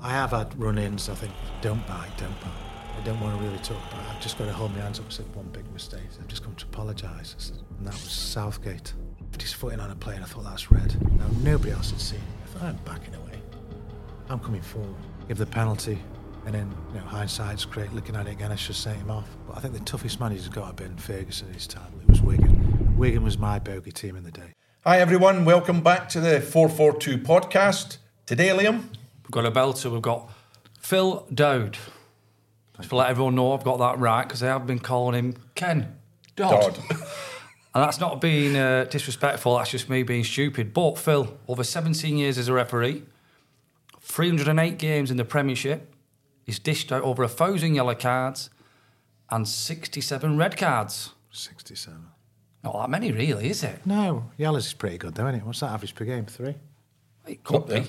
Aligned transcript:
I 0.00 0.10
have 0.10 0.30
had 0.32 0.58
run-ins. 0.60 1.08
I 1.08 1.14
think 1.14 1.32
don't 1.60 1.86
bite, 1.86 2.10
don't 2.18 2.38
bite. 2.40 2.50
I 3.00 3.04
don't 3.04 3.20
want 3.20 3.38
to 3.38 3.44
really 3.44 3.58
talk 3.58 3.78
about. 3.92 4.02
it. 4.04 4.10
I've 4.14 4.20
just 4.20 4.36
got 4.38 4.46
to 4.46 4.52
hold 4.52 4.72
my 4.74 4.80
hands 4.80 4.98
up. 4.98 5.04
and 5.04 5.12
Said 5.14 5.34
one 5.34 5.46
big 5.52 5.70
mistake. 5.72 6.00
I've 6.20 6.28
just 6.28 6.42
come 6.42 6.54
to 6.56 6.64
apologise, 6.66 7.52
and 7.78 7.86
that 7.86 7.92
was 7.94 8.10
Southgate. 8.10 8.92
Put 9.32 9.42
his 9.42 9.52
foot 9.52 9.72
in 9.72 9.80
on 9.80 9.90
a 9.90 9.94
plane. 9.96 10.20
I 10.20 10.26
thought 10.26 10.44
that's 10.44 10.70
red. 10.70 11.00
Now 11.18 11.26
nobody 11.42 11.72
else 11.72 11.90
had 11.90 12.00
seen 12.00 12.18
it. 12.20 12.24
I 12.44 12.46
thought 12.58 12.62
I'm 12.68 12.76
backing 12.84 13.14
away. 13.14 13.40
I'm 14.28 14.40
coming 14.40 14.62
forward. 14.62 14.94
Give 15.28 15.38
the 15.38 15.46
penalty, 15.46 15.98
and 16.46 16.54
then 16.54 16.74
you 16.92 17.00
know 17.00 17.06
hindsight's 17.06 17.64
great. 17.64 17.92
Looking 17.92 18.16
at 18.16 18.26
it 18.26 18.32
again, 18.32 18.52
I 18.52 18.56
should 18.56 18.76
set 18.76 18.96
him 18.96 19.10
off. 19.10 19.28
But 19.46 19.56
I 19.56 19.60
think 19.60 19.74
the 19.74 19.80
toughest 19.80 20.18
man 20.20 20.32
he's 20.32 20.48
got 20.48 20.66
have 20.66 20.76
been 20.76 20.96
Ferguson 20.96 21.52
his 21.52 21.66
time. 21.66 21.92
It 22.02 22.08
was 22.10 22.20
Wigan. 22.22 22.96
Wigan 22.96 23.22
was 23.22 23.38
my 23.38 23.58
bogey 23.58 23.92
team 23.92 24.16
in 24.16 24.24
the 24.24 24.30
day. 24.32 24.54
Hi 24.84 24.98
everyone, 24.98 25.44
welcome 25.44 25.80
back 25.82 26.08
to 26.10 26.20
the 26.20 26.40
442 26.40 27.18
podcast. 27.18 27.96
Today, 28.26 28.48
Liam, 28.48 28.84
We've 29.24 29.30
got 29.30 29.46
a 29.46 29.50
belter. 29.50 29.90
We've 29.90 30.02
got 30.02 30.30
Phil 30.80 31.26
Dowd. 31.32 31.76
Just 32.76 32.90
to 32.90 32.96
let 32.96 33.10
everyone 33.10 33.34
know 33.34 33.52
I've 33.52 33.64
got 33.64 33.78
that 33.78 33.98
right 33.98 34.24
because 34.24 34.40
they 34.40 34.48
have 34.48 34.66
been 34.66 34.80
calling 34.80 35.18
him 35.18 35.34
Ken 35.54 35.96
Dodd. 36.36 36.74
Dodd. 36.76 36.78
And 37.74 37.82
that's 37.82 37.98
not 37.98 38.20
being 38.20 38.56
uh, 38.56 38.84
disrespectful, 38.84 39.56
that's 39.56 39.70
just 39.70 39.88
me 39.90 40.04
being 40.04 40.22
stupid. 40.22 40.72
But 40.72 40.96
Phil, 40.96 41.36
over 41.48 41.64
17 41.64 42.16
years 42.16 42.38
as 42.38 42.46
a 42.46 42.52
referee, 42.52 43.02
308 44.00 44.78
games 44.78 45.10
in 45.10 45.16
the 45.16 45.24
Premiership, 45.24 45.92
he's 46.44 46.60
dished 46.60 46.92
out 46.92 47.02
over 47.02 47.24
a 47.24 47.28
thousand 47.28 47.74
yellow 47.74 47.96
cards 47.96 48.48
and 49.28 49.48
67 49.48 50.36
red 50.36 50.56
cards. 50.56 51.14
Sixty-seven. 51.32 52.06
Not 52.62 52.74
that 52.80 52.90
many, 52.90 53.10
really, 53.10 53.50
is 53.50 53.64
it? 53.64 53.84
No, 53.84 54.30
Yellows 54.38 54.66
is 54.66 54.72
pretty 54.72 54.96
good, 54.96 55.16
though, 55.16 55.26
isn't 55.26 55.40
it? 55.40 55.44
What's 55.44 55.58
that 55.60 55.72
average 55.72 55.96
per 55.96 56.04
game? 56.04 56.26
Three. 56.26 56.54
It 57.26 57.42
could 57.42 57.56
Up 57.56 57.66
there. 57.66 57.84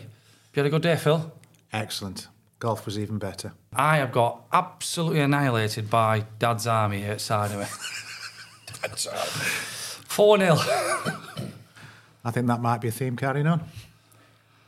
Be. 0.56 0.60
You 0.60 0.64
had 0.64 0.68
a 0.68 0.76
good 0.76 0.82
day, 0.82 0.96
Phil? 0.96 1.32
Excellent. 1.74 2.28
Golf 2.60 2.86
was 2.86 2.98
even 2.98 3.18
better. 3.18 3.54
I 3.76 3.98
have 3.98 4.12
got 4.12 4.44
absolutely 4.54 5.20
annihilated 5.20 5.90
by 5.90 6.26
Dad's 6.40 6.66
army 6.68 7.02
here 7.02 7.14
at 7.14 7.22
side 7.22 7.52
of 7.52 7.60
me. 7.60 7.66
That's, 8.82 9.08
uh, 9.08 9.12
4 9.16 10.38
0. 10.40 10.56
I 12.24 12.32
think 12.32 12.48
that 12.48 12.62
might 12.62 12.80
be 12.82 12.88
a 12.88 12.92
theme 12.92 13.18
carrying 13.18 13.48
on. 13.48 13.64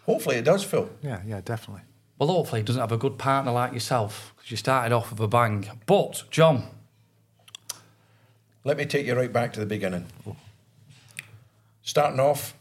hopefully 0.06 0.36
it 0.38 0.46
does, 0.46 0.64
Phil. 0.64 0.90
Yeah, 1.02 1.22
yeah, 1.26 1.42
definitely. 1.44 1.84
Well, 2.20 2.30
hopefully, 2.30 2.62
he 2.62 2.66
doesn't 2.66 2.82
have 2.82 2.92
a 2.92 2.98
good 2.98 3.18
partner 3.20 3.52
like 3.52 3.74
yourself 3.74 4.34
because 4.36 4.50
you 4.52 4.58
started 4.58 4.94
off 4.94 5.12
with 5.12 5.20
a 5.20 5.28
bang. 5.28 5.70
But, 5.86 6.24
John, 6.32 6.64
Let 8.64 8.76
me 8.78 8.86
take 8.86 9.06
you 9.06 9.16
right 9.16 9.32
back 9.32 9.54
to 9.54 9.60
the 9.62 9.66
beginning. 9.66 10.08
Starting 11.84 12.20
off, 12.20 12.56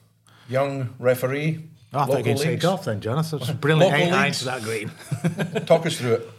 young 0.49 0.95
referee. 1.01 1.65
Oh, 1.97 2.01
I 2.01 2.07
thought 2.07 2.13
you 2.13 2.17
were 2.19 2.23
going 2.23 2.37
to 2.37 2.43
say 2.43 2.57
golf 2.57 2.85
then, 2.85 3.01
John. 3.01 3.17
That's 3.17 3.49
a 3.49 3.55
brilliant 3.55 3.95
eight 3.95 4.11
irons 4.11 4.41
to 4.41 4.45
that 4.47 4.63
green. 4.63 4.91
Talk 5.67 5.87
us 5.87 5.97
through 5.99 6.15
it. 6.15 6.31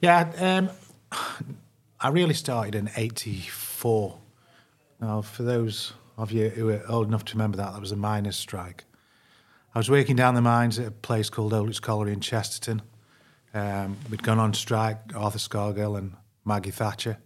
Yeah, 0.00 0.30
um, 0.38 0.70
I 2.00 2.08
really 2.08 2.34
started 2.34 2.74
in 2.74 2.90
'84. 2.96 4.18
Now, 5.00 5.22
for 5.22 5.44
those 5.44 5.92
of 6.16 6.32
you 6.32 6.48
who 6.48 6.70
are 6.70 6.82
old 6.88 7.06
enough 7.06 7.24
to 7.26 7.34
remember 7.34 7.56
that, 7.58 7.72
that 7.72 7.80
was 7.80 7.92
a 7.92 7.96
miners' 7.96 8.36
strike. 8.36 8.84
I 9.74 9.78
was 9.78 9.90
working 9.90 10.16
down 10.16 10.34
the 10.34 10.40
mines 10.40 10.78
at 10.78 10.86
a 10.86 10.90
place 10.90 11.30
called 11.30 11.52
Holditch 11.52 11.82
Colliery 11.82 12.12
in 12.12 12.20
Chesterton. 12.20 12.82
Um, 13.52 13.96
we'd 14.10 14.22
gone 14.22 14.38
on 14.38 14.54
strike, 14.54 14.98
Arthur 15.14 15.38
Scargill 15.38 15.96
and 15.96 16.14
Maggie 16.44 16.70
Thatcher. 16.70 17.18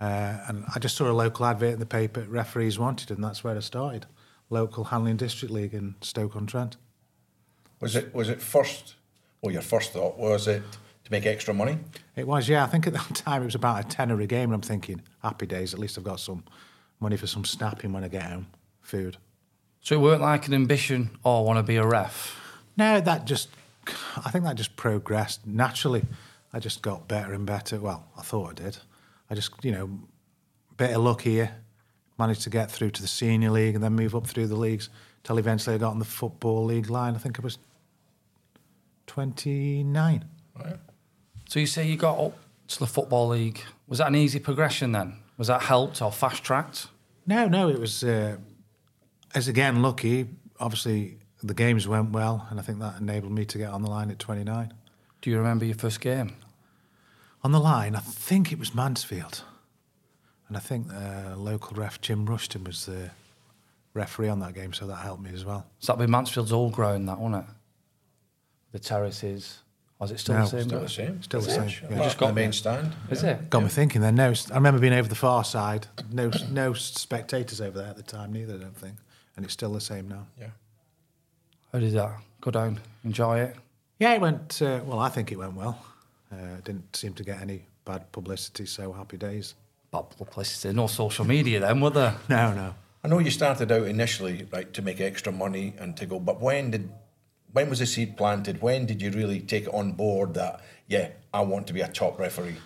Uh, 0.00 0.38
and 0.48 0.64
I 0.74 0.78
just 0.78 0.96
saw 0.96 1.10
a 1.10 1.12
local 1.12 1.46
advert 1.46 1.74
in 1.74 1.78
the 1.78 1.86
paper, 1.86 2.22
referees 2.28 2.78
wanted, 2.78 3.10
and 3.10 3.24
that's 3.24 3.42
where 3.42 3.56
I 3.56 3.60
started. 3.60 4.06
Local 4.50 4.84
Hanley 4.84 5.14
District 5.14 5.52
League 5.52 5.74
in 5.74 5.96
Stoke-on-Trent. 6.00 6.76
Was 7.80 7.96
it 7.96 8.14
was 8.14 8.28
it 8.28 8.40
first? 8.40 8.94
Well, 9.40 9.52
your 9.52 9.62
first 9.62 9.92
thought 9.92 10.18
was 10.18 10.48
it 10.48 10.62
to 11.04 11.12
make 11.12 11.26
extra 11.26 11.54
money? 11.54 11.78
It 12.16 12.26
was, 12.26 12.48
yeah. 12.48 12.64
I 12.64 12.66
think 12.66 12.86
at 12.86 12.94
that 12.94 13.14
time 13.14 13.42
it 13.42 13.46
was 13.46 13.54
about 13.54 13.84
a 13.84 13.88
tenner 13.88 14.20
a 14.20 14.26
game, 14.26 14.44
and 14.44 14.54
I'm 14.54 14.60
thinking, 14.60 15.02
happy 15.22 15.46
days. 15.46 15.72
At 15.72 15.80
least 15.80 15.98
I've 15.98 16.04
got 16.04 16.20
some 16.20 16.44
money 17.00 17.16
for 17.16 17.26
some 17.26 17.44
snapping 17.44 17.92
when 17.92 18.02
I 18.02 18.08
get 18.08 18.22
home, 18.22 18.46
food. 18.80 19.18
so 19.80 19.94
it 19.96 20.00
weren't 20.00 20.22
like 20.22 20.48
an 20.48 20.54
ambition 20.54 21.10
or 21.22 21.44
want 21.44 21.58
to 21.58 21.62
be 21.62 21.76
a 21.76 21.86
ref. 21.86 22.40
No, 22.76 23.00
that 23.00 23.26
just, 23.26 23.48
I 24.24 24.30
think 24.30 24.44
that 24.44 24.56
just 24.56 24.76
progressed 24.76 25.46
naturally. 25.46 26.04
I 26.52 26.58
just 26.58 26.82
got 26.82 27.06
better 27.06 27.34
and 27.34 27.46
better. 27.46 27.78
Well, 27.78 28.06
I 28.16 28.22
thought 28.22 28.50
I 28.50 28.64
did. 28.64 28.78
I 29.28 29.34
just, 29.34 29.52
you 29.62 29.72
know, 29.72 29.90
bit 30.76 30.90
of 30.90 31.02
luck 31.02 31.20
here, 31.22 31.54
managed 32.18 32.42
to 32.42 32.50
get 32.50 32.70
through 32.70 32.90
to 32.90 33.02
the 33.02 33.08
senior 33.08 33.50
league 33.50 33.74
and 33.74 33.84
then 33.84 33.92
move 33.92 34.14
up 34.14 34.26
through 34.26 34.46
the 34.46 34.56
leagues 34.56 34.88
till 35.26 35.38
eventually 35.38 35.74
I 35.74 35.78
got 35.78 35.90
on 35.90 35.98
the 35.98 36.04
football 36.04 36.64
league 36.64 36.88
line. 36.88 37.16
I 37.16 37.18
think 37.18 37.40
I 37.40 37.42
was 37.42 37.58
29. 39.08 40.24
Right. 40.56 40.76
So 41.48 41.58
you 41.58 41.66
say 41.66 41.84
you 41.88 41.96
got 41.96 42.16
up 42.18 42.38
to 42.68 42.78
the 42.78 42.86
Football 42.86 43.28
League. 43.28 43.62
Was 43.88 43.98
that 43.98 44.06
an 44.06 44.14
easy 44.14 44.38
progression 44.38 44.92
then? 44.92 45.14
Was 45.36 45.48
that 45.48 45.62
helped 45.62 46.00
or 46.00 46.12
fast 46.12 46.44
tracked? 46.44 46.86
No, 47.26 47.48
no, 47.48 47.68
it 47.68 47.80
was, 47.80 48.04
uh, 48.04 48.36
as 49.34 49.48
again, 49.48 49.82
lucky. 49.82 50.28
Obviously, 50.60 51.18
the 51.42 51.54
games 51.54 51.88
went 51.88 52.10
well, 52.10 52.46
and 52.48 52.60
I 52.60 52.62
think 52.62 52.78
that 52.78 53.00
enabled 53.00 53.32
me 53.32 53.44
to 53.46 53.58
get 53.58 53.70
on 53.70 53.82
the 53.82 53.90
line 53.90 54.10
at 54.10 54.20
29. 54.20 54.72
Do 55.22 55.30
you 55.30 55.38
remember 55.38 55.64
your 55.64 55.74
first 55.74 56.00
game? 56.00 56.36
On 57.42 57.50
the 57.50 57.60
line, 57.60 57.96
I 57.96 58.00
think 58.00 58.52
it 58.52 58.60
was 58.60 58.74
Mansfield. 58.74 59.42
And 60.46 60.56
I 60.56 60.60
think 60.60 60.86
uh, 60.92 61.34
local 61.36 61.76
ref 61.76 62.00
Jim 62.00 62.26
Rushton 62.26 62.62
was 62.62 62.86
the 62.86 63.10
referee 63.96 64.28
on 64.28 64.38
that 64.40 64.54
game, 64.54 64.72
so 64.72 64.86
that 64.86 64.96
helped 64.96 65.22
me 65.22 65.30
as 65.32 65.44
well. 65.44 65.66
So 65.80 65.92
that'd 65.92 66.06
be 66.06 66.10
Mansfield's 66.10 66.52
old 66.52 66.72
ground, 66.72 67.08
that, 67.08 67.18
wasn't 67.18 67.44
it? 67.44 67.50
The 68.72 68.78
terraces. 68.78 69.58
Was 69.98 70.10
it 70.10 70.20
still 70.20 70.34
No, 70.36 70.44
the 70.44 70.48
same? 70.50 70.62
Still 70.68 70.80
the 70.80 70.88
same. 70.88 71.22
Still 71.22 71.40
the 71.40 71.50
same, 71.50 71.62
yeah. 71.62 71.68
Just 71.68 71.80
Just 72.02 72.18
got 72.18 72.26
got 72.26 72.26
the 72.28 72.32
main 72.34 72.52
stand. 72.52 72.92
Is 73.10 73.22
it? 73.24 73.48
Got 73.48 73.62
me 73.62 73.68
thinking 73.70 74.02
then. 74.02 74.14
No, 74.14 74.34
I 74.50 74.54
remember 74.54 74.78
being 74.78 74.92
over 74.92 75.08
the 75.08 75.14
far 75.14 75.42
side. 75.42 75.86
No, 76.12 76.30
no 76.50 76.74
spectators 76.74 77.62
over 77.62 77.78
there 77.78 77.88
at 77.88 77.96
the 77.96 78.02
time 78.02 78.32
neither. 78.34 78.54
I 78.54 78.58
don't 78.58 78.76
think. 78.76 78.96
and 79.36 79.44
it's 79.44 79.54
still 79.54 79.72
the 79.72 79.80
same 79.80 80.06
now. 80.08 80.26
Yeah. 80.38 80.48
How 81.72 81.78
did 81.78 81.92
that 81.94 82.10
go 82.42 82.50
down? 82.50 82.78
Enjoy 83.04 83.38
it? 83.40 83.56
Yeah, 83.98 84.12
it 84.12 84.20
went 84.20 84.60
uh, 84.60 84.80
well. 84.84 84.98
I 84.98 85.08
think 85.08 85.32
it 85.32 85.38
went 85.38 85.54
well. 85.54 85.82
Uh, 86.30 86.60
didn't 86.62 86.94
seem 86.94 87.14
to 87.14 87.24
get 87.24 87.40
any 87.40 87.62
bad 87.86 88.12
publicity, 88.12 88.66
so 88.66 88.92
happy 88.92 89.16
days. 89.16 89.54
Bad 89.90 90.10
publicity. 90.10 90.74
No 90.74 90.86
social 90.88 91.24
media 91.24 91.60
then, 91.60 91.80
were 91.80 91.90
there? 91.90 92.14
No, 92.28 92.52
no. 92.52 92.74
I 93.06 93.08
know 93.08 93.20
you 93.20 93.30
started 93.30 93.70
out 93.70 93.86
initially 93.86 94.48
right 94.52 94.74
to 94.74 94.82
make 94.82 95.00
extra 95.00 95.30
money 95.30 95.74
and 95.78 95.96
to 95.96 96.06
go, 96.06 96.18
but 96.18 96.40
when 96.40 96.72
did 96.72 96.90
when 97.52 97.70
was 97.70 97.78
the 97.78 97.86
seed 97.86 98.16
planted? 98.16 98.60
When 98.60 98.84
did 98.84 99.00
you 99.00 99.12
really 99.12 99.38
take 99.38 99.68
it 99.68 99.72
on 99.72 99.92
board 99.92 100.34
that 100.34 100.60
yeah, 100.88 101.10
I 101.32 101.42
want 101.42 101.68
to 101.68 101.72
be 101.72 101.82
a 101.82 101.86
top 101.86 102.18
referee? 102.18 102.56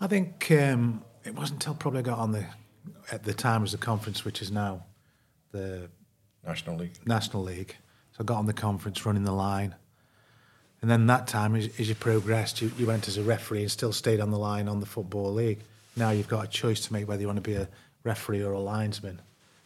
I 0.00 0.06
think 0.06 0.50
um, 0.52 1.04
it 1.22 1.34
wasn't 1.34 1.62
until 1.62 1.74
probably 1.74 1.98
I 1.98 2.02
got 2.04 2.18
on 2.18 2.32
the 2.32 2.46
at 3.12 3.24
the 3.24 3.34
time 3.34 3.60
was 3.60 3.72
the 3.72 3.78
conference, 3.78 4.24
which 4.24 4.40
is 4.40 4.50
now 4.50 4.86
the 5.52 5.90
National 6.46 6.78
League. 6.78 6.92
National 7.04 7.42
League. 7.42 7.76
So 8.12 8.20
I 8.20 8.24
got 8.24 8.38
on 8.38 8.46
the 8.46 8.54
conference, 8.54 9.04
running 9.04 9.24
the 9.24 9.32
line, 9.32 9.74
and 10.80 10.90
then 10.90 11.08
that 11.08 11.26
time, 11.26 11.54
as, 11.54 11.68
as 11.78 11.90
you 11.90 11.94
progressed, 11.94 12.62
you, 12.62 12.72
you 12.78 12.86
went 12.86 13.06
as 13.06 13.18
a 13.18 13.22
referee 13.22 13.60
and 13.60 13.70
still 13.70 13.92
stayed 13.92 14.20
on 14.20 14.30
the 14.30 14.38
line 14.38 14.66
on 14.66 14.80
the 14.80 14.86
football 14.86 15.30
league. 15.30 15.60
Now 15.94 16.08
you've 16.08 16.26
got 16.26 16.46
a 16.46 16.48
choice 16.48 16.80
to 16.86 16.92
make 16.94 17.06
whether 17.06 17.20
you 17.20 17.26
want 17.26 17.36
to 17.36 17.42
be 17.42 17.56
a 17.56 17.68
referee 18.02 18.42
or 18.42 18.52
a 18.52 18.60
linesman. 18.60 19.20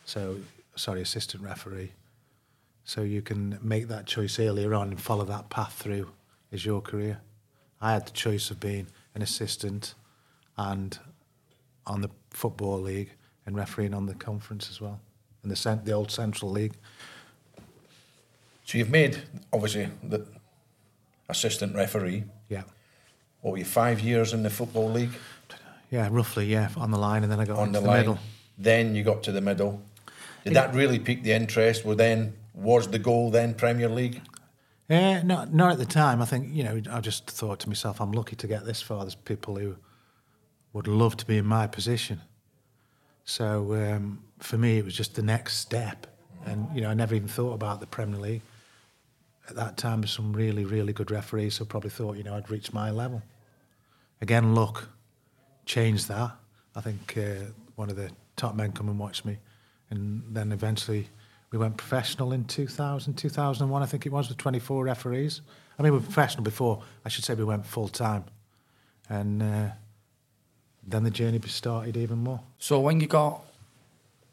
So 0.05 0.37
sorry, 0.77 1.03
assistant 1.03 1.43
referee. 1.43 1.93
So 2.85 3.03
you 3.03 3.23
can 3.23 3.59
make 3.63 3.89
that 3.89 4.07
choice 4.07 4.39
earlier 4.39 4.75
on 4.75 4.89
and 4.89 5.01
follow 5.01 5.25
that 5.25 5.49
path 5.49 5.75
through 5.75 6.11
as 6.53 6.65
your 6.65 6.81
career. 6.81 7.21
I 7.81 7.93
had 7.93 8.07
the 8.07 8.13
choice 8.13 8.51
of 8.51 8.61
being 8.61 8.87
an 9.15 9.23
assistant 9.23 9.95
and 10.57 10.99
on 11.87 12.01
the 12.01 12.11
football 12.31 12.81
league 12.81 13.11
and 13.47 13.57
refereeing 13.57 13.95
on 13.95 14.07
the 14.07 14.15
conference 14.15 14.71
as 14.71 14.81
well, 14.81 15.01
in 15.43 15.51
the 15.51 15.57
cent- 15.57 15.85
the 15.85 15.93
old 15.93 16.11
Central 16.11 16.51
League. 16.51 16.75
So 18.65 18.79
you've 18.79 18.91
made 18.91 19.23
obviously 19.53 19.89
the 20.03 20.27
assistant 21.29 21.75
referee. 21.75 22.25
Yeah, 22.49 22.63
What 23.41 23.53
were 23.53 23.59
you 23.59 23.65
five 23.65 24.01
years 24.01 24.33
in 24.33 24.43
the 24.43 24.51
football 24.51 24.91
league 24.91 25.13
yeah, 25.95 26.09
roughly, 26.11 26.47
yeah, 26.47 26.71
on 26.77 26.91
the 26.91 26.99
line, 26.99 27.23
and 27.23 27.31
then 27.31 27.39
I 27.39 27.45
got 27.45 27.59
on 27.59 27.71
the 27.71 27.81
the, 27.81 27.89
middle. 27.89 28.19
Then 28.59 28.97
you 28.97 29.05
got 29.05 29.23
to 29.25 29.33
the 29.33 29.41
middle. 29.41 29.81
Did 30.45 30.55
that 30.55 30.75
really 30.75 30.99
pique 30.99 31.23
the 31.23 31.33
interest? 31.33 31.85
Well, 31.85 31.97
then 31.97 32.35
was 32.53 32.89
the 32.89 32.99
goal 32.99 33.31
then 33.31 33.55
Premier 33.55 33.89
League? 33.89 34.21
Yeah, 34.89 35.23
not 35.23 35.55
not 35.55 35.73
at 35.73 35.79
the 35.79 35.87
time. 35.87 36.21
I 36.21 36.27
think 36.27 36.55
you 36.55 36.63
know, 36.63 36.81
I 36.91 37.01
just 37.01 37.31
thought 37.31 37.61
to 37.61 37.69
myself, 37.69 38.01
I'm 38.01 38.13
lucky 38.13 38.37
to 38.37 38.47
get 38.47 38.67
this 38.67 38.83
far. 38.83 39.01
There's 39.01 39.15
people 39.15 39.57
who 39.57 39.77
would 40.75 40.87
love 40.87 41.17
to 41.17 41.27
be 41.27 41.39
in 41.39 41.47
my 41.47 41.67
position. 41.67 42.21
So 43.25 43.75
um, 43.75 44.23
for 44.39 44.59
me, 44.59 44.79
it 44.79 44.85
was 44.85 44.95
just 44.95 45.15
the 45.15 45.23
next 45.23 45.57
step, 45.57 46.07
and 46.45 46.69
you 46.75 46.83
know, 46.83 46.91
I 46.91 46.95
never 46.95 47.15
even 47.15 47.29
thought 47.29 47.55
about 47.55 47.81
the 47.81 47.87
Premier 47.87 48.21
League. 48.21 48.43
At 49.49 49.57
that 49.57 49.77
time, 49.77 50.03
there's 50.03 50.13
some 50.13 50.33
really, 50.33 50.65
really 50.65 50.93
good 50.93 51.11
referees 51.11 51.57
who 51.57 51.65
probably 51.67 51.91
thought, 51.91 52.17
you 52.17 52.23
know, 52.23 52.35
I'd 52.35 52.51
reached 52.51 52.73
my 52.73 52.91
level. 52.91 53.23
Again, 54.23 54.55
luck 54.55 54.89
changed 55.67 56.09
that. 56.09 56.33
I 56.75 56.81
think 56.81 57.15
uh, 57.19 57.51
one 57.77 57.91
of 57.91 57.97
the 57.97 58.11
top 58.37 58.55
men 58.55 58.73
come 58.73 58.89
and 58.89 58.99
watch 58.99 59.25
me, 59.25 59.39
and 59.95 60.23
then 60.31 60.53
eventually 60.53 61.09
we 61.51 61.59
went 61.59 61.77
professional 61.77 62.33
in 62.33 62.45
2000, 62.45 63.15
2001, 63.15 63.83
I 63.83 63.87
think 63.87 64.07
it 64.07 64.13
was, 64.13 64.29
with 64.29 64.39
24 64.39 64.85
referees. 64.85 65.41
I 65.79 65.83
mean, 65.83 65.93
we 65.93 65.99
were 65.99 66.05
professional 66.05 66.43
before. 66.45 66.83
I 67.05 67.09
should 67.09 67.25
say 67.25 67.35
we 67.35 67.45
went 67.45 67.65
full 67.67 67.89
time, 67.89 68.25
and 69.09 69.43
uh, 69.43 69.69
then 70.87 71.05
the 71.05 71.11
journey 71.11 71.41
started 71.47 71.97
even 71.97 72.19
more. 72.19 72.41
So 72.59 72.81
when 72.81 73.01
you 73.01 73.07
got 73.07 73.43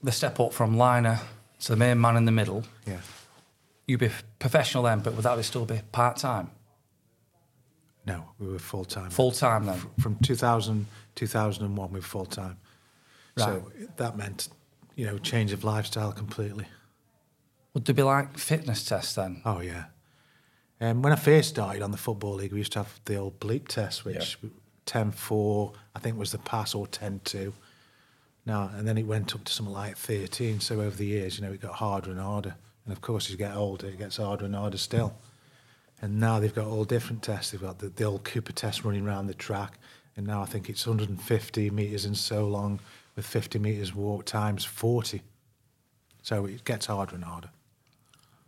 the 0.03 0.11
step 0.11 0.39
up 0.39 0.53
from 0.53 0.77
liner 0.77 1.19
to 1.61 1.71
the 1.71 1.77
main 1.77 2.01
man 2.01 2.17
in 2.17 2.25
the 2.25 2.31
middle, 2.31 2.63
Yeah. 2.87 3.01
you'd 3.87 3.99
be 3.99 4.09
professional 4.39 4.83
then, 4.83 4.99
but 5.01 5.13
would 5.13 5.23
that 5.23 5.43
still 5.45 5.65
be 5.65 5.81
part 5.91 6.17
time? 6.17 6.49
No, 8.05 8.23
we 8.39 8.47
were 8.47 8.57
full 8.59 8.85
time. 8.85 9.11
Full 9.11 9.31
time 9.31 9.65
then? 9.67 9.79
From 9.99 10.15
2000, 10.23 10.87
2001, 11.13 11.91
we 11.91 11.99
were 11.99 12.01
full 12.01 12.25
time. 12.25 12.57
Right. 13.37 13.45
So 13.45 13.71
that 13.97 14.17
meant, 14.17 14.49
you 14.95 15.05
know, 15.05 15.17
change 15.17 15.51
of 15.51 15.63
lifestyle 15.63 16.11
completely. 16.11 16.65
Would 17.73 17.85
there 17.85 17.95
be 17.95 18.03
like 18.03 18.37
fitness 18.37 18.83
tests 18.83 19.15
then? 19.15 19.41
Oh 19.45 19.61
yeah. 19.61 19.85
Um, 20.81 21.01
when 21.03 21.13
I 21.13 21.15
first 21.15 21.49
started 21.49 21.81
on 21.81 21.91
the 21.91 21.97
football 21.97 22.33
league, 22.33 22.51
we 22.51 22.57
used 22.57 22.73
to 22.73 22.79
have 22.79 22.99
the 23.05 23.15
old 23.15 23.39
bleep 23.39 23.67
test, 23.67 24.03
which 24.03 24.37
10-4, 24.87 25.73
I 25.95 25.99
think 25.99 26.17
was 26.17 26.31
the 26.31 26.39
pass, 26.39 26.73
or 26.73 26.87
10-2. 26.87 27.53
No, 28.47 28.71
and 28.75 28.87
then 28.87 28.97
it 28.97 29.05
went 29.05 29.35
up 29.35 29.43
to 29.43 29.53
something 29.53 29.73
like 29.73 29.95
13. 29.95 30.59
So 30.59 30.81
over 30.81 30.95
the 30.95 31.05
years, 31.05 31.37
you 31.37 31.45
know, 31.45 31.53
it 31.53 31.61
got 31.61 31.75
harder 31.75 32.09
and 32.09 32.19
harder. 32.19 32.55
And 32.85 32.91
of 32.91 32.99
course, 33.01 33.27
as 33.27 33.31
you 33.31 33.37
get 33.37 33.55
older, 33.55 33.87
it 33.87 33.99
gets 33.99 34.17
harder 34.17 34.45
and 34.45 34.55
harder 34.55 34.77
still. 34.77 35.13
And 36.01 36.19
now 36.19 36.39
they've 36.39 36.53
got 36.53 36.65
all 36.65 36.83
different 36.83 37.21
tests. 37.21 37.51
They've 37.51 37.61
got 37.61 37.77
the, 37.77 37.89
the 37.89 38.03
old 38.03 38.23
Cooper 38.23 38.51
test 38.51 38.83
running 38.83 39.05
around 39.05 39.27
the 39.27 39.35
track. 39.35 39.77
And 40.17 40.25
now 40.25 40.41
I 40.41 40.45
think 40.45 40.67
it's 40.67 40.87
150 40.87 41.69
metres 41.69 42.05
and 42.05 42.17
so 42.17 42.47
long 42.47 42.79
with 43.15 43.25
50 43.25 43.59
metres 43.59 43.93
walk 43.93 44.25
times 44.25 44.65
40. 44.65 45.21
So 46.21 46.45
it 46.45 46.63
gets 46.63 46.85
harder 46.85 47.15
and 47.15 47.23
harder. 47.23 47.49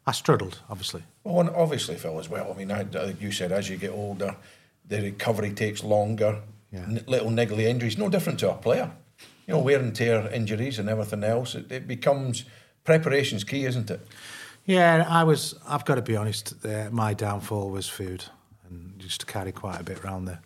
I 0.05 0.11
struggled, 0.11 0.59
obviously. 0.69 1.03
Well, 1.23 1.39
and 1.39 1.49
obviously, 1.49 1.95
Phil, 1.95 2.19
as 2.19 2.29
well. 2.29 2.51
I 2.53 2.57
mean, 2.57 2.71
I, 2.71 2.83
like 2.83 3.21
you 3.21 3.31
said, 3.31 3.51
as 3.51 3.69
you 3.69 3.77
get 3.77 3.91
older, 3.91 4.35
the 4.87 5.01
recovery 5.01 5.51
takes 5.53 5.83
longer. 5.83 6.41
Yeah. 6.71 6.81
N- 6.81 7.03
little 7.07 7.29
niggly 7.29 7.63
injuries, 7.63 7.97
no 7.97 8.09
different 8.09 8.39
to 8.39 8.51
a 8.51 8.55
player. 8.55 8.91
You 9.47 9.53
know, 9.53 9.59
wear 9.59 9.79
and 9.79 9.95
tear 9.95 10.27
injuries 10.31 10.79
and 10.79 10.89
everything 10.89 11.23
else. 11.23 11.55
It, 11.55 11.71
it 11.71 11.87
becomes 11.87 12.45
preparation's 12.83 13.43
key, 13.43 13.65
isn't 13.65 13.89
it? 13.89 14.05
Yeah, 14.65 15.05
I 15.07 15.23
was. 15.23 15.55
I've 15.67 15.85
got 15.85 15.95
to 15.95 16.01
be 16.01 16.15
honest. 16.15 16.53
Uh, 16.65 16.89
my 16.91 17.13
downfall 17.13 17.69
was 17.69 17.87
food, 17.87 18.25
and 18.69 18.93
used 19.01 19.19
to 19.21 19.25
carry 19.25 19.51
quite 19.51 19.79
a 19.79 19.83
bit 19.83 20.03
around 20.03 20.25
the 20.25 20.39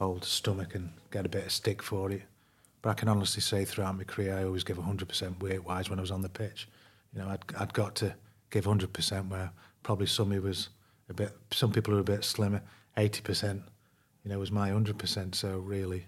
old 0.00 0.24
stomach 0.24 0.74
and 0.74 0.92
get 1.10 1.26
a 1.26 1.28
bit 1.28 1.46
of 1.46 1.52
stick 1.52 1.82
for 1.82 2.10
it. 2.10 2.22
But 2.82 2.90
I 2.90 2.94
can 2.94 3.08
honestly 3.08 3.42
say, 3.42 3.64
throughout 3.64 3.96
my 3.96 4.04
career, 4.04 4.36
I 4.36 4.44
always 4.44 4.64
give 4.64 4.78
100% 4.78 5.40
weight-wise 5.42 5.90
when 5.90 5.98
I 5.98 6.02
was 6.02 6.10
on 6.10 6.22
the 6.22 6.28
pitch. 6.28 6.66
You 7.12 7.20
know, 7.20 7.28
I'd, 7.28 7.40
I'd 7.58 7.72
got 7.72 7.94
to 7.96 8.14
give 8.50 8.64
100% 8.64 9.28
where 9.28 9.50
probably 9.82 10.06
somebody 10.06 10.40
was 10.40 10.70
a 11.08 11.14
bit. 11.14 11.36
Some 11.50 11.72
people 11.72 11.94
were 11.94 12.00
a 12.00 12.04
bit 12.04 12.24
slimmer. 12.24 12.62
80%, 12.96 13.62
you 14.24 14.30
know, 14.30 14.38
was 14.38 14.50
my 14.50 14.70
100%. 14.70 15.34
So 15.34 15.58
really, 15.58 16.06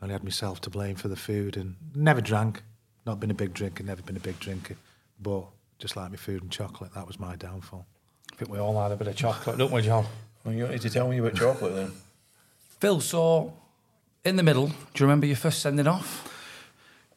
I 0.00 0.04
only 0.04 0.12
had 0.12 0.24
myself 0.24 0.60
to 0.62 0.70
blame 0.70 0.96
for 0.96 1.08
the 1.08 1.16
food, 1.16 1.56
and 1.56 1.76
never 1.94 2.20
drank. 2.20 2.62
Not 3.06 3.20
been 3.20 3.30
a 3.30 3.34
big 3.34 3.54
drinker. 3.54 3.82
Never 3.82 4.02
been 4.02 4.16
a 4.16 4.20
big 4.20 4.38
drinker, 4.38 4.76
but 5.20 5.46
just 5.78 5.96
like 5.96 6.10
my 6.10 6.16
food 6.16 6.42
and 6.42 6.50
chocolate, 6.50 6.92
that 6.94 7.06
was 7.06 7.18
my 7.18 7.36
downfall. 7.36 7.86
I 8.32 8.36
think 8.36 8.50
we 8.50 8.58
all 8.58 8.80
had 8.80 8.92
a 8.92 8.96
bit 8.96 9.08
of 9.08 9.16
chocolate, 9.16 9.56
don't 9.56 9.72
we, 9.72 9.82
John? 9.82 10.04
Well, 10.44 10.54
you 10.54 10.62
don't 10.62 10.72
need 10.72 10.82
to 10.82 10.90
tell 10.90 11.08
me 11.08 11.18
about 11.18 11.34
chocolate 11.34 11.74
then. 11.74 11.92
Phil, 12.80 13.00
so 13.00 13.54
in 14.28 14.36
the 14.36 14.42
middle, 14.42 14.66
do 14.66 14.74
you 14.96 15.06
remember 15.06 15.26
your 15.26 15.36
first 15.36 15.60
sending 15.60 15.86
off? 15.86 16.24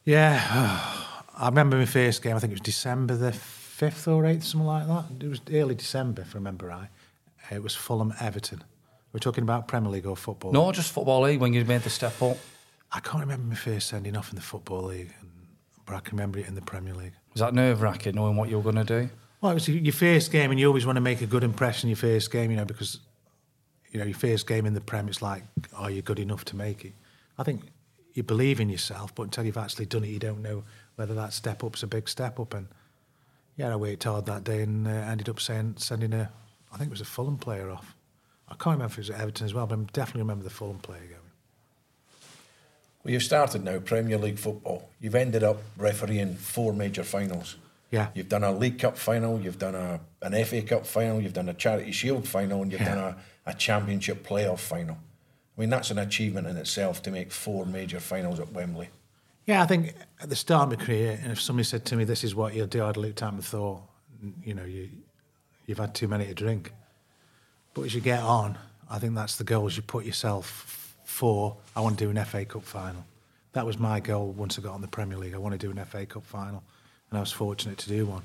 Yeah, 0.04 0.40
I 1.36 1.46
remember 1.46 1.76
my 1.76 1.84
first 1.84 2.22
game. 2.22 2.36
I 2.36 2.38
think 2.38 2.52
it 2.52 2.54
was 2.54 2.60
December 2.60 3.16
the 3.16 3.32
fifth 3.32 4.08
or 4.08 4.24
eighth, 4.26 4.44
something 4.44 4.66
like 4.66 4.86
that. 4.86 5.04
It 5.24 5.28
was 5.28 5.40
early 5.52 5.74
December, 5.74 6.22
if 6.22 6.34
I 6.34 6.38
remember 6.38 6.66
right. 6.66 6.88
Uh, 7.50 7.56
it 7.56 7.62
was 7.62 7.74
Fulham 7.74 8.14
Everton. 8.20 8.62
We're 9.12 9.20
talking 9.20 9.42
about 9.42 9.68
Premier 9.68 9.90
League 9.90 10.06
or 10.06 10.16
football. 10.16 10.52
No, 10.52 10.72
just 10.72 10.92
Football 10.92 11.22
League 11.22 11.40
when 11.40 11.52
you 11.52 11.64
made 11.64 11.82
the 11.82 11.90
step 11.90 12.20
up. 12.22 12.38
I 12.92 13.00
can't 13.00 13.20
remember 13.20 13.46
my 13.46 13.54
first 13.54 13.88
sending 13.88 14.16
off 14.16 14.30
in 14.30 14.36
the 14.36 14.42
football 14.42 14.82
league, 14.82 15.12
but 15.86 15.94
I 15.96 16.00
can 16.00 16.16
remember 16.16 16.38
it 16.38 16.46
in 16.46 16.54
the 16.54 16.62
Premier 16.62 16.94
League. 16.94 17.12
Was 17.32 17.40
that 17.40 17.54
nerve 17.54 17.82
wracking 17.82 18.14
knowing 18.14 18.36
what 18.36 18.48
you 18.48 18.58
were 18.58 18.62
going 18.62 18.84
to 18.86 19.00
do? 19.00 19.10
Well, 19.40 19.50
it 19.50 19.54
was 19.54 19.68
your 19.68 19.92
first 19.92 20.30
game, 20.30 20.50
and 20.50 20.60
you 20.60 20.66
always 20.66 20.86
want 20.86 20.96
to 20.96 21.00
make 21.00 21.20
a 21.20 21.26
good 21.26 21.42
impression 21.42 21.88
your 21.88 21.96
first 21.96 22.30
game, 22.30 22.50
you 22.50 22.56
know, 22.56 22.64
because 22.64 23.00
you 23.90 23.98
know 23.98 24.06
your 24.06 24.16
first 24.16 24.46
game 24.46 24.66
in 24.66 24.74
the 24.74 24.80
Prem, 24.80 25.08
it's 25.08 25.20
like, 25.20 25.42
are 25.74 25.90
you 25.90 26.02
good 26.02 26.18
enough 26.18 26.44
to 26.46 26.56
make 26.56 26.84
it? 26.84 26.92
I 27.38 27.42
think 27.44 27.62
you 28.14 28.22
believe 28.22 28.60
in 28.60 28.68
yourself, 28.68 29.14
but 29.14 29.22
until 29.24 29.44
you've 29.44 29.56
actually 29.56 29.86
done 29.86 30.04
it, 30.04 30.08
you 30.08 30.18
don't 30.18 30.42
know 30.42 30.64
whether 30.96 31.14
that 31.14 31.32
step 31.32 31.64
up's 31.64 31.82
a 31.82 31.86
big 31.86 32.08
step 32.08 32.38
up. 32.38 32.52
And 32.54 32.68
yeah, 33.56 33.72
I 33.72 33.76
worked 33.76 34.04
hard 34.04 34.26
that 34.26 34.44
day 34.44 34.62
and 34.62 34.86
uh, 34.86 34.90
ended 34.90 35.28
up 35.28 35.40
saying, 35.40 35.74
sending 35.78 36.12
a, 36.12 36.30
I 36.72 36.76
think 36.76 36.88
it 36.88 36.92
was 36.92 37.00
a 37.00 37.06
Fulham 37.06 37.38
player 37.38 37.70
off. 37.70 37.94
I 38.48 38.54
can't 38.54 38.74
remember 38.74 38.86
if 38.92 38.98
it 38.98 38.98
was 38.98 39.10
at 39.10 39.20
Everton 39.20 39.46
as 39.46 39.54
well, 39.54 39.66
but 39.66 39.78
I 39.78 39.82
definitely 39.92 40.22
remember 40.22 40.44
the 40.44 40.50
Fulham 40.50 40.78
player 40.78 41.00
going. 41.00 41.18
Well, 43.04 43.12
you've 43.12 43.22
started 43.22 43.64
now 43.64 43.78
Premier 43.80 44.18
League 44.18 44.38
football. 44.38 44.88
You've 45.00 45.14
ended 45.14 45.42
up 45.42 45.58
refereeing 45.76 46.34
four 46.36 46.72
major 46.72 47.02
finals. 47.02 47.56
Yeah. 47.90 48.08
You've 48.14 48.28
done 48.28 48.44
a 48.44 48.52
League 48.52 48.78
Cup 48.78 48.96
final, 48.96 49.40
you've 49.40 49.58
done 49.58 49.74
a, 49.74 50.00
an 50.22 50.44
FA 50.44 50.62
Cup 50.62 50.86
final, 50.86 51.20
you've 51.20 51.32
done 51.34 51.48
a 51.48 51.54
Charity 51.54 51.92
Shield 51.92 52.26
final, 52.28 52.62
and 52.62 52.70
you've 52.72 52.80
Yeah. 52.80 52.94
done 52.94 53.16
a, 53.44 53.50
a 53.50 53.54
Championship 53.54 54.26
playoff 54.26 54.60
final. 54.60 54.96
Mean, 55.62 55.70
that's 55.70 55.92
an 55.92 55.98
achievement 55.98 56.48
in 56.48 56.56
itself 56.56 57.02
to 57.02 57.12
make 57.12 57.30
four 57.30 57.64
major 57.64 58.00
finals 58.00 58.40
at 58.40 58.50
Wembley. 58.52 58.88
Yeah, 59.46 59.62
I 59.62 59.66
think 59.66 59.94
at 60.20 60.28
the 60.28 60.34
start 60.34 60.72
of 60.72 60.76
my 60.76 60.84
career, 60.84 61.20
and 61.22 61.30
if 61.30 61.40
somebody 61.40 61.62
said 61.62 61.84
to 61.84 61.94
me, 61.94 62.02
"This 62.02 62.24
is 62.24 62.34
what 62.34 62.52
you'll 62.52 62.66
do," 62.66 62.84
I'd 62.84 62.96
looked 62.96 63.22
at 63.22 63.26
them 63.26 63.36
and 63.36 63.44
thought, 63.44 63.80
you 64.42 64.54
know, 64.54 64.64
you 64.64 64.90
you've 65.66 65.78
had 65.78 65.94
too 65.94 66.08
many 66.08 66.26
to 66.26 66.34
drink. 66.34 66.72
But 67.74 67.82
as 67.82 67.94
you 67.94 68.00
get 68.00 68.24
on, 68.24 68.58
I 68.90 68.98
think 68.98 69.14
that's 69.14 69.36
the 69.36 69.44
goals 69.44 69.76
you 69.76 69.84
put 69.84 70.04
yourself 70.04 70.96
for. 71.04 71.56
I 71.76 71.80
want 71.80 71.96
to 71.96 72.06
do 72.06 72.10
an 72.10 72.16
FA 72.24 72.44
Cup 72.44 72.64
final. 72.64 73.04
That 73.52 73.64
was 73.64 73.78
my 73.78 74.00
goal 74.00 74.32
once 74.32 74.58
I 74.58 74.62
got 74.62 74.74
on 74.74 74.80
the 74.80 74.88
Premier 74.88 75.16
League. 75.16 75.34
I 75.34 75.38
want 75.38 75.52
to 75.52 75.64
do 75.64 75.70
an 75.70 75.78
FA 75.86 76.04
Cup 76.06 76.26
final, 76.26 76.64
and 77.08 77.18
I 77.18 77.20
was 77.20 77.30
fortunate 77.30 77.78
to 77.78 77.88
do 77.88 78.04
one. 78.04 78.24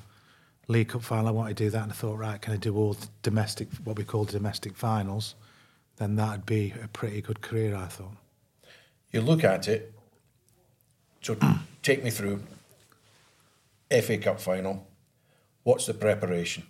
League 0.67 0.89
Cup 0.89 1.03
final, 1.03 1.27
I 1.27 1.31
wanted 1.31 1.55
to 1.57 1.65
do 1.65 1.69
that, 1.69 1.83
and 1.83 1.91
I 1.91 1.95
thought, 1.95 2.17
right, 2.17 2.41
can 2.41 2.53
I 2.53 2.57
do 2.57 2.75
all 2.75 2.97
domestic, 3.21 3.67
what 3.83 3.95
we 3.95 4.05
call 4.05 4.25
the 4.25 4.31
domestic 4.31 4.75
finals? 4.75 5.35
Then 5.97 6.15
that'd 6.15 6.45
be 6.45 6.73
a 6.81 6.87
pretty 6.87 7.21
good 7.21 7.41
career, 7.41 7.75
I 7.75 7.87
thought. 7.87 8.15
You 9.11 9.21
look 9.21 9.43
at 9.43 9.67
it. 9.67 9.93
So 11.21 11.37
take 11.83 12.03
me 12.03 12.09
through 12.09 12.43
FA 13.89 14.17
Cup 14.17 14.39
final. 14.39 14.87
What's 15.63 15.85
the 15.85 15.93
preparation? 15.93 16.63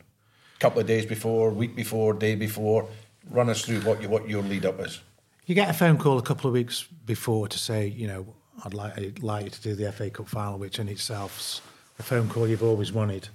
A 0.56 0.60
Couple 0.60 0.82
of 0.82 0.88
days 0.88 1.06
before, 1.06 1.52
week 1.52 1.76
before, 1.76 2.14
day 2.14 2.36
before. 2.36 2.88
Run 3.30 3.50
us 3.50 3.64
through 3.64 3.82
what 3.82 4.02
you, 4.02 4.10
what 4.10 4.28
your 4.30 4.42
lead 4.42 4.66
up 4.66 4.80
is. 4.80 5.02
You 5.46 5.56
get 5.56 5.70
a 5.70 5.74
phone 5.74 5.98
call 5.98 6.18
a 6.18 6.22
couple 6.22 6.48
of 6.48 6.54
weeks 6.54 6.86
before 7.06 7.48
to 7.48 7.58
say, 7.60 7.88
you 7.88 8.08
know, 8.08 8.26
I'd 8.66 8.74
like, 8.74 8.98
I'd 8.98 9.24
like 9.24 9.46
you 9.46 9.50
to 9.52 9.62
do 9.62 9.76
the 9.76 9.92
FA 9.92 10.10
Cup 10.10 10.28
final, 10.28 10.58
which 10.58 10.80
in 10.80 10.88
itself's 10.88 11.62
a 12.00 12.04
phone 12.04 12.30
call 12.30 12.48
you've 12.48 12.64
always 12.64 12.92
wanted. 12.92 13.30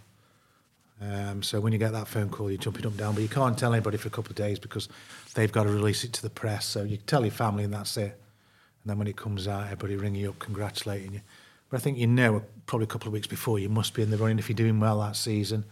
Um, 1.02 1.42
so 1.42 1.60
when 1.60 1.72
you 1.72 1.78
get 1.78 1.92
that 1.92 2.06
phone 2.06 2.28
call, 2.28 2.50
you're 2.50 2.58
jumping 2.58 2.86
up 2.86 2.92
and 2.92 2.98
down, 2.98 3.14
but 3.14 3.22
you 3.22 3.28
can't 3.28 3.58
tell 3.58 3.72
anybody 3.72 3.96
for 3.96 4.08
a 4.08 4.10
couple 4.10 4.30
of 4.30 4.36
days 4.36 4.58
because 4.58 4.88
they've 5.34 5.50
got 5.50 5.64
to 5.64 5.70
release 5.70 6.04
it 6.04 6.12
to 6.14 6.22
the 6.22 6.30
press. 6.30 6.64
So 6.66 6.82
you 6.82 6.96
tell 6.96 7.22
your 7.22 7.32
family 7.32 7.64
and 7.64 7.72
that's 7.72 7.96
it. 7.96 8.20
And 8.82 8.90
then 8.90 8.98
when 8.98 9.08
it 9.08 9.16
comes 9.16 9.48
out, 9.48 9.64
everybody 9.64 9.96
ringing 9.96 10.22
you 10.22 10.30
up, 10.30 10.38
congratulating 10.38 11.14
you. 11.14 11.20
But 11.70 11.78
I 11.78 11.80
think 11.80 11.98
you 11.98 12.06
know 12.06 12.42
probably 12.66 12.84
a 12.84 12.88
couple 12.88 13.08
of 13.08 13.14
weeks 13.14 13.26
before 13.26 13.58
you 13.58 13.68
must 13.68 13.94
be 13.94 14.02
in 14.02 14.10
the 14.10 14.16
running 14.16 14.38
if 14.38 14.48
you're 14.48 14.56
doing 14.56 14.78
well 14.78 15.00
that 15.00 15.16
season. 15.16 15.64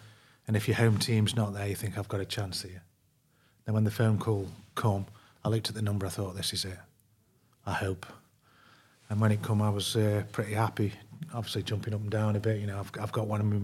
And 0.48 0.56
if 0.56 0.66
your 0.66 0.76
home 0.76 0.98
team's 0.98 1.36
not 1.36 1.54
there, 1.54 1.68
you 1.68 1.76
think, 1.76 1.96
I've 1.96 2.08
got 2.08 2.20
a 2.20 2.24
chance 2.24 2.62
here. 2.62 2.82
Then 3.66 3.74
when 3.74 3.84
the 3.84 3.90
phone 3.90 4.18
call 4.18 4.48
come, 4.74 5.06
I 5.44 5.48
looked 5.48 5.68
at 5.68 5.74
the 5.74 5.82
number, 5.82 6.06
I 6.06 6.08
thought, 6.08 6.34
this 6.34 6.52
is 6.52 6.64
it. 6.64 6.78
I 7.66 7.72
hope. 7.72 8.06
And 9.08 9.20
when 9.20 9.30
it 9.30 9.42
come, 9.42 9.62
I 9.62 9.70
was 9.70 9.94
uh, 9.94 10.24
pretty 10.32 10.54
happy. 10.54 10.92
Obviously, 11.34 11.62
jumping 11.62 11.94
up 11.94 12.00
and 12.00 12.10
down 12.10 12.36
a 12.36 12.40
bit. 12.40 12.60
You 12.60 12.66
know, 12.66 12.78
I've, 12.78 12.90
I've 13.00 13.12
got 13.12 13.26
one 13.26 13.40
of 13.40 13.46
my 13.46 13.60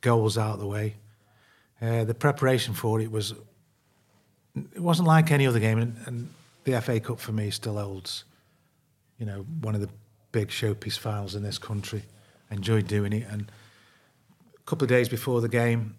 goals 0.00 0.36
out 0.36 0.54
of 0.54 0.60
the 0.60 0.66
way. 0.66 0.94
Uh, 1.80 2.04
the 2.04 2.14
preparation 2.14 2.74
for 2.74 3.00
it 3.00 3.10
was. 3.10 3.34
It 4.74 4.80
wasn't 4.80 5.06
like 5.06 5.30
any 5.30 5.46
other 5.46 5.60
game, 5.60 5.78
and, 5.78 5.96
and 6.06 6.28
the 6.64 6.80
FA 6.80 6.98
Cup 6.98 7.20
for 7.20 7.32
me 7.32 7.50
still 7.50 7.76
holds. 7.76 8.24
You 9.18 9.26
know, 9.26 9.46
one 9.60 9.74
of 9.74 9.82
the 9.82 9.90
big 10.32 10.48
showpiece 10.48 10.98
finals 10.98 11.34
in 11.34 11.42
this 11.42 11.58
country. 11.58 12.02
I 12.50 12.54
enjoyed 12.54 12.86
doing 12.86 13.12
it, 13.12 13.26
and 13.30 13.50
a 14.54 14.62
couple 14.62 14.84
of 14.84 14.88
days 14.88 15.08
before 15.08 15.40
the 15.40 15.48
game, 15.48 15.96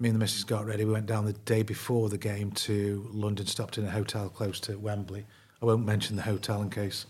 me 0.00 0.08
and 0.08 0.16
the 0.16 0.18
missus 0.18 0.44
got 0.44 0.66
ready. 0.66 0.84
We 0.84 0.92
went 0.92 1.06
down 1.06 1.24
the 1.24 1.32
day 1.32 1.62
before 1.62 2.08
the 2.08 2.18
game 2.18 2.50
to 2.52 3.08
London, 3.12 3.46
stopped 3.46 3.78
in 3.78 3.84
a 3.84 3.90
hotel 3.90 4.28
close 4.28 4.58
to 4.60 4.76
Wembley. 4.78 5.26
I 5.62 5.66
won't 5.66 5.84
mention 5.84 6.16
the 6.16 6.22
hotel 6.22 6.62
in 6.62 6.70
case 6.70 7.06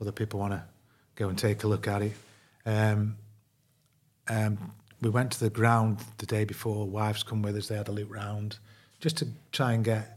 other 0.00 0.12
people 0.12 0.40
want 0.40 0.54
to 0.54 0.64
go 1.14 1.28
and 1.28 1.38
take 1.38 1.62
a 1.62 1.68
look 1.68 1.86
at 1.86 2.02
it. 2.02 2.12
Um, 2.64 3.16
um, 4.28 4.72
we 5.02 5.10
went 5.10 5.32
to 5.32 5.40
the 5.40 5.50
ground 5.50 5.98
the 6.18 6.26
day 6.26 6.44
before. 6.44 6.86
Wives 6.86 7.22
come 7.22 7.42
with 7.42 7.56
us. 7.56 7.68
They 7.68 7.76
had 7.76 7.88
a 7.88 7.92
look 7.92 8.10
round 8.12 8.58
just 9.00 9.18
to 9.18 9.28
try 9.50 9.72
and 9.72 9.84
get 9.84 10.16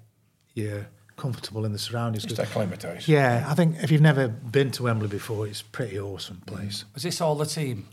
you 0.53 0.85
comfortable 1.17 1.65
in 1.65 1.73
the 1.73 1.79
surroundings. 1.79 2.23
Just 2.25 2.39
acclimatise. 2.39 3.07
Yeah, 3.07 3.45
I 3.49 3.55
think 3.55 3.77
if 3.83 3.91
you've 3.91 4.01
never 4.01 4.27
been 4.27 4.71
to 4.71 4.83
Wembley 4.83 5.07
before, 5.07 5.47
it's 5.47 5.61
a 5.61 5.65
pretty 5.65 5.99
awesome 5.99 6.41
place. 6.45 6.85
Was 6.93 7.03
this 7.03 7.19
all 7.19 7.35
the 7.35 7.45
team? 7.45 7.87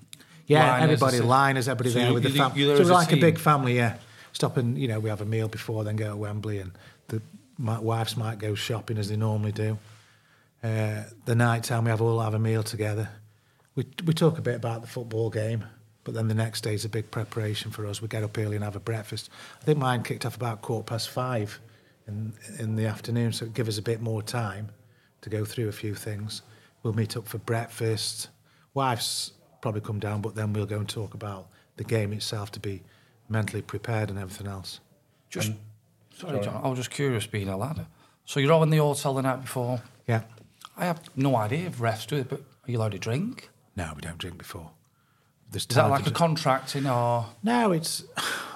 Yeah, 0.46 0.66
Liners, 0.72 0.82
everybody, 0.82 1.16
is 1.16 1.22
liners, 1.22 1.68
everybody 1.68 1.90
So 1.90 1.98
there 1.98 2.08
you- 2.08 2.14
with 2.14 2.22
the 2.24 2.30
family. 2.30 2.60
you're 2.62 2.76
So 2.76 2.82
as 2.82 2.88
we're 2.88 2.92
a 2.92 2.96
like 2.96 3.12
a 3.12 3.16
big 3.16 3.38
family, 3.38 3.76
yeah. 3.76 3.96
Stop 4.32 4.56
and, 4.56 4.76
you 4.78 4.88
know, 4.88 4.98
we 4.98 5.08
have 5.08 5.20
a 5.20 5.24
meal 5.26 5.46
before, 5.48 5.84
then 5.84 5.96
go 5.96 6.08
to 6.10 6.16
Wembley, 6.16 6.58
and 6.58 6.72
the 7.08 7.22
my 7.58 7.78
wives 7.78 8.16
might 8.16 8.38
go 8.38 8.54
shopping 8.54 8.98
as 8.98 9.08
they 9.08 9.16
normally 9.16 9.52
do. 9.52 9.78
Uh, 10.64 11.02
the 11.26 11.34
night 11.34 11.64
time, 11.64 11.84
we 11.84 11.90
have 11.90 12.00
all 12.00 12.20
have 12.20 12.34
a 12.34 12.38
meal 12.38 12.62
together. 12.62 13.08
We, 13.76 13.86
we 14.04 14.12
talk 14.14 14.38
a 14.38 14.42
bit 14.42 14.54
about 14.56 14.80
the 14.82 14.88
football 14.88 15.30
game, 15.30 15.64
but 16.04 16.14
then 16.14 16.28
the 16.28 16.34
next 16.34 16.62
day 16.62 16.74
is 16.74 16.84
a 16.84 16.88
big 16.88 17.10
preparation 17.10 17.70
for 17.70 17.86
us. 17.86 18.02
We 18.02 18.08
get 18.08 18.22
up 18.22 18.36
early 18.36 18.56
and 18.56 18.64
have 18.64 18.76
a 18.76 18.80
breakfast. 18.80 19.30
I 19.60 19.64
think 19.64 19.78
mine 19.78 20.02
kicked 20.02 20.26
off 20.26 20.36
about 20.36 20.62
quarter 20.62 20.84
past 20.84 21.10
five 21.10 21.60
in, 22.06 22.32
in 22.58 22.76
the 22.76 22.86
afternoon, 22.86 23.32
so 23.32 23.46
it 23.46 23.54
give 23.54 23.68
us 23.68 23.78
a 23.78 23.82
bit 23.82 24.00
more 24.00 24.22
time 24.22 24.70
to 25.20 25.30
go 25.30 25.44
through 25.44 25.68
a 25.68 25.72
few 25.72 25.94
things. 25.94 26.42
We'll 26.82 26.94
meet 26.94 27.16
up 27.16 27.28
for 27.28 27.38
breakfast. 27.38 28.28
Wife's 28.74 29.32
probably 29.60 29.80
come 29.80 30.00
down, 30.00 30.20
but 30.20 30.34
then 30.34 30.52
we'll 30.52 30.66
go 30.66 30.78
and 30.78 30.88
talk 30.88 31.14
about 31.14 31.46
the 31.76 31.84
game 31.84 32.12
itself 32.12 32.50
to 32.52 32.60
be 32.60 32.82
mentally 33.28 33.62
prepared 33.62 34.10
and 34.10 34.18
everything 34.18 34.46
else. 34.46 34.80
Just 35.30 35.52
sorry, 36.16 36.40
John. 36.40 36.60
I 36.62 36.68
was 36.68 36.78
just 36.78 36.90
curious, 36.90 37.26
being 37.26 37.48
a 37.48 37.56
lad. 37.56 37.86
So 38.24 38.40
you're 38.40 38.52
all 38.52 38.62
in 38.62 38.70
the 38.70 38.78
hotel 38.78 39.14
the 39.14 39.22
night 39.22 39.42
before. 39.42 39.80
Yeah. 40.06 40.22
I 40.76 40.84
have 40.84 41.00
no 41.16 41.36
idea 41.36 41.66
if 41.66 41.78
refs 41.78 42.06
do 42.06 42.16
it, 42.16 42.28
but 42.28 42.40
are 42.40 42.70
you 42.70 42.78
allowed 42.78 42.92
to 42.92 42.98
drink? 42.98 43.50
No, 43.76 43.92
we 43.94 44.00
don't 44.00 44.18
drink 44.18 44.38
before. 44.38 44.70
There's 45.52 45.66
Is 45.68 45.76
that 45.76 45.90
like 45.90 46.02
a 46.06 46.10
ju- 46.10 46.12
contracting, 46.12 46.86
or, 46.86 47.26
No, 47.42 47.72
it's. 47.72 48.04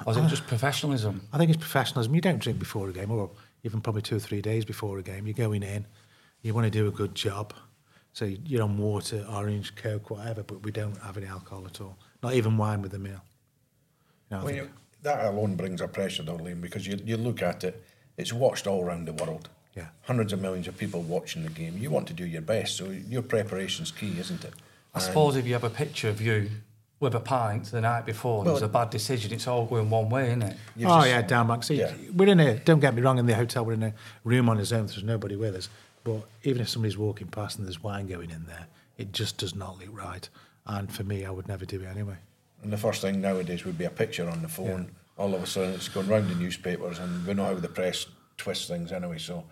or 0.06 0.12
is 0.12 0.16
it 0.16 0.26
just 0.28 0.46
professionalism? 0.46 1.28
I 1.32 1.36
think 1.38 1.50
it's 1.50 1.58
professionalism. 1.60 2.14
You 2.14 2.20
don't 2.22 2.38
drink 2.38 2.58
before 2.58 2.88
a 2.88 2.92
game, 2.92 3.10
or 3.10 3.30
even 3.64 3.80
probably 3.82 4.00
two 4.02 4.16
or 4.16 4.18
three 4.18 4.40
days 4.40 4.64
before 4.64 4.98
a 4.98 5.02
game. 5.02 5.26
You're 5.26 5.34
going 5.34 5.62
in, 5.62 5.86
you 6.42 6.54
want 6.54 6.64
to 6.64 6.70
do 6.70 6.86
a 6.88 6.90
good 6.90 7.14
job. 7.14 7.52
So 8.14 8.24
you're 8.24 8.62
on 8.62 8.78
water, 8.78 9.26
orange, 9.30 9.74
coke, 9.76 10.08
whatever, 10.10 10.42
but 10.42 10.62
we 10.62 10.70
don't 10.72 10.96
have 11.02 11.18
any 11.18 11.26
alcohol 11.26 11.66
at 11.66 11.82
all. 11.82 11.98
Not 12.22 12.32
even 12.32 12.56
wine 12.56 12.80
with 12.80 12.92
the 12.92 12.98
meal. 12.98 13.20
No, 14.30 14.40
I 14.40 14.44
Well, 14.44 14.54
you, 14.54 14.70
that 15.02 15.26
alone 15.26 15.54
brings 15.54 15.82
a 15.82 15.88
pressure, 15.88 16.22
though, 16.22 16.38
Liam, 16.38 16.62
because 16.62 16.86
you, 16.86 16.98
you 17.04 17.18
look 17.18 17.42
at 17.42 17.62
it, 17.62 17.84
it's 18.16 18.32
watched 18.32 18.66
all 18.66 18.82
around 18.82 19.04
the 19.06 19.12
world. 19.12 19.50
Yeah. 19.74 19.88
Hundreds 20.02 20.32
of 20.32 20.40
millions 20.40 20.66
of 20.66 20.78
people 20.78 21.02
watching 21.02 21.42
the 21.42 21.50
game. 21.50 21.76
You 21.76 21.90
want 21.90 22.06
to 22.08 22.14
do 22.14 22.24
your 22.24 22.40
best, 22.40 22.78
so 22.78 22.88
your 22.88 23.20
preparation's 23.20 23.90
key, 23.92 24.18
isn't 24.18 24.42
it? 24.44 24.54
I 24.94 24.98
And- 24.98 25.02
suppose 25.02 25.36
if 25.36 25.46
you 25.46 25.52
have 25.52 25.64
a 25.64 25.68
picture 25.70 26.08
of 26.08 26.22
you 26.22 26.48
with 26.98 27.14
a 27.14 27.20
pint 27.20 27.66
the 27.66 27.80
night 27.80 28.06
before, 28.06 28.38
and 28.38 28.46
Well- 28.46 28.54
there's 28.54 28.62
a 28.62 28.72
bad 28.72 28.90
decision, 28.90 29.32
it's 29.32 29.46
all 29.46 29.66
going 29.66 29.90
one 29.90 30.08
way, 30.08 30.28
isn't 30.28 30.42
it? 30.42 30.56
You've 30.76 30.88
oh 30.90 30.96
just- 31.00 31.08
yeah, 31.08 31.22
down 31.22 31.46
back. 31.48 31.62
See, 31.62 31.74
Yeah. 31.78 31.92
we're 32.14 32.28
in 32.28 32.40
a. 32.40 32.54
Don't 32.58 32.80
get 32.80 32.94
me 32.94 33.02
wrong. 33.02 33.18
In 33.18 33.26
the 33.26 33.34
hotel, 33.34 33.64
we're 33.64 33.74
in 33.74 33.82
a 33.82 33.92
room 34.24 34.48
on 34.48 34.56
his 34.58 34.72
own. 34.72 34.86
There's 34.86 35.02
nobody 35.04 35.36
with 35.36 35.54
us. 35.54 35.68
But 36.04 36.22
even 36.44 36.62
if 36.62 36.68
somebody's 36.68 36.96
walking 36.96 37.26
past 37.26 37.58
and 37.58 37.66
there's 37.66 37.82
wine 37.82 38.06
going 38.06 38.30
in 38.30 38.46
there, 38.46 38.66
it 38.96 39.12
just 39.12 39.36
does 39.38 39.54
not 39.54 39.78
look 39.78 39.88
right. 39.92 40.28
And 40.64 40.90
for 40.90 41.04
me, 41.04 41.24
I 41.26 41.30
would 41.30 41.48
never 41.48 41.64
do 41.66 41.80
it 41.82 41.86
anyway. 41.86 42.16
And 42.62 42.72
the 42.72 42.78
first 42.78 43.02
thing 43.02 43.20
nowadays 43.20 43.64
would 43.64 43.76
be 43.76 43.84
a 43.84 43.90
picture 43.90 44.28
on 44.28 44.40
the 44.42 44.48
phone. 44.48 44.92
All 45.18 45.34
of 45.34 45.42
a 45.42 45.46
sudden, 45.46 45.74
it's 45.74 45.88
going 45.88 46.08
round 46.08 46.28
the 46.30 46.34
newspapers, 46.34 46.98
and 46.98 47.26
we 47.26 47.34
know 47.34 47.44
how 47.44 47.54
the 47.54 47.68
press 47.68 48.06
twists 48.38 48.68
things 48.68 48.90
anyway. 48.92 49.18
So 49.18 49.44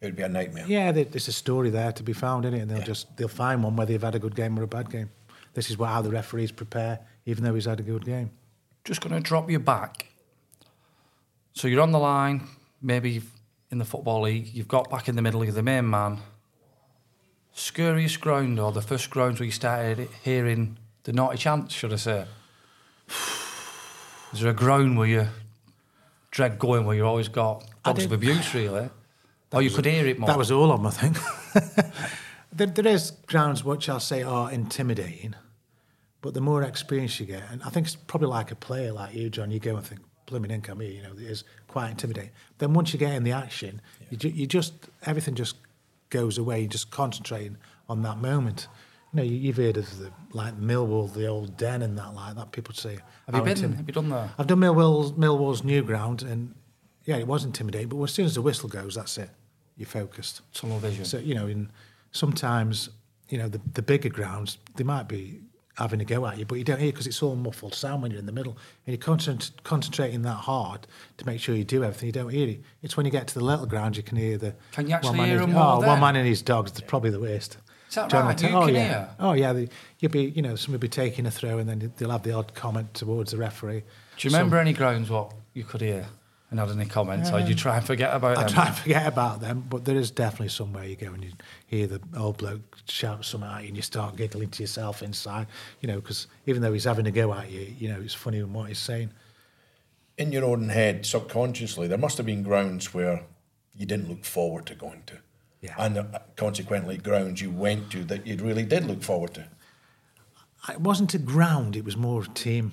it 0.00 0.06
would 0.06 0.16
be 0.16 0.22
a 0.22 0.28
nightmare. 0.28 0.64
Yeah, 0.66 0.92
there's 0.92 1.28
a 1.28 1.32
story 1.32 1.70
there 1.70 1.92
to 1.92 2.02
be 2.02 2.12
found 2.12 2.44
in 2.44 2.54
it, 2.54 2.60
and 2.60 2.70
they'll 2.70 2.78
Yeah. 2.78 2.84
just 2.84 3.16
they'll 3.16 3.28
find 3.28 3.62
one 3.62 3.76
whether 3.76 3.92
you've 3.92 4.02
had 4.02 4.14
a 4.14 4.18
good 4.18 4.34
game 4.34 4.58
or 4.58 4.62
a 4.64 4.66
bad 4.66 4.90
game. 4.90 5.10
This 5.54 5.70
is 5.70 5.78
what 5.78 5.88
how 5.88 6.02
the 6.02 6.10
referees 6.10 6.52
prepare, 6.52 7.00
even 7.26 7.44
though 7.44 7.54
he's 7.54 7.66
had 7.66 7.80
a 7.80 7.82
good 7.82 8.04
game. 8.04 8.30
Just 8.84 9.00
going 9.00 9.14
to 9.14 9.20
drop 9.20 9.50
you 9.50 9.58
back. 9.58 10.06
So 11.52 11.66
you're 11.68 11.80
on 11.80 11.92
the 11.92 11.98
line, 11.98 12.46
maybe 12.80 13.22
in 13.70 13.78
the 13.78 13.84
Football 13.84 14.22
League, 14.22 14.54
you've 14.54 14.68
got 14.68 14.88
back 14.90 15.08
in 15.08 15.16
the 15.16 15.22
middle, 15.22 15.44
you're 15.44 15.52
the 15.52 15.62
main 15.62 15.88
man. 15.90 16.18
Scariest 17.52 18.20
ground, 18.20 18.60
or 18.60 18.72
the 18.72 18.82
first 18.82 19.10
grounds 19.10 19.40
where 19.40 19.46
you 19.46 19.52
started 19.52 20.08
hearing 20.22 20.78
the 21.02 21.12
naughty 21.12 21.38
chants, 21.38 21.74
should 21.74 21.92
I 21.92 21.96
say? 21.96 22.24
Is 24.32 24.40
there 24.40 24.50
a 24.50 24.54
ground 24.54 24.96
where 24.98 25.08
you 25.08 25.28
dread 26.30 26.58
going, 26.58 26.86
where 26.86 26.94
you 26.94 27.04
always 27.04 27.28
got 27.28 27.64
dogs 27.84 28.04
of 28.04 28.12
abuse, 28.12 28.54
really? 28.54 28.90
Or 29.50 29.62
you 29.62 29.70
could 29.70 29.86
hear 29.86 30.06
it 30.06 30.18
more? 30.18 30.26
That 30.26 30.36
was 30.36 30.50
all 30.50 30.70
of 30.70 30.82
them, 30.82 30.86
I 30.86 30.90
think. 30.90 31.94
there, 32.58 32.66
there 32.66 32.92
is 32.92 33.12
grounds 33.26 33.64
which 33.64 33.88
I'll 33.88 34.00
say 34.00 34.22
are 34.22 34.50
intimidating, 34.50 35.34
but 36.20 36.34
the 36.34 36.40
more 36.40 36.62
experience 36.62 37.18
you 37.20 37.26
get, 37.26 37.42
and 37.50 37.62
I 37.62 37.70
think 37.70 37.86
it's 37.86 37.96
probably 37.96 38.28
like 38.28 38.50
a 38.50 38.56
player 38.56 38.92
like 38.92 39.14
you, 39.14 39.30
John, 39.30 39.50
you 39.50 39.60
go 39.60 39.76
and 39.76 39.84
think, 39.86 40.00
blooming 40.26 40.50
income 40.50 40.80
here, 40.80 40.90
you 40.90 41.02
know, 41.02 41.12
it 41.12 41.22
is 41.22 41.44
quite 41.68 41.90
intimidating. 41.90 42.30
Then 42.58 42.74
once 42.74 42.92
you 42.92 42.98
get 42.98 43.14
in 43.14 43.24
the 43.24 43.32
action, 43.32 43.80
you, 44.10 44.16
ju- 44.18 44.28
you 44.28 44.46
just, 44.46 44.74
everything 45.06 45.34
just 45.34 45.56
goes 46.10 46.36
away, 46.36 46.60
you're 46.60 46.68
just 46.68 46.90
concentrating 46.90 47.56
on 47.88 48.02
that 48.02 48.18
moment. 48.18 48.68
You 49.12 49.16
know, 49.16 49.22
you, 49.22 49.36
you've 49.36 49.56
heard 49.56 49.78
of 49.78 49.98
the, 49.98 50.10
like 50.32 50.58
Millwall, 50.60 51.10
the 51.14 51.26
old 51.26 51.56
den 51.56 51.80
and 51.80 51.96
that 51.96 52.14
like 52.14 52.34
that, 52.36 52.52
people 52.52 52.74
say. 52.74 52.98
Have 53.26 53.36
you 53.36 53.42
been? 53.42 53.56
intimi- 53.56 53.76
Have 53.76 53.86
you 53.88 53.94
done 53.94 54.10
that? 54.10 54.30
I've 54.38 54.46
done 54.46 54.58
Millwall's, 54.58 55.12
Millwall's 55.12 55.64
new 55.64 55.82
ground, 55.82 56.22
and 56.22 56.54
yeah, 57.06 57.16
it 57.16 57.26
was 57.26 57.44
intimidating, 57.44 57.88
but 57.88 58.02
as 58.02 58.12
soon 58.12 58.26
as 58.26 58.34
the 58.34 58.42
whistle 58.42 58.68
goes, 58.68 58.96
that's 58.96 59.16
it. 59.16 59.30
You're 59.78 59.86
focused. 59.86 60.42
Tunnel 60.52 60.78
vision. 60.78 61.04
So 61.06 61.16
you 61.18 61.34
know, 61.34 61.46
in 61.46 61.70
sometimes 62.12 62.90
you 63.28 63.38
know 63.38 63.48
the, 63.48 63.60
the 63.74 63.82
bigger 63.82 64.08
grounds, 64.08 64.58
they 64.76 64.84
might 64.84 65.08
be 65.08 65.40
having 65.76 66.00
a 66.00 66.04
go 66.04 66.26
at 66.26 66.38
you, 66.38 66.44
but 66.44 66.56
you 66.56 66.64
don't 66.64 66.80
hear 66.80 66.90
because 66.90 67.06
it's 67.06 67.22
all 67.22 67.36
muffled 67.36 67.72
sound 67.72 68.02
when 68.02 68.10
you're 68.10 68.18
in 68.18 68.26
the 68.26 68.32
middle, 68.32 68.56
and 68.86 68.94
you're 68.94 68.96
concent- 68.96 69.52
concentrating 69.62 70.22
that 70.22 70.32
hard 70.32 70.86
to 71.16 71.26
make 71.26 71.40
sure 71.40 71.54
you 71.54 71.64
do 71.64 71.84
everything. 71.84 72.06
You 72.06 72.12
don't 72.12 72.30
hear 72.30 72.48
it. 72.48 72.60
It's 72.82 72.96
when 72.96 73.06
you 73.06 73.12
get 73.12 73.28
to 73.28 73.34
the 73.34 73.44
little 73.44 73.66
ground 73.66 73.96
you 73.96 74.02
can 74.02 74.16
hear 74.16 74.38
the. 74.38 74.54
Can 74.72 74.88
you 74.88 74.94
actually 74.94 75.10
oh, 75.10 75.12
one 75.12 75.28
man 75.28 75.38
hear 75.38 75.46
more 75.46 75.62
Oh, 75.62 75.86
one 75.86 76.00
man 76.00 76.16
and 76.16 76.26
his 76.26 76.42
dogs. 76.42 76.72
They're 76.72 76.86
probably 76.86 77.10
the 77.10 77.20
worst. 77.20 77.58
Is 77.88 77.94
that 77.94 78.10
John 78.10 78.26
right? 78.26 78.42
You 78.42 78.48
oh 78.50 78.66
can 78.66 78.74
yeah. 78.74 78.88
hear? 78.88 79.08
Oh 79.18 79.32
yeah. 79.32 79.64
You'll 80.00 80.12
be 80.12 80.24
you 80.24 80.42
know 80.42 80.56
somebody 80.56 80.80
be 80.80 80.88
taking 80.88 81.26
a 81.26 81.30
throw 81.30 81.58
and 81.58 81.68
then 81.68 81.92
they'll 81.96 82.10
have 82.10 82.22
the 82.22 82.32
odd 82.32 82.54
comment 82.54 82.92
towards 82.92 83.30
the 83.30 83.38
referee. 83.38 83.82
Do 84.18 84.28
you 84.28 84.34
remember 84.34 84.58
any 84.58 84.74
grounds 84.74 85.08
what 85.08 85.32
you 85.54 85.64
could 85.64 85.80
hear 85.80 86.06
and 86.50 86.58
had 86.58 86.70
any 86.70 86.86
comments, 86.86 87.30
or 87.30 87.40
did 87.40 87.48
you 87.48 87.54
try 87.54 87.76
and 87.76 87.86
forget 87.86 88.14
about 88.14 88.38
I 88.38 88.44
them? 88.44 88.52
try 88.52 88.66
and 88.68 88.76
forget 88.76 89.06
about 89.06 89.40
them, 89.40 89.66
but 89.68 89.84
there 89.84 89.96
is 89.96 90.10
definitely 90.10 90.48
somewhere 90.48 90.84
you 90.84 90.96
go 90.96 91.12
and 91.12 91.22
you 91.22 91.32
hear 91.66 91.86
the 91.86 92.00
old 92.16 92.38
bloke 92.38 92.78
shout 92.88 93.24
something 93.24 93.50
at 93.50 93.62
you 93.62 93.68
and 93.68 93.76
you 93.76 93.82
start 93.82 94.16
giggling 94.16 94.48
to 94.50 94.62
yourself 94.62 95.02
inside, 95.02 95.46
you 95.80 95.88
know, 95.88 95.96
because 95.96 96.26
even 96.46 96.62
though 96.62 96.72
he's 96.72 96.84
having 96.84 97.06
a 97.06 97.10
go 97.10 97.34
at 97.34 97.50
you, 97.50 97.74
you 97.78 97.88
know, 97.88 98.00
it's 98.00 98.14
funny 98.14 98.38
in 98.38 98.52
what 98.52 98.68
he's 98.68 98.78
saying. 98.78 99.10
in 100.16 100.32
your 100.32 100.44
own 100.44 100.68
head, 100.68 101.06
subconsciously, 101.06 101.86
there 101.86 101.98
must 101.98 102.16
have 102.16 102.26
been 102.26 102.42
grounds 102.42 102.92
where 102.92 103.24
you 103.74 103.86
didn't 103.86 104.08
look 104.08 104.24
forward 104.24 104.66
to 104.66 104.74
going 104.74 105.02
to. 105.06 105.18
Yeah. 105.60 105.74
And 105.78 105.98
uh, 105.98 106.04
consequently, 106.36 106.96
grounds 106.96 107.40
you 107.40 107.50
went 107.50 107.90
to 107.92 108.04
that 108.04 108.26
you 108.26 108.36
really 108.36 108.64
did 108.64 108.86
look 108.86 109.02
forward 109.02 109.34
to. 109.34 109.46
It 110.68 110.80
wasn't 110.80 111.14
a 111.14 111.18
ground, 111.18 111.76
it 111.76 111.84
was 111.84 111.96
more 111.96 112.22
a 112.22 112.28
team. 112.28 112.72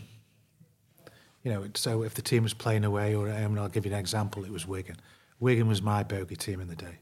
You 1.45 1.53
know, 1.53 1.63
so 1.75 2.01
if 2.01 2.15
the 2.15 2.23
team 2.23 2.41
was 2.41 2.55
playing 2.55 2.83
away, 2.83 3.13
or 3.13 3.29
um, 3.29 3.35
I 3.35 3.47
mean, 3.47 3.59
I'll 3.59 3.69
give 3.69 3.85
you 3.85 3.93
an 3.93 3.99
example, 3.99 4.43
it 4.43 4.51
was 4.51 4.67
Wigan. 4.67 4.97
Wigan 5.39 5.67
was 5.67 5.79
my 5.79 6.01
bogey 6.01 6.35
team 6.35 6.59
in 6.59 6.67
the 6.67 6.75
day. 6.75 6.97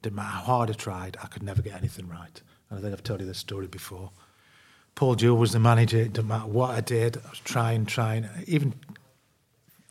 Didn't 0.00 0.16
matter 0.16 0.28
how 0.28 0.40
hard 0.40 0.70
I 0.70 0.72
tried, 0.72 1.18
I 1.22 1.26
could 1.26 1.42
never 1.42 1.60
get 1.60 1.74
anything 1.74 2.08
right. 2.08 2.40
And 2.70 2.78
I 2.78 2.82
think 2.82 2.94
I've 2.94 3.02
told 3.02 3.20
you 3.20 3.26
this 3.26 3.36
story 3.36 3.66
before. 3.66 4.10
Paul 4.94 5.14
Jewell 5.14 5.36
was 5.36 5.52
the 5.52 5.58
manager, 5.58 5.98
it 5.98 6.14
didn't 6.14 6.28
matter 6.28 6.46
what 6.46 6.70
I 6.70 6.80
did, 6.80 7.18
I 7.18 7.28
was 7.28 7.40
trying, 7.40 7.84
trying, 7.84 8.26
even 8.46 8.72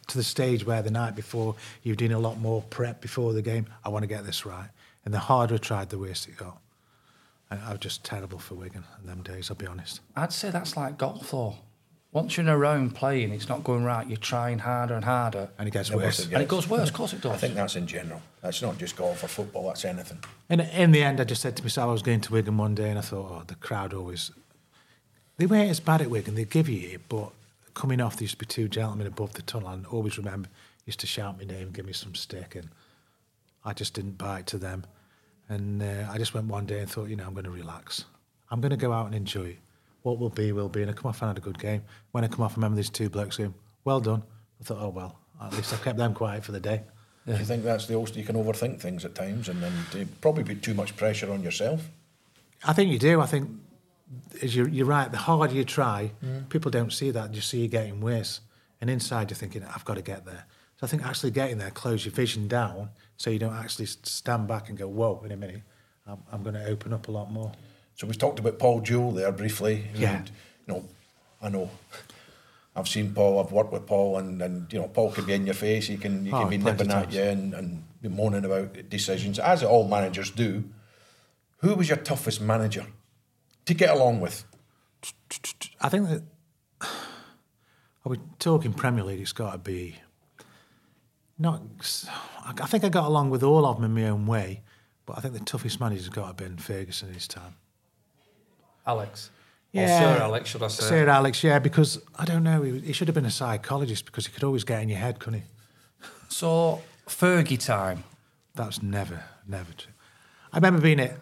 to 0.07 0.17
the 0.17 0.23
stage 0.23 0.65
where 0.65 0.81
the 0.81 0.89
night 0.89 1.15
before 1.15 1.55
you've 1.83 1.97
done 1.97 2.11
a 2.11 2.19
lot 2.19 2.39
more 2.39 2.63
prep 2.63 3.01
before 3.01 3.33
the 3.33 3.43
game, 3.43 3.67
I 3.85 3.89
want 3.89 4.01
to 4.01 4.07
get 4.07 4.25
this 4.25 4.47
right. 4.47 4.69
And 5.05 5.13
the 5.13 5.19
harder 5.19 5.55
I 5.55 5.57
tried, 5.59 5.89
the 5.89 5.99
worse 5.99 6.27
it 6.27 6.37
got. 6.37 6.59
And 7.51 7.59
I 7.61 7.69
was 7.69 7.79
just 7.79 8.03
terrible 8.03 8.39
for 8.39 8.55
Wigan 8.55 8.83
in 8.99 9.07
them 9.07 9.21
days, 9.21 9.51
I'll 9.51 9.57
be 9.57 9.67
honest. 9.67 9.99
I'd 10.15 10.33
say 10.33 10.49
that's 10.49 10.75
like 10.75 10.97
golf, 10.97 11.29
though. 11.29 11.57
Once 12.13 12.35
you're 12.35 12.43
in 12.43 12.49
a 12.49 12.57
round 12.57 12.93
playing, 12.93 13.31
it's 13.31 13.47
not 13.47 13.63
going 13.63 13.85
right. 13.85 14.05
You're 14.07 14.17
trying 14.17 14.59
harder 14.59 14.95
and 14.95 15.05
harder, 15.05 15.49
And 15.57 15.67
it 15.67 15.71
gets 15.71 15.89
Never 15.89 16.03
worse. 16.03 16.19
forget. 16.23 16.33
and 16.33 16.43
it 16.43 16.49
goes 16.49 16.67
worse. 16.67 16.89
Of 16.89 16.95
course, 16.95 17.13
it 17.13 17.21
does. 17.21 17.31
I 17.31 17.37
think 17.37 17.55
that's 17.55 17.77
in 17.77 17.87
general. 17.87 18.21
That's 18.41 18.61
not 18.61 18.77
just 18.77 18.97
golf 18.97 19.23
or 19.23 19.27
football, 19.27 19.67
that's 19.67 19.85
anything. 19.85 20.19
And 20.49 20.59
in 20.61 20.91
the 20.91 21.03
end, 21.03 21.21
I 21.21 21.23
just 21.23 21.41
said 21.41 21.55
to 21.55 21.63
myself, 21.63 21.89
I 21.89 21.91
was 21.93 22.01
going 22.01 22.19
to 22.21 22.33
Wigan 22.33 22.57
one 22.57 22.75
day 22.75 22.89
and 22.89 22.99
I 22.99 23.01
thought, 23.01 23.31
oh, 23.31 23.43
the 23.47 23.55
crowd 23.55 23.93
always. 23.93 24.31
They 25.37 25.45
weren't 25.45 25.69
as 25.69 25.79
bad 25.79 26.01
at 26.01 26.09
Wigan, 26.09 26.35
they 26.35 26.43
give 26.43 26.67
you 26.67 26.89
it, 26.95 27.01
but 27.07 27.31
coming 27.73 28.01
off, 28.01 28.17
there 28.17 28.23
used 28.23 28.33
to 28.33 28.37
be 28.39 28.45
two 28.45 28.67
gentlemen 28.67 29.07
above 29.07 29.33
the 29.33 29.41
tunnel 29.41 29.69
and 29.69 29.85
always 29.85 30.17
remember, 30.17 30.49
used 30.85 30.99
to 30.99 31.07
shout 31.07 31.37
my 31.37 31.45
name, 31.45 31.71
give 31.71 31.85
me 31.85 31.93
some 31.93 32.13
stick, 32.13 32.55
and 32.55 32.67
I 33.63 33.71
just 33.71 33.93
didn't 33.93 34.17
bite 34.17 34.47
to 34.47 34.57
them. 34.57 34.83
And 35.47 35.81
uh, 35.81 36.09
I 36.11 36.17
just 36.17 36.33
went 36.33 36.47
one 36.47 36.65
day 36.65 36.79
and 36.79 36.89
thought, 36.89 37.07
you 37.09 37.15
know, 37.15 37.25
I'm 37.25 37.33
going 37.33 37.45
to 37.45 37.51
relax. 37.51 38.03
I'm 38.49 38.59
going 38.59 38.71
to 38.71 38.77
go 38.77 38.91
out 38.91 39.05
and 39.05 39.15
enjoy 39.15 39.45
it. 39.45 39.59
What 40.03 40.19
will 40.19 40.29
be, 40.29 40.51
will 40.51 40.69
be. 40.69 40.81
And 40.81 40.91
I 40.91 40.93
come 40.93 41.07
off 41.07 41.21
and 41.21 41.29
had 41.29 41.37
a 41.37 41.41
good 41.41 41.59
game. 41.59 41.83
When 42.11 42.23
I 42.23 42.27
come 42.27 42.41
off, 42.41 42.53
I 42.53 42.55
remember 42.55 42.77
these 42.77 42.89
two 42.89 43.09
blokes 43.09 43.37
going, 43.37 43.53
well 43.83 43.99
done. 43.99 44.23
I 44.59 44.63
thought, 44.63 44.79
oh, 44.81 44.89
well, 44.89 45.19
at 45.41 45.53
least 45.53 45.73
I've 45.73 45.83
kept 45.83 45.97
them 45.97 46.13
quiet 46.13 46.43
for 46.43 46.51
the 46.51 46.59
day. 46.59 46.81
Do 47.25 47.33
you 47.33 47.45
think 47.45 47.63
that's 47.63 47.85
the 47.85 47.93
most 47.93 48.15
you 48.15 48.23
can 48.23 48.35
overthink 48.35 48.79
things 48.79 49.05
at 49.05 49.13
times 49.13 49.47
and 49.47 49.61
then 49.61 50.09
probably 50.21 50.43
put 50.43 50.63
too 50.63 50.73
much 50.73 50.95
pressure 50.97 51.31
on 51.31 51.43
yourself? 51.43 51.87
I 52.63 52.73
think 52.73 52.91
you 52.91 52.97
do. 52.99 53.21
I 53.21 53.27
think 53.27 53.49
as 54.41 54.55
you're, 54.55 54.67
you're 54.67 54.85
right. 54.85 55.11
The 55.11 55.17
harder 55.17 55.53
you 55.53 55.63
try, 55.63 56.11
mm. 56.23 56.49
people 56.49 56.71
don't 56.71 56.91
see 56.91 57.11
that. 57.11 57.33
You 57.33 57.41
see 57.41 57.61
you 57.61 57.67
getting 57.67 58.01
worse, 58.01 58.41
and 58.79 58.89
inside 58.89 59.29
you're 59.29 59.37
thinking, 59.37 59.63
"I've 59.63 59.85
got 59.85 59.95
to 59.95 60.01
get 60.01 60.25
there." 60.25 60.45
So 60.77 60.85
I 60.85 60.87
think 60.87 61.05
actually 61.05 61.31
getting 61.31 61.57
there, 61.57 61.71
close 61.71 62.05
your 62.05 62.13
vision 62.13 62.47
down, 62.47 62.89
so 63.17 63.29
you 63.29 63.39
don't 63.39 63.53
actually 63.53 63.85
stand 63.85 64.47
back 64.47 64.69
and 64.69 64.77
go, 64.77 64.87
"Whoa, 64.87 65.21
in 65.25 65.31
a 65.31 65.37
minute, 65.37 65.61
I'm, 66.07 66.17
I'm 66.31 66.43
going 66.43 66.55
to 66.55 66.65
open 66.65 66.93
up 66.93 67.07
a 67.07 67.11
lot 67.11 67.31
more." 67.31 67.51
So 68.01 68.07
we've 68.07 68.17
talked 68.17 68.39
about 68.39 68.57
Paul 68.57 68.81
Jewell 68.81 69.11
there 69.11 69.31
briefly. 69.31 69.85
Yeah. 69.93 70.15
And, 70.15 70.31
you 70.65 70.73
know, 70.73 70.85
I 71.39 71.49
know 71.49 71.69
I've 72.75 72.87
seen 72.87 73.13
Paul, 73.13 73.39
I've 73.39 73.51
worked 73.51 73.71
with 73.71 73.85
Paul 73.85 74.17
and, 74.17 74.41
and 74.41 74.73
you 74.73 74.79
know, 74.79 74.87
Paul 74.87 75.11
can 75.11 75.25
be 75.25 75.33
in 75.33 75.45
your 75.45 75.53
face, 75.53 75.85
he 75.85 75.97
can 75.97 76.25
he 76.25 76.31
Oh, 76.31 76.39
can 76.39 76.49
be 76.49 76.57
nipping 76.57 76.89
at 76.89 77.13
you 77.13 77.21
and, 77.21 77.53
and 77.53 77.83
be 78.01 78.09
moaning 78.09 78.43
about 78.43 78.89
decisions, 78.89 79.37
as 79.37 79.61
all 79.61 79.87
managers 79.87 80.31
do. 80.31 80.63
Who 81.57 81.75
was 81.75 81.89
your 81.89 81.97
toughest 81.99 82.41
manager 82.41 82.87
to 83.65 83.73
get 83.75 83.91
along 83.91 84.19
with? 84.19 84.45
I 85.79 85.89
think 85.89 86.09
that 86.09 86.23
are 86.81 88.09
we 88.09 88.17
talking 88.39 88.73
Premier 88.73 89.03
League? 89.03 89.21
It's 89.21 89.31
got 89.31 89.51
to 89.51 89.57
be 89.59 89.97
not. 91.37 91.61
I 92.43 92.65
think 92.65 92.83
I 92.83 92.89
got 92.89 93.05
along 93.05 93.29
with 93.29 93.43
all 93.43 93.63
of 93.63 93.75
them 93.75 93.85
in 93.85 94.03
my 94.03 94.09
own 94.09 94.25
way, 94.25 94.63
but 95.05 95.19
I 95.19 95.21
think 95.21 95.35
the 95.35 95.41
toughest 95.41 95.79
manager's 95.79 96.09
got 96.09 96.29
to 96.29 96.33
be 96.33 96.49
been 96.49 96.57
Ferguson 96.57 97.09
in 97.09 97.13
his 97.13 97.27
time. 97.27 97.57
Alex. 98.85 99.29
Or 99.73 99.87
Sir 99.87 100.19
Alex, 100.21 100.49
should 100.49 100.63
I 100.63 100.67
say? 100.67 100.83
Sir 100.85 101.07
Alex, 101.09 101.43
yeah, 101.43 101.59
because 101.59 102.01
I 102.17 102.25
don't 102.25 102.43
know, 102.43 102.61
he, 102.63 102.79
he 102.81 102.93
should 102.93 103.07
have 103.07 103.15
been 103.15 103.25
a 103.25 103.31
psychologist 103.31 104.05
because 104.05 104.25
he 104.27 104.33
could 104.33 104.43
always 104.43 104.63
get 104.65 104.81
in 104.81 104.89
your 104.89 104.97
head, 104.99 105.19
couldn't 105.19 105.41
he? 105.41 105.45
So, 106.29 106.81
Fergie 107.07 107.63
time. 107.63 108.03
That's 108.55 108.83
never, 108.83 109.23
never 109.47 109.71
true. 109.71 109.93
I 110.51 110.57
remember 110.57 110.81
being 110.81 110.99
at 110.99 111.17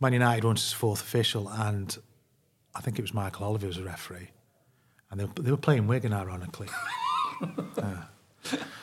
Man 0.00 0.14
United 0.14 0.44
once 0.44 0.64
as 0.66 0.72
fourth 0.72 1.02
official, 1.02 1.48
and 1.50 1.94
I 2.74 2.80
think 2.80 2.98
it 2.98 3.02
was 3.02 3.12
Michael 3.12 3.44
Oliver 3.46 3.66
was 3.66 3.76
a 3.76 3.84
referee, 3.84 4.30
and 5.10 5.20
they, 5.20 5.24
were- 5.24 5.42
they 5.42 5.50
were 5.50 5.56
playing 5.58 5.86
Wigan, 5.86 6.12
ironically. 6.12 6.68
Uh, 7.76 7.96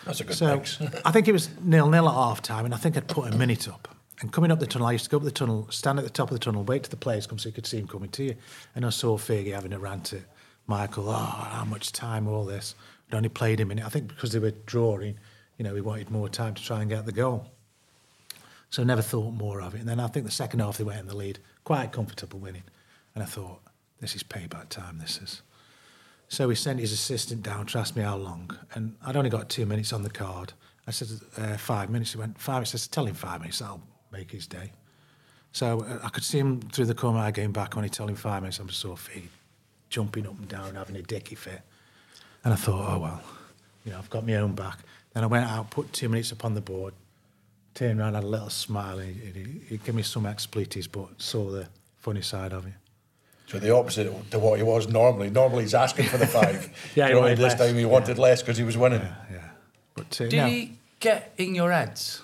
That's 0.06 0.20
a 0.20 0.24
good 0.26 0.36
So 0.36 0.58
mix. 0.58 0.80
I 1.06 1.12
think 1.12 1.28
it 1.28 1.32
was 1.32 1.50
nil 1.64 1.90
nil 1.90 2.08
at 2.08 2.14
half 2.14 2.42
time, 2.42 2.66
and 2.66 2.74
I 2.74 2.78
think 2.78 2.98
I'd 2.98 3.08
put 3.08 3.34
a 3.34 3.36
minute 3.38 3.68
up. 3.68 3.88
And 4.22 4.32
coming 4.32 4.52
up 4.52 4.60
the 4.60 4.68
tunnel, 4.68 4.88
I 4.88 4.92
used 4.92 5.06
to 5.06 5.10
go 5.10 5.18
up 5.18 5.24
the 5.24 5.32
tunnel, 5.32 5.68
stand 5.72 5.98
at 5.98 6.06
the 6.06 6.12
top 6.12 6.30
of 6.30 6.36
the 6.36 6.44
tunnel, 6.44 6.64
wait 6.64 6.84
till 6.84 6.92
the 6.92 6.96
players 6.96 7.26
come 7.26 7.40
so 7.40 7.50
you 7.50 7.54
could 7.54 7.66
see 7.66 7.80
him 7.80 7.88
coming 7.88 8.10
to 8.12 8.24
you. 8.24 8.36
And 8.76 8.86
I 8.86 8.92
saw 8.92 9.18
Fergie 9.18 9.54
having 9.54 9.74
a 9.74 9.80
rant 9.80 10.14
at 10.14 10.22
Michael, 10.68 11.10
oh, 11.10 11.14
how 11.14 11.66
much 11.66 11.92
time, 11.92 12.28
all 12.28 12.46
this. 12.46 12.76
We'd 13.10 13.18
only 13.18 13.30
played 13.30 13.60
him 13.60 13.72
in 13.72 13.80
it. 13.80 13.86
I 13.86 13.90
think 13.90 14.10
because 14.10 14.32
they 14.32 14.40
were 14.40 14.54
drawing, 14.68 15.18
you 15.58 15.64
know, 15.64 15.74
we 15.74 15.82
wanted 15.82 16.12
more 16.12 16.30
time 16.30 16.54
to 16.54 16.64
try 16.64 16.82
and 16.82 16.90
get 16.90 17.06
the 17.06 17.12
goal. 17.12 17.48
So 18.70 18.84
I 18.84 18.86
never 18.86 19.02
thought 19.02 19.34
more 19.34 19.60
of 19.60 19.74
it. 19.74 19.80
And 19.80 19.90
then 19.90 20.00
I 20.00 20.08
think 20.08 20.26
the 20.26 20.32
second 20.32 20.60
half 20.60 20.78
they 20.78 20.84
went 20.84 21.00
in 21.00 21.08
the 21.08 21.18
lead, 21.18 21.40
quite 21.64 21.92
comfortable 21.92 22.40
winning. 22.40 22.64
And 23.16 23.24
I 23.24 23.28
thought, 23.28 23.60
this 24.00 24.16
is 24.16 24.24
payback 24.24 24.70
time, 24.70 25.00
this 25.00 25.20
is. 25.22 25.42
So 26.30 26.48
he 26.48 26.56
sent 26.56 26.80
his 26.80 26.94
assistant 26.94 27.42
down 27.44 27.66
to 27.66 27.80
ask 27.80 27.96
me 27.96 28.04
how 28.04 28.16
long, 28.16 28.58
and 28.74 28.96
I'd 29.06 29.18
only 29.18 29.30
got 29.30 29.50
two 29.50 29.66
minutes 29.66 29.92
on 29.92 30.04
the 30.04 30.10
card. 30.10 30.54
I 30.88 30.92
said 30.92 31.10
uh, 31.38 31.58
five 31.58 31.90
minutes. 31.90 32.14
He 32.14 32.20
went 32.20 32.40
five 32.40 32.56
minutes. 32.56 32.76
I 32.76 32.78
said, 32.78 32.92
tell 32.92 33.06
him 33.06 33.16
five 33.16 33.42
minutes. 33.42 33.60
That'll 33.60 33.82
make 34.12 34.32
his 34.32 34.48
day. 34.48 34.72
So 35.52 35.82
uh, 35.82 36.00
I 36.04 36.10
could 36.10 36.24
see 36.24 36.40
him 36.40 36.62
through 36.62 36.86
the 36.86 36.96
corner. 36.96 37.20
I 37.20 37.32
came 37.32 37.52
back 37.52 37.76
when 37.76 37.84
he 37.84 37.90
told 37.90 38.10
him 38.10 38.16
five 38.16 38.42
minutes. 38.42 38.60
I 38.60 38.64
was 38.64 38.76
so 38.76 38.96
feet 38.96 39.30
jumping 39.90 40.26
up 40.26 40.38
and 40.38 40.48
down, 40.48 40.76
having 40.76 40.96
a 40.96 41.02
dicky 41.02 41.36
fit. 41.36 41.62
And 42.44 42.54
I 42.54 42.56
thought, 42.56 42.96
oh 42.96 43.00
well, 43.00 43.22
you 43.86 43.92
know, 43.92 43.98
I've 43.98 44.10
got 44.10 44.26
my 44.26 44.36
own 44.36 44.54
back. 44.54 44.80
Then 45.14 45.24
I 45.24 45.28
went 45.28 45.46
out, 45.46 45.70
put 45.70 45.92
two 45.92 46.10
minutes 46.10 46.32
upon 46.32 46.54
the 46.54 46.62
board, 46.62 46.94
turned 47.74 48.00
around, 48.00 48.14
had 48.14 48.24
a 48.24 48.28
little 48.28 48.50
smile. 48.50 49.00
And 49.00 49.16
he, 49.16 49.32
he, 49.32 49.62
he 49.70 49.78
gave 49.78 49.94
me 49.94 50.04
some 50.04 50.26
expletives, 50.26 50.88
but 50.88 51.22
saw 51.22 51.52
the 51.52 51.68
funny 51.98 52.22
side 52.22 52.54
of 52.54 52.66
it. 52.66 52.74
So 53.48 53.60
the 53.60 53.76
opposite 53.76 54.32
to 54.32 54.40
what 54.40 54.58
he 54.58 54.64
was 54.64 54.88
normally. 54.88 55.30
Normally 55.30 55.64
he's 55.64 55.74
asking 55.74 56.06
for 56.06 56.18
the 56.18 56.28
five. 56.40 56.70
Yeah, 56.96 57.10
he 57.10 57.16
wanted 57.16 57.38
this 57.38 57.54
less. 57.54 57.60
time 57.60 57.76
he 57.76 57.84
wanted 57.84 58.18
less 58.18 58.42
because 58.42 58.58
he 58.58 58.64
was 58.64 58.78
winning. 58.78 59.02
Yeah. 59.30 59.50
But 59.94 60.22
uh, 60.22 60.30
Did 60.30 60.38
no. 60.38 60.46
he 60.46 60.78
get 61.02 61.34
in 61.38 61.54
your 61.54 61.70
heads? 61.70 62.22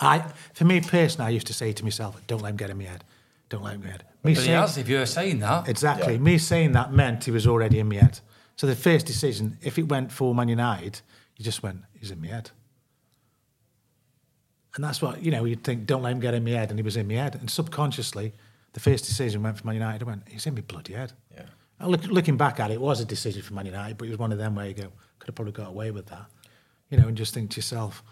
I, 0.00 0.24
for 0.54 0.64
me 0.64 0.80
personally, 0.80 1.28
I 1.28 1.30
used 1.30 1.46
to 1.48 1.52
say 1.54 1.72
to 1.72 1.84
myself, 1.84 2.20
"Don't 2.26 2.40
let 2.42 2.50
him 2.50 2.56
get 2.56 2.70
in 2.70 2.78
my 2.78 2.84
head. 2.84 3.04
Don't 3.48 3.62
let 3.62 3.74
him 3.74 3.80
get 3.80 3.84
in 3.86 3.90
my 3.90 3.92
head." 3.92 4.02
Me 4.24 4.34
But 4.34 4.40
he 4.40 4.46
saying- 4.46 4.60
has, 4.60 4.76
if 4.78 4.88
you're 4.88 5.06
saying 5.06 5.38
that. 5.40 5.68
exactly. 5.68 6.14
Yeah. 6.14 6.18
Me 6.20 6.38
saying 6.38 6.72
that 6.72 6.92
meant 6.92 7.24
he 7.24 7.30
was 7.30 7.46
already 7.46 7.78
in 7.78 7.88
my 7.88 7.96
head. 7.96 8.20
So 8.56 8.66
the 8.66 8.76
first 8.76 9.06
decision, 9.06 9.58
if 9.62 9.78
it 9.78 9.84
went 9.88 10.12
for 10.12 10.34
Man 10.34 10.48
United, 10.48 11.00
you 11.36 11.44
just 11.44 11.62
went, 11.62 11.82
"He's 11.98 12.10
in 12.10 12.20
my 12.20 12.28
head." 12.28 12.50
And 14.74 14.82
that's 14.84 15.00
what 15.00 15.22
you 15.22 15.30
know. 15.30 15.44
You'd 15.44 15.62
think, 15.62 15.86
"Don't 15.86 16.02
let 16.02 16.12
him 16.12 16.20
get 16.20 16.34
in 16.34 16.44
my 16.44 16.50
head," 16.50 16.70
and 16.70 16.78
he 16.78 16.82
was 16.82 16.96
in 16.96 17.06
my 17.06 17.14
head. 17.14 17.34
And 17.36 17.48
subconsciously, 17.48 18.32
the 18.72 18.80
first 18.80 19.04
decision 19.04 19.42
went 19.42 19.58
for 19.58 19.66
Man 19.66 19.74
United. 19.76 20.02
I 20.02 20.06
went, 20.06 20.28
"He's 20.28 20.46
in 20.46 20.54
my 20.54 20.62
bloody 20.62 20.94
head." 20.94 21.12
Yeah. 21.32 21.42
And 21.78 21.90
Look, 21.90 22.04
looking 22.06 22.36
back 22.36 22.58
at 22.60 22.70
it, 22.70 22.74
it 22.74 22.80
was 22.80 23.00
a 23.00 23.04
decision 23.04 23.42
for 23.42 23.54
Man 23.54 23.66
United, 23.66 23.98
but 23.98 24.06
it 24.06 24.10
was 24.10 24.18
one 24.18 24.32
of 24.32 24.38
them 24.38 24.54
where 24.54 24.66
you 24.66 24.74
go, 24.74 24.92
could 25.18 25.28
have 25.28 25.34
probably 25.34 25.52
got 25.52 25.68
away 25.68 25.90
with 25.90 26.06
that, 26.06 26.26
you 26.90 26.96
know, 26.98 27.08
and 27.08 27.16
just 27.16 27.34
think 27.34 27.50
to 27.50 27.56
yourself, 27.56 28.02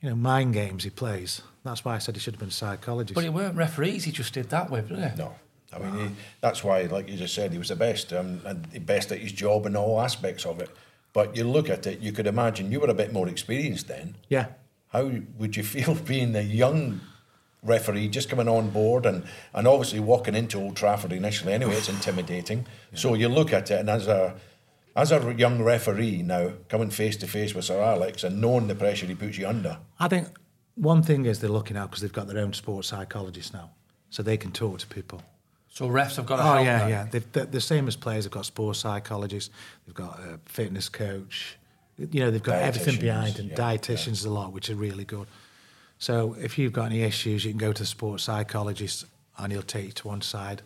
you 0.00 0.10
know, 0.10 0.16
mind 0.16 0.54
games 0.54 0.84
he 0.84 0.90
plays. 0.90 1.42
That's 1.64 1.84
why 1.84 1.94
I 1.94 1.98
said 1.98 2.14
he 2.14 2.20
should 2.20 2.34
have 2.34 2.40
been 2.40 2.48
a 2.48 2.52
psychologist. 2.52 3.14
But 3.14 3.24
it 3.24 3.32
weren't 3.32 3.56
referees 3.56 4.04
he 4.04 4.12
just 4.12 4.34
did 4.34 4.50
that 4.50 4.70
with, 4.70 4.88
did 4.88 4.98
he? 4.98 5.16
No. 5.16 5.34
I 5.72 5.78
mean, 5.78 6.08
he, 6.08 6.14
that's 6.40 6.62
why, 6.62 6.82
like 6.82 7.08
you 7.08 7.16
just 7.16 7.34
said, 7.34 7.50
he 7.52 7.58
was 7.58 7.68
the 7.68 7.76
best 7.76 8.12
um, 8.12 8.40
and 8.44 8.64
the 8.66 8.78
best 8.78 9.10
at 9.10 9.18
his 9.18 9.32
job 9.32 9.66
in 9.66 9.76
all 9.76 10.00
aspects 10.00 10.46
of 10.46 10.60
it. 10.60 10.70
But 11.12 11.36
you 11.36 11.44
look 11.44 11.68
at 11.68 11.86
it, 11.86 12.00
you 12.00 12.12
could 12.12 12.26
imagine 12.26 12.70
you 12.70 12.80
were 12.80 12.90
a 12.90 12.94
bit 12.94 13.12
more 13.12 13.28
experienced 13.28 13.88
then. 13.88 14.16
yeah, 14.28 14.46
How 14.88 15.10
would 15.38 15.56
you 15.56 15.62
feel 15.74 15.94
being 15.94 16.32
the 16.32 16.42
young 16.44 17.00
referee 17.62 18.08
just 18.08 18.28
coming 18.28 18.48
on 18.48 18.70
board 18.70 19.06
and, 19.06 19.24
and 19.54 19.66
obviously 19.66 19.98
walking 19.98 20.34
into 20.34 20.58
Old 20.60 20.76
Trafford 20.76 21.12
initially 21.12 21.54
anyway, 21.54 21.74
it's 21.74 21.88
intimidating. 21.88 22.66
So 22.94 23.14
you 23.14 23.28
look 23.28 23.52
at 23.52 23.70
it 23.70 23.80
and 23.80 23.88
as 23.88 24.06
a 24.06 24.34
as 24.96 25.10
a 25.12 25.34
young 25.36 25.62
referee 25.62 26.22
now 26.22 26.52
coming 26.68 26.90
face 26.90 27.16
to 27.18 27.26
face 27.26 27.54
with 27.54 27.64
Sir 27.64 27.80
Alex 27.82 28.24
and 28.24 28.40
knowing 28.40 28.68
the 28.68 28.74
pressure 28.74 29.06
he 29.06 29.14
puts 29.14 29.36
you 29.38 29.48
under. 29.48 29.78
I 29.98 30.08
think 30.08 30.28
one 30.76 31.02
thing 31.02 31.26
is 31.26 31.40
they're 31.40 31.50
looking 31.50 31.76
out 31.76 31.90
because 31.90 32.02
they've 32.02 32.12
got 32.12 32.28
their 32.28 32.38
own 32.38 32.52
sports 32.52 32.88
psychologists 32.88 33.52
now, 33.52 33.70
so 34.10 34.22
they 34.22 34.36
can 34.36 34.52
talk 34.52 34.78
to 34.80 34.86
people. 34.86 35.22
So 35.68 35.88
refs 35.88 36.16
have 36.16 36.26
got 36.26 36.36
to 36.36 36.42
Oh 36.42 36.52
help 36.54 36.66
yeah, 36.66 36.78
now. 36.78 36.86
yeah. 36.86 37.06
They've, 37.10 37.32
they're 37.32 37.46
the 37.46 37.60
same 37.60 37.88
as 37.88 37.96
players. 37.96 38.24
They've 38.24 38.30
got 38.32 38.46
sports 38.46 38.78
psychologists. 38.78 39.50
They've 39.86 39.94
got 39.94 40.20
a 40.20 40.38
fitness 40.46 40.88
coach. 40.88 41.56
You 41.98 42.20
know, 42.20 42.30
they've 42.30 42.42
got 42.42 42.62
everything 42.62 43.00
behind 43.00 43.38
and 43.40 43.50
yeah, 43.50 43.56
dietitians 43.56 44.24
a 44.24 44.30
lot, 44.30 44.52
which 44.52 44.70
are 44.70 44.74
really 44.76 45.04
good. 45.04 45.26
So 45.98 46.36
if 46.40 46.58
you've 46.58 46.72
got 46.72 46.86
any 46.86 47.02
issues, 47.02 47.44
you 47.44 47.50
can 47.50 47.58
go 47.58 47.72
to 47.72 47.82
the 47.82 47.86
sports 47.86 48.24
psychologist, 48.24 49.06
and 49.38 49.52
he'll 49.52 49.62
take 49.62 49.86
you 49.86 49.92
to 49.92 50.08
one 50.08 50.20
side 50.20 50.62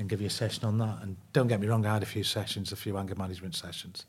and 0.00 0.08
give 0.08 0.20
you 0.20 0.26
a 0.26 0.30
session 0.30 0.64
on 0.64 0.78
that. 0.78 1.02
And 1.02 1.16
don't 1.32 1.46
get 1.46 1.60
me 1.60 1.66
wrong, 1.68 1.84
I 1.86 1.92
had 1.94 2.02
a 2.02 2.06
few 2.06 2.24
sessions, 2.24 2.72
a 2.72 2.76
few 2.76 2.96
anger 2.98 3.14
management 3.14 3.54
sessions. 3.54 4.06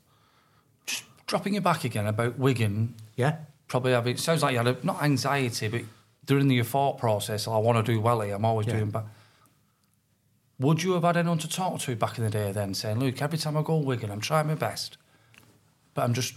Just 0.86 1.04
dropping 1.26 1.54
you 1.54 1.60
back 1.60 1.84
again 1.84 2.06
about 2.06 2.38
Wigan. 2.38 2.94
Yeah. 3.14 3.36
Probably 3.68 3.92
having. 3.92 4.16
Sounds 4.16 4.42
like 4.42 4.52
you 4.52 4.58
had 4.58 4.66
a, 4.66 4.76
not 4.84 5.02
anxiety, 5.02 5.68
but 5.68 5.82
during 6.24 6.48
the 6.48 6.60
thought 6.62 6.98
process, 6.98 7.46
oh, 7.46 7.52
I 7.52 7.58
want 7.58 7.84
to 7.84 7.92
do 7.92 8.00
well 8.00 8.20
here. 8.22 8.34
I'm 8.34 8.44
always 8.44 8.66
Yeah. 8.66 8.74
doing 8.78 8.90
bad. 8.90 9.04
Would 10.58 10.82
you 10.82 10.92
have 10.92 11.02
had 11.02 11.16
anyone 11.16 11.38
to 11.38 11.48
talk 11.48 11.80
to 11.80 11.96
back 11.96 12.18
in 12.18 12.24
the 12.24 12.30
day 12.30 12.52
then, 12.52 12.74
saying, 12.74 13.00
"Look, 13.00 13.20
every 13.20 13.38
time 13.38 13.56
I 13.56 13.62
go 13.62 13.78
Wigan, 13.78 14.10
I'm 14.10 14.20
trying 14.20 14.46
my 14.46 14.54
best, 14.54 14.96
but 15.94 16.02
I'm 16.02 16.14
just 16.14 16.34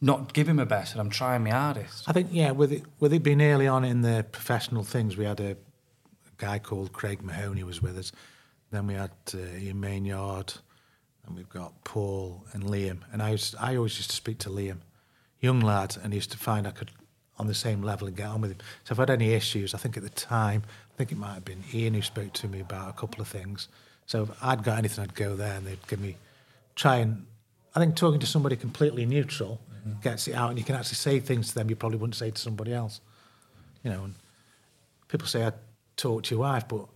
not 0.00 0.32
giving 0.32 0.56
my 0.56 0.64
best, 0.64 0.92
and 0.92 1.00
I'm 1.00 1.10
trying 1.10 1.44
my 1.44 1.50
hardest." 1.50 2.08
I 2.08 2.12
think 2.12 2.28
yeah, 2.32 2.50
with 2.50 2.72
it 2.72 2.82
with 2.98 3.12
it 3.12 3.22
being 3.22 3.40
early 3.40 3.68
on 3.68 3.84
in 3.84 4.02
the 4.02 4.26
professional 4.32 4.82
things, 4.82 5.16
we 5.16 5.24
had 5.24 5.38
a, 5.40 5.52
a 5.52 5.56
guy 6.38 6.58
called 6.58 6.92
Craig 6.92 7.22
Mahoney 7.22 7.62
was 7.62 7.80
with 7.80 7.96
us. 7.96 8.10
Then 8.70 8.86
we 8.86 8.94
had 8.94 9.10
uh, 9.34 9.38
Ian 9.58 9.80
Maynard, 9.80 10.54
and 11.26 11.36
we've 11.36 11.48
got 11.48 11.84
Paul 11.84 12.44
and 12.52 12.64
Liam. 12.64 12.98
And 13.12 13.22
I 13.22 13.30
used, 13.30 13.56
I 13.58 13.76
always 13.76 13.96
used 13.96 14.10
to 14.10 14.16
speak 14.16 14.38
to 14.38 14.50
Liam, 14.50 14.78
young 15.40 15.60
lad, 15.60 15.96
and 16.02 16.12
he 16.12 16.18
used 16.18 16.30
to 16.32 16.38
find 16.38 16.66
I 16.66 16.70
could 16.70 16.90
on 17.38 17.46
the 17.46 17.54
same 17.54 17.82
level 17.82 18.06
and 18.06 18.16
get 18.16 18.26
on 18.26 18.42
with 18.42 18.50
him. 18.52 18.58
So 18.84 18.92
if 18.92 18.98
I 18.98 19.02
had 19.02 19.10
any 19.10 19.32
issues, 19.32 19.74
I 19.74 19.78
think 19.78 19.96
at 19.96 20.02
the 20.02 20.10
time, 20.10 20.62
I 20.92 20.96
think 20.96 21.10
it 21.10 21.16
might 21.16 21.34
have 21.34 21.44
been 21.44 21.64
Ian 21.72 21.94
who 21.94 22.02
spoke 22.02 22.34
to 22.34 22.48
me 22.48 22.60
about 22.60 22.90
a 22.90 22.92
couple 22.92 23.22
of 23.22 23.28
things. 23.28 23.68
So 24.06 24.24
if 24.24 24.30
I'd 24.42 24.62
got 24.62 24.76
anything, 24.76 25.02
I'd 25.02 25.14
go 25.14 25.34
there 25.36 25.54
and 25.54 25.66
they'd 25.66 25.86
give 25.88 26.00
me 26.00 26.16
try 26.76 26.96
and. 26.96 27.26
I 27.74 27.78
think 27.78 27.94
talking 27.94 28.20
to 28.20 28.26
somebody 28.26 28.56
completely 28.56 29.06
neutral 29.06 29.60
gets 30.02 30.26
it 30.28 30.34
out, 30.34 30.50
and 30.50 30.58
you 30.58 30.64
can 30.64 30.74
actually 30.74 30.96
say 30.96 31.20
things 31.20 31.50
to 31.50 31.54
them 31.54 31.70
you 31.70 31.76
probably 31.76 31.98
wouldn't 31.98 32.16
say 32.16 32.30
to 32.30 32.40
somebody 32.40 32.74
else. 32.74 33.00
You 33.84 33.90
know, 33.90 34.04
and 34.04 34.14
people 35.08 35.28
say 35.28 35.46
I 35.46 35.52
talk 35.96 36.24
to 36.24 36.34
your 36.34 36.40
wife, 36.40 36.66
but 36.68 36.86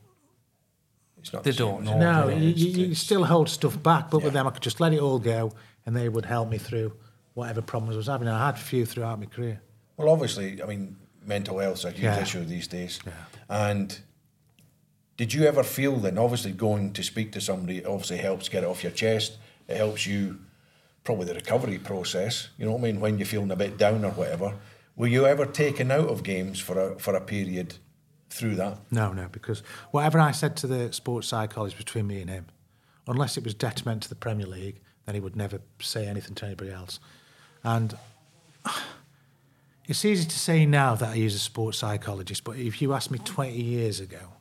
It's 1.25 1.33
not 1.33 1.43
They 1.43 1.53
the 1.53 1.57
don't 1.57 1.83
as 1.83 1.91
know, 1.91 1.99
no, 1.99 2.29
yeah, 2.29 2.37
you, 2.37 2.49
you, 2.51 2.67
you 2.79 2.85
it's- 2.85 2.99
still 2.99 3.25
hold 3.25 3.49
stuff 3.49 3.83
back. 3.83 4.11
But 4.11 4.23
with 4.23 4.35
them, 4.35 4.47
I 4.47 4.51
could 4.51 4.63
just 4.63 4.79
let 4.79 4.93
it 4.93 5.01
all 5.01 5.19
go, 5.19 5.53
and 5.87 5.97
they 5.97 6.09
would 6.11 6.27
help 6.27 6.51
me 6.51 6.59
through 6.59 6.93
whatever 7.33 7.63
problems 7.63 7.95
I 7.95 7.99
was 7.99 8.07
having. 8.09 8.29
I 8.29 8.45
had 8.47 8.57
a 8.57 8.59
few 8.59 8.85
throughout 8.85 9.19
my 9.19 9.25
career. 9.27 9.61
Well, 9.97 10.11
obviously, 10.11 10.63
I 10.63 10.67
mean, 10.67 10.97
mental 11.25 11.59
health's 11.61 11.85
a 11.85 11.91
huge 11.91 12.03
Yeah. 12.03 12.21
issue 12.21 12.45
these 12.45 12.67
days. 12.69 13.01
yeah. 13.07 13.13
And 13.49 13.99
did 15.17 15.33
you 15.33 15.45
ever 15.47 15.63
feel 15.63 15.97
then, 15.97 16.19
obviously, 16.19 16.53
going 16.53 16.93
to 16.93 17.03
speak 17.03 17.33
to 17.33 17.41
somebody 17.41 17.83
obviously 17.85 18.19
helps 18.19 18.49
get 18.51 18.63
it 18.65 18.67
off 18.67 18.83
your 18.83 18.93
chest. 18.93 19.39
It 19.67 19.79
helps 19.79 20.07
you, 20.07 20.41
probably 21.05 21.25
the 21.27 21.35
recovery 21.35 21.79
process. 21.79 22.49
You 22.59 22.67
know 22.67 22.73
what 22.73 22.81
I 22.81 22.85
mean? 22.85 23.01
When 23.01 23.17
you're 23.19 23.27
feeling 23.27 23.51
a 23.51 23.57
bit 23.57 23.79
down 23.79 24.05
or 24.05 24.11
whatever. 24.11 24.55
Were 24.97 25.07
you 25.07 25.25
ever 25.27 25.47
taken 25.47 25.91
out 25.91 26.09
of 26.09 26.23
games 26.23 26.61
for 26.61 26.79
a 26.79 26.99
for 27.01 27.15
a 27.17 27.21
period 27.21 27.77
through 28.35 28.57
that? 28.57 28.79
No, 28.91 29.13
no, 29.13 29.29
because 29.31 29.63
whatever 29.93 30.19
I 30.19 30.33
said 30.33 30.57
to 30.59 30.67
the 30.67 30.93
sports 30.93 31.29
psychologist 31.29 31.79
between 31.79 32.07
me 32.07 32.21
and 32.21 32.29
him, 32.29 32.47
unless 33.07 33.37
it 33.37 33.45
was 33.45 33.55
detriment 33.55 34.03
to 34.03 34.09
the 34.09 34.15
Premier 34.15 34.47
League, 34.47 34.81
then 35.07 35.15
he 35.15 35.21
would 35.21 35.37
never 35.37 35.61
say 35.81 36.07
anything 36.07 36.35
to 36.37 36.47
anybody 36.47 36.71
else. 36.71 36.99
And 37.63 37.97
it's 39.87 40.05
easy 40.05 40.27
to 40.29 40.39
say 40.39 40.67
now 40.67 40.95
that 40.97 41.11
I 41.11 41.15
use 41.15 41.35
a 41.35 41.39
sports 41.39 41.79
psychologist, 41.79 42.45
but 42.45 42.57
if 42.57 42.83
you 42.83 42.93
asked 42.93 43.11
me 43.11 43.19
20 43.19 43.53
years 43.53 44.01
ago, 44.01 44.33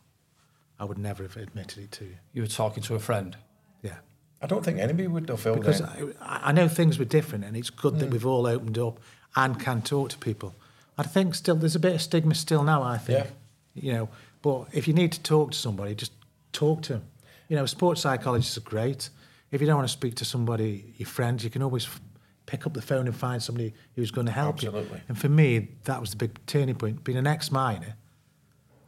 I 0.79 0.85
would 0.85 0.97
never 0.97 1.23
have 1.23 1.37
admitted 1.37 1.83
it 1.83 1.91
to 1.93 2.05
you. 2.05 2.15
You 2.33 2.41
were 2.41 2.47
talking 2.47 2.83
to 2.83 2.95
a 2.95 2.99
friend. 2.99 3.37
Yeah. 3.83 3.97
I 4.41 4.47
don't 4.47 4.65
think 4.65 4.79
anybody 4.79 5.07
would 5.07 5.29
have 5.29 5.39
felt 5.39 5.59
because 5.59 5.79
that. 5.79 6.15
I, 6.19 6.49
I 6.49 6.51
know 6.51 6.67
things 6.67 6.97
were 6.97 7.05
different, 7.05 7.45
and 7.45 7.55
it's 7.55 7.69
good 7.69 7.99
that 7.99 8.09
mm. 8.09 8.13
we've 8.13 8.25
all 8.25 8.47
opened 8.47 8.77
up 8.77 8.99
and 9.35 9.59
can 9.59 9.81
talk 9.81 10.09
to 10.09 10.17
people. 10.17 10.55
I 10.97 11.03
think 11.03 11.35
still 11.35 11.55
there's 11.55 11.75
a 11.75 11.79
bit 11.79 11.93
of 11.93 12.01
stigma 12.01 12.35
still 12.35 12.63
now. 12.63 12.83
I 12.83 12.97
think, 12.97 13.27
you 13.75 13.93
know, 13.93 14.09
but 14.41 14.67
if 14.73 14.87
you 14.87 14.93
need 14.93 15.11
to 15.13 15.21
talk 15.23 15.51
to 15.51 15.57
somebody, 15.57 15.95
just 15.95 16.11
talk 16.51 16.81
to 16.83 16.93
them. 16.93 17.03
You 17.49 17.55
know, 17.55 17.65
sports 17.65 18.01
psychologists 18.01 18.57
are 18.57 18.61
great. 18.61 19.09
If 19.51 19.61
you 19.61 19.67
don't 19.67 19.77
want 19.77 19.87
to 19.87 19.93
speak 19.93 20.15
to 20.15 20.25
somebody, 20.25 20.93
your 20.97 21.07
friends, 21.07 21.43
you 21.43 21.49
can 21.49 21.61
always 21.61 21.85
f- 21.85 22.01
pick 22.45 22.65
up 22.65 22.73
the 22.73 22.81
phone 22.81 23.05
and 23.07 23.15
find 23.15 23.41
somebody 23.41 23.73
who's 23.95 24.11
going 24.11 24.25
to 24.27 24.33
help 24.33 24.55
Absolutely. 24.55 24.97
you. 24.97 25.03
And 25.07 25.17
for 25.17 25.29
me, 25.29 25.69
that 25.85 26.01
was 26.01 26.11
the 26.11 26.17
big 26.17 26.39
turning 26.45 26.75
point. 26.75 27.03
Being 27.03 27.17
an 27.17 27.27
ex-miner, 27.27 27.95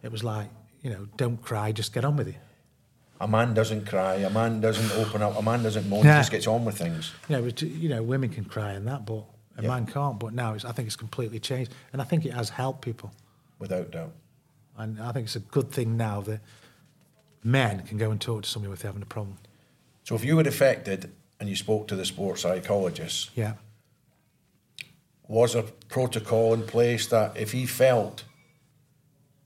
it 0.03 0.11
was 0.11 0.23
like, 0.23 0.49
you 0.81 0.89
know, 0.89 1.07
don't 1.17 1.41
cry, 1.41 1.71
just 1.71 1.93
get 1.93 2.03
on 2.05 2.15
with 2.17 2.27
it. 2.27 2.35
A 3.21 3.27
man 3.27 3.53
doesn't 3.53 3.87
cry. 3.87 4.15
A 4.15 4.29
man 4.29 4.59
doesn't 4.59 4.91
open 4.99 5.21
up. 5.21 5.37
A 5.37 5.41
man 5.41 5.63
doesn't 5.63 5.87
moan. 5.87 6.03
Yeah. 6.03 6.15
He 6.15 6.19
just 6.19 6.31
gets 6.31 6.47
on 6.47 6.65
with 6.65 6.77
things. 6.77 7.13
you 7.29 7.37
know, 7.37 7.45
you 7.61 7.89
know, 7.89 8.03
women 8.03 8.29
can 8.29 8.43
cry 8.45 8.73
and 8.73 8.85
that, 8.87 9.05
but 9.05 9.23
a 9.57 9.61
Yeah. 9.61 9.69
man 9.69 9.85
can't. 9.85 10.19
But 10.19 10.33
now 10.33 10.53
it's, 10.53 10.65
I 10.65 10.71
think 10.73 10.87
it's 10.87 10.97
completely 10.97 11.39
changed, 11.39 11.73
and 11.93 12.01
I 12.01 12.05
think 12.05 12.25
it 12.25 12.33
has 12.33 12.49
helped 12.49 12.81
people. 12.81 13.11
Without 13.57 13.91
doubt. 13.91 14.11
And 14.77 14.99
I 15.01 15.11
think 15.11 15.25
it's 15.25 15.35
a 15.35 15.39
good 15.39 15.71
thing 15.71 15.97
now 15.97 16.21
that 16.21 16.41
men 17.43 17.81
can 17.83 17.97
go 17.97 18.11
and 18.11 18.19
talk 18.19 18.43
to 18.43 18.49
somebody 18.49 18.73
if 18.73 18.79
they're 18.79 18.89
having 18.89 19.03
a 19.03 19.05
problem. 19.05 19.37
So 20.03 20.15
if 20.15 20.23
you 20.25 20.35
were 20.35 20.43
affected 20.43 21.11
and 21.39 21.49
you 21.49 21.55
spoke 21.55 21.87
to 21.87 21.95
the 21.95 22.05
sports 22.05 22.41
psychologist, 22.41 23.31
Yeah, 23.35 23.53
was 25.27 25.55
a 25.55 25.63
protocol 25.89 26.53
in 26.53 26.63
place 26.63 27.07
that 27.07 27.35
if 27.37 27.51
he 27.51 27.65
felt 27.65 28.23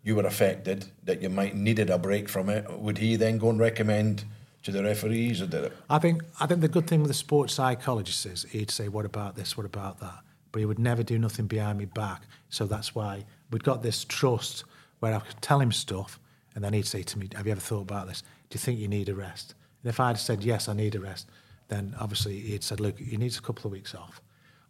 you 0.04 0.16
were 0.16 0.26
affected, 0.26 0.86
that 1.04 1.22
you 1.22 1.30
might 1.30 1.56
needed 1.56 1.90
a 1.90 1.98
break 1.98 2.30
from 2.30 2.50
it, 2.50 2.80
would 2.80 2.98
he 2.98 3.16
then 3.16 3.38
go 3.38 3.50
and 3.50 3.60
recommend 3.60 4.24
to 4.64 4.72
the 4.72 4.84
referees 4.84 5.42
or 5.42 5.48
did 5.48 5.66
it? 5.66 5.78
I 5.90 6.00
think 6.00 6.24
I 6.40 6.46
think 6.48 6.62
the 6.62 6.68
good 6.68 6.88
thing 6.88 7.02
with 7.02 7.10
the 7.10 7.14
sports 7.14 7.54
psychologist 7.54 8.26
is 8.26 8.44
he'd 8.50 8.72
say, 8.72 8.88
"What 8.90 9.06
about 9.06 9.36
this? 9.36 9.56
What 9.56 9.66
about 9.66 10.00
that?" 10.00 10.20
But 10.52 10.60
he 10.60 10.66
would 10.66 10.80
never 10.80 11.04
do 11.04 11.18
nothing 11.18 11.48
behind 11.48 11.78
me 11.78 11.86
back. 11.86 12.24
So 12.50 12.66
that's 12.66 12.96
why 12.96 13.26
we've 13.52 13.64
got 13.64 13.84
this 13.84 14.04
trust 14.04 14.64
where 15.00 15.14
I 15.14 15.20
could 15.20 15.42
tell 15.42 15.60
him 15.60 15.72
stuff, 15.72 16.20
and 16.56 16.64
then 16.64 16.74
he'd 16.74 16.86
say 16.86 17.04
to 17.04 17.20
me, 17.20 17.30
"Have 17.36 17.46
you 17.46 17.52
ever 17.52 17.62
thought 17.62 17.82
about 17.82 18.08
this? 18.08 18.22
Do 18.50 18.56
you 18.56 18.60
think 18.60 18.80
you 18.80 18.88
need 18.88 19.10
a 19.10 19.16
rest?" 19.16 19.56
And 19.84 19.90
if 19.90 20.00
I'd 20.00 20.18
said 20.18 20.44
yes, 20.44 20.68
I 20.68 20.74
need 20.74 20.96
a 20.96 21.00
rest, 21.00 21.28
then 21.68 21.96
obviously 22.00 22.40
he'd 22.40 22.64
said, 22.64 22.80
"Look, 22.80 23.00
you 23.00 23.18
need 23.18 23.36
a 23.36 23.42
couple 23.42 23.66
of 23.66 23.72
weeks 23.72 23.96
off." 23.96 24.22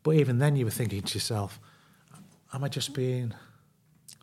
But 0.03 0.15
even 0.15 0.39
then, 0.39 0.55
you 0.55 0.65
were 0.65 0.71
thinking 0.71 1.01
to 1.01 1.13
yourself, 1.13 1.59
"Am 2.53 2.63
I 2.63 2.69
just 2.69 2.93
being?" 2.93 3.33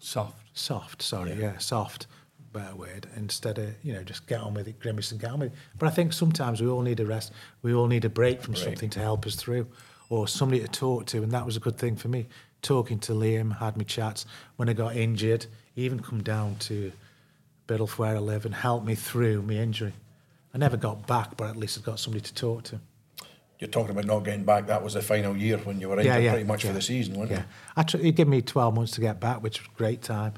Soft. 0.01 0.39
soft, 0.57 1.03
sorry, 1.03 1.35
yeah, 1.35 1.59
soft, 1.59 2.07
better 2.53 2.75
word, 2.75 3.09
instead 3.17 3.59
of, 3.59 3.75
you 3.83 3.93
know, 3.93 4.03
just 4.03 4.27
get 4.27 4.41
on 4.41 4.55
with 4.55 4.67
it, 4.69 4.79
grimace 4.79 5.11
and 5.11 5.21
get 5.21 5.31
on 5.31 5.41
with 5.41 5.53
it. 5.53 5.59
But 5.79 5.89
I 5.89 5.91
think 5.91 6.13
sometimes 6.13 6.61
we 6.61 6.69
all 6.69 6.83
need 6.83 7.01
a 7.01 7.07
rest, 7.07 7.33
we 7.63 7.75
all 7.75 7.87
need 7.87 8.05
a 8.05 8.09
break 8.09 8.43
from 8.43 8.55
Break. 8.55 8.65
something 8.65 8.91
to 8.91 9.01
help 9.01 9.27
us 9.27 9.35
through, 9.35 9.67
or 10.09 10.29
somebody 10.29 10.61
to 10.63 10.69
talk 10.69 11.07
to, 11.07 11.23
and 11.23 11.33
that 11.33 11.45
was 11.45 11.57
a 11.57 11.61
good 11.61 11.77
thing 11.77 11.97
for 11.97 12.09
me. 12.09 12.27
Talking 12.63 12.99
to 13.01 13.13
Liam, 13.13 13.59
had 13.59 13.77
me 13.77 13.85
chats. 13.85 14.25
When 14.57 14.69
I 14.69 14.73
got 14.73 14.97
injured, 14.97 15.47
even 15.77 16.01
come 16.01 16.23
down 16.23 16.57
to 16.57 16.93
Biddulph 17.69 17.99
where 17.99 18.17
I 18.17 18.19
live 18.19 18.45
and 18.47 18.55
helped 18.55 18.87
me 18.87 18.95
through 18.95 19.43
my 19.43 19.55
injury. 19.55 19.93
I 20.55 20.59
never 20.59 20.77
got 20.77 21.07
back, 21.07 21.37
but 21.37 21.51
at 21.51 21.57
least 21.57 21.79
I 21.79 21.83
got 21.83 21.99
somebody 21.99 22.23
to 22.23 22.35
talk 22.35 22.65
to. 22.65 22.81
You're 23.59 23.71
talking 23.71 23.91
about 23.91 24.05
not 24.05 24.21
getting 24.21 24.45
back. 24.45 24.67
That 24.67 24.83
was 24.83 24.95
the 24.95 25.03
final 25.03 25.37
year 25.37 25.57
when 25.59 25.81
you 25.81 25.89
were 25.89 25.99
injured 25.99 26.29
pretty 26.31 26.45
much 26.45 26.65
yeah, 26.65 26.71
for 26.71 26.75
the 26.75 26.83
season, 26.83 27.15
wasn't 27.15 27.39
yeah. 27.39 27.45
it? 27.45 27.47
I 27.77 27.83
tr- 27.85 27.99
he 27.99 28.13
gave 28.13 28.29
me 28.29 28.43
12 28.43 28.75
months 28.75 28.93
to 28.93 29.01
get 29.01 29.19
back, 29.19 29.43
which 29.43 29.61
was 29.61 29.69
a 29.75 29.79
great 29.79 30.03
time. 30.03 30.35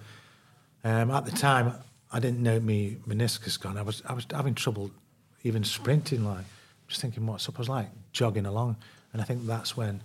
Um, 0.85 1.11
at 1.11 1.25
the 1.25 1.33
time, 1.33 1.73
I 2.13 2.21
didn't 2.21 2.43
know 2.43 2.61
me 2.61 2.97
meniscus 3.07 3.61
gone. 3.61 3.77
I 3.77 3.83
was 3.83 4.03
I 4.07 4.13
was 4.13 4.27
having 4.33 4.55
trouble 4.55 4.91
even 5.43 5.65
sprinting. 5.65 6.25
Like, 6.25 6.45
just 6.87 7.01
thinking, 7.01 7.27
what's 7.27 7.49
up? 7.49 7.57
I 7.57 7.59
was 7.59 7.69
like 7.69 7.89
jogging 8.13 8.47
along, 8.47 8.77
and 9.13 9.21
I 9.21 9.25
think 9.25 9.47
that's 9.47 9.77
when, 9.77 10.01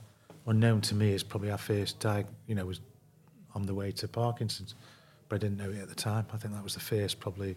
unknown 0.48 0.82
to 0.82 0.96
me, 0.96 1.14
is 1.14 1.24
probably 1.24 1.52
our 1.52 1.58
first 1.58 2.00
diag. 2.00 2.26
You 2.48 2.56
know, 2.56 2.66
was 2.66 2.82
on 3.54 3.68
the 3.68 3.76
way 3.76 3.92
to 3.92 4.08
Parkinson's, 4.08 4.74
but 5.30 5.36
I 5.36 5.40
didn't 5.40 5.58
know 5.58 5.70
it 5.72 5.80
at 5.82 5.90
the 5.90 5.96
time. 5.96 6.26
I 6.34 6.38
think 6.38 6.54
that 6.54 6.64
was 6.64 6.74
the 6.74 6.80
first 6.80 7.20
probably 7.20 7.56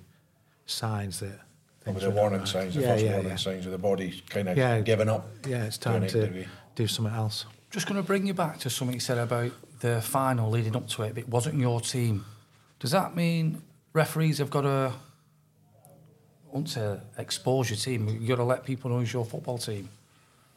signs 0.67 1.21
that. 1.21 1.39
Probably 1.85 2.01
things 2.01 2.15
the 2.15 2.21
warning 2.21 2.39
right. 2.41 2.49
signs, 2.49 2.75
the 2.75 2.81
Yeah, 2.81 2.87
first 2.95 3.05
yeah, 3.05 3.13
warning 3.13 3.31
yeah. 3.31 3.37
signs 3.37 3.67
of 3.67 3.73
the 3.73 3.79
body 3.79 4.23
kind 4.29 4.49
of 4.49 4.57
Yeah. 4.57 4.81
giving 4.81 5.09
up. 5.09 5.29
Yeah, 5.47 5.65
it's 5.65 5.79
time 5.79 6.07
to 6.07 6.21
degree. 6.27 6.47
do 6.75 6.87
something 6.89 7.15
else. 7.15 7.47
Just 7.71 7.87
going 7.87 8.01
to 8.01 8.07
bring 8.07 8.27
you 8.27 8.35
back 8.35 8.59
to 8.61 8.71
something 8.71 8.95
you 8.95 9.01
said 9.01 9.19
about 9.19 9.53
the 9.81 10.01
final 10.03 10.51
leading 10.51 10.75
up 10.75 10.89
to 10.89 11.03
it. 11.03 11.11
If 11.11 11.19
it 11.19 11.29
wasn't 11.29 11.57
your 11.61 11.81
team, 11.81 12.25
does 12.81 12.91
that 12.91 13.15
mean 13.15 13.63
referees 13.93 14.39
have 14.39 14.51
got 14.51 14.63
to, 14.63 14.93
I 15.85 15.89
won't 16.53 16.69
say 16.69 16.99
expose 17.19 17.71
your 17.71 17.77
team, 17.77 18.09
you've 18.09 18.29
got 18.29 18.37
to 18.37 18.45
let 18.45 18.65
people 18.65 18.91
know 18.91 19.01
it's 19.01 19.13
your 19.13 19.25
football 19.25 19.59
team? 19.59 19.89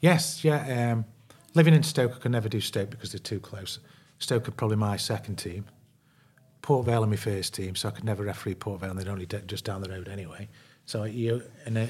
Yes, 0.01 0.43
yeah. 0.43 0.91
Um, 0.93 1.05
living 1.53 1.73
in 1.73 1.83
Stoke, 1.83 2.13
I 2.15 2.19
could 2.19 2.31
never 2.31 2.49
do 2.49 2.61
Stoke 2.61 2.89
because 2.89 3.11
they're 3.11 3.19
too 3.19 3.39
close. 3.39 3.79
Stoke 4.17 4.47
are 4.47 4.51
probably 4.51 4.77
my 4.77 4.97
second 4.97 5.35
team. 5.35 5.65
Port 6.61 6.85
Vale 6.85 7.03
are 7.03 7.07
my 7.07 7.15
first 7.15 7.53
team, 7.53 7.75
so 7.75 7.87
I 7.87 7.91
could 7.91 8.03
never 8.03 8.23
referee 8.23 8.55
Port 8.55 8.81
Vale, 8.81 8.91
and 8.91 8.99
they're 8.99 9.11
only 9.11 9.25
d- 9.25 9.39
just 9.47 9.65
down 9.65 9.81
the 9.81 9.89
road 9.89 10.07
anyway. 10.07 10.47
So 10.85 11.03
you 11.03 11.41
and 11.65 11.77
uh, 11.77 11.87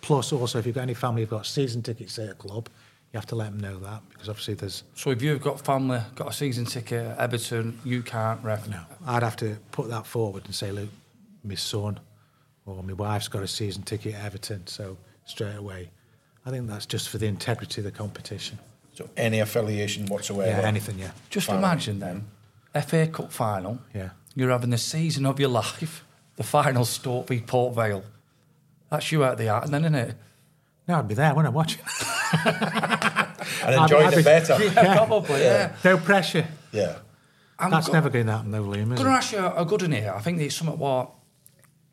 plus 0.00 0.32
also, 0.32 0.58
if 0.58 0.66
you've 0.66 0.74
got 0.74 0.82
any 0.82 0.94
family 0.94 1.22
who've 1.22 1.30
got 1.30 1.46
season 1.46 1.82
tickets 1.82 2.18
at 2.18 2.30
a 2.30 2.34
club, 2.34 2.68
you 3.12 3.18
have 3.18 3.26
to 3.26 3.34
let 3.36 3.50
them 3.50 3.60
know 3.60 3.78
that 3.80 4.02
because 4.10 4.28
obviously 4.28 4.54
there's 4.54 4.82
So 4.94 5.10
if 5.10 5.20
you've 5.22 5.40
got 5.42 5.60
family, 5.60 6.00
got 6.14 6.28
a 6.28 6.32
season 6.32 6.64
ticket 6.64 7.06
at 7.06 7.18
Everton, 7.18 7.78
you 7.84 8.02
can't 8.02 8.42
ref. 8.42 8.68
no. 8.68 8.80
I'd 9.06 9.22
have 9.22 9.36
to 9.36 9.56
put 9.72 9.88
that 9.90 10.06
forward 10.06 10.44
and 10.46 10.54
say, 10.54 10.70
look, 10.72 10.88
my 11.44 11.54
son 11.54 11.98
or 12.66 12.82
my 12.82 12.92
wife's 12.94 13.28
got 13.28 13.42
a 13.42 13.48
season 13.48 13.82
ticket 13.82 14.14
at 14.14 14.24
Everton, 14.24 14.66
so 14.66 14.96
straight 15.24 15.56
away. 15.56 15.90
I 16.44 16.50
think 16.50 16.68
that's 16.68 16.86
just 16.86 17.08
for 17.08 17.18
the 17.18 17.26
integrity 17.26 17.80
of 17.80 17.84
the 17.84 17.90
competition. 17.90 18.58
So 18.94 19.08
any 19.16 19.40
affiliation 19.40 20.06
whatsoever. 20.06 20.60
Yeah, 20.62 20.66
anything, 20.66 20.98
yeah. 20.98 21.10
Just 21.30 21.48
Final. 21.48 21.62
imagine 21.62 21.98
then, 21.98 22.24
FA 22.82 23.06
Cup 23.06 23.32
final, 23.32 23.78
Yeah. 23.94 24.10
you're 24.34 24.50
having 24.50 24.70
the 24.70 24.78
season 24.78 25.26
of 25.26 25.38
your 25.40 25.48
life, 25.50 26.04
the 26.36 26.42
final 26.44 26.84
Stoke 26.84 27.28
v 27.28 27.40
Port 27.40 27.74
Vale. 27.74 28.04
That's 28.90 29.10
you 29.12 29.24
out 29.24 29.38
the 29.38 29.48
art, 29.48 29.70
then, 29.70 29.82
isn't 29.84 29.94
it? 29.94 30.14
No, 30.88 30.98
I'd 30.98 31.08
be 31.08 31.14
there 31.14 31.34
when 31.34 31.46
I'm 31.46 31.52
watching. 31.54 31.82
and 32.44 33.74
enjoyed 33.74 34.04
I'd 34.06 34.12
it 34.12 34.16
be- 34.16 34.22
better. 34.22 34.56
Yeah, 34.62 34.96
probably, 34.96 35.40
yeah. 35.40 35.74
No 35.84 35.98
pressure. 35.98 36.46
Yeah. 36.72 36.98
I'm 37.58 37.70
That's 37.70 37.86
go- 37.88 37.94
never 37.94 38.10
going 38.10 38.26
to 38.26 38.32
happen, 38.32 38.50
though, 38.50 38.62
Liam, 38.62 38.92
is 38.92 39.00
going 39.00 39.04
to 39.04 39.10
ask 39.10 39.32
you 39.32 39.44
a 39.44 39.64
good 39.64 39.82
one 39.82 39.92
here. 39.92 40.12
I 40.14 40.20
think 40.20 40.40
it's 40.40 40.54
something 40.54 40.78
what 40.78 41.10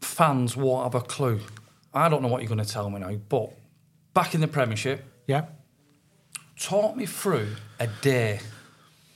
fans 0.02 0.56
won't 0.58 0.84
have 0.84 1.02
a 1.02 1.06
clue. 1.06 1.40
I 1.94 2.10
don't 2.10 2.22
know 2.22 2.28
what 2.28 2.42
you're 2.42 2.50
going 2.54 2.64
to 2.66 2.72
tell 2.72 2.90
me 2.90 3.00
now, 3.00 3.16
but 3.30 3.52
back 4.14 4.36
in 4.36 4.42
the 4.42 4.48
Premiership, 4.48 5.04
Yeah. 5.28 5.46
talk 6.60 6.96
me 6.96 7.06
through 7.06 7.48
a 7.80 7.88
day. 7.88 8.42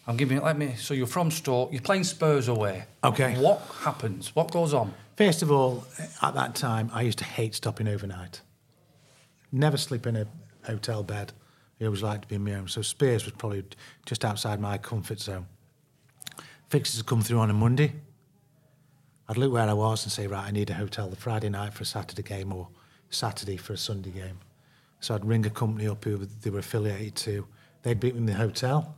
I'm 0.08 0.16
giving 0.16 0.38
it, 0.38 0.44
let 0.44 0.58
me, 0.58 0.76
so 0.78 0.94
you're 0.94 1.06
from 1.06 1.30
Stoke, 1.30 1.74
you're 1.74 1.82
playing 1.82 2.06
Spurs 2.06 2.48
away. 2.48 2.86
Okay. 3.04 3.38
What 3.38 3.60
happens? 3.82 4.34
What 4.34 4.52
goes 4.52 4.74
on? 4.74 4.94
First 5.18 5.42
of 5.42 5.52
all, 5.52 5.84
at 6.22 6.34
that 6.34 6.56
time, 6.56 6.90
I 6.94 7.02
used 7.02 7.18
to 7.18 7.26
hate 7.26 7.56
stopping 7.56 7.90
overnight. 7.90 8.42
Never 9.52 9.76
sleep 9.76 10.08
in 10.08 10.16
a 10.16 10.28
hotel 10.64 11.04
bed. 11.04 11.34
I 11.82 11.86
always 11.86 12.04
liked 12.04 12.22
to 12.24 12.28
be 12.30 12.36
in 12.36 12.44
my 12.46 12.54
own. 12.54 12.68
So 12.70 12.82
Spurs 12.82 13.26
was 13.26 13.34
probably 13.34 13.66
just 14.06 14.24
outside 14.24 14.62
my 14.62 14.78
comfort 14.78 15.20
zone. 15.20 15.48
Fixes 16.70 16.98
would 17.00 17.06
come 17.06 17.22
through 17.22 17.40
on 17.40 17.50
a 17.50 17.54
Monday. 17.54 17.94
I'd 19.28 19.38
look 19.38 19.52
where 19.52 19.68
I 19.68 19.74
was 19.74 20.06
and 20.06 20.12
say, 20.12 20.28
right, 20.28 20.46
I 20.46 20.52
need 20.52 20.70
a 20.70 20.74
hotel 20.74 21.10
the 21.10 21.18
Friday 21.18 21.50
night 21.50 21.74
for 21.74 21.84
a 21.84 21.86
Saturday 21.86 22.24
game 22.24 22.54
or 22.54 22.70
Saturday 23.10 23.58
for 23.58 23.74
a 23.74 23.78
Sunday 23.78 24.12
game. 24.12 24.40
So 25.02 25.16
I'd 25.16 25.26
ring 25.26 25.46
a 25.46 25.50
company 25.50 25.88
up 25.88 26.04
who 26.04 26.18
they 26.18 26.50
were 26.50 26.60
affiliated 26.60 27.16
to. 27.18 27.46
They'd 27.84 28.00
beat 28.00 28.14
me 28.14 28.22
in 28.22 28.26
the 28.26 28.34
hotel. 28.34 28.96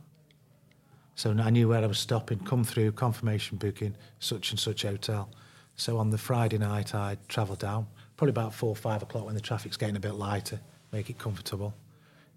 So 1.20 1.36
I 1.38 1.50
knew 1.50 1.68
where 1.68 1.82
I 1.82 1.86
was 1.86 1.98
stopping, 1.98 2.38
come 2.38 2.64
through, 2.64 2.92
confirmation 2.92 3.58
booking, 3.58 3.94
such 4.20 4.52
and 4.52 4.58
such 4.58 4.84
hotel. 4.84 5.28
So 5.76 5.98
on 5.98 6.08
the 6.08 6.16
Friday 6.16 6.56
night, 6.56 6.94
I'd 6.94 7.18
travel 7.28 7.56
down, 7.56 7.88
probably 8.16 8.30
about 8.30 8.54
four 8.54 8.70
or 8.70 8.76
five 8.76 9.02
o'clock 9.02 9.26
when 9.26 9.34
the 9.34 9.40
traffic's 9.42 9.76
getting 9.76 9.96
a 9.96 10.00
bit 10.00 10.14
lighter, 10.14 10.58
make 10.92 11.10
it 11.10 11.18
comfortable, 11.18 11.74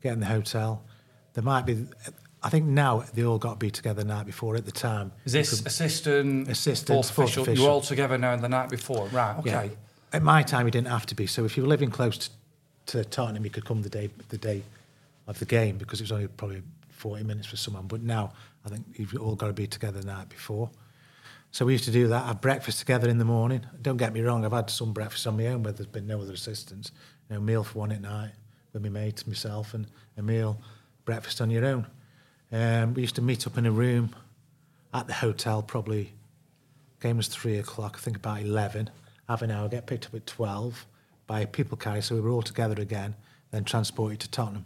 get 0.02 0.12
in 0.12 0.20
the 0.20 0.26
hotel. 0.26 0.84
There 1.34 1.46
might 1.46 1.66
be, 1.66 1.86
I 2.44 2.50
think 2.50 2.66
now 2.66 3.06
they 3.14 3.24
all 3.24 3.38
got 3.38 3.54
to 3.54 3.58
be 3.58 3.72
together 3.72 4.04
the 4.04 4.08
night 4.10 4.26
before. 4.26 4.58
At 4.58 4.66
the 4.66 4.74
time, 4.74 5.14
Is 5.24 5.32
this 5.32 5.66
assistant, 5.66 6.50
Assistant, 6.50 6.88
fourth 6.88 7.10
fourth 7.10 7.28
official? 7.30 7.44
official. 7.44 7.64
You're 7.64 7.72
all 7.72 7.80
together 7.80 8.18
now 8.18 8.36
the 8.36 8.50
night 8.50 8.70
before, 8.70 9.08
right? 9.08 9.38
Okay. 9.40 9.50
Yeah. 9.50 9.70
At 10.12 10.24
my 10.24 10.44
time, 10.44 10.66
you 10.66 10.72
didn't 10.72 10.90
have 10.90 11.06
to 11.06 11.16
be. 11.16 11.26
So 11.26 11.46
if 11.46 11.56
you 11.56 11.64
were 11.64 11.70
living 11.70 11.90
close 11.90 12.18
to, 12.18 12.30
to 12.88 13.06
Tottenham, 13.06 13.46
you 13.46 13.50
could 13.50 13.64
come 13.64 13.82
the 13.82 13.90
day 13.90 14.10
the 14.28 14.38
day 14.38 14.62
of 15.26 15.40
the 15.40 15.46
game 15.46 15.78
because 15.78 16.02
it 16.02 16.04
was 16.04 16.12
only 16.12 16.28
probably 16.28 16.64
40 17.04 17.26
minutes 17.26 17.48
for 17.48 17.58
someone. 17.58 17.86
But 17.86 18.02
now, 18.02 18.32
I 18.66 18.70
think 18.70 18.86
you've 18.96 19.14
all 19.16 19.36
got 19.36 19.48
to 19.48 19.54
be 19.54 19.68
together 19.68 20.00
the 20.00 20.08
night 20.08 20.30
before. 20.30 20.70
So 21.52 21.66
we 21.66 21.74
used 21.74 21.84
to 21.84 21.92
do 21.92 22.08
that, 22.08 22.26
have 22.26 22.40
breakfast 22.40 22.80
together 22.80 23.10
in 23.10 23.18
the 23.18 23.26
morning. 23.26 23.66
Don't 23.82 23.98
get 23.98 24.14
me 24.14 24.22
wrong, 24.22 24.46
I've 24.46 24.54
had 24.54 24.70
some 24.70 24.94
breakfast 24.94 25.28
on 25.28 25.36
my 25.36 25.48
own 25.48 25.64
where 25.64 25.74
there's 25.74 25.86
been 25.86 26.08
no 26.08 26.22
other 26.22 26.32
assistance. 26.32 26.94
You 27.30 27.36
know, 27.36 27.42
meal 27.42 27.66
for 27.66 27.80
one 27.80 27.92
at 27.92 28.02
night 28.02 28.32
with 28.72 28.82
my 28.82 28.88
mates, 28.88 29.28
myself, 29.28 29.74
and 29.74 29.86
a 30.18 30.22
meal, 30.22 30.62
breakfast 31.04 31.42
on 31.42 31.52
your 31.52 31.66
own. 31.66 31.88
Um, 32.54 32.94
we 32.94 33.02
used 33.02 33.16
to 33.16 33.22
meet 33.22 33.46
up 33.46 33.58
in 33.58 33.66
a 33.66 33.72
room 33.72 34.16
at 34.94 35.08
the 35.08 35.14
hotel, 35.14 35.62
probably 35.62 36.14
game 37.02 37.18
was 37.18 37.28
three 37.28 37.58
o'clock, 37.58 37.98
I 37.98 38.00
think 38.00 38.16
about 38.16 38.42
11, 38.42 38.90
have 39.28 39.42
an 39.42 39.52
hour, 39.52 39.68
get 39.68 39.88
picked 39.88 40.06
up 40.06 40.16
at 40.16 40.26
12 40.26 40.86
by 41.28 41.42
a 41.42 41.48
people 41.48 41.76
carrier, 41.76 42.02
so 42.02 42.16
we 42.16 42.22
were 42.22 42.30
all 42.30 42.42
together 42.42 42.82
again, 42.82 43.16
then 43.52 43.66
transported 43.66 44.22
to 44.22 44.32
Tottenham. 44.32 44.66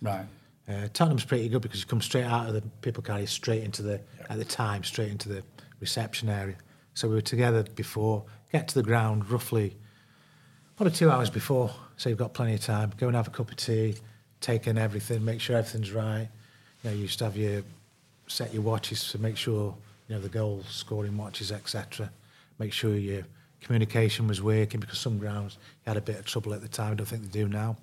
Right. 0.00 0.26
Uh, 0.68 0.86
Tottenham's 0.92 1.24
pretty 1.24 1.48
good 1.48 1.62
because 1.62 1.80
you 1.80 1.86
come 1.86 2.02
straight 2.02 2.24
out 2.24 2.46
of 2.46 2.52
the 2.52 2.60
people 2.82 3.02
carrier, 3.02 3.26
straight 3.26 3.62
into 3.62 3.82
the, 3.82 4.00
at 4.28 4.36
the 4.36 4.44
time, 4.44 4.84
straight 4.84 5.10
into 5.10 5.28
the 5.28 5.42
reception 5.80 6.28
area. 6.28 6.56
So 6.92 7.08
we 7.08 7.14
were 7.14 7.22
together 7.22 7.62
before, 7.62 8.24
get 8.52 8.68
to 8.68 8.74
the 8.74 8.82
ground 8.82 9.30
roughly, 9.30 9.76
probably 10.76 10.94
two 10.94 11.10
hours 11.10 11.30
before, 11.30 11.70
so 11.96 12.10
you've 12.10 12.18
got 12.18 12.34
plenty 12.34 12.54
of 12.54 12.60
time. 12.60 12.92
Go 12.98 13.06
and 13.06 13.16
have 13.16 13.28
a 13.28 13.30
cup 13.30 13.50
of 13.50 13.56
tea, 13.56 13.96
take 14.42 14.66
in 14.66 14.76
everything, 14.76 15.24
make 15.24 15.40
sure 15.40 15.56
everything's 15.56 15.92
right. 15.92 16.28
You 16.82 16.90
know, 16.90 16.96
you 16.96 17.02
used 17.02 17.18
to 17.20 17.24
have 17.24 17.36
your, 17.36 17.62
set 18.26 18.52
your 18.52 18.62
watches 18.62 19.10
to 19.12 19.18
make 19.18 19.38
sure, 19.38 19.74
you 20.06 20.16
know, 20.16 20.20
the 20.20 20.28
goal 20.28 20.64
scoring 20.68 21.16
watches, 21.16 21.50
etc. 21.50 22.10
Make 22.58 22.74
sure 22.74 22.94
your 22.94 23.22
communication 23.62 24.28
was 24.28 24.42
working 24.42 24.80
because 24.80 24.98
some 24.98 25.18
grounds 25.18 25.56
you 25.86 25.90
had 25.90 25.96
a 25.96 26.02
bit 26.02 26.18
of 26.18 26.26
trouble 26.26 26.52
at 26.52 26.60
the 26.60 26.68
time. 26.68 26.92
I 26.92 26.94
don't 26.96 27.06
think 27.06 27.22
they 27.22 27.40
do 27.40 27.48
now 27.48 27.78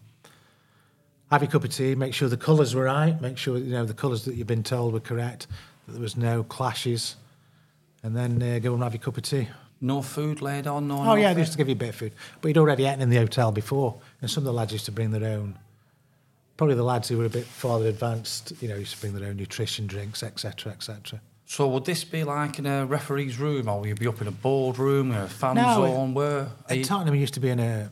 have 1.32 1.42
your 1.42 1.52
cup 1.52 1.64
of 1.64 1.70
tea, 1.72 1.96
make 1.96 2.14
sure 2.14 2.30
the 2.30 2.38
colours 2.38 2.76
were 2.76 2.84
right, 2.84 3.20
make 3.22 3.38
sure 3.38 3.58
you 3.58 3.72
know 3.72 3.86
the 3.86 3.94
colours 3.94 4.26
that 4.26 4.36
you've 4.36 4.48
been 4.48 4.64
told 4.64 4.94
were 4.94 5.00
correct, 5.00 5.48
that 5.88 5.94
there 5.94 6.02
was 6.02 6.16
no 6.16 6.44
clashes, 6.44 7.16
and 8.04 8.16
then 8.16 8.42
uh, 8.42 8.60
go 8.60 8.74
and 8.74 8.84
have 8.84 8.94
your 8.94 9.02
cup 9.02 9.18
of 9.18 9.24
tea. 9.24 9.48
No 9.82 10.02
food 10.02 10.42
laid 10.42 10.68
on, 10.68 10.88
no 10.88 11.00
Oh 11.04 11.16
yeah, 11.16 11.34
they 11.34 11.42
used 11.42 11.52
to 11.52 11.58
give 11.58 11.68
you 11.68 11.74
a 11.74 11.78
bit 11.78 11.90
of 11.90 11.96
food, 11.96 12.14
but 12.42 12.48
you'd 12.48 12.58
already 12.58 12.84
eaten 12.84 13.02
in 13.02 13.10
the 13.10 13.18
hotel 13.18 13.52
before, 13.52 13.96
and 14.22 14.30
some 14.30 14.42
of 14.42 14.46
the 14.46 14.54
lads 14.54 14.72
used 14.72 14.86
to 14.86 14.92
bring 14.92 15.12
their 15.12 15.30
own. 15.38 15.58
Probably 16.58 16.76
the 16.76 16.84
lads 16.84 17.10
who 17.10 17.18
were 17.18 17.26
a 17.26 17.30
bit 17.30 17.46
farther 17.46 17.88
advanced, 17.88 18.54
you 18.62 18.70
know, 18.70 18.76
used 18.76 18.96
to 18.96 19.02
bring 19.02 19.14
their 19.14 19.28
own 19.28 19.36
nutrition 19.36 19.88
drinks, 19.88 20.24
etc., 20.24 20.72
etc. 20.72 21.20
So 21.48 21.68
would 21.68 21.86
this 21.86 22.04
be 22.06 22.24
like 22.24 22.58
in 22.60 22.66
a 22.66 22.86
referee's 22.86 23.38
room, 23.38 23.68
or 23.68 23.82
would 23.82 23.90
you 23.90 23.96
be 23.96 24.08
up 24.08 24.22
in 24.22 24.28
a 24.28 24.32
boardroom, 24.32 25.12
or 25.12 25.24
a 25.24 25.28
fan 25.28 25.56
No, 25.56 25.76
zone? 25.86 26.14
Where? 26.14 26.40
are 26.40 26.52
At 26.70 26.78
you- 26.78 26.86
Tottenham, 26.86 27.16
used 27.16 27.34
to 27.34 27.40
be 27.42 27.50
in 27.50 27.60
a, 27.60 27.92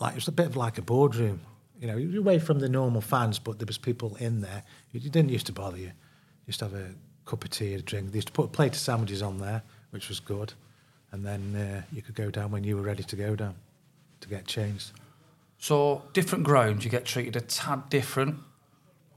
like 0.00 0.12
it 0.12 0.16
was 0.16 0.28
a 0.28 0.32
bit 0.32 0.46
of 0.46 0.56
like 0.56 0.76
a 0.78 0.82
boardroom. 0.82 1.40
You 1.80 1.86
know, 1.88 1.96
you're 1.96 2.20
away 2.20 2.38
from 2.38 2.60
the 2.60 2.68
normal 2.68 3.00
fans, 3.00 3.38
but 3.38 3.58
there 3.58 3.66
was 3.66 3.78
people 3.78 4.16
in 4.16 4.40
there. 4.40 4.62
It 4.92 5.02
didn't 5.10 5.30
used 5.30 5.46
to 5.46 5.52
bother 5.52 5.76
you. 5.76 5.86
You 5.86 5.92
used 6.46 6.60
to 6.60 6.66
have 6.66 6.74
a 6.74 6.90
cup 7.26 7.44
of 7.44 7.50
tea, 7.50 7.74
a 7.74 7.82
drink. 7.82 8.10
They 8.10 8.16
used 8.16 8.28
to 8.28 8.32
put 8.32 8.46
a 8.46 8.48
plate 8.48 8.72
of 8.72 8.78
sandwiches 8.78 9.22
on 9.22 9.38
there, 9.38 9.62
which 9.90 10.08
was 10.08 10.20
good, 10.20 10.52
and 11.12 11.24
then 11.24 11.56
uh, 11.56 11.82
you 11.92 12.02
could 12.02 12.14
go 12.14 12.30
down 12.30 12.50
when 12.50 12.64
you 12.64 12.76
were 12.76 12.82
ready 12.82 13.02
to 13.02 13.16
go 13.16 13.34
down 13.34 13.54
to 14.20 14.28
get 14.28 14.46
changed. 14.46 14.92
So 15.58 16.02
different 16.12 16.44
grounds, 16.44 16.84
you 16.84 16.90
get 16.90 17.04
treated 17.04 17.36
a 17.36 17.40
tad 17.40 17.88
different. 17.88 18.36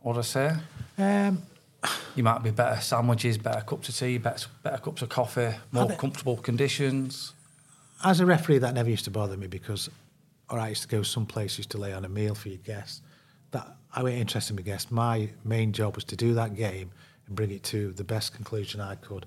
What 0.02 0.18
I 0.18 0.22
say? 0.22 0.56
Um, 0.98 1.44
You 2.16 2.24
might 2.24 2.42
be 2.44 2.52
better 2.52 2.82
sandwiches, 2.82 3.38
better 3.38 3.62
cups 3.62 3.90
of 3.90 3.96
tea, 3.96 4.18
better, 4.18 4.48
better 4.64 4.78
cups 4.78 5.02
of 5.02 5.10
coffee, 5.10 5.54
more 5.72 5.90
comfortable 5.96 6.38
conditions. 6.38 7.34
as 8.04 8.20
a 8.20 8.26
referee, 8.26 8.58
that 8.60 8.74
never 8.74 8.90
used 8.90 9.06
to 9.06 9.12
bother 9.12 9.38
me 9.38 9.48
because, 9.48 9.90
right, 10.56 10.68
I 10.68 10.70
used 10.70 10.84
to 10.84 10.88
go 10.88 11.04
some 11.04 11.26
place, 11.26 11.58
used 11.58 11.72
to 11.72 11.78
lay 11.78 11.92
on 11.92 12.06
a 12.06 12.10
meal 12.10 12.34
for 12.34 12.48
your 12.48 12.60
guests. 12.60 13.02
That 13.52 13.68
I 13.94 14.02
wasn't 14.02 14.22
interested 14.22 14.52
in 14.54 14.56
my 14.56 14.62
guests. 14.62 14.92
My 14.92 15.30
main 15.44 15.74
job 15.74 15.96
was 15.96 16.06
to 16.06 16.16
do 16.16 16.34
that 16.36 16.56
game 16.56 16.92
and 17.26 17.36
bring 17.36 17.52
it 17.52 17.64
to 17.64 17.92
the 17.92 18.04
best 18.06 18.34
conclusion 18.34 18.80
I 18.80 18.96
could. 18.96 19.26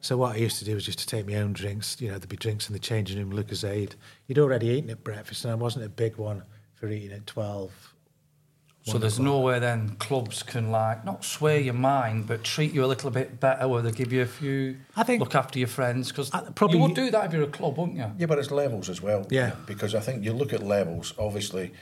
So 0.00 0.16
what 0.16 0.36
I 0.36 0.38
used 0.38 0.58
to 0.60 0.64
do 0.64 0.74
was 0.74 0.86
just 0.86 0.98
to 1.00 1.06
take 1.06 1.26
my 1.26 1.34
own 1.34 1.52
drinks. 1.52 2.00
You 2.00 2.08
know, 2.08 2.14
there'd 2.14 2.28
be 2.28 2.36
drinks 2.36 2.68
in 2.68 2.72
the 2.72 2.78
changing 2.78 3.18
room, 3.18 3.32
Lucozade. 3.32 3.96
You'd 4.26 4.38
already 4.38 4.68
eaten 4.68 4.88
at 4.90 5.04
breakfast, 5.04 5.44
and 5.44 5.52
I 5.52 5.56
wasn't 5.56 5.84
a 5.84 5.88
big 5.88 6.16
one 6.16 6.42
for 6.74 6.88
eating 6.88 7.12
at 7.12 7.26
twelve. 7.26 7.94
So 8.86 8.98
there's 8.98 9.18
no 9.18 9.40
way 9.40 9.58
then 9.58 9.96
clubs 9.98 10.44
can 10.44 10.70
like 10.70 11.04
not 11.04 11.24
sway 11.24 11.60
your 11.60 11.74
mind, 11.74 12.28
but 12.28 12.44
treat 12.44 12.72
you 12.72 12.84
a 12.84 12.86
little 12.86 13.10
bit 13.10 13.40
better, 13.40 13.66
where 13.66 13.82
they 13.82 13.90
give 13.90 14.12
you 14.12 14.22
a 14.22 14.26
few, 14.26 14.76
I 14.96 15.02
think- 15.02 15.18
look 15.20 15.34
after 15.34 15.58
your 15.58 15.66
friends, 15.68 16.08
because 16.12 16.30
probably- 16.54 16.78
you 16.78 16.84
would 16.84 16.94
do 16.94 17.10
that 17.10 17.26
if 17.26 17.32
you're 17.32 17.42
a 17.42 17.48
club, 17.48 17.76
wouldn't 17.78 17.98
you? 17.98 18.12
Yeah, 18.16 18.26
but 18.26 18.38
it's 18.38 18.52
levels 18.52 18.88
as 18.88 19.02
well. 19.02 19.26
Yeah. 19.28 19.52
Because 19.66 19.96
I 19.96 20.00
think 20.00 20.24
you 20.24 20.32
look 20.32 20.52
at 20.52 20.62
levels, 20.62 21.14
obviously, 21.18 21.72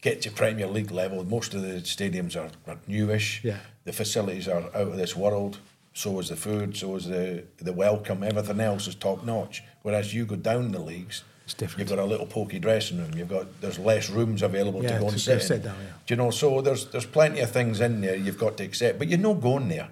get 0.00 0.22
to 0.22 0.30
Premier 0.30 0.66
League 0.66 0.90
level, 0.90 1.22
most 1.22 1.52
of 1.52 1.60
the 1.60 1.80
stadiums 1.82 2.34
are, 2.34 2.50
are 2.66 2.78
newish. 2.86 3.42
Yeah. 3.44 3.58
The 3.84 3.92
facilities 3.92 4.48
are 4.48 4.62
out 4.74 4.74
of 4.74 4.96
this 4.96 5.14
world. 5.14 5.58
So 5.92 6.18
is 6.20 6.28
the 6.28 6.36
food, 6.36 6.76
so 6.76 6.94
is 6.96 7.06
the, 7.06 7.44
the 7.58 7.72
welcome. 7.72 8.22
Everything 8.22 8.60
else 8.60 8.86
is 8.86 8.94
top 8.94 9.22
notch. 9.24 9.64
Whereas 9.82 10.14
you 10.14 10.24
go 10.24 10.36
down 10.36 10.70
the 10.72 10.78
leagues, 10.78 11.24
It's 11.48 11.54
different. 11.54 11.88
You've 11.88 11.96
got 11.96 12.04
a 12.04 12.06
little 12.06 12.26
pokey 12.26 12.58
dressing 12.58 12.98
room. 12.98 13.10
You've 13.16 13.30
got 13.30 13.62
there's 13.62 13.78
less 13.78 14.10
rooms 14.10 14.42
available 14.42 14.82
Yeah, 14.82 14.96
to 14.96 15.00
go 15.00 15.08
and 15.08 15.18
sit, 15.18 15.62
down, 15.62 15.76
yeah. 15.82 15.92
Do 16.04 16.12
you 16.12 16.16
know? 16.16 16.30
So 16.30 16.60
there's 16.60 16.90
there's 16.90 17.06
plenty 17.06 17.40
of 17.40 17.50
things 17.50 17.80
in 17.80 18.02
there 18.02 18.16
you've 18.16 18.36
got 18.36 18.58
to 18.58 18.64
accept, 18.64 18.98
but 18.98 19.08
you're 19.08 19.18
not 19.18 19.40
going 19.40 19.66
there. 19.68 19.88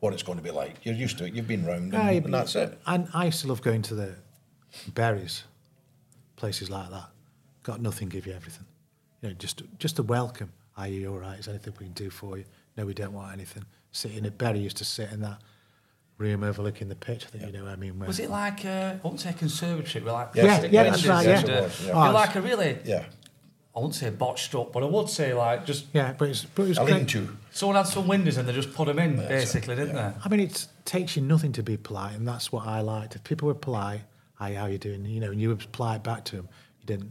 What 0.00 0.14
it's 0.14 0.24
going 0.24 0.38
to 0.38 0.42
be 0.42 0.50
like. 0.50 0.84
You're 0.84 0.96
used 0.96 1.18
to 1.18 1.26
it. 1.26 1.32
You've 1.32 1.46
been 1.46 1.64
round, 1.64 1.94
and, 1.94 1.94
ah, 1.94 2.06
Aye, 2.06 2.22
and 2.24 2.34
that's 2.34 2.56
it. 2.56 2.76
And 2.86 3.06
I 3.14 3.26
used 3.26 3.40
to 3.42 3.46
love 3.46 3.62
going 3.62 3.82
to 3.82 3.94
the 3.94 4.16
Burys, 4.94 5.44
places 6.34 6.70
like 6.70 6.90
that. 6.90 7.06
Got 7.62 7.80
nothing, 7.80 8.08
give 8.08 8.26
you 8.26 8.32
everything. 8.32 8.66
You 9.22 9.28
know, 9.28 9.34
just 9.36 9.62
just 9.78 10.00
a 10.00 10.02
welcome. 10.02 10.52
Are 10.76 10.88
you 10.88 11.12
all 11.12 11.18
right? 11.18 11.38
Is 11.38 11.46
anything 11.46 11.72
we 11.78 11.86
can 11.86 11.94
do 11.94 12.10
for 12.10 12.36
you? 12.36 12.44
No, 12.76 12.84
we 12.84 12.94
don't 12.94 13.12
want 13.12 13.32
anything. 13.32 13.64
Sitting 13.92 14.26
at 14.26 14.36
Bury 14.38 14.58
used 14.58 14.78
to 14.78 14.84
sit 14.84 15.12
in 15.12 15.20
that 15.20 15.40
room 16.18 16.42
overlooking 16.42 16.88
the 16.88 16.94
pitch. 16.94 17.24
I 17.26 17.28
think 17.28 17.46
you 17.46 17.52
know 17.52 17.64
what 17.64 17.72
I 17.72 17.76
mean. 17.76 17.98
Where, 17.98 18.06
Was 18.06 18.18
it 18.20 18.30
like 18.30 18.64
a, 18.64 18.98
I 19.02 19.06
wouldn't 19.06 19.20
say 19.20 19.32
conservatory, 19.32 20.04
but 20.04 20.12
like 20.12 20.28
Yeah, 20.34 20.62
yeah, 20.64 20.84
that's 20.84 21.06
right, 21.06 21.26
and, 21.26 21.48
yeah. 21.48 21.54
uh, 21.54 21.58
It 21.58 21.62
was, 21.64 21.80
yeah. 21.80 21.86
you're 21.86 22.08
Oh, 22.08 22.12
like 22.12 22.34
a 22.36 22.40
really, 22.40 22.78
Yeah. 22.84 23.04
I 23.74 23.78
wouldn't 23.78 23.94
say 23.94 24.08
botched 24.08 24.54
up, 24.54 24.72
but 24.72 24.82
I 24.82 24.86
would 24.86 25.10
say 25.10 25.34
like 25.34 25.66
just 25.66 25.84
Yeah, 25.92 26.14
but 26.16 26.28
it's 26.30 26.44
but 26.46 26.62
it 26.62 26.68
was 26.70 26.78
great. 26.78 27.28
someone 27.52 27.76
had 27.76 27.86
some 27.86 28.08
windows 28.08 28.38
and 28.38 28.48
they 28.48 28.54
just 28.54 28.72
put 28.72 28.86
them 28.86 28.98
in, 28.98 29.16
basically, 29.16 29.76
didn't 29.76 29.94
they? 29.94 30.12
I 30.24 30.28
mean, 30.30 30.40
it 30.40 30.66
takes 30.86 31.14
you 31.16 31.22
nothing 31.22 31.52
to 31.52 31.62
be 31.62 31.76
polite, 31.76 32.14
and 32.14 32.26
that's 32.26 32.50
what 32.50 32.66
I 32.66 32.80
liked. 32.80 33.14
If 33.16 33.24
people 33.24 33.48
were 33.48 33.54
polite, 33.54 34.00
hi, 34.34 34.54
how 34.54 34.66
you 34.66 34.78
doing? 34.78 35.04
You 35.04 35.20
know, 35.20 35.30
and 35.30 35.40
you 35.40 35.50
were 35.50 35.56
polite 35.72 36.02
back 36.02 36.24
to 36.26 36.36
them. 36.36 36.48
You 36.80 36.86
didn't 36.86 37.10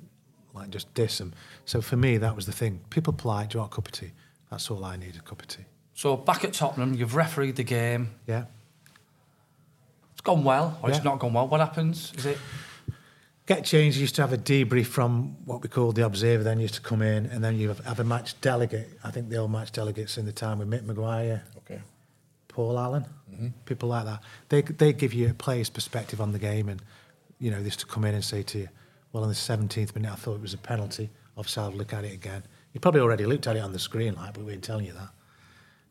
like 0.55 0.71
just 0.71 0.91
diss 0.95 1.19
them. 1.19 1.33
So 1.65 1.81
for 1.81 1.97
me, 1.97 2.17
that 2.17 2.35
was 2.35 2.47
the 2.47 2.51
thing. 2.51 2.79
People 2.89 3.13
polite, 3.13 3.49
do 3.49 3.57
you 3.57 3.59
want 3.59 3.71
a 3.71 3.75
cup 3.75 3.85
of 3.87 3.91
tea? 3.91 4.11
That's 4.49 4.71
all 4.71 4.83
I 4.83 4.95
need, 4.95 5.15
a 5.15 5.19
cup 5.21 5.41
of 5.43 5.47
tea. 5.47 5.65
So 5.93 6.17
back 6.17 6.43
at 6.43 6.53
Tottenham, 6.53 6.93
you've 6.95 7.13
refereed 7.15 7.57
the 7.57 7.63
game. 7.63 8.09
Yeah. 8.25 8.45
It's 10.25 10.33
gone 10.33 10.43
well, 10.43 10.79
or 10.81 10.89
Yeah. 10.89 10.95
it's 10.95 11.05
not 11.05 11.19
gone 11.19 11.33
well. 11.33 11.47
What 11.47 11.59
happens? 11.59 12.11
Is 12.17 12.25
it 12.25 12.39
get 13.45 13.63
changed. 13.63 13.97
You 13.97 14.01
used 14.01 14.15
to 14.15 14.23
have 14.23 14.33
a 14.33 14.39
debrief 14.39 14.88
from 14.88 15.35
what 15.45 15.61
we 15.61 15.69
called 15.69 15.95
the 15.95 16.03
observer. 16.03 16.43
Then 16.43 16.57
you 16.57 16.63
used 16.63 16.73
to 16.73 16.81
come 16.81 17.03
in, 17.03 17.27
and 17.27 17.43
then 17.43 17.59
you 17.59 17.67
have, 17.67 17.85
have 17.85 17.99
a 17.99 18.03
match 18.03 18.39
delegate. 18.41 18.89
I 19.03 19.11
think 19.11 19.29
the 19.29 19.38
old 19.38 19.51
match 19.51 19.71
delegates 19.71 20.17
in 20.17 20.25
the 20.25 20.31
time 20.31 20.57
with 20.57 20.67
Mick 20.67 20.81
McGuire, 20.81 21.41
Okay. 21.57 21.79
Paul 22.47 22.79
Allen, 22.79 23.05
mm-hmm. 23.31 23.47
people 23.65 23.89
like 23.89 24.05
that. 24.05 24.23
They 24.49 24.61
they 24.63 24.93
give 24.93 25.13
you 25.13 25.29
a 25.29 25.33
player's 25.35 25.69
perspective 25.69 26.19
on 26.19 26.31
the 26.31 26.39
game, 26.39 26.69
and 26.69 26.81
you 27.38 27.51
know, 27.51 27.59
they 27.59 27.65
used 27.65 27.81
to 27.81 27.85
come 27.85 28.03
in 28.05 28.15
and 28.15 28.23
say 28.23 28.41
to 28.41 28.57
you, 28.57 28.69
"Well, 29.11 29.21
in 29.23 29.29
the 29.29 29.35
17th 29.35 29.93
minute, 29.93 30.11
I 30.11 30.15
thought 30.15 30.35
it 30.38 30.41
was 30.41 30.55
a 30.55 30.57
penalty. 30.57 31.11
Obviously, 31.38 31.63
I'll 31.63 31.71
look 31.71 31.93
at 31.93 32.03
it 32.03 32.13
again." 32.13 32.41
You 32.73 32.79
probably 32.79 33.01
already 33.01 33.27
looked 33.27 33.45
at 33.45 33.55
it 33.57 33.59
on 33.59 33.73
the 33.73 33.79
screen, 33.79 34.15
like, 34.15 34.33
but 34.33 34.43
we 34.43 34.53
ain't 34.53 34.63
telling 34.63 34.85
you 34.85 34.93
that. 34.93 35.09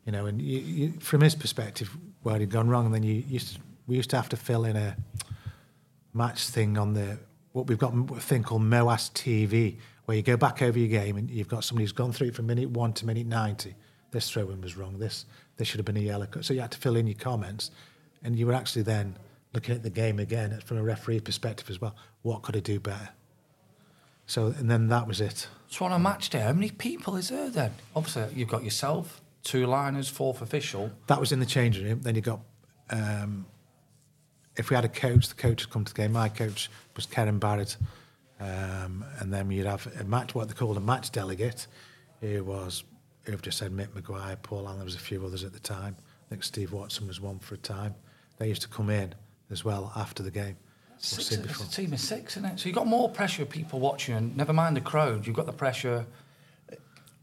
You 0.05 0.11
know, 0.11 0.25
and 0.25 0.41
you, 0.41 0.59
you, 0.59 0.91
from 0.99 1.21
his 1.21 1.35
perspective, 1.35 1.89
where 2.23 2.37
he'd 2.37 2.49
gone 2.51 2.67
wrong, 2.67 2.85
and 2.85 2.93
then 2.93 3.03
you 3.03 3.23
used 3.27 3.55
to, 3.55 3.61
we 3.87 3.95
used 3.95 4.09
to 4.11 4.15
have 4.15 4.29
to 4.29 4.37
fill 4.37 4.65
in 4.65 4.75
a 4.75 4.95
match 6.13 6.47
thing 6.47 6.77
on 6.77 6.93
the 6.93 7.19
what 7.51 7.67
we've 7.67 7.77
got 7.77 7.93
a 7.93 8.19
thing 8.19 8.43
called 8.43 8.63
MOAS 8.63 9.09
TV, 9.11 9.77
where 10.05 10.17
you 10.17 10.23
go 10.23 10.35
back 10.35 10.61
over 10.61 10.77
your 10.77 10.89
game 10.89 11.15
and 11.15 11.29
you've 11.29 11.47
got 11.47 11.63
somebody 11.63 11.85
who's 11.85 11.93
gone 11.93 12.11
through 12.11 12.27
it 12.27 12.35
from 12.35 12.47
minute 12.47 12.69
one 12.69 12.91
to 12.93 13.05
minute 13.05 13.25
90. 13.27 13.73
This 14.11 14.29
throw 14.29 14.49
in 14.49 14.61
was 14.61 14.75
wrong. 14.75 14.99
This 14.99 15.25
this 15.57 15.67
should 15.67 15.77
have 15.77 15.85
been 15.85 15.97
a 15.97 16.01
yellow. 16.01 16.25
card. 16.25 16.45
So 16.45 16.53
you 16.53 16.61
had 16.61 16.71
to 16.71 16.77
fill 16.77 16.95
in 16.95 17.07
your 17.07 17.17
comments, 17.17 17.71
and 18.23 18.37
you 18.37 18.45
were 18.45 18.53
actually 18.53 18.81
then 18.81 19.17
looking 19.53 19.75
at 19.75 19.83
the 19.83 19.89
game 19.89 20.19
again 20.19 20.59
from 20.65 20.77
a 20.77 20.83
referee 20.83 21.21
perspective 21.21 21.69
as 21.69 21.79
well. 21.79 21.95
What 22.23 22.41
could 22.41 22.57
I 22.57 22.59
do 22.59 22.79
better? 22.79 23.09
So 24.25 24.47
and 24.47 24.69
then 24.69 24.87
that 24.89 25.07
was 25.07 25.21
it. 25.21 25.47
So 25.67 25.85
on 25.85 25.91
a 25.91 25.99
match 25.99 26.29
day, 26.29 26.39
how 26.39 26.53
many 26.53 26.71
people 26.71 27.15
is 27.15 27.29
there 27.29 27.49
then? 27.49 27.73
Obviously, 27.95 28.27
you've 28.35 28.49
got 28.49 28.63
yourself, 28.63 29.21
two 29.43 29.65
liners, 29.65 30.09
fourth 30.09 30.41
official. 30.41 30.91
That 31.07 31.19
was 31.19 31.31
in 31.31 31.39
the 31.39 31.45
changing 31.45 31.85
room. 31.85 32.01
Then 32.01 32.15
you 32.15 32.21
got, 32.21 32.39
um, 32.89 33.45
if 34.57 34.69
we 34.69 34.75
had 34.75 34.85
a 34.85 34.89
coach, 34.89 35.27
the 35.29 35.35
coach 35.35 35.63
would 35.65 35.71
come 35.71 35.83
to 35.85 35.93
the 35.93 36.01
game. 36.01 36.13
My 36.13 36.29
coach 36.29 36.69
was 36.95 37.05
Keren 37.05 37.39
Barratt. 37.39 37.77
Um, 38.39 39.05
and 39.19 39.33
then 39.33 39.49
you'd 39.49 39.65
have 39.65 39.87
a 39.99 40.03
match, 40.03 40.35
what 40.35 40.47
they 40.49 40.53
called 40.53 40.77
a 40.77 40.81
match 40.81 41.11
delegate, 41.11 41.67
who 42.21 42.43
was, 42.43 42.83
who 43.23 43.31
have 43.31 43.41
just 43.41 43.57
said 43.57 43.71
Mick 43.71 43.87
McGuire, 43.89 44.35
Paul 44.41 44.65
Allen, 44.67 44.77
there 44.77 44.85
was 44.85 44.95
a 44.95 44.99
few 44.99 45.25
others 45.25 45.43
at 45.43 45.53
the 45.53 45.59
time. 45.59 45.95
I 45.99 46.29
think 46.29 46.43
Steve 46.43 46.73
Watson 46.73 47.07
was 47.07 47.21
one 47.21 47.39
for 47.39 47.55
a 47.55 47.57
time. 47.59 47.95
They 48.37 48.49
used 48.49 48.61
to 48.63 48.67
come 48.67 48.89
in 48.89 49.15
as 49.51 49.63
well 49.63 49.91
after 49.95 50.21
the 50.21 50.31
game. 50.31 50.57
Or 50.57 50.97
Six, 50.97 51.27
see 51.27 51.35
it's 51.35 51.47
before. 51.47 51.65
a 51.65 51.69
team 51.69 51.93
of 51.93 51.99
six, 51.99 52.35
isn't 52.35 52.49
it? 52.49 52.59
So 52.59 52.67
you've 52.67 52.75
got 52.75 52.87
more 52.87 53.09
pressure 53.09 53.43
of 53.43 53.49
people 53.49 53.79
watching, 53.79 54.15
and 54.15 54.35
never 54.35 54.51
mind 54.53 54.75
the 54.75 54.81
crowd, 54.81 55.25
you've 55.25 55.35
got 55.35 55.45
the 55.45 55.53
pressure. 55.53 56.05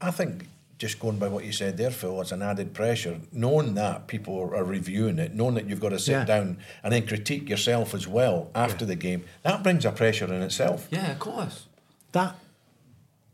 I 0.01 0.11
think 0.11 0.47
just 0.79 0.99
going 0.99 1.19
by 1.19 1.29
what 1.29 1.45
you 1.45 1.53
said 1.53 1.77
there, 1.77 1.91
Phil, 1.91 2.21
it's 2.21 2.33
an 2.33 2.43
added 2.43 2.75
pressure. 2.75 3.21
Knowing 3.31 3.75
that 3.75 4.09
people 4.09 4.35
are 4.41 4.65
reviewing 4.65 5.19
it, 5.19 5.35
knowing 5.35 5.55
that 5.55 5.69
you've 5.69 5.81
got 5.81 5.91
to 5.91 5.99
sit 5.99 6.13
Yeah. 6.13 6.25
down 6.25 6.59
and 6.83 6.93
then 6.93 7.07
critique 7.07 7.49
yourself 7.49 7.95
as 7.95 8.09
well 8.09 8.51
after 8.55 8.85
the 8.85 8.97
game, 8.97 9.25
that 9.43 9.63
brings 9.63 9.85
a 9.85 9.93
pressure 9.93 10.25
in 10.27 10.43
itself. 10.43 10.89
Yeah, 10.91 11.13
of 11.13 11.19
course. 11.21 11.67
That, 12.13 12.35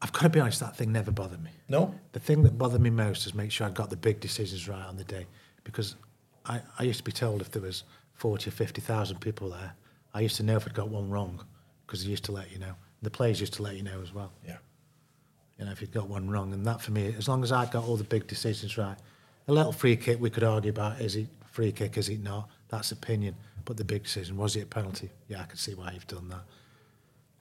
I've 0.03 0.13
got 0.13 0.23
to 0.23 0.29
be 0.29 0.41
honest, 0.41 0.61
that 0.61 0.77
thing 0.77 0.93
never 0.93 1.11
bothered 1.11 1.43
me. 1.43 1.51
No? 1.69 1.95
The 2.13 2.21
thing 2.21 2.43
that 2.43 2.59
bothered 2.59 2.81
me 2.83 2.91
most 2.91 3.27
is 3.27 3.35
make 3.35 3.51
sure 3.51 3.67
I 3.67 3.71
got 3.71 3.89
the 3.91 3.97
big 3.97 4.21
decisions 4.21 4.69
right 4.69 4.85
on 4.85 4.97
the 4.97 5.05
day. 5.05 5.27
Because 5.65 5.97
I, 6.45 6.61
I 6.79 6.83
used 6.83 6.99
to 6.99 7.05
be 7.05 7.13
told 7.13 7.41
if 7.41 7.51
there 7.51 7.63
was 7.63 7.85
40 8.15 8.49
or 8.49 8.53
50,000 8.53 9.21
people 9.21 9.51
there, 9.51 9.73
I 10.15 10.21
used 10.21 10.37
to 10.37 10.43
know 10.43 10.57
if 10.57 10.67
I'd 10.67 10.75
got 10.75 10.89
one 10.89 11.09
wrong 11.09 11.45
because 11.87 12.05
they 12.05 12.11
used 12.11 12.25
to 12.25 12.33
let 12.33 12.51
you 12.53 12.59
know. 12.59 12.73
The 13.03 13.11
players 13.11 13.41
used 13.41 13.55
to 13.55 13.63
let 13.63 13.77
you 13.77 13.83
know 13.83 14.01
as 14.03 14.13
well, 14.13 14.33
Yeah. 14.47 14.57
You 15.59 15.65
know, 15.65 15.73
if 15.73 15.81
you'd 15.81 15.93
got 15.93 16.09
one 16.09 16.29
wrong. 16.31 16.53
And 16.53 16.65
that 16.67 16.81
for 16.81 16.93
me, 16.93 17.15
as 17.19 17.29
long 17.29 17.43
as 17.43 17.53
I 17.53 17.67
got 17.67 17.85
all 17.85 17.97
the 17.97 18.05
big 18.05 18.27
decisions 18.27 18.79
right, 18.79 18.97
a 19.49 19.53
little 19.53 19.73
free 19.73 19.97
kick 19.97 20.21
we 20.21 20.31
could 20.31 20.45
argue 20.45 20.71
about, 20.71 21.01
is 21.01 21.17
it 21.17 21.27
free 21.51 21.73
kick, 21.73 21.97
is 21.99 22.09
it 22.09 22.23
not? 22.23 22.49
That's 22.69 22.93
opinion. 22.93 23.35
But 23.65 23.77
the 23.77 23.85
big 23.85 24.05
decision, 24.05 24.37
was 24.37 24.57
it 24.57 24.63
a 24.63 24.67
penalty? 24.67 25.11
Yeah, 25.29 25.43
I 25.43 25.45
can 25.45 25.57
see 25.57 25.75
why 25.75 25.93
you've 25.93 26.07
done 26.07 26.29
that, 26.29 26.45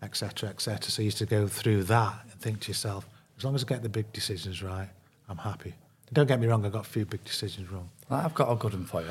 etc., 0.02 0.50
etc. 0.50 0.90
So 0.90 1.02
you 1.02 1.06
used 1.06 1.20
to 1.20 1.26
go 1.26 1.48
through 1.48 1.84
that 1.84 2.16
and 2.32 2.42
think 2.42 2.62
to 2.62 2.68
yourself, 2.70 3.08
as 3.38 3.44
long 3.44 3.56
as 3.56 3.64
I 3.64 3.68
get 3.68 3.84
the 3.84 3.90
big 3.90 4.12
decisions 4.14 4.64
right, 4.64 4.90
I'm 5.30 5.38
happy. 5.38 5.74
Don't 6.14 6.28
get 6.28 6.40
me 6.40 6.48
wrong, 6.48 6.66
I 6.66 6.70
got 6.70 6.86
a 6.86 6.90
few 6.90 7.06
big 7.06 7.24
decisions 7.24 7.70
wrong. 7.70 7.90
I've 8.10 8.34
got 8.34 8.52
a 8.52 8.56
good 8.56 8.74
one 8.74 8.86
for 8.86 9.02
you. 9.02 9.08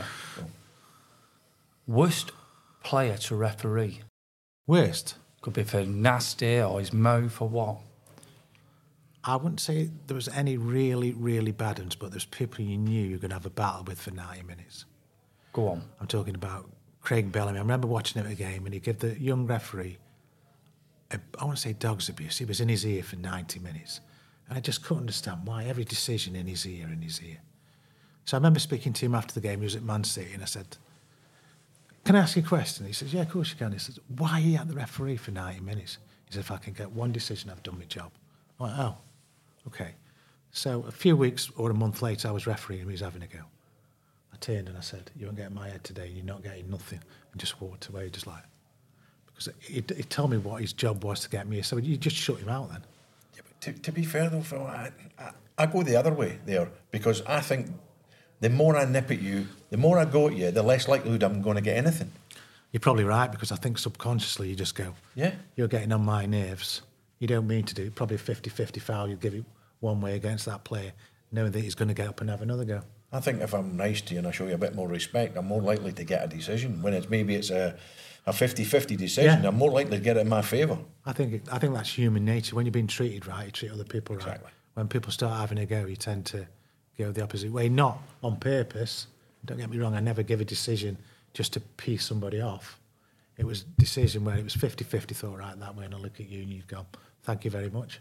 Worst 1.86 2.32
player 2.82 3.16
to 3.16 3.36
referee. 3.36 4.00
Worst, 4.66 5.16
Could 5.42 5.52
be 5.52 5.62
for 5.62 5.82
nasty 5.84 6.60
or 6.60 6.80
his 6.80 6.92
mouth 6.92 7.40
or 7.40 7.48
what. 7.48 7.76
I 9.28 9.34
wouldn't 9.34 9.60
say 9.60 9.90
there 10.06 10.14
was 10.14 10.28
any 10.28 10.56
really, 10.56 11.12
really 11.12 11.50
bad 11.50 11.80
ones, 11.80 11.96
but 11.96 12.12
there's 12.12 12.24
people 12.24 12.64
you 12.64 12.78
knew 12.78 13.04
you 13.04 13.16
were 13.16 13.20
going 13.20 13.30
to 13.30 13.36
have 13.36 13.46
a 13.46 13.50
battle 13.50 13.82
with 13.82 14.00
for 14.00 14.12
90 14.12 14.44
minutes. 14.44 14.84
Go 15.52 15.68
on. 15.68 15.82
I'm 16.00 16.06
talking 16.06 16.36
about 16.36 16.70
Craig 17.00 17.32
Bellamy. 17.32 17.58
I 17.58 17.62
remember 17.62 17.88
watching 17.88 18.20
him 18.22 18.26
at 18.26 18.32
a 18.32 18.36
game 18.36 18.66
and 18.66 18.72
he 18.72 18.78
gave 18.78 19.00
the 19.00 19.20
young 19.20 19.46
referee, 19.46 19.98
a, 21.10 21.18
I 21.40 21.44
want 21.44 21.56
to 21.56 21.62
say 21.62 21.72
dog's 21.72 22.08
abuse. 22.08 22.38
He 22.38 22.44
was 22.44 22.60
in 22.60 22.68
his 22.68 22.86
ear 22.86 23.02
for 23.02 23.16
90 23.16 23.58
minutes. 23.58 24.00
And 24.48 24.56
I 24.56 24.60
just 24.60 24.84
couldn't 24.84 25.02
understand 25.02 25.40
why 25.44 25.64
every 25.64 25.84
decision 25.84 26.36
in 26.36 26.46
his 26.46 26.64
ear, 26.64 26.86
in 26.86 27.02
his 27.02 27.20
ear. 27.20 27.38
So 28.26 28.36
I 28.36 28.38
remember 28.38 28.60
speaking 28.60 28.92
to 28.92 29.06
him 29.06 29.14
after 29.16 29.34
the 29.34 29.40
game. 29.40 29.58
He 29.58 29.64
was 29.64 29.74
at 29.74 29.82
Man 29.82 30.04
City 30.04 30.34
and 30.34 30.42
I 30.42 30.46
said, 30.46 30.76
Can 32.04 32.14
I 32.14 32.20
ask 32.20 32.36
you 32.36 32.42
a 32.42 32.46
question? 32.46 32.86
He 32.86 32.92
says, 32.92 33.12
Yeah, 33.12 33.22
of 33.22 33.30
course 33.30 33.50
you 33.50 33.56
can. 33.56 33.72
He 33.72 33.78
says, 33.78 33.98
Why 34.06 34.32
are 34.34 34.40
you 34.40 34.56
at 34.56 34.68
the 34.68 34.74
referee 34.74 35.16
for 35.16 35.32
90 35.32 35.60
minutes? 35.60 35.98
He 36.26 36.34
said, 36.34 36.40
If 36.40 36.52
I 36.52 36.58
can 36.58 36.74
get 36.74 36.92
one 36.92 37.10
decision, 37.10 37.50
I've 37.50 37.62
done 37.64 37.78
my 37.78 37.86
job. 37.86 38.12
I 38.60 38.62
went, 38.62 38.78
Oh, 38.78 38.96
okay. 39.68 39.94
So 40.50 40.84
a 40.88 40.90
few 40.90 41.16
weeks 41.16 41.50
or 41.56 41.70
a 41.70 41.74
month 41.74 42.00
later, 42.02 42.28
I 42.28 42.30
was 42.30 42.46
refereeing 42.46 42.82
and 42.82 42.90
he 42.90 42.94
was 42.94 43.00
having 43.02 43.22
a 43.22 43.26
go. 43.26 43.40
I 44.32 44.36
turned 44.38 44.68
and 44.68 44.76
I 44.76 44.80
said, 44.80 45.10
"You 45.16 45.26
won't 45.26 45.36
get 45.38 45.52
my 45.52 45.68
head 45.68 45.84
today. 45.84 46.06
and 46.06 46.16
You're 46.16 46.24
not 46.24 46.42
getting 46.42 46.70
nothing." 46.70 47.00
And 47.32 47.40
just 47.40 47.60
walked 47.60 47.88
away, 47.88 48.08
just 48.10 48.26
like 48.26 48.42
because 49.26 49.48
he, 49.60 49.74
he 49.94 50.02
told 50.04 50.30
me 50.30 50.38
what 50.38 50.60
his 50.62 50.72
job 50.72 51.04
was 51.04 51.20
to 51.20 51.28
get 51.28 51.46
me. 51.46 51.60
So 51.62 51.76
you 51.76 51.96
just 51.96 52.16
shut 52.16 52.38
him 52.38 52.48
out 52.48 52.70
then. 52.70 52.82
Yeah, 53.34 53.42
but 53.44 53.60
to, 53.62 53.72
to 53.82 53.92
be 53.92 54.04
fair 54.04 54.30
though, 54.30 54.40
Phil, 54.40 54.62
I, 54.62 54.90
I, 55.18 55.30
I 55.58 55.66
go 55.66 55.82
the 55.82 55.96
other 55.96 56.12
way 56.12 56.38
there 56.46 56.70
because 56.90 57.22
I 57.26 57.40
think 57.40 57.66
the 58.40 58.48
more 58.50 58.76
I 58.76 58.84
nip 58.86 59.10
at 59.10 59.20
you, 59.20 59.46
the 59.70 59.76
more 59.76 59.98
I 59.98 60.04
go 60.06 60.28
at 60.28 60.36
you, 60.36 60.50
the 60.50 60.62
less 60.62 60.88
likelihood 60.88 61.22
I'm 61.22 61.42
going 61.42 61.56
to 61.56 61.62
get 61.62 61.76
anything. 61.76 62.10
You're 62.72 62.80
probably 62.80 63.04
right 63.04 63.30
because 63.30 63.52
I 63.52 63.56
think 63.56 63.78
subconsciously 63.78 64.48
you 64.50 64.54
just 64.56 64.74
go, 64.74 64.94
Yeah. 65.14 65.34
"You're 65.54 65.68
getting 65.68 65.92
on 65.92 66.04
my 66.04 66.24
nerves." 66.26 66.82
You 67.18 67.26
don't 67.26 67.46
mean 67.46 67.64
to 67.64 67.74
do. 67.74 67.90
Probably 67.90 68.16
a 68.16 68.18
50-50 68.18 68.78
foul. 68.82 69.08
You 69.08 69.16
give 69.16 69.32
it 69.32 69.44
one 69.86 70.00
way 70.00 70.14
against 70.14 70.44
that 70.46 70.64
player, 70.64 70.92
knowing 71.32 71.52
that 71.52 71.60
he's 71.60 71.74
going 71.80 71.88
to 71.88 71.94
get 71.94 72.08
up 72.08 72.20
and 72.20 72.28
have 72.28 72.42
another 72.42 72.64
go. 72.64 72.80
I 73.12 73.20
think 73.20 73.40
if 73.40 73.54
I'm 73.54 73.76
nice 73.76 74.00
to 74.02 74.14
you 74.14 74.18
and 74.18 74.26
I 74.28 74.32
show 74.32 74.46
you 74.46 74.54
a 74.54 74.58
bit 74.66 74.74
more 74.74 74.88
respect, 74.88 75.36
I'm 75.36 75.46
more 75.46 75.62
likely 75.62 75.92
to 75.92 76.04
get 76.04 76.24
a 76.24 76.26
decision. 76.38 76.82
When 76.82 76.92
it's 76.92 77.08
maybe 77.08 77.34
it's 77.34 77.50
a 77.50 77.76
a 78.28 78.32
50-50 78.32 78.96
decision, 78.96 79.42
Yeah. 79.42 79.48
I'm 79.48 79.54
more 79.56 79.70
likely 79.70 79.98
to 79.98 80.02
get 80.02 80.16
it 80.16 80.20
in 80.26 80.28
my 80.28 80.42
favour. 80.42 80.78
I 81.04 81.12
think 81.12 81.28
I 81.52 81.58
think 81.60 81.72
that's 81.74 81.92
human 82.02 82.24
nature. 82.24 82.56
When 82.56 82.66
you're 82.66 82.72
being 82.80 82.88
treated 82.88 83.24
right, 83.28 83.44
you 83.46 83.52
treat 83.52 83.70
other 83.70 83.84
people 83.84 84.16
right. 84.16 84.40
When 84.74 84.88
people 84.88 85.12
start 85.12 85.38
having 85.40 85.58
a 85.58 85.66
go, 85.66 85.86
you 85.86 85.94
tend 85.96 86.26
to 86.34 86.46
go 86.98 87.12
the 87.12 87.22
opposite 87.22 87.52
way. 87.52 87.68
Not 87.68 87.98
on 88.24 88.36
purpose. 88.54 89.06
Don't 89.44 89.58
get 89.58 89.70
me 89.70 89.78
wrong. 89.78 89.94
I 89.94 90.00
never 90.00 90.24
give 90.24 90.40
a 90.40 90.44
decision 90.44 90.98
just 91.38 91.52
to 91.52 91.60
piece 91.60 92.04
somebody 92.04 92.40
off. 92.40 92.80
It 93.38 93.46
was 93.46 93.62
a 93.62 93.80
decision 93.80 94.24
where 94.24 94.36
it 94.36 94.44
was 94.44 94.56
50-50 94.56 95.14
thought 95.14 95.38
right 95.38 95.56
that 95.60 95.76
way, 95.76 95.84
and 95.84 95.94
I 95.94 95.98
look 95.98 96.18
at 96.20 96.28
you 96.28 96.42
and 96.42 96.50
you'd 96.50 96.66
go, 96.66 96.84
"Thank 97.22 97.44
you 97.44 97.50
very 97.58 97.70
much." 97.70 98.00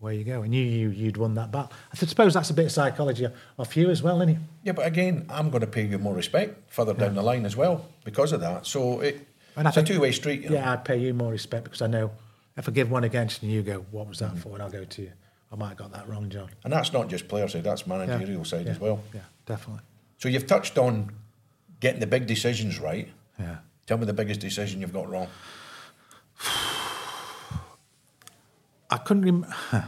Away 0.00 0.16
you 0.16 0.24
go, 0.24 0.42
and 0.42 0.54
you, 0.54 0.62
you 0.62 0.90
you'd 0.90 1.16
won 1.16 1.34
that 1.34 1.50
battle. 1.50 1.72
I 1.90 1.96
suppose 1.96 2.34
that's 2.34 2.50
a 2.50 2.54
bit 2.54 2.66
of 2.66 2.72
psychology 2.72 3.26
off 3.58 3.76
you 3.76 3.88
as 3.88 4.02
well, 4.02 4.20
isn't 4.20 4.36
it? 4.36 4.38
Yeah, 4.62 4.72
but 4.72 4.86
again, 4.86 5.24
I'm 5.30 5.48
going 5.48 5.62
to 5.62 5.66
pay 5.66 5.86
you 5.86 5.98
more 5.98 6.14
respect 6.14 6.70
further 6.70 6.92
down 6.92 7.14
the 7.14 7.22
line 7.22 7.46
as 7.46 7.56
well 7.56 7.86
because 8.04 8.32
of 8.32 8.40
that. 8.40 8.66
So 8.66 9.00
it, 9.00 9.26
And 9.56 9.66
I 9.66 9.70
it's 9.70 9.78
a 9.78 9.82
two-way 9.82 10.12
street. 10.12 10.42
You 10.42 10.50
know? 10.50 10.56
Yeah, 10.56 10.72
I'd 10.72 10.84
pay 10.84 10.98
you 10.98 11.14
more 11.14 11.30
respect 11.30 11.64
because 11.64 11.80
I 11.80 11.86
know 11.86 12.10
if 12.58 12.68
I 12.68 12.72
give 12.72 12.90
one 12.90 13.04
against 13.04 13.42
you, 13.42 13.50
you 13.50 13.62
go, 13.62 13.86
"What 13.90 14.06
was 14.06 14.18
that 14.18 14.32
mm-hmm. 14.32 14.40
for?" 14.40 14.50
and 14.50 14.62
I'll 14.62 14.70
go 14.70 14.84
to 14.84 15.02
you. 15.02 15.12
I 15.50 15.56
might 15.56 15.68
have 15.68 15.78
got 15.78 15.92
that 15.92 16.08
wrong, 16.08 16.28
John. 16.28 16.50
And 16.64 16.72
that's 16.72 16.92
not 16.92 17.08
just 17.08 17.28
player 17.28 17.48
side, 17.48 17.64
that's 17.64 17.86
managerial 17.86 18.44
side 18.44 18.66
yeah, 18.66 18.72
as 18.72 18.80
well. 18.80 19.00
Yeah, 19.14 19.20
definitely. 19.46 19.82
So 20.18 20.28
you've 20.28 20.46
touched 20.46 20.76
on 20.76 21.12
getting 21.80 22.00
the 22.00 22.06
big 22.06 22.26
decisions 22.26 22.80
right. 22.80 23.08
Yeah. 23.38 23.58
Tell 23.86 23.98
me 23.98 24.06
the 24.06 24.12
biggest 24.12 24.40
decision 24.40 24.80
you've 24.80 24.92
got 24.92 25.08
wrong. 25.08 25.28
I 28.96 28.98
couldn't. 28.98 29.24
Rem- 29.24 29.46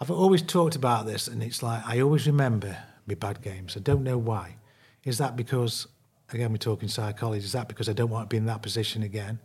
I've 0.00 0.10
always 0.10 0.42
talked 0.42 0.76
about 0.76 1.06
this, 1.06 1.26
and 1.26 1.42
it's 1.42 1.62
like 1.62 1.82
I 1.86 2.00
always 2.00 2.26
remember 2.26 2.76
my 3.06 3.14
bad 3.14 3.40
games. 3.40 3.78
I 3.78 3.80
don't 3.80 4.04
know 4.04 4.18
why. 4.18 4.56
Is 5.04 5.16
that 5.18 5.36
because, 5.36 5.86
again, 6.30 6.52
we're 6.52 6.58
talking 6.58 6.90
psychology? 6.90 7.44
Is 7.44 7.52
that 7.52 7.66
because 7.66 7.88
I 7.88 7.94
don't 7.94 8.10
want 8.10 8.28
to 8.28 8.34
be 8.34 8.36
in 8.36 8.44
that 8.44 8.60
position 8.60 9.02
again? 9.02 9.38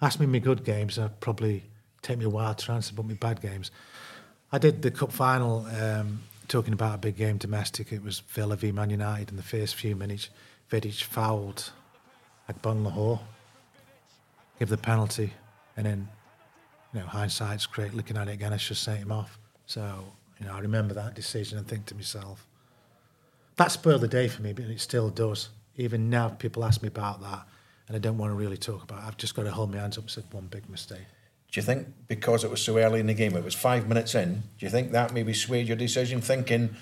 Ask 0.00 0.18
me 0.18 0.26
my 0.26 0.40
good 0.40 0.64
games, 0.64 0.98
I'd 0.98 1.20
probably 1.20 1.62
take 2.02 2.18
me 2.18 2.24
a 2.24 2.28
while 2.28 2.52
to 2.52 2.72
answer, 2.72 2.92
but 2.96 3.04
my 3.04 3.14
bad 3.14 3.40
games. 3.40 3.70
I 4.50 4.58
did 4.58 4.82
the 4.82 4.90
cup 4.90 5.12
final, 5.12 5.64
um, 5.66 6.22
talking 6.48 6.72
about 6.72 6.96
a 6.96 6.98
big 6.98 7.16
game 7.16 7.36
domestic. 7.36 7.92
It 7.92 8.02
was 8.02 8.18
Villa 8.18 8.56
v 8.56 8.72
Man 8.72 8.90
United. 8.90 9.30
In 9.30 9.36
the 9.36 9.42
first 9.44 9.76
few 9.76 9.94
minutes, 9.94 10.30
Vidic 10.68 11.00
fouled 11.00 11.70
Agbonlahor, 12.50 13.20
give 14.58 14.68
the 14.68 14.76
penalty, 14.76 15.34
and 15.76 15.86
then 15.86 16.08
you 16.92 17.00
know, 17.00 17.06
hindsight's 17.06 17.66
great. 17.66 17.94
Looking 17.94 18.16
at 18.16 18.28
it 18.28 18.32
again, 18.32 18.52
I 18.52 18.56
should 18.56 18.76
sent 18.76 18.98
him 18.98 19.12
off. 19.12 19.38
So, 19.66 20.04
you 20.38 20.46
know, 20.46 20.54
I 20.54 20.60
remember 20.60 20.94
that 20.94 21.14
decision 21.14 21.58
and 21.58 21.66
think 21.66 21.86
to 21.86 21.94
myself, 21.94 22.46
that 23.56 23.70
spoiled 23.72 24.00
the 24.00 24.08
day 24.08 24.28
for 24.28 24.42
me, 24.42 24.52
but 24.52 24.64
it 24.64 24.80
still 24.80 25.10
does. 25.10 25.50
Even 25.76 26.10
now, 26.10 26.28
people 26.28 26.64
ask 26.64 26.82
me 26.82 26.88
about 26.88 27.22
that. 27.22 27.46
and 27.88 27.96
I 27.96 27.98
don't 27.98 28.16
want 28.18 28.30
to 28.30 28.34
really 28.34 28.56
talk 28.56 28.82
about. 28.82 29.02
it. 29.02 29.06
I've 29.06 29.16
just 29.16 29.34
got 29.34 29.44
to 29.44 29.50
hold 29.50 29.72
my 29.72 29.78
hands 29.78 29.98
up 29.98 30.04
and 30.04 30.10
said 30.10 30.24
one 30.30 30.46
big 30.46 30.68
mistake. 30.68 31.06
Do 31.50 31.60
you 31.60 31.62
think 31.62 31.88
because 32.08 32.44
it 32.44 32.50
was 32.50 32.62
so 32.62 32.78
early 32.78 33.00
in 33.00 33.06
the 33.06 33.14
game, 33.14 33.36
it 33.36 33.44
was 33.44 33.54
five 33.54 33.86
minutes 33.86 34.14
in, 34.14 34.42
do 34.58 34.66
you 34.66 34.70
think 34.70 34.92
that 34.92 35.12
maybe 35.12 35.34
swayed 35.34 35.68
your 35.68 35.76
decision, 35.76 36.22
thinking, 36.22 36.74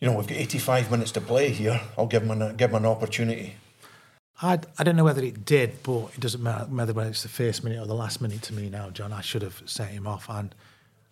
you 0.00 0.08
know, 0.08 0.16
we've 0.16 0.26
got 0.26 0.38
85 0.38 0.90
minutes 0.90 1.12
to 1.12 1.20
play 1.20 1.50
here, 1.50 1.80
I'll 1.96 2.06
give 2.06 2.24
him 2.24 2.30
an, 2.32 2.56
give 2.56 2.70
him 2.70 2.76
an 2.76 2.86
opportunity? 2.86 3.54
I, 4.42 4.58
I 4.78 4.84
don't 4.84 4.96
know 4.96 5.04
whether 5.04 5.22
it 5.22 5.44
did, 5.44 5.82
but 5.82 6.10
it 6.14 6.20
doesn't 6.20 6.42
matter 6.42 6.64
whether 6.64 6.92
whether 6.92 7.10
it's 7.10 7.22
the 7.22 7.28
first 7.28 7.62
minute 7.62 7.80
or 7.80 7.86
the 7.86 7.94
last 7.94 8.20
minute 8.20 8.42
to 8.42 8.52
me 8.52 8.68
now, 8.68 8.90
John. 8.90 9.12
I 9.12 9.20
should 9.20 9.42
have 9.42 9.62
set 9.64 9.88
him 9.88 10.06
off, 10.06 10.28
and 10.28 10.54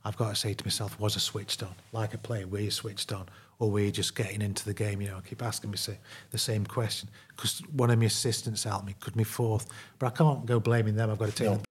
I've 0.04 0.16
got 0.16 0.30
to 0.30 0.34
say 0.34 0.54
to 0.54 0.64
myself, 0.64 0.98
was 0.98 1.16
I 1.16 1.20
switched 1.20 1.62
on? 1.62 1.74
Like 1.92 2.14
a 2.14 2.18
player, 2.18 2.46
were 2.46 2.58
you 2.60 2.70
switched 2.70 3.12
on? 3.12 3.28
Or 3.58 3.70
were 3.70 3.80
you 3.80 3.92
just 3.92 4.16
getting 4.16 4.42
into 4.42 4.64
the 4.64 4.74
game? 4.74 5.00
You 5.00 5.08
know, 5.08 5.18
I 5.18 5.20
keep 5.20 5.40
asking 5.40 5.70
myself 5.70 5.98
the 6.32 6.38
same 6.38 6.66
question. 6.66 7.08
Because 7.28 7.60
one 7.72 7.90
of 7.90 7.98
my 8.00 8.06
assistants 8.06 8.64
helped 8.64 8.86
me, 8.86 8.96
could 8.98 9.14
me 9.14 9.22
fourth. 9.22 9.68
But 10.00 10.06
I 10.08 10.10
can't 10.10 10.44
go 10.44 10.58
blaming 10.58 10.96
them. 10.96 11.08
I've 11.10 11.18
got 11.18 11.28
to 11.28 11.32
take 11.32 11.48
No. 11.48 11.56
the 11.58 11.64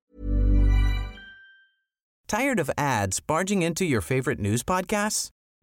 Tired 2.29 2.59
of 2.61 2.71
ads 2.77 3.19
barging 3.19 3.61
into 3.61 3.83
your 3.83 3.99
favorite 3.99 4.39
news 4.39 4.63
podcasts? 4.63 5.31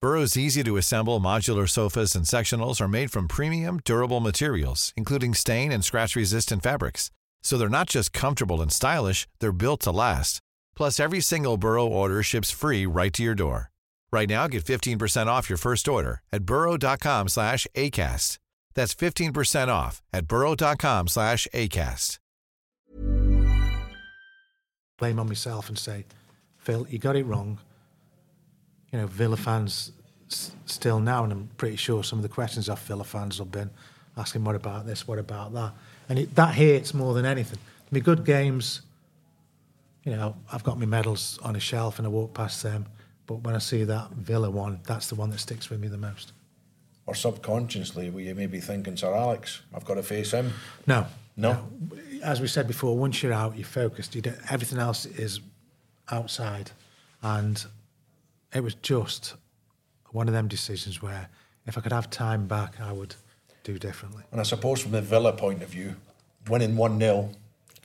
Burrow's 0.00 0.36
easy 0.36 0.62
to 0.62 0.76
assemble 0.76 1.18
modular 1.18 1.68
sofas 1.68 2.14
and 2.14 2.24
sectionals 2.24 2.80
are 2.80 2.86
made 2.86 3.10
from 3.10 3.26
premium, 3.26 3.80
durable 3.84 4.20
materials, 4.20 4.92
including 4.96 5.34
stain 5.34 5.72
and 5.72 5.84
scratch 5.84 6.14
resistant 6.14 6.62
fabrics. 6.62 7.10
So 7.42 7.58
they're 7.58 7.68
not 7.68 7.88
just 7.88 8.12
comfortable 8.12 8.62
and 8.62 8.70
stylish, 8.70 9.26
they're 9.40 9.50
built 9.50 9.80
to 9.80 9.90
last. 9.90 10.40
Plus, 10.76 11.00
every 11.00 11.20
single 11.20 11.56
Burrow 11.56 11.84
order 11.84 12.22
ships 12.22 12.52
free 12.52 12.86
right 12.86 13.12
to 13.12 13.24
your 13.24 13.34
door. 13.34 13.72
Right 14.12 14.28
now, 14.28 14.46
get 14.46 14.64
15% 14.64 15.26
off 15.26 15.50
your 15.50 15.58
first 15.58 15.88
order 15.88 16.22
at 16.32 16.44
burrow.com 16.44 17.26
slash 17.26 17.66
ACAST. 17.74 18.38
That's 18.74 18.94
15% 18.94 19.66
off 19.66 20.00
at 20.12 20.28
burrow.com 20.28 21.08
slash 21.08 21.48
ACAST. 21.52 22.18
blame 24.96 25.18
on 25.18 25.26
myself 25.26 25.68
and 25.68 25.78
say, 25.78 26.04
Phil, 26.56 26.86
you 26.88 26.98
got 26.98 27.16
it 27.16 27.26
wrong. 27.26 27.58
You 28.92 29.00
know, 29.00 29.06
Villa 29.06 29.36
fans 29.36 29.92
s- 30.30 30.52
still 30.66 31.00
now, 31.00 31.24
and 31.24 31.32
I'm 31.32 31.48
pretty 31.56 31.76
sure 31.76 32.02
some 32.02 32.18
of 32.18 32.22
the 32.22 32.28
questions 32.28 32.68
off 32.68 32.86
Villa 32.86 33.04
fans 33.04 33.38
have 33.38 33.50
been 33.50 33.70
asking, 34.16 34.44
what 34.44 34.54
about 34.56 34.86
this, 34.86 35.06
what 35.06 35.18
about 35.18 35.52
that? 35.54 35.72
And 36.08 36.18
it, 36.18 36.34
that 36.34 36.54
hurts 36.54 36.94
more 36.94 37.14
than 37.14 37.24
anything. 37.26 37.58
My 37.90 38.00
good 38.00 38.24
games, 38.24 38.82
you 40.04 40.12
know, 40.12 40.36
I've 40.52 40.64
got 40.64 40.78
my 40.78 40.86
medals 40.86 41.38
on 41.42 41.56
a 41.56 41.60
shelf 41.60 41.98
and 41.98 42.06
I 42.06 42.10
walk 42.10 42.34
past 42.34 42.62
them. 42.62 42.86
But 43.26 43.36
when 43.42 43.54
I 43.54 43.58
see 43.58 43.84
that 43.84 44.10
Villa 44.12 44.50
one, 44.50 44.80
that's 44.86 45.08
the 45.08 45.14
one 45.14 45.30
that 45.30 45.38
sticks 45.38 45.68
with 45.68 45.80
me 45.80 45.88
the 45.88 45.98
most. 45.98 46.32
Or 47.04 47.14
subconsciously, 47.14 48.10
were 48.10 48.20
you 48.20 48.34
maybe 48.34 48.60
thinking, 48.60 48.96
Sir 48.96 49.14
Alex, 49.14 49.62
I've 49.74 49.84
got 49.84 49.94
to 49.94 50.02
face 50.02 50.30
him? 50.32 50.52
No. 50.86 51.06
No? 51.36 51.68
As 52.22 52.40
we 52.40 52.48
said 52.48 52.66
before, 52.66 52.96
once 52.96 53.22
you're 53.22 53.32
out, 53.32 53.56
you're 53.56 53.66
focused. 53.66 54.14
You 54.14 54.22
everything 54.50 54.78
else 54.78 55.06
is 55.06 55.40
outside. 56.10 56.70
And 57.22 57.64
it 58.54 58.62
was 58.62 58.74
just 58.74 59.34
one 60.10 60.28
of 60.28 60.34
them 60.34 60.48
decisions 60.48 61.02
where 61.02 61.28
if 61.66 61.76
I 61.76 61.80
could 61.80 61.92
have 61.92 62.08
time 62.10 62.46
back, 62.46 62.80
I 62.80 62.92
would 62.92 63.14
do 63.64 63.78
differently. 63.78 64.22
And 64.32 64.40
I 64.40 64.44
suppose 64.44 64.80
from 64.80 64.92
the 64.92 65.02
Villa 65.02 65.32
point 65.32 65.62
of 65.62 65.68
view, 65.68 65.96
winning 66.48 66.76
1 66.76 66.98
0, 66.98 67.30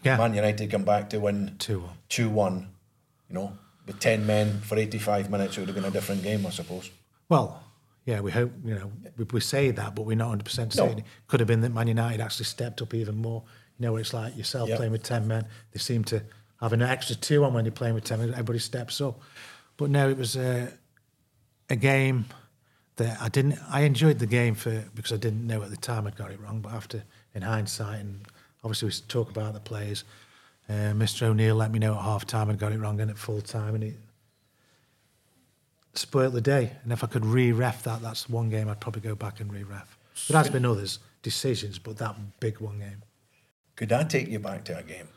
Yeah. 0.03 0.17
Man 0.17 0.33
United 0.33 0.71
come 0.71 0.83
back 0.83 1.09
to 1.11 1.19
win 1.19 1.55
2-1. 1.59 1.89
2 2.09 2.29
1. 2.29 2.67
You 3.29 3.35
know, 3.35 3.57
with 3.87 3.99
10 3.99 4.25
men 4.25 4.59
for 4.61 4.77
85 4.77 5.29
minutes, 5.29 5.57
it 5.57 5.61
would 5.61 5.69
have 5.69 5.75
been 5.75 5.85
a 5.85 5.91
different 5.91 6.23
game, 6.23 6.45
I 6.45 6.49
suppose. 6.51 6.89
Well, 7.29 7.61
yeah, 8.05 8.19
we 8.21 8.31
hope, 8.31 8.51
you 8.63 8.75
know, 8.75 8.91
we, 9.17 9.25
we 9.31 9.39
say 9.39 9.71
that, 9.71 9.95
but 9.95 10.03
we're 10.05 10.15
not 10.15 10.37
100% 10.37 10.73
saying 10.73 10.91
No. 10.91 10.97
it. 10.97 11.03
Could 11.27 11.39
have 11.39 11.47
been 11.47 11.61
that 11.61 11.73
Man 11.73 11.87
United 11.87 12.21
actually 12.21 12.45
stepped 12.45 12.81
up 12.81 12.93
even 12.93 13.15
more. 13.15 13.43
You 13.79 13.87
know, 13.87 13.95
it's 13.97 14.13
like 14.13 14.37
yourself 14.37 14.69
Yep. 14.69 14.77
playing 14.77 14.91
with 14.91 15.03
10 15.03 15.27
men. 15.27 15.45
They 15.71 15.79
seem 15.79 16.03
to 16.05 16.21
have 16.61 16.71
an 16.73 16.81
extra 16.81 17.15
two 17.15 17.43
on 17.43 17.53
when 17.53 17.65
you're 17.65 17.71
playing 17.73 17.95
with 17.95 18.03
10 18.05 18.19
men. 18.19 18.29
Everybody 18.31 18.59
steps 18.59 19.01
up. 19.01 19.19
But 19.77 19.89
no, 19.89 20.09
it 20.09 20.17
was 20.17 20.35
a, 20.35 20.71
a 21.69 21.75
game 21.75 22.25
that 22.97 23.19
I 23.21 23.29
didn't, 23.29 23.59
I 23.69 23.81
enjoyed 23.81 24.19
the 24.19 24.27
game 24.27 24.55
for 24.55 24.83
because 24.93 25.11
I 25.11 25.17
didn't 25.17 25.47
know 25.47 25.61
at 25.63 25.69
the 25.69 25.77
time 25.77 26.05
I'd 26.07 26.15
got 26.15 26.31
it 26.31 26.39
wrong. 26.39 26.61
But 26.61 26.73
after, 26.73 27.03
in 27.33 27.41
hindsight, 27.41 27.99
and 27.99 28.21
obviously 28.63 28.87
we 28.89 28.93
talk 29.07 29.29
about 29.29 29.53
the 29.53 29.59
players, 29.59 30.03
uh, 30.69 30.93
Mr. 30.93 31.23
O'Neill 31.23 31.55
let 31.55 31.71
me 31.71 31.79
know 31.79 31.95
at 31.95 32.01
half 32.01 32.25
time 32.25 32.49
I'd 32.49 32.59
got 32.59 32.71
it 32.71 32.79
wrong 32.79 32.99
and 33.01 33.09
at 33.09 33.17
full 33.17 33.41
time. 33.41 33.75
And 33.75 33.83
it, 33.83 33.95
spoilt 35.95 36.33
the 36.33 36.41
day. 36.41 36.71
And 36.83 36.91
if 36.91 37.03
I 37.03 37.07
could 37.07 37.25
re-ref 37.25 37.83
that, 37.83 38.01
that's 38.01 38.29
one 38.29 38.49
game 38.49 38.69
I'd 38.69 38.79
probably 38.79 39.01
go 39.01 39.15
back 39.15 39.39
and 39.39 39.51
re-ref. 39.51 39.97
There 40.27 40.37
has 40.37 40.49
been 40.49 40.65
others 40.65 40.99
decisions, 41.23 41.79
but 41.79 41.97
that 41.97 42.15
big 42.39 42.59
one 42.59 42.79
game. 42.79 43.01
Could 43.75 43.91
I 43.91 44.03
take 44.03 44.27
you 44.27 44.39
back 44.39 44.63
to 44.65 44.77
a 44.77 44.83
game? 44.83 45.07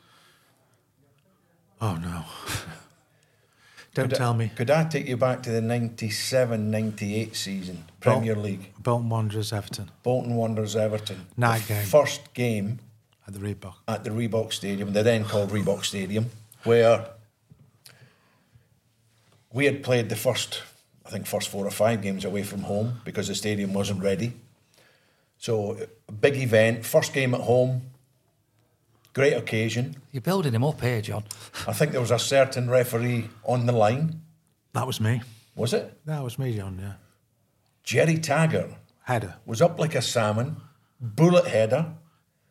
Oh 1.79 1.95
no! 1.95 2.23
Don't 3.97 4.09
Could 4.09 4.21
I- 4.21 4.33
me. 4.33 4.51
Could 4.55 4.69
I 4.69 4.83
take 4.83 5.07
you 5.07 5.17
back 5.17 5.41
to 5.43 5.49
the 5.49 5.59
97 5.59 6.69
98 6.69 7.35
season, 7.35 7.85
Premier 7.99 8.35
League? 8.35 8.71
Bolton 8.77 9.09
Wanderers, 9.09 9.51
Everton 9.51 9.89
Bolton 10.03 10.35
Wanderers 10.35 10.75
Everton. 10.75 11.25
Night 11.35 11.63
the 11.63 11.73
game. 11.73 11.85
First 11.85 12.31
game 12.35 12.79
at 13.27 13.33
the 13.33 13.39
Reebok. 13.39 13.73
at 13.87 14.03
the 14.03 14.11
Reebok 14.11 14.53
Stadium, 14.53 14.93
the 14.93 15.01
then 15.01 15.25
called 15.25 15.49
Reebok 15.49 15.83
Stadium, 15.83 16.29
where 16.63 17.07
we 19.51 19.65
had 19.65 19.81
played 19.81 20.09
the 20.09 20.15
first, 20.15 20.61
I 21.03 21.09
think, 21.09 21.25
first 21.25 21.49
four 21.49 21.65
or 21.65 21.71
five 21.71 22.03
games 22.03 22.23
away 22.23 22.43
from 22.43 22.61
home 22.61 23.01
because 23.03 23.27
the 23.29 23.35
stadium 23.35 23.73
wasn't 23.73 24.03
ready. 24.03 24.33
So, 25.39 25.75
big 26.21 26.37
event, 26.37 26.85
first 26.85 27.13
game 27.13 27.33
at 27.33 27.41
home, 27.41 27.81
great 29.17 29.33
occasion. 29.33 29.95
You're 30.11 30.21
building 30.31 30.53
him 30.53 30.63
up 30.63 30.79
here, 30.81 31.01
John. 31.01 31.23
I 31.67 31.73
think 31.73 31.91
there 31.91 32.01
was 32.01 32.11
a 32.11 32.19
certain 32.19 32.69
referee 32.69 33.29
on 33.43 33.65
the 33.65 33.71
line, 33.73 34.21
That 34.73 34.85
was 34.85 34.99
me. 35.01 35.21
was 35.55 35.73
it? 35.73 35.85
That 36.05 36.21
was 36.23 36.37
me, 36.37 36.55
John. 36.55 36.77
Yeah. 36.79 36.93
Gerry 37.83 38.17
Taggart 38.19 38.71
Header, 39.03 39.35
was 39.45 39.61
up 39.61 39.79
like 39.79 39.95
a 39.95 40.01
salmon, 40.01 40.57
bullet 41.01 41.47
header, 41.47 41.85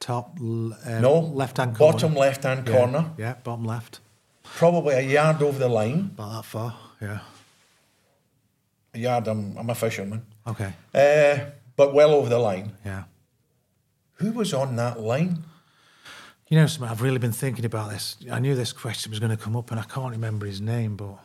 top 0.01 0.39
l- 0.41 0.73
uh, 0.85 0.99
no, 1.01 1.21
left 1.21 1.57
hand 1.59 1.77
corner. 1.77 1.93
bottom 1.93 2.14
left 2.14 2.43
hand 2.43 2.67
Yeah, 2.67 2.75
corner, 2.77 3.11
Yeah, 3.19 3.35
bottom 3.45 3.64
left. 3.64 4.01
probably 4.43 4.95
a 4.95 5.01
yard 5.03 5.43
over 5.43 5.59
the 5.59 5.69
line. 5.69 6.11
About 6.14 6.33
that 6.37 6.45
far. 6.45 6.75
Yeah. 7.01 7.19
A 8.95 8.99
yard, 8.99 9.29
I'm, 9.29 9.57
I'm 9.59 9.71
a 9.71 9.75
fisherman. 9.75 10.23
Okay. 10.47 10.73
Uh, 10.95 11.51
but 11.77 11.95
well 11.95 12.11
over 12.12 12.29
the 12.29 12.39
line. 12.39 12.73
Yeah. 12.85 13.05
Who 14.14 14.33
was 14.33 14.53
on 14.55 14.75
that 14.77 14.99
line? 15.01 15.45
You 16.49 16.59
know, 16.59 16.66
something, 16.66 16.88
I've 16.88 17.03
really 17.03 17.18
been 17.18 17.32
thinking 17.32 17.64
about 17.64 17.90
this. 17.90 18.16
I 18.30 18.38
knew 18.38 18.55
this 18.55 18.72
question 18.72 19.11
was 19.11 19.18
going 19.18 19.30
to 19.30 19.36
come 19.36 19.57
up, 19.57 19.70
and 19.72 19.80
I 19.80 19.82
can't 19.82 20.12
remember 20.12 20.47
his 20.47 20.61
name, 20.61 20.97
but 20.97 21.18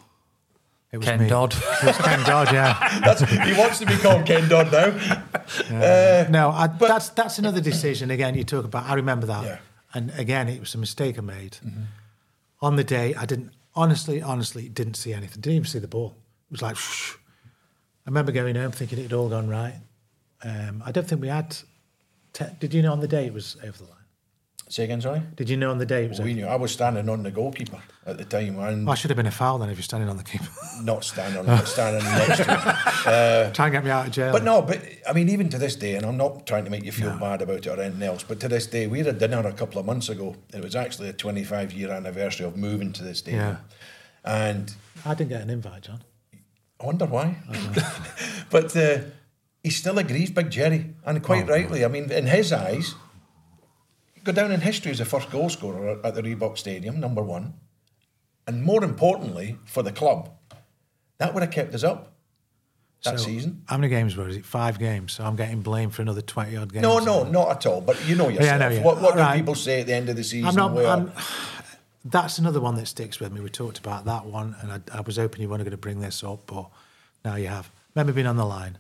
it 0.92 0.98
was 0.98 1.06
Ken 1.06 1.20
me. 1.22 1.28
Dodd. 1.30 1.54
It 1.54 1.84
was 1.86 1.98
Ken 1.98 2.20
Dodd. 2.26 2.52
Yeah. 2.52 3.00
That's, 3.06 3.22
he 3.22 3.54
wants 3.54 3.78
to 3.80 3.86
be 3.86 3.96
called 3.98 4.26
Ken 4.26 4.50
Dodd 4.50 4.72
now. 4.72 5.20
Uh, 5.70 6.26
No, 6.30 6.50
I, 6.50 6.68
that's 6.68 7.10
that's 7.10 7.38
another 7.40 7.62
decision. 7.62 8.10
Again, 8.10 8.36
you 8.36 8.44
talk 8.44 8.66
about. 8.66 8.86
I 8.90 8.96
remember 8.96 9.28
that, 9.28 9.44
Yeah. 9.46 9.58
and 9.94 10.12
again, 10.18 10.48
it 10.50 10.60
was 10.60 10.74
a 10.76 10.78
mistake 10.80 11.18
I 11.18 11.22
made. 11.22 11.58
On 12.62 12.76
the 12.76 12.84
day, 12.84 13.14
I 13.16 13.26
didn't 13.26 13.52
honestly, 13.76 14.22
honestly, 14.22 14.70
didn't 14.70 14.96
see 14.96 15.14
anything. 15.14 15.42
Didn't 15.42 15.56
even 15.58 15.68
see 15.68 15.80
the 15.80 15.88
ball. 15.88 16.16
It 16.50 16.52
was 16.54 16.62
like, 16.62 16.76
shh. 16.78 17.14
I 18.06 18.10
remember 18.10 18.32
going 18.32 18.56
home 18.56 18.72
thinking 18.72 18.98
it 19.00 19.04
had 19.04 19.14
all 19.14 19.30
gone 19.30 19.48
right. 19.50 19.76
Um, 20.44 20.82
I 20.86 20.92
don't 20.92 21.08
think 21.08 21.22
we 21.22 21.28
had. 21.28 21.56
Te- 22.34 22.46
did 22.60 22.74
you 22.74 22.82
know 22.82 22.92
on 22.92 23.00
the 23.02 23.08
day 23.08 23.26
it 23.28 23.34
was 23.34 23.56
over 23.64 23.78
the 23.78 23.84
line? 23.84 24.01
Say 24.72 24.86
again, 24.86 25.02
sorry? 25.02 25.22
Did 25.36 25.50
you 25.50 25.58
know 25.58 25.70
on 25.70 25.80
the 25.80 25.86
day 25.86 26.06
it 26.06 26.10
was? 26.10 26.22
We 26.22 26.34
knew. 26.34 26.46
I 26.46 26.56
was 26.56 26.72
standing 26.72 27.10
on 27.10 27.24
the 27.24 27.32
goalkeeper 27.32 27.82
at 28.06 28.18
the 28.18 28.24
time 28.24 28.58
and 28.58 28.88
Oh, 28.88 28.94
I 28.94 28.96
should 28.96 29.10
have 29.10 29.18
been 29.18 29.28
a 29.28 29.32
foul 29.32 29.58
then 29.58 29.70
if 29.70 29.76
you're 29.76 29.84
standing 29.84 30.08
on 30.08 30.16
the 30.16 30.24
keeper. 30.24 30.48
not 30.82 31.04
standing 31.04 31.40
on 31.40 31.46
but 31.46 31.68
standing 31.68 32.02
next 32.06 32.38
to 32.38 32.44
him. 32.46 33.54
Try 33.54 33.66
and 33.66 33.74
get 33.74 33.84
me 33.84 33.90
out 33.92 34.08
of 34.08 34.14
jail. 34.14 34.32
But 34.32 34.46
no, 34.46 34.62
but 34.62 34.82
I 35.06 35.12
mean, 35.12 35.28
even 35.28 35.50
to 35.50 35.58
this 35.58 35.76
day, 35.76 35.96
and 35.96 36.06
I'm 36.06 36.16
not 36.16 36.48
trying 36.48 36.64
to 36.64 36.72
make 36.72 36.86
you 36.86 36.94
feel 36.94 37.18
bad 37.18 37.42
about 37.42 37.58
it 37.58 37.68
or 37.68 37.82
anything 37.82 38.02
else, 38.02 38.24
but 38.24 38.40
to 38.40 38.48
this 38.48 38.66
day, 38.66 38.88
we 38.88 39.00
had 39.00 39.08
a 39.08 39.12
dinner 39.12 39.46
a 39.46 39.52
couple 39.52 39.78
of 39.78 39.86
months 39.86 40.08
ago. 40.08 40.38
It 40.54 40.64
was 40.64 40.74
actually 40.74 41.10
a 41.10 41.14
25 41.14 41.74
year 41.74 41.92
anniversary 41.92 42.46
of 42.46 42.56
moving 42.56 42.94
to 42.94 43.04
this 43.04 43.20
stadium. 43.20 43.58
And 44.24 44.74
I 45.06 45.16
didn't 45.16 45.32
get 45.32 45.42
an 45.42 45.50
invite, 45.50 45.82
John. 45.82 46.02
I 46.80 46.86
wonder 46.86 47.08
why. 47.08 47.36
but 48.50 48.74
uh, 48.78 49.00
he 49.64 49.70
still 49.70 50.00
agrees, 50.00 50.32
Big 50.32 50.50
Gerry, 50.50 50.96
and 51.06 51.22
quite 51.22 51.50
rightly. 51.50 51.84
I 51.84 51.90
mean, 51.90 52.10
in 52.10 52.28
his 52.28 52.54
eyes, 52.54 52.96
go 54.24 54.32
down 54.32 54.52
in 54.52 54.62
history 54.62 54.92
as 54.92 54.98
the 55.00 55.06
first 55.06 55.30
goal 55.32 55.50
scorer 55.50 56.00
at 56.04 56.16
the 56.16 56.22
Reebok 56.22 56.58
Stadium, 56.58 57.00
number 57.00 57.22
one. 57.22 57.54
And 58.48 58.64
more 58.64 58.84
importantly, 58.84 59.58
for 59.66 59.84
the 59.84 59.92
club, 59.92 60.30
that 61.20 61.34
would 61.34 61.44
have 61.44 61.52
kept 61.52 61.74
us 61.76 61.84
up 61.84 62.14
that 63.04 63.20
So, 63.20 63.26
season. 63.26 63.64
How 63.68 63.78
many 63.78 63.90
games 63.90 64.16
were 64.16 64.28
it? 64.30 64.46
Five 64.46 64.78
games. 64.80 65.14
So 65.14 65.24
I'm 65.24 65.36
getting 65.36 65.62
blamed 65.62 65.94
for 65.94 66.02
another 66.02 66.22
20 66.22 66.56
odd 66.58 66.74
games. 66.74 66.84
No, 66.84 67.00
no, 67.00 67.24
not 67.24 67.50
at 67.52 67.66
all. 67.66 67.82
But 67.82 68.04
you 68.08 68.16
know 68.16 68.30
yourself. 68.30 68.60
Know, 68.60 68.70
yeah. 68.70 68.82
What, 68.84 69.02
what 69.02 69.14
do 69.14 69.20
Right. 69.20 69.38
people 69.38 69.56
say 69.56 69.82
at 69.82 69.88
the 69.88 69.94
end 69.94 70.10
of 70.10 70.16
the 70.16 70.24
season? 70.24 70.48
I'm 70.50 70.56
not. 70.56 70.86
I'm, 70.86 71.12
that's 72.04 72.40
another 72.40 72.60
one 72.60 72.76
that 72.76 72.88
sticks 72.88 73.20
with 73.20 73.32
me. 73.32 73.42
We 73.42 73.50
talked 73.50 73.78
about 73.78 74.06
that 74.06 74.26
one, 74.26 74.56
and 74.62 74.72
I, 74.72 74.98
I 74.98 75.02
was 75.02 75.18
hoping 75.18 75.42
you 75.42 75.50
weren't 75.50 75.62
going 75.64 75.72
to 75.72 75.78
bring 75.78 76.00
this 76.00 76.24
up, 76.24 76.46
but 76.48 76.66
now 77.24 77.36
you 77.36 77.48
have. 77.48 77.70
Remember 77.96 78.12
being 78.14 78.28
on 78.28 78.38
the 78.38 78.46
line? 78.46 78.78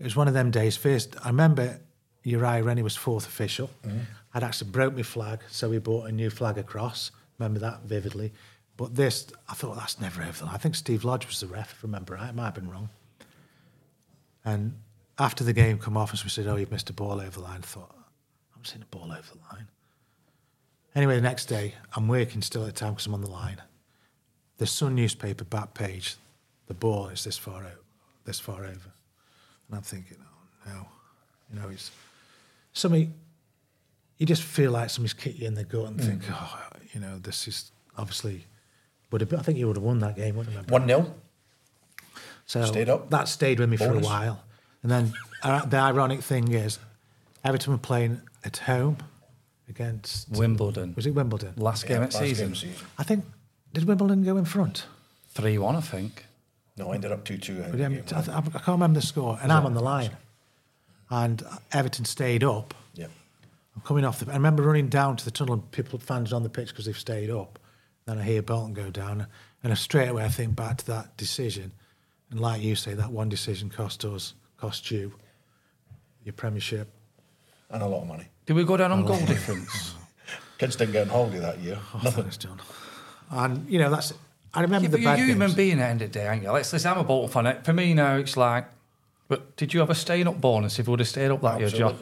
It 0.00 0.04
was 0.04 0.16
one 0.16 0.26
of 0.28 0.34
them 0.34 0.50
days. 0.50 0.76
First, 0.76 1.14
I 1.24 1.28
remember 1.28 1.78
Uriah 2.24 2.62
Rennie 2.64 2.82
was 2.82 2.96
fourth 2.96 3.26
official. 3.26 3.70
Mm-hmm. 3.86 3.98
I'd 4.32 4.44
actually 4.44 4.70
broke 4.70 4.94
my 4.94 5.02
flag, 5.02 5.40
so 5.48 5.68
we 5.68 5.78
bought 5.78 6.08
a 6.08 6.12
new 6.12 6.30
flag 6.30 6.58
across. 6.58 7.10
Remember 7.38 7.58
that 7.60 7.82
vividly. 7.82 8.32
But 8.76 8.94
this, 8.94 9.26
I 9.48 9.54
thought 9.54 9.76
that's 9.76 10.00
never 10.00 10.22
over 10.22 10.44
the. 10.44 10.50
I 10.50 10.56
think 10.56 10.74
Steve 10.74 11.04
Lodge 11.04 11.26
was 11.26 11.40
the 11.40 11.46
ref, 11.46 11.72
if 11.72 11.84
I 11.84 11.86
remember 11.86 12.14
right. 12.14 12.28
I 12.28 12.32
might 12.32 12.44
have 12.44 12.54
been 12.54 12.70
wrong. 12.70 12.88
And 14.44 14.74
after 15.18 15.44
the 15.44 15.52
game 15.52 15.78
come 15.78 15.96
off, 15.96 16.12
and 16.12 16.22
we 16.22 16.30
said, 16.30 16.46
"Oh, 16.46 16.56
you've 16.56 16.70
missed 16.70 16.88
a 16.88 16.94
ball 16.94 17.20
over 17.20 17.30
the 17.30 17.40
line." 17.40 17.60
I 17.62 17.66
thought, 17.66 17.94
I'm 18.56 18.64
seeing 18.64 18.82
a 18.82 18.86
ball 18.86 19.12
over 19.12 19.28
the 19.32 19.54
line. 19.54 19.66
Anyway, 20.94 21.14
the 21.14 21.20
next 21.20 21.46
day, 21.46 21.74
I'm 21.94 22.08
working 22.08 22.42
still 22.42 22.62
at 22.62 22.66
the 22.66 22.72
time 22.72 22.94
because 22.94 23.06
I'm 23.06 23.14
on 23.14 23.20
the 23.20 23.30
line. 23.30 23.60
The 24.58 24.66
Sun 24.66 24.94
newspaper 24.94 25.44
back 25.44 25.74
page, 25.74 26.16
the 26.66 26.74
ball 26.74 27.08
is 27.08 27.24
this 27.24 27.38
far 27.38 27.62
out, 27.62 27.84
this 28.24 28.40
far 28.40 28.64
over. 28.64 28.70
And 29.68 29.76
I'm 29.76 29.82
thinking, 29.82 30.16
oh 30.20 30.70
no, 30.70 30.86
you 31.52 31.60
know, 31.60 31.68
it's 31.68 31.90
something, 32.72 33.14
you 34.20 34.26
just 34.26 34.42
feel 34.42 34.70
like 34.70 34.90
somebody's 34.90 35.14
kicked 35.14 35.38
you 35.38 35.46
in 35.46 35.54
the 35.54 35.64
gut 35.64 35.86
and 35.86 35.98
think, 35.98 36.22
oh, 36.30 36.60
you 36.92 37.00
know, 37.00 37.18
this 37.18 37.48
is 37.48 37.72
obviously, 37.96 38.44
would 39.10 39.22
have 39.22 39.30
been, 39.30 39.38
I 39.40 39.42
think 39.42 39.56
you 39.56 39.66
would 39.66 39.76
have 39.76 39.82
won 39.82 39.98
that 40.00 40.14
game, 40.14 40.36
wouldn't 40.36 40.54
you? 40.54 40.62
1 40.68 40.86
0. 40.86 41.14
So 42.44 42.66
Stayed 42.66 42.90
up. 42.90 43.08
That 43.08 43.28
stayed 43.28 43.58
with 43.58 43.70
me 43.70 43.78
for 43.78 43.94
a 43.94 43.98
while. 43.98 44.44
And 44.82 44.92
then 44.92 45.14
uh, 45.42 45.64
the 45.64 45.78
ironic 45.78 46.20
thing 46.20 46.52
is, 46.52 46.78
Everton 47.42 47.72
were 47.72 47.78
playing 47.78 48.20
at 48.44 48.58
home 48.58 48.98
against 49.70 50.28
Wimbledon. 50.28 50.92
Was 50.96 51.06
it 51.06 51.14
Wimbledon? 51.14 51.54
Last 51.56 51.86
game 51.86 52.02
at 52.02 52.12
last 52.12 52.18
game 52.20 52.28
season. 52.28 52.50
of 52.52 52.58
season. 52.58 52.86
I 52.98 53.04
think 53.04 53.24
did 53.72 53.84
Wimbledon 53.84 54.22
go 54.22 54.36
in 54.36 54.44
front? 54.44 54.84
3 55.30 55.56
1, 55.56 55.76
I 55.76 55.80
think. 55.80 56.26
No, 56.76 56.90
I 56.92 56.96
ended 56.96 57.10
up 57.10 57.24
2 57.24 57.38
2. 57.38 57.64
But, 57.70 57.80
um, 57.80 58.02
I, 58.12 58.18
I 58.18 58.40
can't 58.42 58.68
remember 58.68 59.00
the 59.00 59.06
score, 59.06 59.38
and 59.42 59.50
I'm 59.50 59.64
on 59.64 59.72
the 59.72 59.80
line, 59.80 60.10
and 61.08 61.42
Everton 61.72 62.04
stayed 62.04 62.44
up. 62.44 62.74
Yeah. 63.80 63.82
I'm 63.82 63.86
coming 63.86 64.04
off 64.04 64.20
the. 64.20 64.30
I 64.30 64.34
remember 64.34 64.62
running 64.62 64.88
down 64.88 65.16
to 65.16 65.24
the 65.24 65.30
tunnel, 65.30 65.54
and 65.54 65.70
people 65.70 65.98
fans 65.98 66.32
on 66.32 66.42
the 66.42 66.48
pitch 66.48 66.68
because 66.68 66.84
they've 66.86 66.98
stayed 66.98 67.30
up. 67.30 67.58
Then 68.06 68.18
I 68.18 68.22
hear 68.22 68.42
Bolton 68.42 68.74
go 68.74 68.90
down, 68.90 69.26
and 69.62 69.72
I 69.72 69.76
straight 69.76 70.08
away 70.08 70.24
I 70.24 70.28
think 70.28 70.56
back 70.56 70.78
to 70.78 70.86
that 70.86 71.16
decision, 71.16 71.72
and 72.30 72.40
like 72.40 72.62
you 72.62 72.74
say, 72.76 72.94
that 72.94 73.10
one 73.10 73.28
decision 73.28 73.70
cost 73.70 74.04
us, 74.04 74.34
cost 74.56 74.90
you, 74.90 75.12
your 76.24 76.32
Premiership. 76.32 76.88
And 77.70 77.82
a 77.82 77.86
lot 77.86 78.02
of 78.02 78.08
money. 78.08 78.26
Did 78.46 78.54
we 78.54 78.64
go 78.64 78.76
down 78.76 78.90
on 78.90 79.04
goal 79.04 79.18
difference? 79.26 79.94
Kids 80.58 80.76
didn't 80.76 80.92
get 80.92 81.02
on 81.02 81.08
holiday 81.08 81.38
that 81.38 81.58
year. 81.60 81.78
Oh, 81.94 82.00
Nothing. 82.02 82.22
thanks, 82.24 82.36
John. 82.36 82.60
And 83.30 83.68
you 83.70 83.78
know 83.78 83.90
that's. 83.90 84.12
I 84.52 84.62
remember 84.62 84.86
Yeah, 84.86 84.90
the 84.90 84.96
but 84.96 85.00
you're 85.02 85.10
bad 85.12 85.20
a 85.20 85.26
human 85.26 85.52
being 85.52 85.72
at 85.74 85.76
the 85.78 85.84
end 85.86 86.02
of 86.02 86.12
the 86.12 86.18
day, 86.18 86.26
aren't 86.26 86.42
you? 86.42 86.50
Let's, 86.50 86.72
listen, 86.72 86.90
I'm 86.90 86.98
a 86.98 87.04
Bolton 87.04 87.30
fan. 87.30 87.46
Eh? 87.46 87.62
For 87.62 87.72
me 87.72 87.94
now, 87.94 88.16
it's 88.16 88.36
like, 88.36 88.66
but 89.28 89.56
did 89.56 89.72
you 89.72 89.78
have 89.78 89.90
a 89.90 89.94
staying 89.94 90.26
up 90.26 90.40
bonus 90.40 90.80
if 90.80 90.88
you 90.88 90.90
would 90.90 90.98
have 90.98 91.08
stayed 91.08 91.30
up 91.30 91.40
that 91.42 91.60
year, 91.60 91.68
John? 91.68 91.96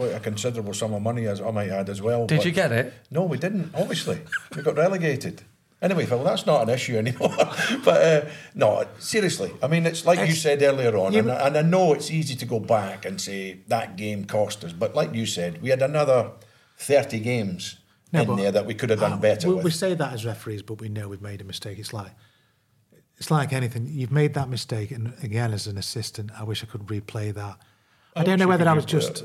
Absolutely. 0.00 0.20
Quite 0.20 0.20
a 0.20 0.30
considerable 0.30 0.74
sum 0.74 0.94
of 0.94 1.02
money, 1.02 1.26
as 1.26 1.40
I 1.40 1.50
might 1.50 1.68
add 1.68 1.88
as 1.90 2.00
well. 2.00 2.26
Did 2.26 2.38
but- 2.38 2.46
you 2.46 2.52
get 2.52 2.72
it? 2.72 2.92
No, 3.10 3.24
we 3.24 3.38
didn't, 3.38 3.70
obviously. 3.74 4.20
we 4.56 4.62
got 4.62 4.76
relegated. 4.76 5.42
Anyway, 5.82 6.04
Phil, 6.04 6.22
that's 6.22 6.44
not 6.44 6.62
an 6.62 6.68
issue 6.68 6.96
anymore. 6.98 7.34
but 7.84 8.02
uh, 8.02 8.28
no, 8.54 8.84
seriously. 8.98 9.50
I 9.62 9.66
mean, 9.66 9.86
it's 9.86 10.04
like 10.04 10.28
you 10.28 10.34
said 10.34 10.62
earlier 10.62 10.94
on, 10.96 11.12
Yeah, 11.14 11.20
and, 11.20 11.30
I, 11.30 11.46
and 11.46 11.56
I 11.56 11.62
know 11.62 11.94
it's 11.94 12.10
easy 12.10 12.36
to 12.36 12.44
go 12.44 12.60
back 12.60 13.06
and 13.06 13.18
say 13.18 13.60
that 13.68 13.96
game 13.96 14.26
cost 14.26 14.62
us, 14.64 14.72
but 14.74 14.94
like 14.94 15.14
you 15.14 15.24
said, 15.24 15.62
we 15.62 15.70
had 15.70 15.80
another 15.80 16.32
30 16.76 17.20
games 17.20 17.78
No, 18.12 18.20
in 18.20 18.26
but- 18.26 18.36
there 18.36 18.52
that 18.52 18.66
we 18.66 18.74
could 18.74 18.90
have 18.90 19.00
done 19.00 19.14
Uh, 19.14 19.16
better 19.16 19.48
we, 19.48 19.54
with. 19.54 19.64
we 19.64 19.70
say 19.70 19.94
that 19.94 20.12
as 20.12 20.26
referees, 20.26 20.62
but 20.62 20.80
we 20.80 20.90
know 20.90 21.08
we've 21.08 21.22
made 21.22 21.40
a 21.40 21.44
mistake. 21.44 21.78
It's 21.78 21.92
like 21.92 22.12
it's 23.16 23.30
like 23.30 23.52
anything. 23.52 23.86
You've 23.90 24.12
made 24.12 24.32
that 24.34 24.48
mistake, 24.48 24.90
and 24.90 25.12
again, 25.22 25.52
as 25.52 25.66
an 25.66 25.76
assistant, 25.76 26.30
I 26.38 26.42
wish 26.44 26.62
I 26.62 26.66
could 26.66 26.86
replay 26.86 27.34
that. 27.34 27.58
I, 28.16 28.24
don't 28.24 28.38
know 28.38 28.48
whether 28.48 28.64
could 28.64 28.70
I 28.70 28.72
was 28.72 28.86
replay 28.86 28.88
just 28.88 29.24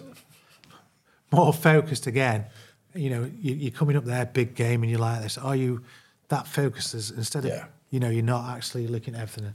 more 1.35 1.53
focused 1.53 2.07
again. 2.07 2.45
You 2.93 3.09
know, 3.09 3.31
you, 3.41 3.55
you're 3.55 3.71
coming 3.71 3.95
up 3.97 4.05
there, 4.05 4.25
big 4.25 4.55
game, 4.55 4.81
and 4.83 4.89
you're 4.89 4.99
like 4.99 5.21
this. 5.21 5.37
Are 5.37 5.55
you 5.55 5.81
that 6.29 6.47
focused 6.47 6.93
as 6.93 7.11
instead 7.11 7.45
of 7.45 7.51
Yeah. 7.51 7.65
you 7.91 7.99
know 7.99 8.09
you're 8.09 8.23
not 8.23 8.55
actually 8.55 8.87
looking 8.87 9.15
at 9.15 9.21
everything? 9.21 9.53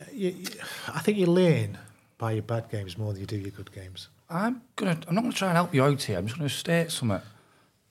And 0.00 0.12
you, 0.12 0.30
you, 0.30 0.46
I 0.88 0.98
think 1.00 1.16
you 1.18 1.26
learn 1.26 1.78
by 2.18 2.32
your 2.32 2.42
bad 2.42 2.68
games 2.70 2.98
more 2.98 3.12
than 3.12 3.20
you 3.20 3.26
do 3.26 3.36
your 3.36 3.50
good 3.50 3.72
games. 3.72 4.08
I'm 4.28 4.62
gonna. 4.76 4.98
I'm 5.08 5.14
not 5.14 5.22
gonna 5.22 5.32
try 5.32 5.48
and 5.48 5.56
help 5.56 5.74
you 5.74 5.84
out 5.84 6.02
here. 6.02 6.18
I'm 6.18 6.26
just 6.26 6.38
gonna 6.38 6.48
state 6.48 6.90
something. 6.90 7.20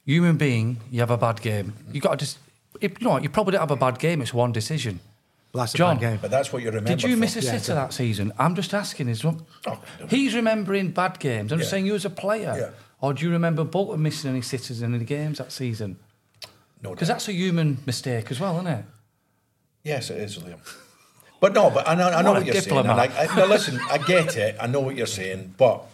Human 0.06 0.38
being, 0.38 0.78
you 0.90 1.00
have 1.02 1.12
a 1.12 1.18
bad 1.18 1.42
game. 1.42 1.74
You 1.92 2.02
got 2.02 2.12
to 2.12 2.18
just. 2.18 2.40
If, 2.82 3.00
you 3.00 3.06
know 3.06 3.12
what? 3.14 3.24
You 3.24 3.30
probably 3.30 3.52
didn't 3.52 3.62
have 3.62 3.72
a 3.72 3.76
bad 3.76 4.00
game. 4.00 4.22
It's 4.22 4.34
one 4.34 4.52
decision. 4.52 5.00
But 5.52 5.60
that's 5.60 5.74
John, 5.74 5.98
a 5.98 6.00
bad 6.00 6.10
game. 6.12 6.20
but 6.22 6.32
that's 6.32 6.54
what 6.54 6.62
you 6.62 6.70
remember. 6.70 6.88
Did 6.90 7.04
you 7.04 7.16
for. 7.16 7.20
miss 7.20 7.36
a 7.36 7.42
Yeah, 7.42 7.52
sitter 7.58 7.76
that 7.76 7.94
season? 7.94 8.32
I'm 8.40 8.56
just 8.56 8.74
asking. 8.74 9.10
Is 9.10 9.24
Oh, 9.26 9.38
he's 10.10 10.34
remembering 10.36 10.92
bad 10.92 11.20
games? 11.20 11.52
I'm 11.52 11.60
just 11.60 11.70
saying 11.72 11.86
you 11.86 11.96
as 11.96 12.06
a 12.06 12.10
player, 12.10 12.56
Yeah. 12.58 12.70
Or 13.02 13.14
do 13.14 13.26
you 13.26 13.32
remember 13.32 13.64
Bolton 13.64 14.02
missing 14.02 14.30
any 14.32 14.42
sitters 14.42 14.82
in 14.82 14.94
any 14.96 15.06
games 15.06 15.38
that 15.38 15.52
season? 15.52 15.98
No 16.82 16.92
Because 16.92 17.08
that's 17.08 17.28
a 17.28 17.34
human 17.34 17.78
mistake 17.86 18.32
as 18.32 18.40
well, 18.40 18.56
isn't 18.56 18.68
it? 18.68 18.86
Yes, 19.84 20.10
it 20.10 20.18
is, 20.18 20.38
Liam. 20.38 20.60
But 21.42 21.54
no, 21.54 21.70
but 21.70 21.88
I 21.88 21.96
know, 21.96 22.10
I 22.10 22.22
know 22.22 22.32
What 22.34 22.44
what, 22.44 22.46
you're 22.46 22.62
diplomat. 22.62 22.98
saying. 22.98 23.12
And 23.18 23.30
I, 23.30 23.34
I, 23.34 23.36
no, 23.38 23.46
listen, 23.46 23.80
I 23.90 23.98
get 23.98 24.36
it. 24.38 24.56
I 24.60 24.68
know 24.68 24.82
what 24.82 24.96
you're 24.96 25.08
saying, 25.08 25.54
but 25.58 25.86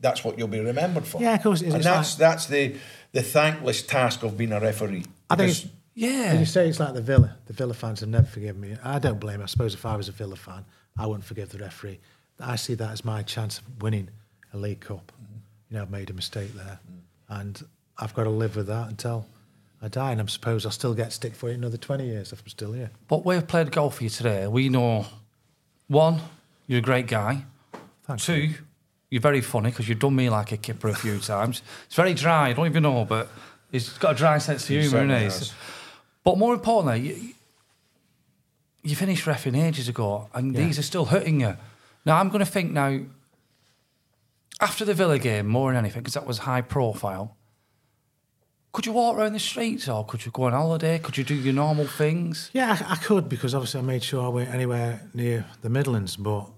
that's 0.00 0.24
what 0.24 0.38
you'll 0.38 0.48
be 0.48 0.60
remembered 0.60 1.06
for. 1.06 1.20
Yeah, 1.22 1.34
of 1.34 1.42
course 1.42 1.62
it 1.62 1.68
is. 1.68 1.74
And 1.74 1.80
It's 1.80 1.86
that's 1.90 2.12
like- 2.14 2.18
that's 2.18 2.46
the 2.46 2.76
the 3.12 3.22
thankless 3.22 3.82
task 3.82 4.22
of 4.24 4.36
being 4.36 4.52
a 4.52 4.60
referee. 4.60 5.04
I 5.30 5.36
think 5.36 5.50
it's, 5.50 5.66
Yeah. 5.94 6.30
And 6.32 6.40
you 6.40 6.46
say 6.46 6.68
it's 6.68 6.78
like 6.80 6.92
the 6.94 7.00
Villa. 7.00 7.36
The 7.46 7.52
Villa 7.54 7.72
fans 7.72 8.00
have 8.00 8.08
never 8.10 8.26
forgiven 8.26 8.60
me. 8.60 8.76
I 8.84 8.98
don't 8.98 9.18
blame. 9.18 9.36
'em. 9.36 9.44
I 9.44 9.46
suppose 9.46 9.72
if 9.72 9.86
I 9.86 9.96
was 9.96 10.08
a 10.08 10.12
Villa 10.12 10.36
fan, 10.36 10.64
I 10.98 11.06
wouldn't 11.06 11.24
forgive 11.24 11.48
the 11.50 11.58
referee. 11.58 11.98
I 12.40 12.56
see 12.56 12.74
that 12.74 12.90
as 12.90 13.04
my 13.04 13.22
chance 13.22 13.58
of 13.60 13.80
winning 13.82 14.10
a 14.52 14.58
League 14.58 14.80
Cup. 14.80 15.12
You 15.70 15.76
know, 15.76 15.82
I've 15.82 15.90
made 15.90 16.10
a 16.10 16.12
mistake 16.12 16.52
there, 16.54 16.78
mm. 16.90 17.40
and 17.40 17.62
I've 17.98 18.14
got 18.14 18.24
to 18.24 18.30
live 18.30 18.56
with 18.56 18.66
that 18.68 18.88
until 18.88 19.26
I 19.82 19.88
die. 19.88 20.12
And 20.12 20.20
I 20.20 20.26
suppose 20.26 20.64
I'll 20.64 20.72
still 20.72 20.94
get 20.94 21.12
stick 21.12 21.34
for 21.34 21.48
it 21.50 21.54
another 21.54 21.76
twenty 21.76 22.06
years 22.06 22.32
if 22.32 22.40
I'm 22.42 22.48
still 22.48 22.72
here. 22.72 22.90
But 23.08 23.24
we've 23.24 23.46
played 23.46 23.72
golf 23.72 23.96
for 23.96 24.04
you 24.04 24.10
today. 24.10 24.46
We 24.46 24.68
know, 24.68 25.06
one, 25.88 26.20
you're 26.66 26.78
a 26.78 26.82
great 26.82 27.06
guy. 27.08 27.44
Thanks. 28.04 28.24
Two, 28.26 28.50
you're 29.10 29.20
very 29.20 29.40
funny 29.40 29.70
because 29.70 29.88
you've 29.88 29.98
done 29.98 30.14
me 30.14 30.30
like 30.30 30.52
a 30.52 30.56
kipper 30.56 30.88
a 30.88 30.94
few 30.94 31.18
times. 31.34 31.62
It's 31.86 31.96
very 31.96 32.14
dry. 32.14 32.50
I 32.50 32.52
don't 32.52 32.66
even 32.66 32.84
know, 32.84 33.04
but 33.04 33.28
he's 33.72 33.90
got 33.98 34.12
a 34.12 34.18
dry 34.18 34.38
sense 34.38 34.62
of 34.62 34.68
humour, 34.68 34.84
isn't 34.84 35.08
he? 35.10 35.24
has. 35.24 35.52
But 36.22 36.38
more 36.38 36.54
importantly, 36.54 37.08
you, 37.08 37.34
you 38.82 38.94
finished 38.96 39.26
refing 39.26 39.60
ages 39.60 39.88
ago, 39.88 40.28
and 40.32 40.54
Yeah. 40.54 40.64
these 40.64 40.78
are 40.78 40.82
still 40.82 41.06
hurting 41.06 41.40
you. 41.40 41.56
Now 42.04 42.18
I'm 42.18 42.28
going 42.28 42.44
to 42.44 42.50
think 42.50 42.70
now. 42.72 43.00
After 44.60 44.84
the 44.84 44.94
Villa 44.94 45.18
game, 45.18 45.46
more 45.46 45.70
than 45.70 45.78
anything, 45.78 46.02
because 46.02 46.14
that 46.14 46.26
was 46.26 46.38
high 46.38 46.62
profile. 46.62 47.36
Could 48.72 48.86
you 48.86 48.92
walk 48.92 49.16
around 49.16 49.32
the 49.32 49.38
streets, 49.38 49.88
or 49.88 50.04
could 50.04 50.24
you 50.24 50.32
go 50.32 50.44
on 50.44 50.52
holiday? 50.52 50.98
Could 50.98 51.16
you 51.16 51.24
do 51.24 51.34
your 51.34 51.54
normal 51.54 51.86
things? 51.86 52.50
Yeah, 52.52 52.76
I, 52.86 52.92
I 52.92 52.96
could 52.96 53.28
because 53.28 53.54
obviously 53.54 53.80
I 53.80 53.82
made 53.82 54.02
sure 54.02 54.24
I 54.24 54.28
went 54.28 54.50
anywhere 54.50 55.00
near 55.14 55.46
the 55.62 55.70
Midlands. 55.70 56.16
But 56.16 56.50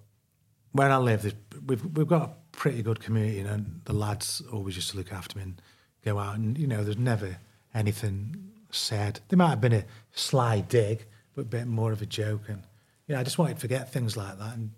where 0.73 0.91
I 0.91 0.97
live, 0.97 1.33
we've 1.65 1.85
we've 1.97 2.09
got 2.09 2.23
a 2.23 2.31
pretty 2.53 2.83
good 2.83 3.01
community, 3.01 3.41
and 3.41 3.83
the 3.85 3.93
lads 3.93 4.43
always 4.53 4.77
used 4.77 4.91
to 4.91 4.97
look 4.97 5.13
after 5.13 5.39
me 5.39 5.45
and 5.45 5.63
go 6.05 6.19
out. 6.19 6.37
And 6.37 6.59
you 6.59 6.67
know, 6.67 6.83
there's 6.83 6.99
never 6.99 7.39
anything 7.73 8.53
said. 8.71 9.21
There 9.29 9.37
might 9.37 9.51
have 9.51 9.61
been 9.61 9.73
a 9.73 9.85
sly 10.13 10.61
dig, 10.61 11.07
but 11.35 11.43
a 11.43 11.45
bit 11.45 11.67
more 11.67 11.93
of 11.93 12.03
a 12.03 12.07
joke. 12.07 12.49
And 12.49 12.63
you 13.07 13.15
know, 13.15 13.21
I 13.21 13.25
just 13.25 13.39
wanted 13.39 13.55
to 13.55 13.61
forget 13.61 13.93
things 13.93 14.17
like 14.17 14.39
that. 14.39 14.57
And 14.57 14.73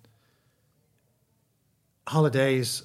holidays, 2.06 2.82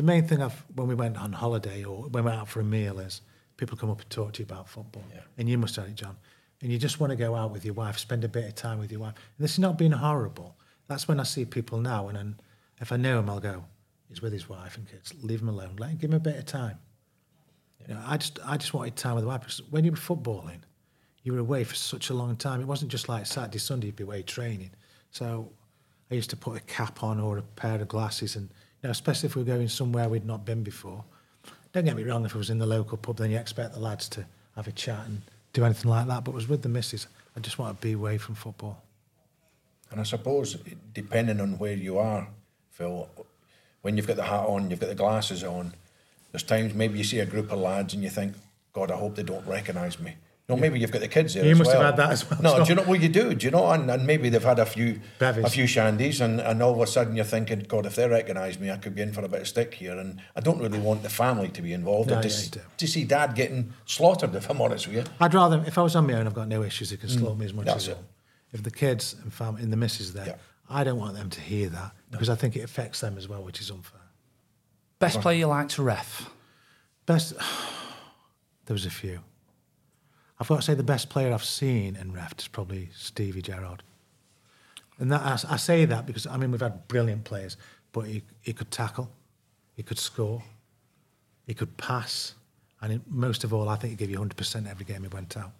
the 0.00 0.06
main 0.06 0.26
thing 0.26 0.40
I've 0.40 0.64
when 0.76 0.88
we 0.88 0.94
went 0.94 1.18
on 1.18 1.30
holiday 1.30 1.84
or 1.84 2.04
when 2.04 2.24
we 2.24 2.30
went 2.30 2.40
out 2.40 2.48
for 2.48 2.60
a 2.60 2.64
meal 2.64 3.00
is 3.00 3.20
people 3.58 3.76
come 3.76 3.90
up 3.90 4.00
and 4.00 4.08
talk 4.08 4.32
to 4.32 4.38
you 4.38 4.46
about 4.46 4.66
football. 4.66 5.04
And 5.36 5.46
you 5.46 5.58
must 5.58 5.76
have 5.76 5.88
it, 5.88 5.94
John. 5.94 6.16
And 6.62 6.72
you 6.72 6.78
just 6.78 7.00
want 7.00 7.10
to 7.10 7.16
go 7.16 7.34
out 7.34 7.50
with 7.50 7.66
your 7.66 7.74
wife, 7.74 7.98
spend 7.98 8.24
a 8.24 8.28
bit 8.28 8.46
of 8.46 8.54
time 8.54 8.78
with 8.78 8.90
your 8.90 9.00
wife. 9.00 9.14
And 9.36 9.44
this 9.44 9.52
is 9.52 9.58
not 9.58 9.76
being 9.76 9.92
horrible. 9.92 10.56
That's 10.88 11.06
when 11.06 11.20
I 11.20 11.24
see 11.24 11.44
people 11.44 11.80
now, 11.80 12.08
and 12.08 12.16
then 12.16 12.40
if 12.80 12.92
I 12.92 12.96
know 12.96 13.18
him, 13.18 13.28
I'll 13.28 13.40
go. 13.40 13.66
He's 14.08 14.22
with 14.22 14.32
his 14.32 14.48
wife 14.48 14.78
and 14.78 14.88
kids. 14.90 15.12
Leave 15.20 15.42
him 15.42 15.50
alone. 15.50 15.76
Let 15.78 15.90
him 15.90 15.98
give 15.98 16.10
him 16.10 16.16
a 16.16 16.20
bit 16.20 16.36
of 16.36 16.46
time. 16.46 16.78
You 17.86 17.92
know, 17.92 18.00
I 18.06 18.16
just 18.16 18.38
I 18.42 18.56
just 18.56 18.72
wanted 18.72 18.96
time 18.96 19.16
with 19.16 19.24
the 19.24 19.28
wife 19.28 19.40
because 19.40 19.62
when 19.70 19.84
you 19.84 19.90
were 19.90 19.98
footballing, 19.98 20.62
you 21.24 21.34
were 21.34 21.40
away 21.40 21.62
for 21.62 21.74
such 21.74 22.08
a 22.08 22.14
long 22.14 22.36
time. 22.36 22.62
It 22.62 22.66
wasn't 22.66 22.90
just 22.90 23.06
like 23.10 23.26
Saturday, 23.26 23.58
Sunday, 23.58 23.88
you'd 23.88 23.96
be 23.96 24.04
away 24.04 24.22
training. 24.22 24.70
So 25.10 25.52
I 26.10 26.14
used 26.14 26.30
to 26.30 26.38
put 26.38 26.56
a 26.56 26.60
cap 26.60 27.04
on 27.04 27.20
or 27.20 27.36
a 27.36 27.42
pair 27.42 27.82
of 27.82 27.88
glasses, 27.88 28.34
and 28.34 28.48
know, 28.84 28.90
especially 28.90 29.28
if 29.28 29.36
we're 29.36 29.44
going 29.44 29.68
somewhere 29.68 30.08
we'd 30.08 30.24
not 30.24 30.44
been 30.44 30.62
before. 30.62 31.04
Don't 31.72 31.84
get 31.84 31.96
me 31.96 32.02
wrong, 32.02 32.24
if 32.24 32.34
it 32.34 32.38
was 32.38 32.50
in 32.50 32.58
the 32.58 32.66
local 32.66 32.98
pub, 32.98 33.16
then 33.18 33.30
you 33.30 33.38
expect 33.38 33.74
the 33.74 33.80
lads 33.80 34.08
to 34.10 34.24
have 34.56 34.66
a 34.66 34.72
chat 34.72 35.06
and 35.06 35.22
do 35.52 35.64
anything 35.64 35.90
like 35.90 36.06
that. 36.08 36.24
But 36.24 36.32
it 36.32 36.34
was 36.34 36.48
with 36.48 36.62
the 36.62 36.68
missus. 36.68 37.06
I 37.36 37.40
just 37.40 37.58
want 37.58 37.80
to 37.80 37.86
be 37.86 37.92
away 37.92 38.18
from 38.18 38.34
football. 38.34 38.82
And 39.90 40.00
I 40.00 40.04
suppose, 40.04 40.56
depending 40.92 41.40
on 41.40 41.58
where 41.58 41.74
you 41.74 41.98
are, 41.98 42.28
Phil, 42.70 43.08
when 43.82 43.96
you've 43.96 44.06
got 44.06 44.16
the 44.16 44.24
hat 44.24 44.46
on, 44.46 44.70
you've 44.70 44.80
got 44.80 44.88
the 44.88 44.94
glasses 44.94 45.42
on, 45.42 45.74
there's 46.32 46.42
times 46.42 46.74
maybe 46.74 46.98
you 46.98 47.04
see 47.04 47.18
a 47.18 47.26
group 47.26 47.50
of 47.50 47.58
lads 47.58 47.94
and 47.94 48.02
you 48.02 48.10
think, 48.10 48.34
God, 48.72 48.90
I 48.90 48.96
hope 48.96 49.16
they 49.16 49.22
don't 49.22 49.46
recognise 49.46 49.98
me. 49.98 50.14
No, 50.50 50.56
maybe 50.56 50.78
you've 50.78 50.92
got 50.92 51.00
the 51.00 51.08
kids 51.08 51.34
there. 51.34 51.44
You 51.44 51.52
as 51.52 51.58
must 51.58 51.70
have 51.70 51.78
well. 51.80 51.86
had 51.86 51.96
that 51.96 52.10
as 52.10 52.28
well, 52.30 52.42
No, 52.42 52.50
so- 52.58 52.64
do 52.64 52.68
you 52.70 52.74
know 52.74 52.82
what 52.84 53.00
you 53.00 53.08
do? 53.08 53.34
Do 53.34 53.44
you 53.46 53.50
know? 53.50 53.70
And, 53.70 53.90
and 53.90 54.06
maybe 54.06 54.28
they've 54.28 54.42
had 54.42 54.58
a 54.58 54.66
few, 54.66 55.00
Bevies. 55.18 55.44
a 55.44 55.48
few 55.50 55.64
shandies, 55.64 56.20
and, 56.20 56.40
and 56.40 56.62
all 56.62 56.74
of 56.74 56.80
a 56.80 56.86
sudden 56.86 57.16
you're 57.16 57.24
thinking, 57.24 57.60
God, 57.60 57.86
if 57.86 57.94
they 57.96 58.08
recognise 58.08 58.58
me, 58.58 58.70
I 58.70 58.76
could 58.76 58.94
be 58.94 59.02
in 59.02 59.12
for 59.12 59.24
a 59.24 59.28
bit 59.28 59.40
of 59.42 59.48
stick 59.48 59.74
here. 59.74 59.96
And 59.98 60.20
I 60.36 60.40
don't 60.40 60.58
really 60.60 60.78
want 60.78 61.02
the 61.02 61.10
family 61.10 61.48
to 61.48 61.62
be 61.62 61.72
involved. 61.72 62.10
No, 62.10 62.18
or 62.18 62.22
to, 62.22 62.28
yeah, 62.28 62.34
s- 62.34 62.44
you 62.46 62.50
do. 62.52 62.60
to 62.78 62.86
see 62.86 63.04
Dad 63.04 63.34
getting 63.34 63.72
slaughtered, 63.86 64.34
if 64.34 64.50
I'm 64.50 64.60
honest 64.60 64.86
with 64.86 64.96
you. 64.96 65.04
I'd 65.20 65.32
rather, 65.34 65.62
if 65.66 65.78
I 65.78 65.82
was 65.82 65.96
on 65.96 66.06
my 66.06 66.14
own, 66.14 66.26
I've 66.26 66.34
got 66.34 66.48
no 66.48 66.62
issues. 66.62 66.90
They 66.90 66.96
can 66.96 67.08
slaughter 67.08 67.36
me 67.38 67.46
as 67.46 67.54
much 67.54 67.66
Mm. 67.66 67.76
As 67.76 67.88
it. 67.88 67.94
them. 67.96 68.04
If 68.52 68.62
the 68.64 68.70
kids 68.70 69.14
and 69.22 69.32
family 69.32 69.62
and 69.62 69.72
the 69.72 69.76
missus 69.76 70.12
there, 70.12 70.26
Yeah. 70.26 70.34
I 70.68 70.84
don't 70.84 70.98
want 70.98 71.14
them 71.16 71.30
to 71.30 71.40
hear 71.40 71.68
that 71.68 71.92
because 72.10 72.28
I 72.28 72.34
think 72.34 72.56
it 72.56 72.60
affects 72.62 73.00
them 73.00 73.16
as 73.18 73.28
well, 73.28 73.42
which 73.42 73.60
is 73.60 73.70
unfair. 73.70 74.00
Best 74.98 75.20
player 75.20 75.38
you 75.38 75.46
like 75.46 75.68
to 75.70 75.82
ref? 75.82 76.28
Best, 77.06 77.32
there 78.66 78.74
was 78.74 78.86
a 78.86 78.90
few. 78.90 79.20
I've 80.40 80.48
got 80.48 80.56
to 80.56 80.62
say 80.62 80.74
the 80.74 80.82
best 80.82 81.10
player 81.10 81.32
I've 81.34 81.44
seen 81.44 81.96
in 81.96 82.12
ref 82.12 82.34
is 82.38 82.48
probably 82.48 82.88
Stevie 82.96 83.42
Gerrard. 83.42 83.82
And 84.98 85.12
that, 85.12 85.20
I, 85.22 85.54
I 85.54 85.56
say 85.56 85.84
that 85.84 86.06
because, 86.06 86.26
I 86.26 86.36
mean, 86.38 86.50
we've 86.50 86.60
had 86.60 86.88
brilliant 86.88 87.24
players, 87.24 87.56
but 87.92 88.02
he, 88.02 88.22
he 88.40 88.52
could 88.52 88.70
tackle, 88.70 89.10
he 89.76 89.82
could 89.82 89.98
score, 89.98 90.42
he 91.46 91.54
could 91.54 91.76
pass, 91.76 92.34
and 92.80 92.92
it, 92.94 93.02
most 93.06 93.44
of 93.44 93.52
all, 93.52 93.68
I 93.68 93.76
think 93.76 93.90
he 93.92 93.96
gave 93.96 94.10
you 94.10 94.18
100% 94.18 94.68
every 94.70 94.84
game 94.84 95.02
he 95.02 95.08
went 95.08 95.36
out. 95.36 95.52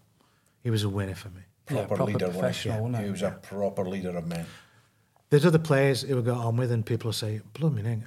He 0.62 0.70
was 0.70 0.84
a 0.84 0.88
winner 0.88 1.14
for 1.14 1.28
me. 1.28 1.42
Yeah, 1.70 1.76
Proper, 1.84 1.96
proper 1.96 2.12
leader, 2.12 2.28
professional, 2.30 2.76
he? 2.76 2.82
wasn't 2.82 2.96
He 2.98 3.04
he? 3.04 3.10
was 3.12 3.22
a 3.22 3.30
proper 3.42 3.84
leader 3.88 4.16
of 4.16 4.26
men. 4.26 4.46
There's 5.28 5.46
other 5.46 5.58
players 5.58 6.02
who 6.02 6.18
I 6.18 6.22
got 6.22 6.38
on 6.38 6.56
with, 6.56 6.72
and 6.72 6.84
people 6.84 7.08
will 7.08 7.12
say, 7.12 7.40
"Blooming, 7.54 8.04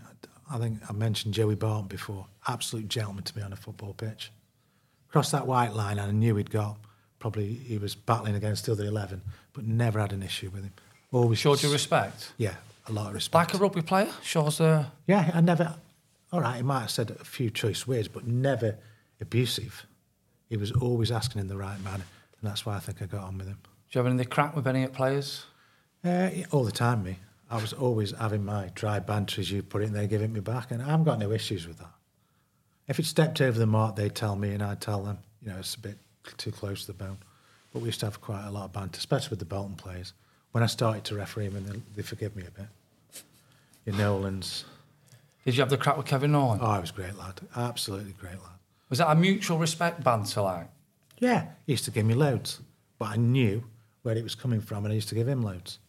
I 0.51 0.57
think 0.57 0.79
I 0.89 0.93
mentioned 0.93 1.33
Joey 1.33 1.55
Barton 1.55 1.87
before. 1.87 2.27
Absolute 2.47 2.89
gentleman 2.89 3.23
to 3.23 3.37
me 3.37 3.43
on 3.43 3.53
a 3.53 3.55
football 3.55 3.93
pitch. 3.93 4.31
Crossed 5.13 5.31
that 5.33 5.45
white 5.45 5.75
line, 5.75 5.99
and 5.99 6.07
I 6.07 6.11
knew 6.11 6.35
he'd 6.37 6.49
got. 6.49 6.75
Probably 7.19 7.53
he 7.53 7.77
was 7.77 7.93
battling 7.93 8.33
against 8.33 8.63
still 8.63 8.75
the 8.75 8.81
other 8.81 8.89
eleven, 8.89 9.21
but 9.53 9.63
never 9.63 9.99
had 9.99 10.11
an 10.11 10.23
issue 10.23 10.49
with 10.49 10.63
him. 10.63 10.73
Always 11.11 11.37
Showed 11.37 11.61
you 11.61 11.71
respect? 11.71 12.33
Yeah, 12.37 12.55
a 12.87 12.91
lot 12.91 13.09
of 13.09 13.13
respect. 13.13 13.53
Like 13.53 13.61
a 13.61 13.63
rugby 13.63 13.83
player? 13.83 14.09
Shows 14.23 14.59
uh, 14.59 14.85
yeah, 15.05 15.29
I 15.31 15.41
never. 15.41 15.75
All 16.31 16.41
right, 16.41 16.55
he 16.55 16.63
might 16.63 16.79
have 16.79 16.89
said 16.89 17.11
a 17.11 17.23
few 17.23 17.51
choice 17.51 17.85
words, 17.85 18.07
but 18.07 18.25
never 18.25 18.75
abusive. 19.21 19.85
He 20.49 20.57
was 20.57 20.71
always 20.71 21.11
asking 21.11 21.41
in 21.41 21.47
the 21.47 21.57
right 21.57 21.79
manner, 21.83 22.05
and 22.41 22.49
that's 22.49 22.65
why 22.65 22.75
I 22.75 22.79
think 22.79 22.99
I 23.03 23.05
got 23.05 23.21
on 23.21 23.37
with 23.37 23.45
him. 23.45 23.59
Do 23.63 23.99
you 23.99 24.03
have 24.03 24.11
any 24.11 24.25
crack 24.25 24.55
with 24.55 24.65
any 24.65 24.81
of 24.81 24.93
the 24.93 24.97
players? 24.97 25.45
Uh, 26.03 26.29
all 26.49 26.63
the 26.63 26.71
time, 26.71 27.03
me. 27.03 27.19
I 27.51 27.57
was 27.57 27.71
always 27.71 28.17
having 28.17 28.43
my 28.43 28.71
dry 28.73 28.97
banter, 28.97 29.41
as 29.41 29.51
you 29.51 29.61
put 29.61 29.83
it, 29.83 29.85
and 29.85 29.95
they 29.95 30.07
give 30.07 30.23
it 30.23 30.31
me 30.31 30.39
back, 30.39 30.71
and 30.71 30.81
I 30.81 30.87
haven't 30.87 31.05
got 31.05 31.19
no 31.19 31.31
issues 31.31 31.67
with 31.67 31.77
that. 31.77 31.91
If 32.87 32.99
it 32.99 33.05
stepped 33.05 33.39
over 33.41 33.57
the 33.57 33.65
mark, 33.65 33.95
they'd 33.95 34.13
tell 34.13 34.35
me, 34.35 34.53
and 34.53 34.61
I'd 34.61 34.81
tell 34.81 35.03
them, 35.03 35.19
you 35.41 35.49
know, 35.49 35.57
it's 35.59 35.75
a 35.75 35.79
bit 35.79 35.97
too 36.37 36.51
close 36.51 36.81
to 36.81 36.87
the 36.87 36.93
bone. 37.03 37.17
But 37.71 37.79
we 37.81 37.87
used 37.87 37.99
to 38.01 38.05
have 38.05 38.21
quite 38.21 38.45
a 38.45 38.51
lot 38.51 38.65
of 38.65 38.73
banter, 38.73 38.97
especially 38.97 39.29
with 39.31 39.39
the 39.39 39.45
Bolton 39.45 39.75
players. 39.75 40.13
When 40.51 40.63
I 40.63 40.67
started 40.67 41.03
to 41.05 41.15
referee 41.15 41.47
them, 41.47 41.65
they, 41.65 41.81
they 41.95 42.01
forgive 42.03 42.35
me 42.35 42.43
a 42.47 42.51
bit. 42.51 42.67
Your 43.85 43.95
Nolans. 43.95 44.65
Did 45.45 45.55
you 45.55 45.61
have 45.61 45.69
the 45.69 45.77
crack 45.77 45.97
with 45.97 46.05
Kevin 46.05 46.31
Nolan? 46.31 46.59
Oh, 46.61 46.65
I 46.67 46.79
was 46.79 46.91
a 46.91 46.93
great 46.93 47.17
lad. 47.17 47.41
Absolutely 47.55 48.13
great 48.13 48.33
lad. 48.33 48.51
Was 48.89 48.99
that 48.99 49.09
a 49.11 49.15
mutual 49.15 49.57
respect 49.57 50.03
banter 50.03 50.41
like? 50.41 50.67
Yeah, 51.19 51.47
he 51.65 51.73
used 51.73 51.85
to 51.85 51.91
give 51.91 52.05
me 52.05 52.13
loads, 52.13 52.59
but 52.99 53.09
I 53.09 53.15
knew 53.15 53.63
where 54.03 54.15
it 54.15 54.23
was 54.23 54.35
coming 54.35 54.61
from, 54.61 54.85
and 54.85 54.91
I 54.91 54.95
used 54.95 55.09
to 55.09 55.15
give 55.15 55.27
him 55.27 55.41
loads. 55.41 55.79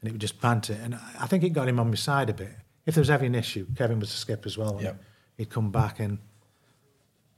And 0.00 0.08
it 0.08 0.12
would 0.12 0.20
just 0.20 0.40
banter, 0.40 0.78
and 0.82 0.94
I- 1.18 1.26
think 1.26 1.42
it 1.42 1.50
got 1.50 1.68
him 1.68 1.80
on 1.80 1.88
my 1.88 1.96
side 1.96 2.30
a 2.30 2.34
bit. 2.34 2.52
If 2.84 2.94
there 2.94 3.00
was 3.00 3.10
ever 3.10 3.24
an 3.24 3.34
issue, 3.34 3.66
Kevin 3.76 3.98
was 3.98 4.10
the 4.10 4.16
skipper 4.16 4.46
as 4.46 4.56
well. 4.56 4.78
he? 4.78 4.84
He'd 5.36 5.50
come 5.50 5.70
back 5.70 6.00
and, 6.00 6.18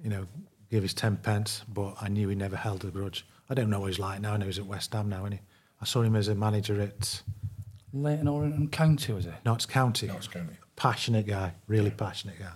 you 0.03 0.09
know, 0.11 0.27
give 0.71 0.83
his 0.83 0.95
ten 0.95 1.17
pence, 1.17 1.65
but 1.69 1.97
I 2.01 2.09
knew 2.09 2.29
he 2.29 2.35
never 2.35 2.57
held 2.57 2.85
a 2.85 2.89
grudge. 2.89 3.27
I 3.51 3.55
don't 3.55 3.71
know 3.71 3.81
what 3.81 3.87
he's 3.87 3.99
like 3.99 4.21
now. 4.21 4.35
I 4.35 4.37
know 4.37 4.47
he's 4.47 4.59
at 4.59 4.67
West 4.67 4.93
Ham 4.93 5.09
now, 5.09 5.21
isn't 5.21 5.33
he? 5.33 5.41
I 5.81 5.85
saw 5.85 6.03
him 6.03 6.15
as 6.17 6.29
a 6.29 6.35
manager 6.35 6.81
at 6.81 7.23
Leighton 7.93 8.29
Orient 8.29 8.71
County, 8.73 9.13
was 9.13 9.27
it? 9.27 9.35
Notts 9.45 9.67
County. 9.67 10.07
Notts 10.07 10.29
County. 10.29 10.55
Passionate 10.77 11.27
guy, 11.27 11.55
really 11.67 11.91
passionate 11.91 12.39
guy. 12.39 12.53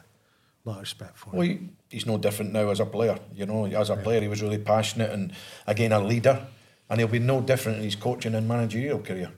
A 0.65 0.69
lot 0.69 0.77
of 0.77 0.83
respect 0.83 1.17
for 1.19 1.31
him. 1.31 1.39
Well, 1.39 1.47
he, 1.49 1.61
he's 1.89 2.07
no 2.07 2.19
different 2.19 2.53
now 2.53 2.69
as 2.71 2.79
a 2.79 2.87
player. 2.87 3.19
You 3.35 3.47
know, 3.47 3.65
as 3.67 3.91
a 3.91 3.97
player, 3.97 4.21
he 4.21 4.29
was 4.29 4.43
really 4.43 4.59
passionate 4.59 5.11
and 5.11 5.33
again 5.67 5.91
a 5.91 5.99
leader, 6.01 6.47
and 6.89 7.01
he'll 7.01 7.09
be 7.09 7.19
no 7.19 7.41
different 7.41 7.79
in 7.79 7.85
his 7.85 7.97
coaching 7.97 8.35
and 8.35 8.47
managerial 8.47 9.01
career. 9.01 9.33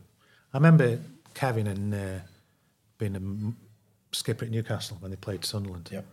I 0.53 0.57
remember 0.59 0.99
Kevin 1.33 1.67
and 1.67 1.95
uh, 1.95 2.19
being 2.99 3.15
a 3.15 3.19
m- 3.19 3.57
skipper 4.15 4.45
at 4.45 4.51
Newcastle 4.51 4.97
when 5.01 5.11
they 5.11 5.17
played 5.17 5.45
Sunderland. 5.45 5.89
Yep. 5.93 6.05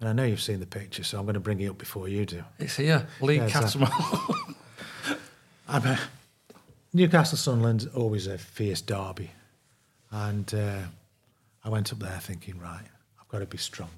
And 0.00 0.08
I 0.08 0.12
know 0.12 0.24
you've 0.24 0.40
seen 0.40 0.60
the 0.60 0.66
picture, 0.66 1.04
so 1.04 1.18
I'm 1.18 1.24
going 1.24 1.34
to 1.34 1.40
bring 1.40 1.60
it 1.60 1.68
up 1.68 1.78
before 1.78 2.08
you 2.08 2.24
do. 2.24 2.42
It's 2.58 2.76
here. 2.76 3.06
Lee 3.20 3.36
Yeah, 3.36 3.70
a-. 5.68 5.98
Newcastle 6.92 7.36
Sunderland's 7.36 7.86
always 7.86 8.26
a 8.26 8.38
fierce 8.38 8.80
derby, 8.80 9.30
and 10.10 10.52
uh, 10.54 10.80
I 11.62 11.68
went 11.68 11.92
up 11.92 11.98
there 11.98 12.18
thinking, 12.18 12.58
right, 12.58 12.84
I've 13.20 13.28
got 13.28 13.40
to 13.40 13.46
be 13.46 13.58
strong 13.58 13.90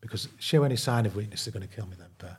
because 0.00 0.28
show 0.38 0.62
any 0.62 0.76
sign 0.76 1.06
of 1.06 1.16
weakness, 1.16 1.44
they're 1.44 1.52
going 1.52 1.66
to 1.66 1.74
kill 1.74 1.86
me 1.86 1.96
then. 1.98 2.08
But 2.18 2.36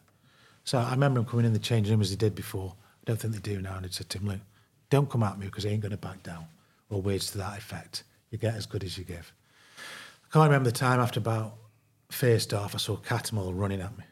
so 0.63 0.79
I 0.79 0.91
remember 0.91 1.19
them 1.19 1.29
coming 1.29 1.45
in 1.45 1.53
the 1.53 1.59
change 1.59 1.89
room 1.89 2.01
as 2.01 2.09
he 2.09 2.15
did 2.15 2.35
before. 2.35 2.73
I 2.75 3.03
don't 3.05 3.19
think 3.19 3.33
they 3.33 3.39
do 3.39 3.61
now. 3.61 3.75
And 3.75 3.85
he 3.85 3.91
said 3.91 4.09
to 4.09 4.19
him, 4.19 4.27
look, 4.27 4.39
don't 4.89 5.09
come 5.09 5.23
at 5.23 5.37
me 5.37 5.45
because 5.47 5.65
I 5.65 5.69
ain't 5.69 5.81
going 5.81 5.91
to 5.91 5.97
back 5.97 6.23
down, 6.23 6.45
or 6.89 7.01
words 7.01 7.31
to 7.31 7.37
that 7.39 7.57
effect. 7.57 8.03
You 8.31 8.37
get 8.37 8.55
as 8.55 8.65
good 8.65 8.83
as 8.83 8.97
you 8.97 9.03
give. 9.03 9.33
I 10.29 10.33
can't 10.33 10.49
remember 10.49 10.69
the 10.69 10.77
time 10.77 10.99
after 10.99 11.19
about 11.19 11.55
first 12.09 12.51
half, 12.51 12.75
I 12.75 12.77
saw 12.77 12.97
Cattermole 12.97 13.53
running 13.55 13.81
at 13.81 13.97
me. 13.97 14.03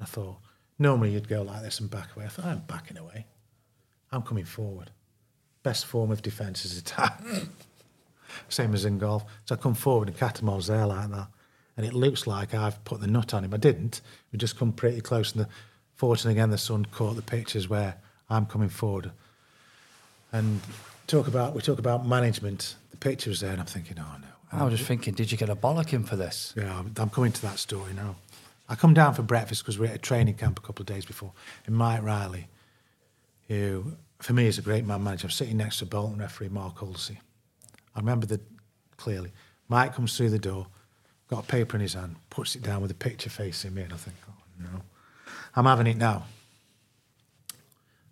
I 0.00 0.04
thought, 0.04 0.38
normally 0.78 1.12
you'd 1.12 1.28
go 1.28 1.42
like 1.42 1.62
this 1.62 1.80
and 1.80 1.90
back 1.90 2.14
away. 2.16 2.26
I 2.26 2.28
thought, 2.28 2.46
I'm 2.46 2.62
backing 2.66 2.96
away. 2.96 3.26
I'm 4.10 4.22
coming 4.22 4.44
forward. 4.44 4.90
Best 5.62 5.86
form 5.86 6.10
of 6.10 6.22
defence 6.22 6.64
is 6.64 6.78
attack. 6.78 7.22
Same 8.48 8.74
as 8.74 8.84
in 8.84 8.98
golf. 8.98 9.24
So 9.44 9.54
I 9.54 9.58
come 9.58 9.74
forward 9.74 10.08
and 10.08 10.16
Cattermole's 10.16 10.68
there 10.68 10.86
like 10.86 11.10
that. 11.10 11.28
And 11.76 11.86
it 11.86 11.94
looks 11.94 12.26
like 12.26 12.54
I've 12.54 12.82
put 12.84 13.00
the 13.00 13.06
nut 13.06 13.34
on 13.34 13.44
him. 13.44 13.54
I 13.54 13.58
didn't. 13.58 14.00
We 14.32 14.38
just 14.38 14.58
come 14.58 14.72
pretty 14.72 15.00
close. 15.00 15.32
And 15.32 15.44
the, 15.44 15.48
fortunately, 15.94 16.32
again, 16.32 16.50
the 16.50 16.58
sun 16.58 16.84
caught 16.86 17.16
the 17.16 17.22
pictures 17.22 17.68
where 17.68 17.96
I'm 18.28 18.46
coming 18.46 18.68
forward. 18.68 19.12
And 20.32 20.60
talk 21.06 21.28
about 21.28 21.54
we 21.54 21.62
talk 21.62 21.78
about 21.78 22.06
management. 22.06 22.76
The 22.90 22.96
picture 22.96 23.30
was 23.30 23.40
there, 23.40 23.52
and 23.52 23.60
I'm 23.60 23.66
thinking, 23.66 23.96
oh 23.98 24.16
no. 24.20 24.37
I 24.50 24.64
was 24.64 24.74
just 24.74 24.86
thinking, 24.88 25.14
did 25.14 25.30
you 25.30 25.36
get 25.38 25.50
a 25.50 25.56
bollocking 25.56 26.06
for 26.06 26.16
this? 26.16 26.54
Yeah, 26.56 26.82
I'm- 26.96 27.10
coming 27.10 27.32
to 27.32 27.42
that 27.42 27.58
story 27.58 27.92
now. 27.92 28.16
I 28.68 28.74
come 28.74 28.94
down 28.94 29.14
for 29.14 29.22
breakfast 29.22 29.62
because 29.62 29.78
we're 29.78 29.86
at 29.86 29.94
a 29.94 29.98
training 29.98 30.34
camp 30.34 30.58
a 30.58 30.62
couple 30.62 30.82
of 30.82 30.86
days 30.86 31.04
before. 31.04 31.32
And 31.66 31.74
Mike 31.74 32.02
Riley, 32.02 32.48
who 33.48 33.96
for 34.20 34.32
me 34.32 34.46
is 34.46 34.58
a 34.58 34.62
great 34.62 34.84
man 34.84 35.02
manager, 35.02 35.26
I'm 35.26 35.30
sitting 35.30 35.56
next 35.56 35.78
to 35.78 35.86
Bolton 35.86 36.18
referee 36.18 36.48
Mark 36.48 36.80
Halsey. 36.80 37.20
I 37.94 38.00
remember 38.00 38.26
that 38.26 38.42
clearly. 38.96 39.32
Mike 39.68 39.94
comes 39.94 40.16
through 40.16 40.30
the 40.30 40.38
door, 40.38 40.66
got 41.28 41.44
a 41.44 41.46
paper 41.46 41.76
in 41.76 41.82
his 41.82 41.94
hand, 41.94 42.16
puts 42.30 42.56
it 42.56 42.62
down 42.62 42.82
with 42.82 42.90
a 42.90 42.94
picture 42.94 43.30
facing 43.30 43.74
me, 43.74 43.82
and 43.82 43.92
I 43.92 43.96
think, 43.96 44.16
oh 44.28 44.34
no, 44.58 44.82
I'm 45.56 45.64
having 45.64 45.86
it 45.86 45.96
now. 45.96 46.24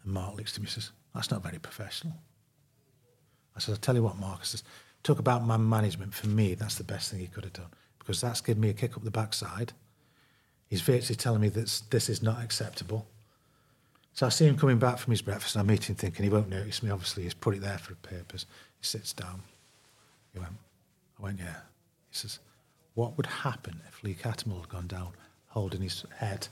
And 0.04 0.12
Mark 0.12 0.36
looks 0.36 0.52
to 0.54 0.60
me 0.60 0.66
and 0.66 0.72
says, 0.72 0.90
that's 1.14 1.30
not 1.30 1.42
very 1.42 1.58
professional. 1.58 2.14
I 3.54 3.58
said, 3.58 3.72
I'll 3.72 3.78
tell 3.78 3.94
you 3.94 4.02
what, 4.02 4.18
Mark, 4.18 4.40
I 4.42 4.44
says, 4.44 4.62
talk 5.06 5.18
about 5.18 5.46
man 5.46 5.68
management. 5.68 6.14
For 6.14 6.26
me, 6.26 6.54
that's 6.54 6.76
the 6.76 6.84
best 6.84 7.10
thing 7.10 7.20
he 7.20 7.26
could 7.26 7.44
have 7.44 7.52
done 7.52 7.70
because 7.98 8.20
that's 8.20 8.40
given 8.40 8.60
me 8.60 8.70
a 8.70 8.74
kick 8.74 8.96
up 8.96 9.04
the 9.04 9.10
backside. 9.10 9.72
He's 10.68 10.80
virtually 10.80 11.16
telling 11.16 11.40
me 11.40 11.48
that 11.50 11.82
this 11.90 12.08
is 12.08 12.22
not 12.22 12.42
acceptable. 12.42 13.06
So 14.12 14.26
I 14.26 14.30
see 14.30 14.46
him 14.46 14.56
coming 14.56 14.78
back 14.78 14.98
from 14.98 15.10
his 15.12 15.22
breakfast 15.22 15.54
and 15.56 15.68
I 15.68 15.72
meet 15.72 15.88
him 15.88 15.96
thinking 15.96 16.24
he 16.24 16.30
won't 16.30 16.48
notice 16.48 16.82
me. 16.82 16.90
Obviously, 16.90 17.24
he's 17.24 17.34
put 17.34 17.54
it 17.54 17.60
there 17.60 17.78
for 17.78 17.92
a 17.92 17.96
purpose. 17.96 18.46
He 18.80 18.86
sits 18.86 19.12
down. 19.12 19.42
He 20.32 20.38
went, 20.38 20.52
I 21.18 21.22
went, 21.22 21.38
yeah. 21.38 21.60
He 22.10 22.16
says, 22.16 22.38
what 22.94 23.16
would 23.16 23.26
happen 23.26 23.80
if 23.88 24.02
Lee 24.02 24.14
Cattermole 24.14 24.60
had 24.60 24.68
gone 24.70 24.86
down 24.86 25.10
holding 25.48 25.82
his 25.82 26.04
head? 26.16 26.48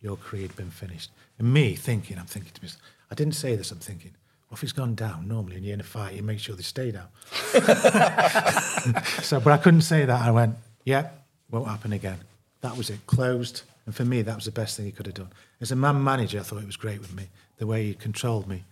Your 0.00 0.16
career 0.16 0.42
had 0.42 0.56
been 0.56 0.70
finished. 0.70 1.10
And 1.38 1.52
me 1.52 1.74
thinking, 1.74 2.18
I'm 2.18 2.26
thinking 2.26 2.52
to 2.54 2.62
myself, 2.62 2.82
I 3.10 3.14
didn't 3.14 3.34
say 3.34 3.54
this, 3.56 3.70
I'm 3.70 3.78
thinking, 3.78 4.12
well, 4.52 4.56
if 4.56 4.60
he's 4.60 4.72
gone 4.72 4.94
down, 4.94 5.28
normally 5.28 5.54
when 5.54 5.64
you're 5.64 5.72
in 5.72 5.80
a 5.80 5.82
fight, 5.82 6.14
you 6.14 6.22
make 6.22 6.38
sure 6.38 6.54
they 6.54 6.62
stay 6.62 6.90
down. 6.90 7.08
so, 9.22 9.40
but 9.40 9.50
I 9.50 9.56
couldn't 9.56 9.80
say 9.80 10.04
that. 10.04 10.20
I 10.20 10.30
went, 10.30 10.56
yeah, 10.84 11.08
won't 11.50 11.68
happen 11.68 11.94
again. 11.94 12.18
That 12.60 12.76
was 12.76 12.90
it, 12.90 13.06
closed. 13.06 13.62
And 13.86 13.94
for 13.94 14.04
me, 14.04 14.20
that 14.20 14.34
was 14.34 14.44
the 14.44 14.50
best 14.50 14.76
thing 14.76 14.84
he 14.84 14.92
could 14.92 15.06
have 15.06 15.14
done. 15.14 15.30
As 15.62 15.72
a 15.72 15.76
man 15.76 16.04
manager, 16.04 16.38
I 16.38 16.42
thought 16.42 16.60
it 16.60 16.66
was 16.66 16.76
great 16.76 17.00
with 17.00 17.14
me, 17.14 17.30
the 17.56 17.66
way 17.66 17.86
he 17.86 17.94
controlled 17.94 18.46
me 18.46 18.64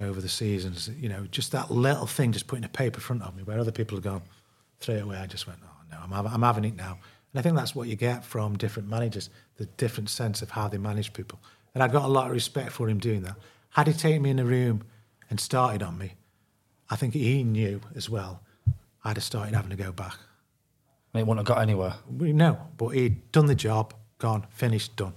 over 0.00 0.22
the 0.22 0.28
seasons. 0.30 0.88
You 0.98 1.10
know, 1.10 1.26
just 1.30 1.52
that 1.52 1.70
little 1.70 2.06
thing, 2.06 2.32
just 2.32 2.46
putting 2.46 2.64
a 2.64 2.70
paper 2.70 2.96
in 2.96 3.02
front 3.02 3.22
of 3.24 3.36
me, 3.36 3.42
where 3.42 3.58
other 3.58 3.72
people 3.72 3.98
have 3.98 4.04
gone, 4.04 4.22
throw 4.80 4.94
it 4.94 5.02
away. 5.02 5.18
I 5.18 5.26
just 5.26 5.46
went, 5.46 5.58
oh 5.62 5.68
no, 5.90 5.98
I'm, 6.02 6.26
I'm 6.26 6.40
having 6.40 6.64
it 6.64 6.76
now. 6.76 6.98
And 7.34 7.38
I 7.38 7.42
think 7.42 7.56
that's 7.56 7.74
what 7.74 7.88
you 7.88 7.96
get 7.96 8.24
from 8.24 8.56
different 8.56 8.88
managers, 8.88 9.28
the 9.58 9.66
different 9.76 10.08
sense 10.08 10.40
of 10.40 10.48
how 10.48 10.66
they 10.66 10.78
manage 10.78 11.12
people. 11.12 11.38
And 11.74 11.82
I 11.82 11.88
got 11.88 12.06
a 12.06 12.08
lot 12.08 12.28
of 12.28 12.32
respect 12.32 12.72
for 12.72 12.88
him 12.88 12.98
doing 12.98 13.20
that. 13.24 13.36
Had 13.70 13.86
he 13.86 13.92
taken 13.92 14.22
me 14.22 14.30
in 14.30 14.38
a 14.38 14.44
room 14.44 14.82
and 15.30 15.38
started 15.40 15.82
on 15.82 15.98
me, 15.98 16.14
I 16.90 16.96
think 16.96 17.14
he 17.14 17.42
knew 17.44 17.80
as 17.94 18.08
well. 18.08 18.40
I'd 19.04 19.16
have 19.16 19.24
started 19.24 19.54
having 19.54 19.70
to 19.70 19.76
go 19.76 19.92
back. 19.92 20.16
And 21.12 21.20
it 21.20 21.26
wouldn't 21.26 21.46
have 21.46 21.56
got 21.56 21.62
anywhere. 21.62 21.94
We 22.10 22.32
know, 22.32 22.58
but 22.76 22.88
he'd 22.88 23.30
done 23.32 23.46
the 23.46 23.54
job, 23.54 23.94
gone, 24.18 24.46
finished, 24.50 24.96
done. 24.96 25.14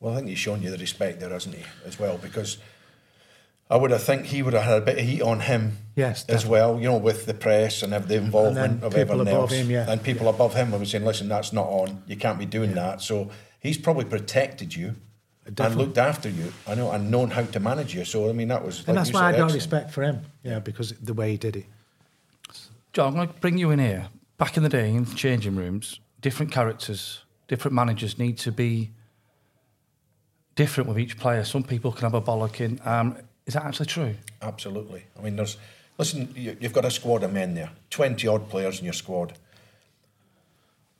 Well, 0.00 0.12
I 0.12 0.16
think 0.16 0.28
he's 0.28 0.38
shown 0.38 0.62
you 0.62 0.70
the 0.70 0.78
respect 0.78 1.20
there, 1.20 1.30
hasn't 1.30 1.54
he, 1.54 1.64
as 1.84 1.98
well? 1.98 2.18
Because 2.18 2.58
I 3.68 3.76
would 3.76 3.90
have 3.90 4.02
think 4.02 4.26
he 4.26 4.42
would 4.42 4.52
have 4.54 4.62
had 4.62 4.82
a 4.82 4.84
bit 4.84 4.98
of 4.98 5.04
heat 5.04 5.22
on 5.22 5.40
him 5.40 5.78
Yes, 5.96 6.20
as 6.20 6.26
definitely. 6.44 6.50
well, 6.50 6.76
you 6.80 6.84
know, 6.90 6.96
with 6.98 7.26
the 7.26 7.34
press 7.34 7.82
and 7.82 7.92
the 7.92 8.16
involvement 8.16 8.84
of 8.84 8.94
everyone 8.94 9.26
above 9.26 9.50
else. 9.50 9.52
him, 9.52 9.70
yeah. 9.70 9.90
And 9.90 10.02
people 10.02 10.28
above 10.28 10.54
him 10.54 10.70
were 10.70 10.84
saying, 10.84 11.04
listen, 11.04 11.28
that's 11.28 11.52
not 11.52 11.66
on. 11.66 12.02
You 12.06 12.16
can't 12.16 12.38
be 12.38 12.46
doing 12.46 12.74
that. 12.74 13.00
So 13.02 13.30
he's 13.58 13.78
probably 13.78 14.04
protected 14.04 14.76
you 14.76 14.96
and 15.46 15.76
looked 15.76 15.98
after 15.98 16.28
you. 16.28 16.52
I 16.66 16.74
know, 16.74 16.90
and 16.90 17.10
known 17.10 17.30
how 17.30 17.42
to 17.44 17.60
manage 17.60 17.94
you. 17.94 18.04
So, 18.04 18.28
I 18.28 18.32
mean, 18.32 18.48
that 18.48 18.64
was. 18.64 18.80
And 18.80 18.88
like 18.88 18.96
that's 18.96 19.08
you 19.10 19.14
why 19.14 19.28
I 19.28 19.32
said, 19.32 19.38
got 19.38 19.44
excellent. 19.44 19.54
respect 19.54 19.90
for 19.92 20.02
him, 20.02 20.22
yeah, 20.42 20.58
because 20.58 20.92
the 20.92 21.14
way 21.14 21.32
he 21.32 21.36
did 21.36 21.56
it. 21.56 21.66
John, 22.92 23.08
I'm 23.08 23.14
going 23.14 23.28
to 23.28 23.34
bring 23.40 23.58
you 23.58 23.70
in 23.70 23.78
here. 23.78 24.08
Back 24.38 24.56
in 24.56 24.62
the 24.62 24.68
day, 24.68 24.94
in 24.94 25.06
changing 25.06 25.56
rooms, 25.56 26.00
different 26.20 26.52
characters, 26.52 27.22
different 27.48 27.74
managers 27.74 28.18
need 28.18 28.38
to 28.38 28.52
be 28.52 28.90
different 30.56 30.88
with 30.88 30.98
each 30.98 31.18
player. 31.18 31.44
Some 31.44 31.62
people 31.62 31.92
can 31.92 32.02
have 32.02 32.14
a 32.14 32.20
bollocking. 32.20 32.84
Um, 32.86 33.16
is 33.46 33.54
that 33.54 33.64
actually 33.64 33.86
true? 33.86 34.14
Absolutely. 34.42 35.04
I 35.18 35.22
mean, 35.22 35.36
there's. 35.36 35.56
Listen, 35.98 36.32
you, 36.36 36.56
you've 36.60 36.74
got 36.74 36.84
a 36.84 36.90
squad 36.90 37.22
of 37.22 37.32
men 37.32 37.54
there, 37.54 37.70
20 37.88 38.26
odd 38.28 38.50
players 38.50 38.80
in 38.80 38.84
your 38.84 38.92
squad. 38.92 39.32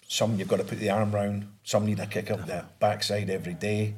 Some 0.08 0.38
you've 0.38 0.48
got 0.48 0.56
to 0.58 0.64
put 0.64 0.78
the 0.78 0.88
arm 0.88 1.12
round, 1.12 1.48
some 1.64 1.84
need 1.84 2.00
a 2.00 2.06
kick 2.06 2.30
up 2.30 2.46
the 2.46 2.64
backside 2.78 3.28
every 3.28 3.54
day. 3.54 3.94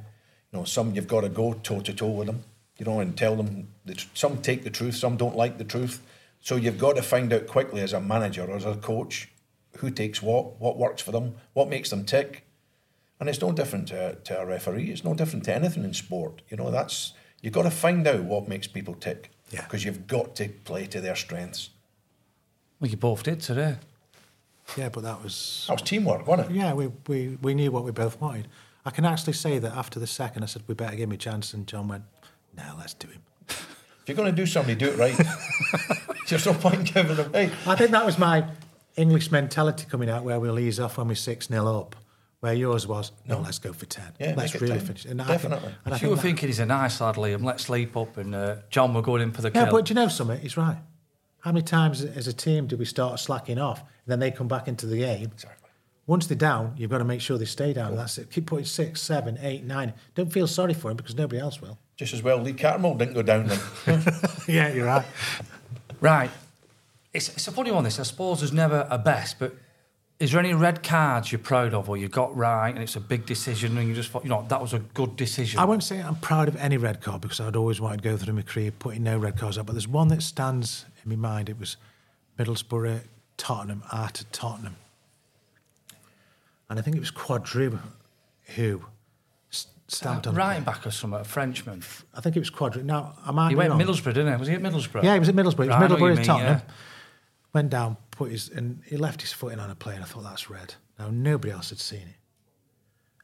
You 0.53 0.59
know, 0.59 0.65
some 0.65 0.95
you've 0.95 1.09
got 1.09 1.23
to 1.23 1.29
go 1.29 1.55
toe 1.55 1.81
to 1.81 1.93
toe 1.93 2.09
with 2.11 2.27
them, 2.27 2.45
you 2.79 2.87
know, 2.87 3.01
and 3.01 3.17
tell 3.17 3.37
them. 3.37 3.69
The, 3.85 3.95
tr- 3.95 4.09
some 4.15 4.41
take 4.43 4.65
the 4.65 4.71
truth, 4.71 4.97
some 4.97 5.17
don't 5.17 5.37
like 5.37 5.59
the 5.59 5.65
truth. 5.65 6.03
So 6.41 6.57
you've 6.57 6.79
got 6.79 6.97
to 6.97 7.03
find 7.03 7.33
out 7.33 7.47
quickly 7.47 7.81
as 7.81 7.93
a 7.93 8.01
manager 8.01 8.45
or 8.45 8.57
as 8.57 8.65
a 8.65 8.75
coach 8.77 9.29
who 9.79 9.91
takes 9.91 10.23
what, 10.23 10.61
what 10.61 10.79
works 10.79 11.03
for 11.03 11.13
them, 11.13 11.35
what 11.53 11.69
makes 11.69 11.91
them 11.91 12.05
tick. 12.05 12.45
And 13.21 13.29
it's 13.29 13.41
no 13.41 13.53
different 13.53 13.89
to, 13.89 14.15
to 14.25 14.41
a 14.41 14.47
referee. 14.47 14.91
It's 14.91 15.05
no 15.05 15.15
different 15.15 15.45
to 15.47 15.55
anything 15.55 15.85
in 15.85 15.93
sport. 15.93 16.43
You 16.49 16.57
know, 16.57 16.71
that's 16.71 17.13
you've 17.43 17.53
got 17.53 17.63
to 17.63 17.71
find 17.71 18.07
out 18.07 18.23
what 18.25 18.49
makes 18.49 18.67
people 18.67 18.95
tick. 18.95 19.31
Yeah. 19.51 19.63
Because 19.63 19.85
you've 19.85 20.07
got 20.07 20.37
to 20.37 20.49
play 20.49 20.87
to 20.87 21.01
their 21.01 21.17
strengths. 21.17 21.71
Well, 22.81 22.91
you 22.91 22.97
both 22.97 23.23
did 23.25 23.41
today. 23.41 23.77
Yeah, 24.77 24.91
but 24.91 25.03
that 25.03 25.23
was 25.23 25.65
That 25.67 25.75
was 25.75 25.83
teamwork, 25.83 26.27
wasn't 26.27 26.51
it? 26.51 26.55
Yeah, 26.55 26.75
we, 26.75 26.89
we, 27.07 27.39
we 27.43 27.55
knew 27.55 27.73
what 27.73 27.85
we 27.85 27.91
both 27.91 28.21
wanted. 28.21 28.47
I 28.85 28.91
can 28.91 29.05
actually 29.05 29.33
say 29.35 29.59
that 29.59 29.73
after 29.77 30.01
the 30.01 30.07
second, 30.07 30.43
I 30.43 30.47
said, 30.47 30.63
we 30.67 30.75
better 30.75 30.97
give 30.97 31.09
him 31.09 31.13
a 31.13 31.17
chance. 31.17 31.53
And 31.55 31.67
John 31.67 31.89
went, 31.89 32.05
no, 32.57 32.65
let's 32.79 32.95
do 32.95 33.09
him. 33.09 33.23
If 33.49 34.03
you're 34.07 34.17
going 34.17 34.31
to 34.35 34.37
do 34.37 34.47
something, 34.47 34.79
do 34.79 34.89
it 34.89 34.97
right. 34.99 35.17
There's 36.29 36.47
no 36.47 36.55
point 36.55 36.93
giving 36.95 37.17
them. 37.17 37.33
Hey, 37.33 37.51
I 37.67 37.75
think 37.77 37.91
that 37.91 38.07
was 38.07 38.19
my 38.19 38.45
English 38.97 39.31
mentality 39.31 39.87
coming 39.91 40.09
out 40.09 40.25
where 40.25 40.41
we'll 40.41 40.59
ease 40.59 40.81
off 40.81 40.97
when 40.99 41.09
we're 41.09 41.15
6 41.15 41.49
0 41.49 41.79
up. 41.81 41.97
Where 42.41 42.55
yours 42.55 42.87
was, 42.87 43.11
no, 43.27 43.41
let's 43.41 43.59
go 43.59 43.73
for 43.73 43.85
10. 43.85 44.05
Yeah, 44.21 44.35
let's 44.37 44.55
really 44.61 44.77
10. 44.79 44.87
finish. 44.87 45.05
And 45.07 45.21
I 45.21 45.27
Definitely. 45.27 45.69
think, 45.71 45.79
and 45.85 45.95
I 45.95 45.97
If 45.97 46.03
you 46.03 46.09
were 46.11 46.15
think 46.15 46.23
that- 46.23 46.29
thinking 46.29 46.49
he's 46.51 46.59
a 46.61 46.67
nice 46.67 47.01
lad, 47.01 47.17
Liam, 47.17 47.43
let's 47.45 47.65
sleep 47.65 47.97
up, 47.97 48.17
and 48.17 48.33
uh, 48.33 48.57
John, 48.71 48.95
we're 48.95 49.03
going 49.03 49.23
in 49.23 49.33
for 49.33 49.43
the 49.43 49.51
Yeah, 49.53 49.65
kill. 49.65 49.73
but 49.73 49.87
do 49.87 49.91
you 49.91 49.95
know 49.97 50.07
something? 50.07 50.39
He's 50.39 50.57
right. 50.57 50.77
How 51.41 51.51
many 51.51 51.63
times 51.65 52.05
as 52.05 52.29
a 52.29 52.33
team 52.33 52.69
do 52.69 52.77
we 52.77 52.85
start 52.85 53.19
slacking 53.19 53.59
off 53.59 53.81
and 53.81 53.89
then 54.07 54.21
they 54.21 54.31
come 54.31 54.47
back 54.47 54.69
into 54.69 54.87
the 54.87 54.99
game? 54.99 55.31
Exactly. 55.35 55.58
Once 56.09 56.27
they're 56.27 56.39
down, 56.39 56.73
you've 56.79 56.91
got 56.91 56.99
to 56.99 57.05
make 57.05 57.21
sure 57.21 57.37
they 57.37 57.45
stay 57.45 57.75
down. 57.75 57.95
That's 57.95 58.17
it. 58.17 58.31
Keep 58.31 58.47
putting 58.47 58.65
six, 58.65 59.03
seven, 59.03 59.39
eight, 59.43 59.63
nine. 59.63 59.93
Don't 60.15 60.33
feel 60.33 60.47
sorry 60.47 60.73
for 60.73 60.91
him 60.91 60.97
because 60.97 61.15
nobody 61.15 61.39
else 61.39 61.61
will. 61.61 61.79
just 61.97 62.15
as 62.15 62.23
well, 62.23 62.39
Lee 62.39 62.55
Cattermole 62.55 62.97
didn't 62.97 63.13
go 63.13 63.21
down 63.21 63.47
then. 63.47 63.61
yeah, 64.49 64.73
you're 64.73 64.87
right. 64.87 65.05
Right. 66.01 66.31
It's, 67.13 67.29
it's 67.29 67.47
a 67.47 67.53
funny 67.53 67.71
one, 67.71 67.85
this. 67.85 68.01
I 68.01 68.05
suppose 68.05 68.41
there's 68.41 68.55
never 68.55 68.89
a 68.91 68.97
best, 68.97 69.39
but 69.39 69.55
is 70.19 70.33
there 70.33 70.41
any 70.41 70.55
red 70.55 70.83
cards 70.83 71.31
you're 71.31 71.41
proud 71.41 71.75
of 71.75 71.91
or 71.91 71.99
you 71.99 72.09
got 72.09 72.35
right 72.35 72.71
and 72.71 72.83
it's 72.83 72.97
a 72.97 73.01
big 73.01 73.27
decision 73.27 73.77
and 73.77 73.87
you 73.87 73.95
just 73.95 74.11
thought, 74.11 74.25
you 74.25 74.31
know, 74.31 74.47
that 74.49 74.63
was 74.63 74.73
a 74.73 74.79
good 74.79 75.15
decision? 75.15 75.61
I 75.61 75.67
won't 75.67 75.85
say 75.85 76.01
I'm 76.01 76.17
proud 76.17 76.49
of 76.49 76.57
any 76.57 76.79
red 76.79 77.03
card 77.03 77.21
because 77.21 77.39
I'd 77.39 77.55
always 77.55 77.83
wanted 77.83 78.03
to 78.03 78.09
go 78.09 78.17
through 78.17 78.33
my 78.33 78.43
career 78.43 78.71
putting 78.71 79.03
no 79.03 79.19
red 79.19 79.37
cards 79.37 79.59
up. 79.59 79.67
But 79.67 79.75
there's 79.75 79.87
one 79.87 80.09
that 80.09 80.23
stands 80.23 80.87
in 81.05 81.11
my 81.11 81.17
mind. 81.17 81.51
It 81.51 81.61
was 81.61 81.77
Middlesbrough, 82.39 83.03
Tottenham, 83.37 83.83
Art 83.93 84.23
at 84.23 84.33
Tottenham. 84.33 84.77
And 86.71 86.79
I 86.79 86.83
think 86.83 86.97
it 86.97 87.01
was 87.01 87.11
Queudrue 87.11 87.79
who 88.57 88.85
stamped 89.89 90.27
uh, 90.27 90.31
on 90.31 90.37
right 90.37 90.65
back 90.65 90.87
or 90.87 90.91
something, 90.91 91.19
a 91.21 91.25
Frenchman. 91.25 91.83
I 92.15 92.21
think 92.21 92.37
it 92.37 92.41
was 92.41 92.51
Queudrue. 92.51 92.83
Now, 92.83 93.15
am 93.27 93.31
I 93.39 93.45
might 93.45 93.49
He 93.51 93.55
went 93.57 93.71
wrong. 93.71 93.81
Middlesbrough, 93.81 94.15
didn't 94.15 94.33
he? 94.33 94.39
Was 94.39 94.49
he 94.49 94.55
at 94.55 94.63
Middlesbrough? 94.63 95.03
Yeah, 95.03 95.15
he 95.15 95.19
was 95.19 95.29
at 95.29 95.35
Middlesbrough. 95.35 95.65
It 95.65 95.69
was 95.69 95.69
Right, 95.69 95.83
I 95.83 95.87
know 95.87 95.95
what 95.95 96.01
Middlesbrough 96.01 96.01
you 96.01 96.13
at 96.13 96.17
mean, 96.19 96.27
Tottenham. 96.27 96.63
yeah. 96.67 96.75
Went 97.55 97.71
down, 97.71 97.97
put 98.11 98.31
his, 98.31 98.51
and 98.51 98.83
he 98.87 98.97
left 98.99 99.23
his 99.23 99.33
foot 99.33 99.53
in 99.55 99.61
on 99.61 99.71
a 99.71 99.75
play, 99.75 99.95
and 99.95 100.05
I 100.05 100.07
thought 100.07 100.23
that's 100.25 100.51
red. 100.51 100.75
Now 100.99 101.09
nobody 101.11 101.53
else 101.53 101.71
had 101.71 101.79
seen 101.79 102.03
it. 102.03 102.17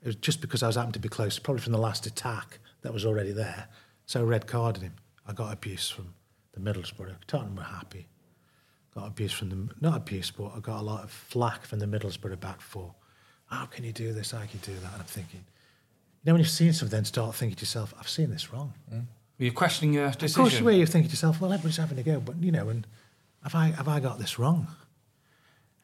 It 0.03 0.07
was 0.07 0.17
just 0.17 0.41
because 0.41 0.63
I 0.63 0.67
was 0.67 0.77
happened 0.77 0.95
to 0.95 1.01
be 1.01 1.09
close, 1.09 1.39
probably 1.39 1.63
from 1.63 1.73
the 1.73 1.79
last 1.79 2.07
attack 2.07 2.59
that 2.83 2.93
was 2.93 3.05
already 3.05 3.33
there. 3.33 3.69
So 4.07 4.21
I 4.21 4.23
red 4.25 4.47
carded 4.47 4.83
him. 4.83 4.95
I 5.27 5.33
got 5.33 5.53
abuse 5.53 5.89
from 5.91 6.15
the 6.53 6.61
Middlesbrough. 6.61 7.15
Tottenham 7.27 7.57
were 7.57 7.63
happy. 7.63 8.07
Got 8.95 9.09
abuse 9.09 9.33
from 9.33 9.51
the 9.51 9.69
not 9.81 9.97
abuse, 9.97 10.31
but 10.31 10.53
I 10.57 10.61
got 10.61 10.81
a 10.81 10.85
lot 10.85 11.05
of 11.05 11.11
flack 11.11 11.65
from 11.65 11.79
the 11.81 11.87
Middlesbrough 11.87 12.39
back 12.41 12.61
four. 12.61 12.95
How 13.47 13.67
can 13.67 13.85
you 13.85 13.93
do 13.93 14.13
this? 14.13 14.33
How 14.33 14.39
can 14.39 14.49
you 14.53 14.75
do 14.75 14.81
that? 14.81 14.93
And 14.93 15.01
I'm 15.01 15.07
thinking, 15.07 15.41
you 15.41 16.31
know, 16.31 16.35
when 16.35 16.41
you've 16.41 16.51
seen 16.51 16.73
something, 16.73 16.97
then 16.97 17.05
start 17.05 17.35
thinking 17.35 17.57
to 17.57 17.63
yourself, 17.63 17.95
I've 17.99 18.09
seen 18.09 18.31
this 18.31 18.53
wrong. 18.53 18.73
Mm. 18.93 19.05
Were 19.39 19.45
you 19.45 19.53
questioning 19.53 19.95
your 19.95 20.11
decision? 20.11 20.31
Of 20.31 20.37
course, 20.37 20.59
you 20.59 20.65
were. 20.65 20.73
You're 20.73 20.87
thinking 20.87 21.09
to 21.09 21.13
yourself, 21.13 21.41
well, 21.41 21.53
everybody's 21.53 21.77
having 21.77 21.99
a 21.99 22.03
go, 22.03 22.21
but 22.21 22.37
you 22.37 22.53
know, 22.53 22.69
and 22.69 22.87
have 23.43 23.55
I 23.55 23.67
have 23.69 23.89
I 23.89 24.01
got 24.01 24.19
this 24.19 24.39
wrong? 24.39 24.69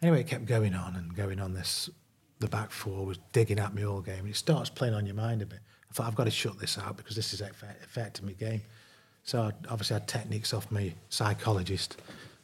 Anyway, 0.03 0.21
it 0.21 0.29
kept 0.29 0.47
going 0.47 0.75
on 0.75 0.97
and 0.97 1.15
going 1.15 1.41
on. 1.41 1.53
This 1.55 1.91
the 2.39 2.49
back 2.49 2.71
four 2.71 3.05
was 3.05 3.19
digging 3.33 3.59
at 3.59 3.75
me 3.75 3.85
all 3.85 4.01
game, 4.01 4.21
and 4.21 4.29
it 4.29 4.37
starts 4.37 4.71
playing 4.71 4.95
on 4.95 5.05
your 5.05 5.15
mind 5.15 5.43
a 5.43 5.47
bit. 5.47 5.59
I 5.91 5.95
thought 5.95 6.07
I've 6.07 6.15
got 6.15 6.25
to 6.25 6.31
shut 6.31 6.59
this 6.59 6.79
out 6.79 6.97
because 6.97 7.17
this 7.17 7.35
is 7.35 7.43
affe- 7.43 7.85
affecting 7.85 8.27
my 8.27 8.33
game. 8.33 8.63
So 9.25 9.43
I 9.43 9.53
obviously 9.69 9.97
I 9.97 9.99
had 9.99 10.09
techniques 10.09 10.55
off 10.55 10.71
my 10.71 10.95
psychologist. 11.09 12.01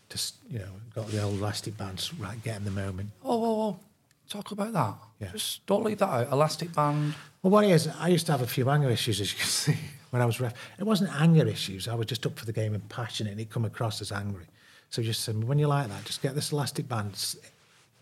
Just 0.09 0.37
you 0.51 0.59
know, 0.59 0.69
got 0.95 1.09
the 1.09 1.23
old 1.23 1.39
elastic 1.39 1.77
bands 1.77 2.13
right, 2.15 2.41
getting 2.43 2.65
the 2.65 2.71
moment. 2.71 3.11
Oh, 3.25 3.39
whoa, 3.39 3.55
whoa. 3.55 3.81
Talk 4.29 4.51
about 4.51 4.73
that. 4.73 4.95
Yeah. 5.21 5.33
Just 5.33 5.65
don't 5.67 5.85
leave 5.85 5.99
that 5.99 6.09
out. 6.09 6.33
Elastic 6.33 6.75
band. 6.75 7.15
Well, 7.43 7.51
what 7.53 7.65
it 7.65 7.71
is, 7.71 7.89
I 8.01 8.09
used 8.09 8.27
to 8.27 8.33
have 8.33 8.43
a 8.43 8.47
few 8.47 8.69
anger 8.69 8.91
issues, 8.91 9.21
as 9.21 9.33
you 9.33 9.39
can 9.39 9.47
see, 9.49 9.77
when 10.11 10.21
I 10.21 10.25
was 10.27 10.41
ref. 10.41 10.53
It 10.79 10.85
wasn't 10.85 11.15
anger 11.21 11.47
issues. 11.47 11.87
I 11.87 11.95
was 11.95 12.07
just 12.07 12.27
up 12.27 12.37
for 12.39 12.45
the 12.45 12.53
game 12.53 12.75
and 12.75 12.87
passionate, 12.89 13.31
and 13.33 13.41
it 13.41 13.51
come 13.51 13.65
across 13.65 14.01
as 14.01 14.11
angry. 14.11 14.47
So 14.91 15.03
just 15.03 15.23
said, 15.23 15.45
when 15.45 15.59
you're 15.59 15.69
like 15.69 15.89
that, 15.89 16.05
just 16.05 16.23
get 16.23 16.35
this 16.35 16.51
elastic 16.53 16.89
band, 16.89 17.13
s- 17.13 17.37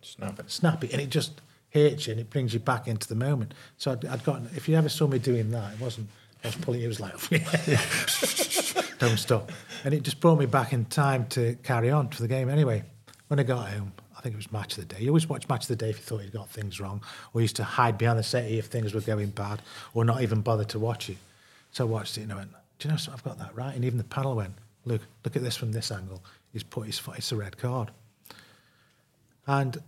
Snap 0.02 0.38
it. 0.38 0.50
snap 0.50 0.84
it, 0.84 0.92
and 0.92 1.00
it 1.00 1.08
just 1.10 1.40
hits 1.70 2.06
you, 2.06 2.12
and 2.12 2.20
it 2.20 2.30
brings 2.30 2.52
you 2.54 2.60
back 2.60 2.88
into 2.88 3.08
the 3.08 3.14
moment. 3.14 3.52
So 3.78 3.92
I'd, 3.92 4.04
I'd 4.06 4.24
gotten. 4.24 4.48
If 4.54 4.68
you 4.68 4.76
ever 4.76 4.88
saw 4.90 5.06
me 5.06 5.18
doing 5.18 5.50
that, 5.50 5.72
it 5.74 5.80
wasn't. 5.80 6.08
I 6.42 6.48
was 6.48 6.56
pulling. 6.56 6.82
It 6.82 6.88
was 6.88 7.00
like, 7.00 7.14
don't 8.98 9.16
stop, 9.18 9.50
and 9.84 9.92
it 9.94 10.02
just 10.02 10.20
brought 10.20 10.38
me 10.38 10.46
back 10.46 10.72
in 10.72 10.84
time 10.86 11.26
to 11.28 11.56
carry 11.62 11.90
on 11.90 12.08
for 12.08 12.22
the 12.22 12.28
game. 12.28 12.48
Anyway, 12.48 12.82
when 13.28 13.40
I 13.40 13.42
got 13.44 13.68
home, 13.68 13.92
I 13.98 14.02
think 14.24 14.34
it 14.34 14.38
was 14.38 14.50
match 14.50 14.78
of 14.78 14.88
the 14.88 14.94
day. 14.94 15.02
You 15.02 15.10
always 15.10 15.28
watch 15.28 15.46
match 15.50 15.64
of 15.64 15.68
the 15.68 15.76
day 15.76 15.90
if 15.90 15.98
you 15.98 16.02
thought 16.02 16.24
you 16.24 16.30
got 16.30 16.48
things 16.48 16.80
wrong, 16.80 17.02
or 17.34 17.42
used 17.42 17.56
to 17.56 17.64
hide 17.64 17.98
behind 17.98 18.18
the 18.18 18.22
settee 18.22 18.58
if 18.58 18.66
things 18.66 18.94
were 18.94 19.02
going 19.02 19.28
bad, 19.28 19.60
or 19.92 20.02
not 20.02 20.22
even 20.22 20.40
bother 20.40 20.64
to 20.64 20.78
watch 20.78 21.10
it. 21.10 21.18
So 21.72 21.86
I 21.86 21.90
watched 21.90 22.16
it 22.16 22.22
and 22.22 22.32
I 22.32 22.36
went, 22.36 22.50
"Do 22.78 22.88
you 22.88 22.92
know 22.92 22.96
something? 22.96 23.18
I've 23.18 23.24
got 23.24 23.38
that 23.38 23.54
right." 23.54 23.74
And 23.74 23.84
even 23.84 23.98
the 23.98 24.04
panel 24.04 24.34
went, 24.34 24.54
"Look, 24.86 25.02
look 25.24 25.36
at 25.36 25.42
this 25.42 25.56
from 25.56 25.72
this 25.72 25.90
angle. 25.90 26.24
He's 26.52 26.62
put 26.62 26.86
his 26.86 26.98
foot. 26.98 27.18
It's 27.18 27.32
a 27.32 27.36
red 27.36 27.58
card." 27.58 27.90
And 29.46 29.82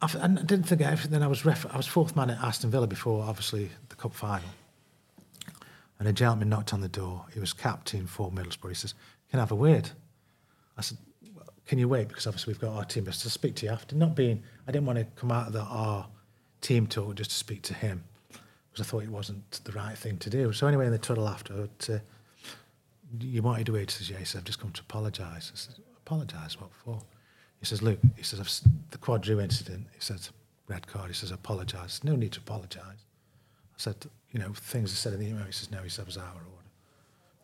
I 0.00 0.06
didn't 0.06 0.64
forget. 0.64 0.98
Then 1.10 1.22
I 1.22 1.26
was 1.26 1.44
ref, 1.44 1.66
I 1.66 1.76
was 1.76 1.86
fourth 1.86 2.16
man 2.16 2.30
at 2.30 2.42
Aston 2.42 2.70
Villa 2.70 2.86
before, 2.86 3.22
obviously 3.24 3.70
the 3.90 3.96
cup 3.96 4.14
final. 4.14 4.48
And 5.98 6.08
a 6.08 6.12
gentleman 6.14 6.48
knocked 6.48 6.72
on 6.72 6.80
the 6.80 6.88
door. 6.88 7.26
He 7.34 7.40
was 7.40 7.52
captain 7.52 8.06
for 8.06 8.32
Middlesbrough. 8.32 8.70
He 8.70 8.74
says, 8.74 8.94
"Can 9.28 9.38
I 9.38 9.42
have 9.42 9.50
a 9.50 9.54
word?" 9.54 9.90
I 10.78 10.80
said, 10.80 10.96
"Well, 11.04 11.09
"Can 11.70 11.78
you 11.78 11.86
wait? 11.86 12.08
Because 12.08 12.26
obviously 12.26 12.52
we've 12.52 12.60
got 12.60 12.74
our 12.74 12.84
team. 12.84 13.04
To 13.04 13.12
speak 13.12 13.54
to 13.54 13.66
you 13.66 13.70
after, 13.70 13.94
not 13.94 14.16
being, 14.16 14.42
I 14.66 14.72
didn't 14.72 14.86
want 14.86 14.98
to 14.98 15.04
come 15.14 15.30
out 15.30 15.46
of 15.46 15.52
the 15.52 15.60
our 15.60 16.04
team 16.60 16.88
talk 16.88 17.14
just 17.14 17.30
to 17.30 17.36
speak 17.36 17.62
to 17.62 17.74
him 17.74 18.02
because 18.28 18.84
I 18.84 18.90
thought 18.90 19.04
it 19.04 19.08
wasn't 19.08 19.48
the 19.62 19.70
right 19.70 19.96
thing 19.96 20.16
to 20.18 20.28
do. 20.28 20.52
So 20.52 20.66
anyway, 20.66 20.86
in 20.86 20.90
the 20.90 20.98
tunnel 20.98 21.28
after, 21.28 21.68
uh, 21.88 21.98
you 23.20 23.40
wanted 23.42 23.66
to 23.66 23.72
wait. 23.74 23.92
He 23.92 23.98
says, 23.98 24.10
"Yeah." 24.10 24.18
He 24.18 24.24
said, 24.24 24.38
"I've 24.38 24.46
just 24.46 24.58
come 24.58 24.72
to 24.72 24.80
apologise. 24.80 25.52
I 25.54 25.56
said, 25.56 25.76
"Apologise? 26.04 26.60
What 26.60 26.72
for?" 26.74 27.00
He 27.60 27.66
says, 27.66 27.82
"Look," 27.82 28.00
he 28.16 28.24
says, 28.24 28.62
"The 28.90 28.98
Queudrue 28.98 29.38
incident." 29.40 29.86
He 29.94 30.00
says, 30.00 30.32
"Red 30.66 30.88
card." 30.88 31.06
He 31.06 31.14
says, 31.14 31.30
"Apologise." 31.30 32.02
No 32.02 32.16
need 32.16 32.32
to 32.32 32.40
apologise. 32.40 33.04
I 33.76 33.78
said, 33.78 33.94
"You 34.32 34.40
know, 34.40 34.52
things 34.54 34.92
are 34.92 34.96
said 34.96 35.12
in 35.12 35.20
the 35.20 35.28
email." 35.28 35.44
He 35.44 35.52
says, 35.52 35.70
"No." 35.70 35.84
He 35.84 35.88
said, 35.88 36.02
"It 36.02 36.06
was 36.06 36.16
our 36.16 36.34
order," 36.34 36.70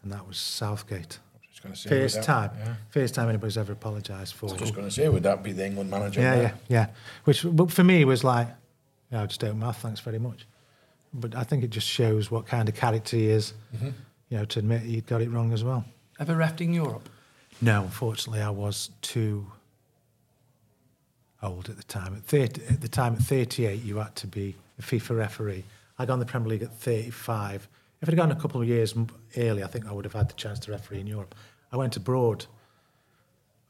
and 0.03 0.11
that 0.11 0.27
was 0.27 0.37
Southgate. 0.37 1.21
Just 1.57 1.63
gonna 1.63 1.75
say, 1.77 1.89
First 1.89 2.17
that- 2.17 2.25
time, 2.25 2.51
Yeah. 2.59 2.75
first 2.91 3.15
time 3.15 3.31
anybody's 3.31 3.57
ever 3.57 3.73
apologised 3.73 4.35
for. 4.35 4.49
I 4.51 4.53
was 4.53 4.61
just 4.61 4.75
going 4.75 4.87
to 4.87 4.91
say, 4.95 5.09
would 5.09 5.23
that 5.23 5.43
be 5.43 5.53
the 5.53 5.65
England 5.65 5.89
manager? 5.91 6.21
Yeah, 6.21 6.35
now? 6.35 6.41
yeah, 6.43 6.53
yeah. 6.69 6.87
Which 7.25 7.47
but 7.51 7.71
for 7.73 7.83
me 7.83 8.05
was 8.05 8.23
like, 8.23 8.49
yeah, 9.11 9.23
I 9.23 9.27
just 9.27 9.41
don't 9.41 9.59
mouth, 9.59 9.79
thanks 9.79 10.01
very 10.01 10.19
much. 10.19 10.47
but 11.15 11.35
I 11.35 11.45
think 11.45 11.65
it 11.65 11.71
just 11.71 11.87
shows 11.87 12.31
what 12.31 12.47
kind 12.47 12.69
of 12.69 12.75
character 12.75 13.17
he 13.17 13.29
is. 13.29 13.55
Mm-hmm. 13.75 13.89
You 14.29 14.37
know, 14.39 14.45
to 14.45 14.59
admit 14.59 14.83
he 14.83 15.01
got 15.01 15.23
it 15.23 15.31
wrong 15.31 15.55
as 15.55 15.65
well. 15.65 15.87
Ever 16.21 16.35
refed 16.35 16.61
in 16.61 16.75
Europe? 16.75 17.09
No, 17.63 17.85
unfortunately, 17.85 18.43
I 18.43 18.51
was 18.51 18.91
too 19.01 19.47
old 21.43 21.71
at 21.71 21.77
the 21.79 21.83
time. 21.85 22.15
At, 22.17 22.25
30, 22.25 22.67
at 22.67 22.81
the 22.83 22.89
time, 22.89 23.15
at 23.15 23.21
38, 23.23 23.83
you 23.83 23.97
had 23.97 24.15
to 24.17 24.27
be 24.27 24.57
a 24.79 24.83
FIFA 24.83 25.17
referee. 25.17 25.65
I 25.99 26.05
got 26.05 26.15
in 26.15 26.21
the 26.21 26.27
Premier 26.27 26.51
League 26.51 26.63
at 26.63 26.73
35. 26.75 27.67
If 28.03 28.09
I'd 28.09 28.17
gone 28.17 28.31
a 28.31 28.37
couple 28.37 28.61
of 28.61 28.69
years 28.69 28.95
early, 29.37 29.63
I 29.63 29.67
think 29.67 29.87
I 29.87 29.93
would 29.93 30.05
have 30.05 30.13
had 30.13 30.29
the 30.29 30.35
chance 30.35 30.59
to 30.61 30.71
referee 30.71 31.01
in 31.01 31.07
Europe. 31.07 31.35
I 31.73 31.77
went 31.77 31.97
abroad 31.97 32.47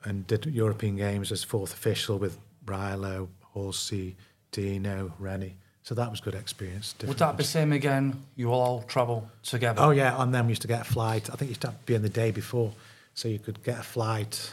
and 0.05 0.27
did 0.27 0.47
European 0.47 0.97
games 0.97 1.33
as 1.33 1.45
fourth 1.45 1.73
official 1.73 2.19
with 2.19 2.39
Brilo, 2.65 3.29
Halsey, 3.55 4.17
Dino, 4.53 5.13
Rennie. 5.19 5.57
So 5.83 5.95
that 5.95 6.11
was 6.11 6.21
good 6.21 6.35
experience. 6.35 6.97
Would 7.07 7.19
that 7.19 7.37
be 7.37 7.45
same 7.45 7.73
again? 7.73 8.25
You 8.35 8.51
all 8.53 8.83
travel 8.83 9.31
together? 9.45 9.81
Oh 9.81 9.91
yeah, 9.91 10.21
and 10.21 10.35
then 10.35 10.47
we 10.47 10.51
used 10.51 10.63
to 10.63 10.69
get 10.69 10.81
a 10.81 10.85
flight. 10.85 11.31
I 11.31 11.37
think 11.37 11.43
you 11.43 11.49
used 11.51 11.61
to 11.61 11.69
to 11.69 11.75
be 11.87 11.95
in 11.95 12.03
the 12.03 12.09
day 12.09 12.33
before, 12.33 12.73
so 13.15 13.29
you 13.29 13.39
could 13.39 13.63
get 13.63 13.79
a 13.79 13.83
flight 13.85 14.53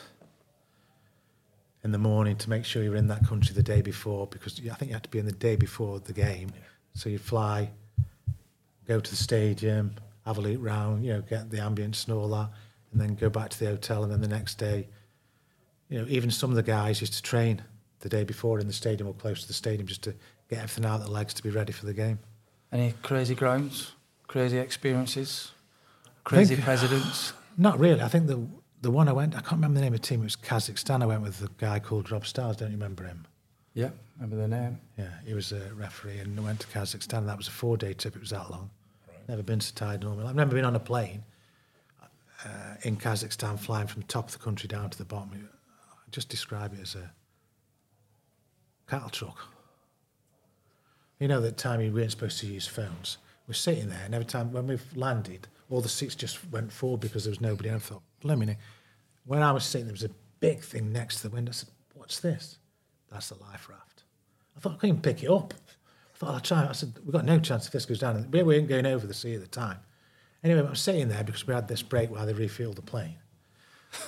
in 1.83 1.91
the 1.91 1.97
morning 1.97 2.35
to 2.37 2.49
make 2.49 2.65
sure 2.65 2.83
you 2.83 2.91
were 2.91 2.97
in 2.97 3.07
that 3.07 3.25
country 3.25 3.53
the 3.53 3.63
day 3.63 3.81
before 3.81 4.27
because 4.27 4.59
I 4.59 4.75
think 4.75 4.89
you 4.89 4.93
had 4.93 5.03
to 5.03 5.09
be 5.09 5.19
in 5.19 5.25
the 5.25 5.31
day 5.31 5.55
before 5.55 5.99
the 5.99 6.13
game. 6.13 6.51
So 6.93 7.09
you 7.09 7.17
fly, 7.17 7.71
go 8.87 8.99
to 8.99 9.09
the 9.09 9.15
stadium, 9.17 9.95
have 10.25 10.37
a 10.37 10.41
look 10.41 10.57
round, 10.59 11.05
you 11.05 11.13
know, 11.13 11.21
get 11.21 11.49
the 11.49 11.57
ambience 11.57 12.05
and 12.07 12.15
all 12.15 12.27
that, 12.29 12.49
and 12.91 13.01
then 13.01 13.15
go 13.15 13.29
back 13.29 13.49
to 13.49 13.59
the 13.59 13.65
hotel. 13.67 14.03
And 14.03 14.11
then 14.11 14.21
the 14.21 14.27
next 14.27 14.55
day, 14.55 14.87
you 15.89 15.99
know, 15.99 16.05
even 16.09 16.31
some 16.31 16.49
of 16.49 16.55
the 16.55 16.63
guys 16.63 17.01
used 17.01 17.13
to 17.13 17.21
train 17.21 17.63
the 17.99 18.09
day 18.09 18.23
before 18.23 18.59
in 18.59 18.67
the 18.67 18.73
stadium 18.73 19.07
or 19.07 19.13
close 19.13 19.41
to 19.41 19.47
the 19.47 19.53
stadium 19.53 19.87
just 19.87 20.03
to 20.03 20.13
get 20.49 20.59
everything 20.59 20.85
out 20.85 20.95
of 20.95 21.01
their 21.01 21.09
legs 21.13 21.33
to 21.35 21.43
be 21.43 21.49
ready 21.49 21.71
for 21.71 21.85
the 21.85 21.93
game. 21.93 22.19
Any 22.71 22.93
crazy 23.03 23.35
grounds? 23.35 23.93
Crazy 24.27 24.57
experiences? 24.57 25.51
Crazy 26.23 26.55
think- 26.55 26.65
presidents? 26.65 27.33
Not 27.57 27.79
really. 27.79 28.01
I 28.01 28.07
think 28.07 28.27
the 28.27 28.47
the 28.81 28.91
one 28.91 29.07
I 29.07 29.13
went, 29.13 29.33
I 29.33 29.39
can't 29.39 29.53
remember 29.53 29.75
the 29.75 29.85
name 29.85 29.93
of 29.93 30.01
the 30.01 30.07
team. 30.07 30.19
It 30.19 30.25
was 30.25 30.35
Kazakhstan. 30.35 31.01
I 31.01 31.05
went 31.05 31.21
with 31.21 31.41
a 31.41 31.49
guy 31.57 31.79
called 31.79 32.11
Rob 32.11 32.25
Styles. 32.25 32.57
Don't 32.57 32.69
you 32.69 32.75
remember 32.75 33.05
him? 33.05 33.25
Yeah, 33.73 33.89
remember 34.17 34.35
the 34.35 34.47
name. 34.47 34.79
Yeah, 34.97 35.09
he 35.25 35.33
was 35.33 35.51
a 35.51 35.73
referee 35.73 36.19
and 36.19 36.39
I 36.39 36.43
went 36.43 36.59
to 36.61 36.67
Kazakhstan. 36.67 37.19
And 37.19 37.29
That 37.29 37.37
was 37.37 37.47
a 37.47 37.51
four 37.51 37.77
day 37.77 37.93
trip. 37.93 38.15
It 38.15 38.19
was 38.19 38.29
that 38.29 38.49
long. 38.51 38.69
Never 39.27 39.41
been 39.41 39.61
so 39.61 39.71
tired 39.73 40.01
normally. 40.01 40.27
I've 40.27 40.35
never 40.35 40.53
been 40.53 40.65
on 40.65 40.75
a 40.75 40.79
plane 40.79 41.23
uh, 42.45 42.75
in 42.83 42.97
Kazakhstan 42.97 43.57
flying 43.57 43.87
from 43.87 44.01
the 44.01 44.07
top 44.07 44.27
of 44.27 44.33
the 44.33 44.39
country 44.39 44.67
down 44.67 44.89
to 44.89 44.97
the 44.97 45.05
bottom. 45.05 45.31
I 45.33 46.09
just 46.11 46.29
describe 46.29 46.73
it 46.73 46.81
as 46.81 46.95
a 46.95 47.11
cattle 48.89 49.09
truck. 49.09 49.37
You 51.19 51.27
know, 51.27 51.39
that 51.41 51.57
time 51.57 51.79
we 51.79 51.89
weren't 51.89 52.11
supposed 52.11 52.39
to 52.41 52.47
use 52.47 52.67
phones. 52.67 53.17
We're 53.47 53.53
sitting 53.53 53.89
there, 53.89 54.01
and 54.03 54.13
every 54.13 54.25
time 54.25 54.51
when 54.51 54.67
we've 54.67 54.85
landed, 54.95 55.47
all 55.69 55.81
the 55.81 55.89
seats 55.89 56.15
just 56.15 56.39
went 56.51 56.71
forward 56.71 56.99
because 56.99 57.23
there 57.23 57.31
was 57.31 57.41
nobody. 57.41 57.69
And 57.69 57.77
I 57.77 57.79
thought, 57.79 58.01
blimey. 58.21 58.57
When 59.25 59.41
I 59.41 59.51
was 59.51 59.63
sitting, 59.63 59.87
there 59.87 59.93
was 59.93 60.03
a 60.03 60.09
big 60.39 60.59
thing 60.59 60.91
next 60.91 61.17
to 61.17 61.29
the 61.29 61.35
window. 61.35 61.51
I 61.51 61.53
said, 61.53 61.69
What's 61.93 62.19
this? 62.19 62.57
That's 63.13 63.29
the 63.29 63.35
life 63.35 63.69
raft. 63.69 64.03
I 64.57 64.59
thought 64.59 64.73
I 64.73 64.75
couldn't 64.75 64.89
even 64.89 65.01
pick 65.01 65.23
it 65.23 65.29
up. 65.29 65.53
I 66.13 66.17
thought 66.17 66.33
I'll 66.33 66.39
try. 66.39 66.67
I 66.67 66.71
said, 66.73 66.93
We've 67.03 67.13
got 67.13 67.25
no 67.25 67.39
chance 67.39 67.67
if 67.67 67.71
this 67.71 67.85
goes 67.85 67.99
down. 67.99 68.27
We 68.31 68.43
weren't 68.43 68.67
going 68.67 68.85
over 68.85 69.05
the 69.05 69.13
sea 69.13 69.35
at 69.35 69.41
the 69.41 69.47
time. 69.47 69.77
Anyway, 70.43 70.59
I 70.59 70.69
was 70.69 70.81
sitting 70.81 71.07
there 71.07 71.23
because 71.23 71.47
we 71.47 71.53
had 71.53 71.67
this 71.67 71.81
break 71.81 72.11
while 72.11 72.25
they 72.25 72.33
refueled 72.33 72.75
the 72.75 72.81
plane. 72.81 73.15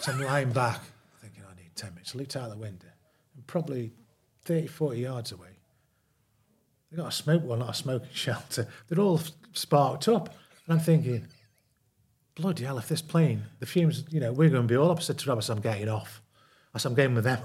So 0.01 0.11
I'm 0.11 0.21
lying 0.21 0.51
back, 0.51 0.81
thinking 1.21 1.43
I 1.49 1.55
need 1.55 1.75
10 1.75 1.93
minutes. 1.93 2.13
I 2.15 2.17
looked 2.17 2.35
out 2.35 2.49
the 2.49 2.57
window, 2.57 2.87
and 3.35 3.47
probably 3.47 3.93
30, 4.43 4.67
40 4.67 4.99
yards 4.99 5.31
away, 5.31 5.49
they 6.91 6.97
got 6.97 7.07
a 7.07 7.11
smoke, 7.11 7.43
well, 7.45 7.57
not 7.57 7.69
a 7.69 7.73
smoking 7.73 8.09
shelter. 8.13 8.67
They're 8.87 8.99
all 8.99 9.21
sparked 9.53 10.07
up. 10.07 10.35
And 10.67 10.77
I'm 10.77 10.83
thinking, 10.83 11.27
bloody 12.35 12.63
hell, 12.63 12.79
if 12.79 12.87
this 12.87 13.01
plane, 13.01 13.43
the 13.59 13.65
fumes, 13.65 14.03
you 14.09 14.19
know, 14.19 14.33
we're 14.33 14.49
going 14.49 14.63
to 14.63 14.67
be 14.67 14.75
all 14.75 14.91
up. 14.91 14.97
I 14.97 15.01
said 15.01 15.19
to 15.19 15.29
Rob, 15.29 15.43
I'm 15.47 15.61
getting 15.61 15.89
off. 15.89 16.21
Said, 16.77 16.89
I'm 16.89 16.95
going 16.95 17.15
with 17.15 17.23
them. 17.23 17.39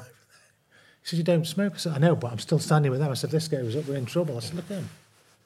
He 1.03 1.09
said, 1.09 1.19
You 1.19 1.25
don't 1.25 1.47
smoke? 1.47 1.75
I 1.75 1.79
said, 1.79 1.93
I 1.95 1.99
know, 1.99 2.15
but 2.17 2.33
I'm 2.33 2.39
still 2.39 2.59
standing 2.59 2.91
with 2.91 3.01
them. 3.01 3.11
I 3.11 3.15
said, 3.15 3.31
This 3.31 3.49
goes 3.49 3.77
up, 3.77 3.87
we're 3.87 3.97
in 3.97 4.07
trouble. 4.07 4.37
I 4.37 4.41
said, 4.41 4.55
Look 4.55 4.71
at 4.71 4.79
him. 4.79 4.89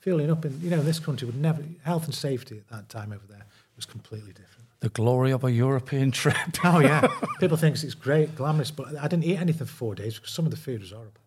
Fueling 0.01 0.31
up 0.31 0.45
in, 0.45 0.61
you 0.61 0.71
know, 0.71 0.83
this 0.83 0.99
country 0.99 1.27
would 1.27 1.41
never, 1.41 1.63
health 1.83 2.05
and 2.05 2.15
safety 2.15 2.59
at 2.59 2.69
that 2.69 2.89
time 2.89 3.13
over 3.13 3.27
there 3.29 3.45
was 3.77 3.87
completely 3.87 4.33
different. 4.33 4.51
The 4.81 4.91
glory 4.91 5.31
of 5.31 5.45
a 5.45 5.51
European 5.51 6.11
trip. 6.11 6.37
Oh, 6.65 6.81
yeah. 6.81 7.07
People 7.41 7.57
think 7.57 7.83
it's 7.83 7.95
great, 7.95 8.35
glamorous, 8.37 8.71
but 8.71 8.97
I 9.01 9.09
didn't 9.09 9.25
eat 9.25 9.39
anything 9.39 9.67
for 9.67 9.73
four 9.73 9.95
days 9.95 10.17
because 10.17 10.33
some 10.33 10.45
of 10.45 10.51
the 10.51 10.57
food 10.59 10.81
was 10.81 10.91
horrible. 10.91 11.21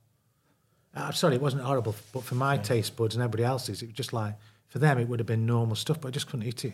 Uh, 0.96 1.12
sorry, 1.12 1.36
it 1.36 1.42
wasn't 1.42 1.64
horrible, 1.64 1.96
but 2.14 2.24
for 2.24 2.36
my 2.36 2.58
taste 2.58 2.96
buds 2.96 3.16
and 3.16 3.24
everybody 3.24 3.44
else's, 3.44 3.82
it 3.82 3.88
was 3.88 3.96
just 3.96 4.14
like, 4.14 4.36
for 4.68 4.80
them, 4.80 4.98
it 5.00 5.08
would 5.08 5.20
have 5.20 5.28
been 5.28 5.46
normal 5.46 5.76
stuff, 5.76 6.02
but 6.02 6.10
I 6.10 6.12
just 6.12 6.28
couldn't 6.28 6.46
eat 6.46 6.66
it. 6.66 6.74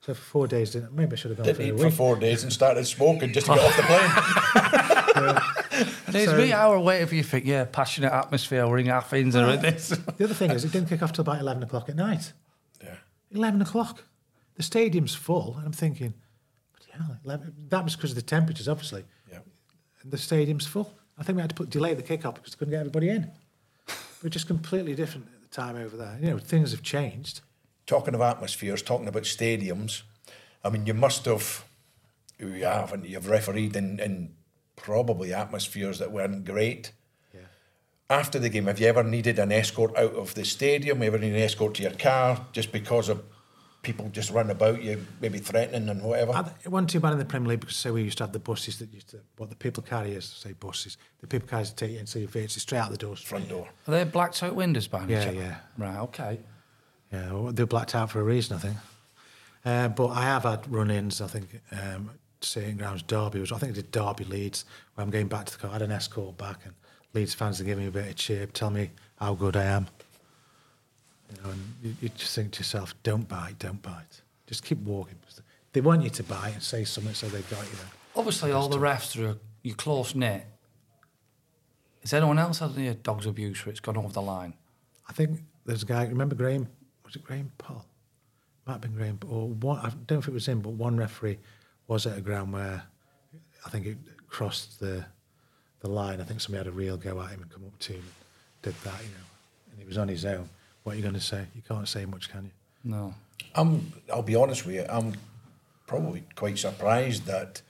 So 0.00 0.14
for 0.14 0.20
four 0.20 0.46
days, 0.48 0.76
maybe 0.92 1.12
I 1.12 1.16
should 1.16 1.30
have 1.30 1.38
gone 1.38 1.46
Didn't 1.46 1.56
for 1.56 1.62
eat 1.62 1.86
a 1.86 1.90
for 1.90 1.96
four 1.96 2.16
days 2.16 2.42
and 2.42 2.52
started 2.52 2.84
smoking 2.86 3.32
just 3.32 3.46
to 3.46 3.54
get 3.54 3.64
off 3.64 3.76
the 3.76 3.82
plane. 3.82 5.38
There's 6.12 6.30
So- 6.30 6.36
me 6.38 6.52
hour 6.52 6.78
waiting 6.78 7.02
if 7.04 7.12
you 7.12 7.22
think, 7.22 7.44
yeah, 7.46 7.64
passionate 7.64 8.12
atmosphere, 8.12 8.66
we're 8.68 8.78
in 8.78 8.88
Athens 8.88 9.34
or 9.36 9.48
in 9.50 9.60
this. 9.62 9.88
The 10.18 10.24
other 10.24 10.34
thing 10.34 10.50
is, 10.50 10.64
it 10.64 10.72
didn't 10.72 10.88
kick 10.88 11.02
off 11.02 11.12
till 11.12 11.22
about 11.22 11.40
11 11.40 11.62
o'clock 11.62 11.88
at 11.88 11.96
night. 11.96 12.32
Yeah. 12.82 12.94
11 13.30 13.62
o'clock. 13.62 14.04
The 14.56 14.62
stadium's 14.62 15.14
full, 15.14 15.54
and 15.56 15.66
I'm 15.66 15.72
thinking, 15.72 16.14
but 16.74 16.86
yeah, 16.88 17.16
11, 17.24 17.54
that 17.70 17.84
was 17.84 17.96
because 17.96 18.10
of 18.10 18.16
the 18.16 18.22
temperatures, 18.22 18.68
obviously. 18.68 19.04
Yeah. 19.30 19.38
The 20.04 20.18
stadium's 20.18 20.66
full. 20.66 20.92
I 21.18 21.22
think 21.22 21.36
we 21.36 21.42
had 21.42 21.50
to 21.50 21.56
put 21.56 21.70
delay 21.70 21.94
the 21.94 22.02
kick 22.02 22.24
off 22.26 22.34
because 22.34 22.52
they 22.52 22.58
couldn't 22.58 22.72
get 22.72 22.80
everybody 22.80 23.08
in. 23.08 23.30
We're 24.22 24.28
just 24.28 24.46
completely 24.46 24.94
different 24.94 25.26
at 25.34 25.42
the 25.42 25.48
time 25.48 25.76
over 25.76 25.96
there. 25.96 26.16
You 26.20 26.30
know, 26.30 26.38
things 26.38 26.70
have 26.72 26.82
changed. 26.82 27.40
Talking 27.86 28.14
of 28.14 28.20
atmospheres, 28.20 28.82
talking 28.82 29.08
about 29.08 29.24
stadiums, 29.24 30.02
I 30.64 30.70
mean, 30.70 30.86
you 30.86 30.94
must 30.94 31.24
have, 31.24 31.64
you 32.38 32.48
haven't, 32.64 33.04
you've 33.04 33.28
refereed 33.28 33.74
in, 33.74 33.98
in 33.98 34.34
probably 34.82 35.32
atmospheres 35.32 35.98
that 35.98 36.12
weren't 36.12 36.44
great. 36.44 36.92
Yeah. 37.32 37.40
After 38.10 38.38
the 38.38 38.48
game, 38.48 38.66
have 38.66 38.80
you 38.80 38.86
ever 38.88 39.02
needed 39.04 39.38
an 39.38 39.52
escort 39.52 39.96
out 39.96 40.14
of 40.14 40.34
the 40.34 40.44
stadium? 40.44 41.02
Ever 41.02 41.18
need 41.18 41.32
an 41.34 41.40
escort 41.40 41.74
to 41.74 41.82
your 41.82 41.92
car 41.94 42.46
just 42.52 42.72
because 42.72 43.08
of 43.08 43.22
people 43.82 44.08
just 44.12 44.30
run 44.30 44.48
about 44.50 44.80
you, 44.82 45.04
maybe 45.20 45.38
threatening 45.38 45.88
and 45.88 46.02
whatever? 46.02 46.32
I 46.34 46.42
th- 46.42 46.54
It 46.64 46.68
wasn't 46.68 46.90
too 46.90 47.00
bad 47.00 47.12
in 47.14 47.18
the 47.18 47.24
Premier 47.24 47.48
League 47.50 47.60
because 47.60 47.76
say 47.76 47.90
we 47.90 48.02
used 48.02 48.18
to 48.18 48.24
have 48.24 48.32
the 48.32 48.38
buses 48.38 48.78
that 48.78 48.92
used 48.92 49.08
to, 49.10 49.20
what 49.38 49.50
the 49.50 49.56
people 49.56 49.82
carriers 49.82 50.24
say 50.24 50.52
buses, 50.52 50.96
the 51.20 51.26
people 51.26 51.48
carriers 51.48 51.70
would 51.70 51.76
take 51.78 51.90
you 51.92 51.98
into 51.98 52.12
see 52.12 52.20
you 52.20 52.26
virtually 52.28 52.60
straight 52.60 52.78
out 52.80 52.90
the 52.90 52.96
doors. 52.96 53.20
Front 53.22 53.48
door. 53.48 53.68
Are 53.88 53.90
they 53.90 54.04
blacked 54.04 54.42
out 54.42 54.54
windows 54.54 54.86
behind 54.88 55.10
Yeah, 55.10 55.22
each 55.22 55.28
other? 55.28 55.36
yeah. 55.38 55.56
Right, 55.78 55.98
okay. 55.98 56.38
Yeah, 57.12 57.32
well, 57.32 57.52
they're 57.52 57.66
blacked 57.66 57.94
out 57.94 58.10
for 58.10 58.20
a 58.20 58.24
reason, 58.24 58.56
I 58.56 58.60
think. 58.60 58.76
Uh, 59.64 59.88
but 59.88 60.08
I 60.08 60.22
have 60.22 60.42
had 60.44 60.72
run-ins. 60.72 61.20
I 61.20 61.26
think 61.28 61.60
um, 61.72 62.10
certain 62.44 62.76
grounds. 62.76 63.02
Derby 63.02 63.40
was. 63.40 63.52
I 63.52 63.58
think 63.58 63.72
I 63.72 63.74
did 63.76 63.90
Derby 63.90 64.24
Leeds. 64.24 64.64
Where 64.94 65.04
I'm 65.04 65.10
going 65.10 65.28
back 65.28 65.46
to 65.46 65.52
the 65.52 65.58
car. 65.58 65.70
I 65.70 65.74
had 65.74 65.82
an 65.82 65.92
escort 65.92 66.36
back, 66.36 66.60
and 66.64 66.74
Leeds 67.14 67.34
fans 67.34 67.60
are 67.60 67.64
giving 67.64 67.84
me 67.84 67.88
a 67.88 67.92
bit 67.92 68.08
of 68.08 68.16
cheer, 68.16 68.46
tell 68.46 68.70
me 68.70 68.90
how 69.16 69.34
good 69.34 69.56
I 69.56 69.64
am. 69.64 69.86
You 71.30 71.42
know, 71.42 71.50
and 71.50 71.74
you, 71.82 71.96
you 72.00 72.08
just 72.10 72.34
think 72.34 72.52
to 72.52 72.60
yourself, 72.60 72.94
don't 73.02 73.28
bite, 73.28 73.58
don't 73.58 73.82
bite. 73.82 74.22
Just 74.46 74.64
keep 74.64 74.78
walking. 74.78 75.16
They 75.72 75.80
want 75.80 76.02
you 76.02 76.10
to 76.10 76.22
bite 76.22 76.54
and 76.54 76.62
say 76.62 76.84
something, 76.84 77.14
so 77.14 77.28
they've 77.28 77.48
got 77.48 77.64
you 77.64 77.76
there. 77.76 77.86
Obviously, 78.14 78.52
all 78.52 78.68
the 78.68 78.78
refs 78.78 79.18
are 79.22 79.38
you 79.62 79.74
close 79.74 80.14
knit. 80.14 80.44
Has 82.02 82.12
anyone 82.12 82.38
else 82.38 82.58
had 82.58 82.76
any 82.76 82.92
dogs 82.94 83.26
abuse 83.26 83.64
where 83.64 83.70
it's 83.70 83.80
gone 83.80 83.96
over 83.96 84.12
the 84.12 84.20
line? 84.20 84.54
I 85.08 85.12
think 85.12 85.40
there's 85.64 85.82
a 85.82 85.86
guy. 85.86 86.04
Remember 86.04 86.34
Graham? 86.34 86.68
Was 87.04 87.16
it 87.16 87.24
Graham 87.24 87.52
Poll? 87.58 87.84
Might 88.66 88.74
have 88.74 88.80
been 88.82 88.94
Graham. 88.94 89.18
Or 89.28 89.48
one. 89.48 89.78
I 89.78 89.90
don't 89.90 90.10
know 90.10 90.18
if 90.18 90.28
it 90.28 90.34
was 90.34 90.46
him, 90.46 90.60
but 90.60 90.70
one 90.70 90.96
referee 90.96 91.38
was 91.88 92.06
at 92.06 92.16
a 92.18 92.20
ground 92.20 92.52
where 92.52 92.82
I 93.66 93.70
think 93.70 93.86
it 93.86 93.96
crossed 94.28 94.80
the 94.80 95.04
the 95.80 95.88
line. 95.90 96.20
I 96.20 96.24
think 96.24 96.40
somebody 96.40 96.58
had 96.64 96.72
a 96.72 96.76
real 96.76 96.96
go 96.96 97.20
at 97.20 97.30
him 97.30 97.42
and 97.42 97.50
come 97.50 97.64
up 97.64 97.78
to 97.80 97.92
him, 97.94 98.02
and 98.02 98.62
did 98.62 98.74
that, 98.84 99.00
you 99.02 99.08
know, 99.08 99.26
and 99.72 99.80
he 99.80 99.84
was 99.86 99.98
on 99.98 100.06
his 100.08 100.24
own. 100.24 100.48
What 100.84 100.92
are 100.92 100.96
you 100.96 101.02
going 101.02 101.14
to 101.14 101.20
say? 101.20 101.44
You 101.56 101.62
can't 101.66 101.88
say 101.88 102.04
much, 102.04 102.30
can 102.30 102.44
you? 102.44 102.50
No. 102.92 103.14
I'm, 103.56 103.92
I'll 104.12 104.22
be 104.22 104.36
honest 104.36 104.64
with 104.64 104.76
you, 104.76 104.86
I'm 104.88 105.14
probably 105.88 106.22
quite 106.36 106.56
surprised 106.58 107.26
that, 107.26 107.62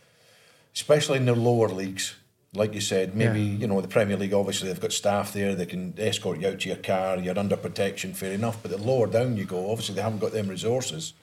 especially 0.74 1.18
in 1.18 1.24
the 1.24 1.34
lower 1.34 1.68
leagues, 1.68 2.14
like 2.54 2.74
you 2.74 2.80
said, 2.82 3.14
maybe, 3.16 3.40
Yeah. 3.40 3.58
you 3.60 3.66
know, 3.66 3.80
the 3.80 3.88
Premier 3.88 4.16
League, 4.18 4.34
obviously, 4.34 4.68
they've 4.68 4.78
got 4.80 4.92
staff 4.92 5.32
there, 5.32 5.54
they 5.54 5.64
can 5.66 5.94
escort 5.98 6.38
you 6.40 6.48
out 6.48 6.60
to 6.60 6.68
your 6.68 6.76
car, 6.78 7.18
you're 7.18 7.38
under 7.38 7.56
protection, 7.56 8.12
fair 8.12 8.32
enough. 8.34 8.58
But 8.62 8.72
the 8.72 8.78
lower 8.78 9.06
down 9.06 9.38
you 9.38 9.46
go, 9.46 9.70
obviously, 9.70 9.94
they 9.94 10.02
haven't 10.02 10.18
got 10.20 10.32
them 10.32 10.48
resources. 10.48 11.14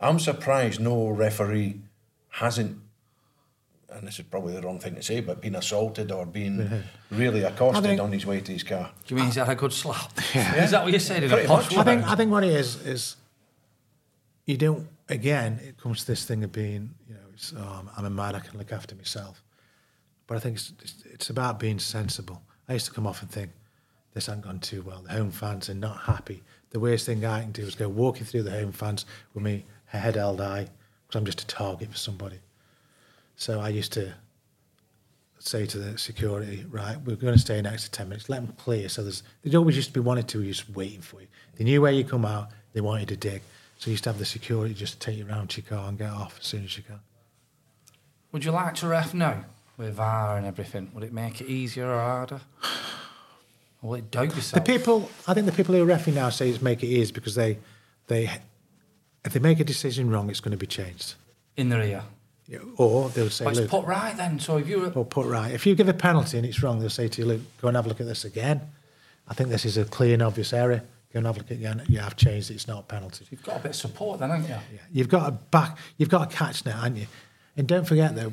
I'm 0.00 0.18
surprised 0.18 0.80
no 0.80 1.08
referee 1.08 1.80
hasn't, 2.38 2.78
and 3.90 4.06
this 4.06 4.18
is 4.18 4.24
probably 4.26 4.54
the 4.54 4.62
wrong 4.62 4.78
thing 4.78 4.94
to 4.94 5.02
say, 5.02 5.20
but 5.20 5.40
being 5.40 5.56
assaulted 5.56 6.12
or 6.12 6.24
been 6.26 6.84
really 7.10 7.42
accosted 7.42 7.84
think- 7.84 8.00
on 8.00 8.12
his 8.12 8.24
way 8.24 8.40
to 8.40 8.52
his 8.52 8.62
car. 8.62 8.90
Do 9.06 9.14
you 9.14 9.16
mean 9.16 9.26
he's 9.26 9.34
had 9.34 9.48
a 9.48 9.54
good 9.54 9.72
slap? 9.72 10.12
Is 10.34 10.70
that 10.70 10.82
what 10.82 10.90
you're 10.92 11.00
saying 11.00 11.24
in 11.24 11.32
a 11.32 11.44
posh 11.46 11.70
much. 11.70 11.78
I 11.78 11.84
think? 11.84 12.04
I 12.04 12.14
think 12.14 12.30
what 12.30 12.44
it 12.44 12.52
is 12.52 12.76
is 12.86 13.16
you 14.46 14.56
don't. 14.56 14.88
Again, 15.08 15.58
it 15.66 15.78
comes 15.78 16.00
to 16.00 16.06
this 16.06 16.26
thing 16.26 16.44
of 16.44 16.52
being, 16.52 16.94
you 17.08 17.14
know, 17.14 17.20
it's, 17.32 17.54
oh, 17.56 17.88
I'm 17.96 18.04
a 18.04 18.10
man, 18.10 18.34
I 18.34 18.40
can 18.40 18.58
look 18.58 18.72
after 18.72 18.94
myself. 18.94 19.42
But 20.26 20.36
I 20.36 20.40
think 20.40 20.56
it's, 20.56 20.72
it's, 20.82 20.94
it's 21.06 21.30
about 21.30 21.58
being 21.58 21.78
sensible. 21.78 22.42
I 22.68 22.74
used 22.74 22.84
to 22.86 22.92
come 22.92 23.06
off 23.06 23.22
and 23.22 23.30
think, 23.30 23.50
this 24.12 24.26
hasn't 24.26 24.44
gone 24.44 24.58
too 24.58 24.82
well. 24.82 25.00
The 25.00 25.12
home 25.12 25.30
fans 25.30 25.70
are 25.70 25.74
not 25.74 25.96
happy. 26.00 26.42
the 26.70 26.78
worst 26.80 27.06
thing 27.06 27.24
I 27.24 27.40
can 27.40 27.52
do 27.52 27.62
is 27.62 27.74
go 27.74 27.88
walking 27.88 28.26
through 28.26 28.42
the 28.42 28.50
home 28.50 28.72
fans 28.72 29.06
with 29.32 29.42
me 29.42 29.64
head 29.86 30.16
held 30.16 30.40
high 30.40 30.68
because 31.08 31.18
I'm 31.18 31.24
just 31.24 31.40
a 31.40 31.46
target 31.46 31.90
for 31.90 31.96
somebody. 31.96 32.38
So 33.36 33.60
I 33.60 33.70
used 33.70 33.92
to 33.94 34.12
say 35.38 35.64
to 35.66 35.78
the 35.78 35.96
security, 35.96 36.66
right, 36.70 37.00
we're 37.04 37.16
going 37.16 37.32
to 37.32 37.38
stay 37.38 37.60
next 37.62 37.84
to 37.84 37.90
10 37.92 38.08
minutes, 38.08 38.28
let 38.28 38.44
them 38.44 38.54
clear. 38.58 38.88
So 38.88 39.02
there's, 39.02 39.22
they 39.42 39.56
always 39.56 39.76
used 39.76 39.88
to 39.88 39.94
be 39.94 40.00
one 40.00 40.18
or 40.18 40.22
two 40.22 40.44
just 40.44 40.68
waiting 40.70 41.00
for 41.00 41.20
you. 41.20 41.28
They 41.56 41.64
knew 41.64 41.80
where 41.80 41.92
you 41.92 42.04
come 42.04 42.24
out, 42.24 42.50
they 42.74 42.80
wanted 42.80 43.08
to 43.08 43.16
dig. 43.16 43.42
So 43.78 43.88
you 43.88 43.92
used 43.92 44.04
to 44.04 44.10
have 44.10 44.18
the 44.18 44.26
security 44.26 44.74
just 44.74 45.00
take 45.00 45.16
you 45.16 45.26
around 45.26 45.50
to 45.50 45.62
your 45.62 45.68
car 45.70 45.88
and 45.88 45.96
get 45.96 46.10
off 46.10 46.36
as 46.40 46.46
soon 46.46 46.64
as 46.64 46.76
you 46.76 46.82
can. 46.82 47.00
Would 48.32 48.44
you 48.44 48.50
like 48.50 48.74
to 48.76 48.88
ref 48.88 49.14
now 49.14 49.44
with 49.76 49.94
VAR 49.94 50.36
and 50.36 50.46
everything? 50.46 50.90
Would 50.92 51.04
it 51.04 51.12
make 51.12 51.40
it 51.40 51.46
easier 51.46 51.88
or 51.88 51.98
harder? 51.98 52.40
Or 53.80 53.90
will 53.90 53.94
it 53.94 54.10
dope 54.10 54.30
The 54.30 54.60
people, 54.60 55.08
I 55.26 55.34
think 55.34 55.46
the 55.46 55.52
people 55.52 55.74
who 55.74 55.82
are 55.82 55.86
referee 55.86 56.14
now 56.14 56.30
say 56.30 56.50
it's 56.50 56.60
make 56.60 56.82
it 56.82 56.88
easy 56.88 57.12
because 57.12 57.36
they, 57.36 57.58
they, 58.08 58.28
if 59.28 59.34
they 59.34 59.40
make 59.40 59.60
a 59.60 59.64
decision 59.64 60.10
wrong, 60.10 60.28
it's 60.30 60.40
going 60.40 60.52
to 60.52 60.58
be 60.58 60.66
changed. 60.66 61.14
in 61.56 61.68
their 61.68 61.82
ear. 61.82 62.02
Yeah, 62.46 62.60
Or 62.76 63.10
they'll 63.10 63.28
say, 63.28 63.44
But 63.44 63.58
it's 63.58 63.70
put 63.70 63.84
right 63.84 64.16
then. 64.16 64.38
So 64.38 64.56
if 64.56 64.66
you 64.68 64.80
were 64.80 64.90
or 64.92 65.04
put 65.04 65.26
right. 65.26 65.52
If 65.52 65.66
you 65.66 65.74
give 65.74 65.88
a 65.88 65.92
penalty 65.94 66.38
and 66.38 66.46
it's 66.46 66.62
wrong, 66.62 66.78
they'll 66.80 66.88
say 66.88 67.06
to 67.08 67.20
you, 67.22 67.28
look, 67.28 67.40
go 67.60 67.68
and 67.68 67.76
have 67.76 67.84
a 67.84 67.88
look 67.90 68.00
at 68.00 68.06
this 68.06 68.24
again. 68.24 68.62
I 69.28 69.34
think 69.34 69.50
this 69.50 69.66
is 69.66 69.76
a 69.76 69.84
clear 69.84 70.14
and 70.14 70.22
obvious 70.22 70.52
error. 70.54 70.82
Go 71.12 71.18
and 71.18 71.26
have 71.26 71.36
a 71.36 71.40
look 71.40 71.46
at 71.50 71.52
it 71.52 71.56
again. 71.56 71.82
You 71.88 71.98
have 71.98 72.16
changed 72.16 72.50
it. 72.50 72.54
It's 72.54 72.66
not 72.66 72.78
a 72.80 72.82
penalty. 72.84 73.26
you've 73.30 73.42
got 73.42 73.56
a 73.56 73.60
bit 73.60 73.70
of 73.72 73.76
support 73.76 74.20
then, 74.20 74.30
haven't 74.30 74.44
you? 74.48 74.56
Yeah. 74.72 74.80
You've 74.90 75.10
got 75.10 75.28
a 75.28 75.32
back. 75.32 75.76
You've 75.98 76.08
got 76.08 76.32
a 76.32 76.34
catch 76.34 76.64
now, 76.64 76.78
haven't 76.80 76.96
you? 76.96 77.06
And 77.56 77.68
don't 77.68 77.86
forget 77.86 78.16
though, 78.16 78.32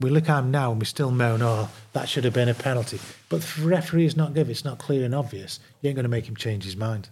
we 0.00 0.10
look 0.10 0.28
at 0.28 0.40
him 0.40 0.50
now 0.50 0.72
and 0.72 0.80
we 0.80 0.86
still 0.86 1.12
moan, 1.12 1.40
oh, 1.40 1.68
that 1.92 2.08
should 2.08 2.24
have 2.24 2.34
been 2.34 2.48
a 2.48 2.54
penalty. 2.54 2.98
But 3.28 3.42
the 3.42 3.64
referee 3.64 4.06
is 4.06 4.16
not 4.16 4.34
give, 4.34 4.50
it's 4.50 4.64
not 4.64 4.78
clear 4.78 5.04
and 5.04 5.14
obvious. 5.14 5.60
You 5.80 5.88
ain't 5.88 5.96
going 5.96 6.04
to 6.04 6.08
make 6.08 6.26
him 6.28 6.34
change 6.34 6.64
his 6.64 6.76
mind. 6.76 7.08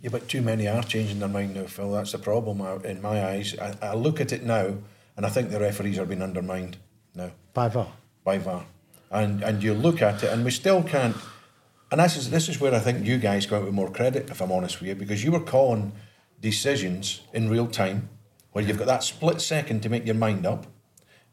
Yeah, 0.00 0.10
but 0.10 0.28
too 0.28 0.42
many 0.42 0.68
are 0.68 0.82
changing 0.82 1.18
their 1.18 1.28
mind 1.28 1.54
now, 1.54 1.64
Phil. 1.64 1.90
That's 1.92 2.12
the 2.12 2.18
problem 2.18 2.60
uh, 2.60 2.76
in 2.78 3.02
my 3.02 3.24
eyes. 3.24 3.56
I, 3.58 3.74
I 3.82 3.94
look 3.94 4.20
at 4.20 4.32
it 4.32 4.44
now, 4.44 4.74
and 5.16 5.26
I 5.26 5.28
think 5.28 5.50
the 5.50 5.58
referees 5.58 5.98
are 5.98 6.06
being 6.06 6.22
undermined 6.22 6.76
now 7.14 7.30
By 7.52 7.68
VAR. 7.68 7.88
by 8.24 8.38
VAR. 8.38 8.64
And 9.10 9.42
and 9.42 9.62
you 9.62 9.74
look 9.74 10.00
at 10.02 10.22
it, 10.22 10.30
and 10.32 10.44
we 10.44 10.50
still 10.50 10.82
can't. 10.82 11.16
And 11.90 12.00
this 12.00 12.16
is 12.16 12.30
this 12.30 12.48
is 12.48 12.60
where 12.60 12.74
I 12.74 12.78
think 12.78 13.04
you 13.06 13.18
guys 13.18 13.46
go 13.46 13.56
out 13.56 13.64
with 13.64 13.74
more 13.74 13.90
credit, 13.90 14.30
if 14.30 14.40
I'm 14.40 14.52
honest 14.52 14.78
with 14.80 14.88
you, 14.88 14.94
because 14.94 15.24
you 15.24 15.32
were 15.32 15.40
calling 15.40 15.92
decisions 16.40 17.22
in 17.32 17.48
real 17.48 17.66
time, 17.66 18.08
where 18.52 18.64
you've 18.64 18.78
got 18.78 18.86
that 18.86 19.02
split 19.02 19.40
second 19.40 19.82
to 19.82 19.88
make 19.88 20.06
your 20.06 20.14
mind 20.14 20.46
up, 20.46 20.66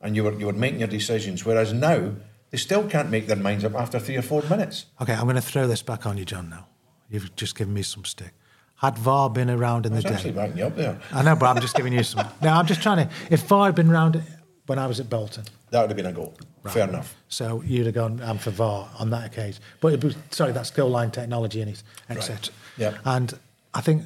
and 0.01 0.16
you 0.16 0.24
were 0.24 0.34
you 0.39 0.45
were 0.47 0.53
making 0.53 0.80
your 0.80 0.88
decisions. 0.88 1.45
Whereas 1.45 1.74
now 1.74 2.13
they 2.49 2.57
still 2.57 2.88
can't 2.88 3.09
make 3.11 3.28
their 3.28 3.36
minds 3.38 3.63
up 3.63 3.76
after 3.76 3.99
three 3.99 4.18
or 4.18 4.22
four 4.22 4.41
minutes. 4.43 4.86
Okay, 5.01 5.13
I'm 5.13 5.24
going 5.24 5.36
to 5.36 5.41
throw 5.41 5.68
this 5.68 5.82
back 5.84 6.05
on 6.05 6.18
you, 6.18 6.26
John. 6.26 6.49
Now 6.49 6.68
you've 7.09 7.36
just 7.36 7.55
given 7.55 7.74
me 7.74 7.84
some 7.84 8.05
stick. 8.05 8.34
Had 8.78 8.97
VAR 8.97 9.30
been 9.30 9.49
around 9.49 9.86
in 9.86 9.93
the 9.93 10.07
actually 10.07 10.32
day, 10.32 10.51
you 10.55 10.65
up 10.65 10.76
there. 10.76 10.99
I 11.11 11.23
know, 11.23 11.36
but 11.36 11.45
I'm 11.47 11.61
just 11.61 11.76
giving 11.76 11.93
you 11.93 12.03
some. 12.03 12.28
No, 12.41 12.49
I'm 12.49 12.65
just 12.65 12.82
trying 12.82 13.07
to. 13.07 13.13
If 13.32 13.43
VAR 13.47 13.67
had 13.67 13.76
been 13.76 13.89
around 13.89 14.21
when 14.65 14.80
I 14.80 14.88
was 14.88 14.99
at 14.99 15.09
Bolton, 15.09 15.45
That 15.69 15.82
would 15.82 15.89
have 15.89 15.97
been 15.97 16.05
a 16.05 16.11
goal. 16.11 16.34
Fair 16.67 16.88
enough. 16.89 17.15
So 17.30 17.61
you'd 17.65 17.86
have 17.86 17.95
gone 17.95 18.21
um, 18.21 18.38
for 18.38 18.51
VAR 18.51 18.89
on 18.99 19.11
that 19.11 19.26
occasion. 19.26 19.61
But 19.80 19.93
it 19.93 20.03
was, 20.03 20.15
sorry, 20.32 20.51
that's 20.51 20.71
goal 20.71 20.89
line 20.89 21.11
technology 21.11 21.61
in 21.61 21.69
it, 21.69 21.84
etc. 22.09 22.53
Yeah. 22.78 22.97
And 23.05 23.38
I 23.73 23.82
think 23.82 24.03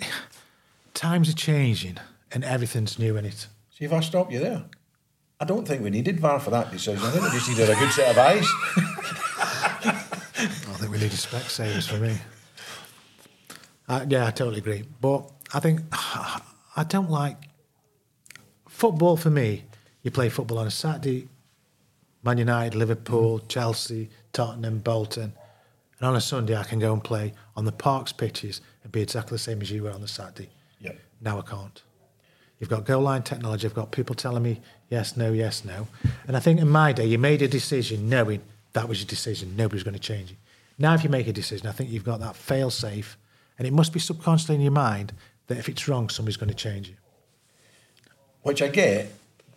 times 0.94 1.28
are 1.28 1.34
changing 1.34 1.98
and 2.32 2.44
everything's 2.44 2.98
new 2.98 3.16
in 3.16 3.24
it. 3.24 3.46
See 3.78 3.84
if 3.84 3.92
I 3.92 4.00
stop 4.00 4.32
you 4.32 4.38
there. 4.40 4.64
I 5.38 5.44
don't 5.44 5.66
think 5.66 5.82
we 5.82 5.90
needed 5.90 6.20
VAR 6.20 6.40
for 6.40 6.50
that 6.50 6.70
decision. 6.70 7.04
I 7.04 7.10
think 7.10 7.24
we 7.24 7.30
just 7.30 7.48
needed 7.48 7.70
a 7.70 7.74
good 7.74 7.92
set 7.92 8.10
of 8.10 8.18
eyes. 8.18 8.46
I 10.36 10.74
think 10.78 10.92
we 10.92 10.98
need 10.98 11.12
a 11.12 11.16
Specsavers 11.16 11.88
for 11.88 11.96
me. 11.98 12.16
Uh, 13.90 14.06
yeah, 14.08 14.24
I 14.24 14.30
totally 14.30 14.58
agree. 14.58 14.84
But 15.00 15.28
I 15.52 15.58
think 15.58 15.80
I 15.92 16.84
don't 16.86 17.10
like 17.10 17.36
football 18.68 19.16
for 19.16 19.30
me. 19.30 19.64
You 20.02 20.12
play 20.12 20.28
football 20.28 20.58
on 20.58 20.68
a 20.68 20.70
Saturday, 20.70 21.28
Man 22.22 22.38
United, 22.38 22.76
Liverpool, 22.76 23.40
Chelsea, 23.40 24.08
Tottenham, 24.32 24.78
Bolton. 24.78 25.32
And 25.98 26.08
on 26.08 26.14
a 26.14 26.20
Sunday, 26.20 26.56
I 26.56 26.62
can 26.62 26.78
go 26.78 26.92
and 26.92 27.02
play 27.02 27.34
on 27.56 27.64
the 27.64 27.72
Parks 27.72 28.12
pitches 28.12 28.60
and 28.84 28.92
be 28.92 29.02
exactly 29.02 29.34
the 29.34 29.40
same 29.40 29.60
as 29.60 29.72
you 29.72 29.82
were 29.82 29.90
on 29.90 30.00
the 30.00 30.08
Saturday. 30.08 30.50
Yeah. 30.78 30.92
Now 31.20 31.40
I 31.40 31.42
can't. 31.42 31.82
You've 32.60 32.70
got 32.70 32.84
goal 32.84 33.02
line 33.02 33.24
technology. 33.24 33.66
I've 33.66 33.74
got 33.74 33.90
people 33.90 34.14
telling 34.14 34.44
me 34.44 34.60
yes, 34.88 35.16
no, 35.16 35.32
yes, 35.32 35.64
no. 35.64 35.88
And 36.28 36.36
I 36.36 36.40
think 36.40 36.60
in 36.60 36.68
my 36.68 36.92
day, 36.92 37.06
you 37.06 37.18
made 37.18 37.42
a 37.42 37.48
decision 37.48 38.08
knowing 38.08 38.40
that 38.72 38.88
was 38.88 39.00
your 39.00 39.08
decision. 39.08 39.56
Nobody's 39.56 39.82
going 39.82 39.94
to 39.94 40.00
change 40.00 40.30
it. 40.30 40.36
Now, 40.78 40.94
if 40.94 41.02
you 41.02 41.10
make 41.10 41.26
a 41.26 41.32
decision, 41.32 41.66
I 41.66 41.72
think 41.72 41.90
you've 41.90 42.04
got 42.04 42.20
that 42.20 42.36
fail 42.36 42.70
safe, 42.70 43.18
and 43.60 43.66
it 43.66 43.74
must 43.74 43.92
be 43.92 44.00
subconsciously 44.00 44.54
in 44.54 44.62
your 44.62 44.72
mind 44.72 45.12
that 45.48 45.58
if 45.58 45.68
it's 45.68 45.86
wrong, 45.86 46.08
somebody's 46.08 46.38
going 46.38 46.48
to 46.48 46.54
change 46.54 46.88
it. 46.88 46.96
Which 48.40 48.62
I 48.62 48.68
get, 48.68 49.12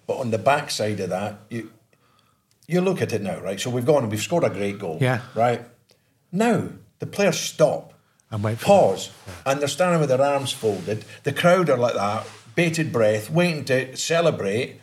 but 0.06 0.16
on 0.18 0.30
the 0.30 0.38
backside 0.38 1.00
of 1.00 1.10
that, 1.12 1.40
you 1.50 1.72
you 2.68 2.82
look 2.82 3.02
at 3.02 3.14
it 3.14 3.22
now, 3.22 3.40
right? 3.40 3.58
So 3.62 3.70
we've 3.70 3.86
gone 3.86 4.04
and 4.04 4.12
we've 4.12 4.22
scored 4.22 4.44
a 4.44 4.50
great 4.50 4.78
goal. 4.78 4.98
Yeah. 5.00 5.22
Right? 5.34 5.62
Now, 6.34 6.68
the 7.00 7.06
players 7.06 7.40
stop. 7.40 7.94
And 8.30 8.44
wait 8.44 8.60
Pause. 8.60 9.12
And 9.46 9.62
they're 9.62 9.70
standing 9.70 10.02
with 10.02 10.10
their 10.10 10.22
arms 10.22 10.52
folded. 10.52 11.06
The 11.24 11.32
crowd 11.32 11.70
are 11.70 11.78
like 11.78 11.94
that, 11.94 12.28
bated 12.56 12.92
breath, 12.92 13.30
waiting 13.30 13.64
to 13.66 13.96
celebrate. 13.96 14.82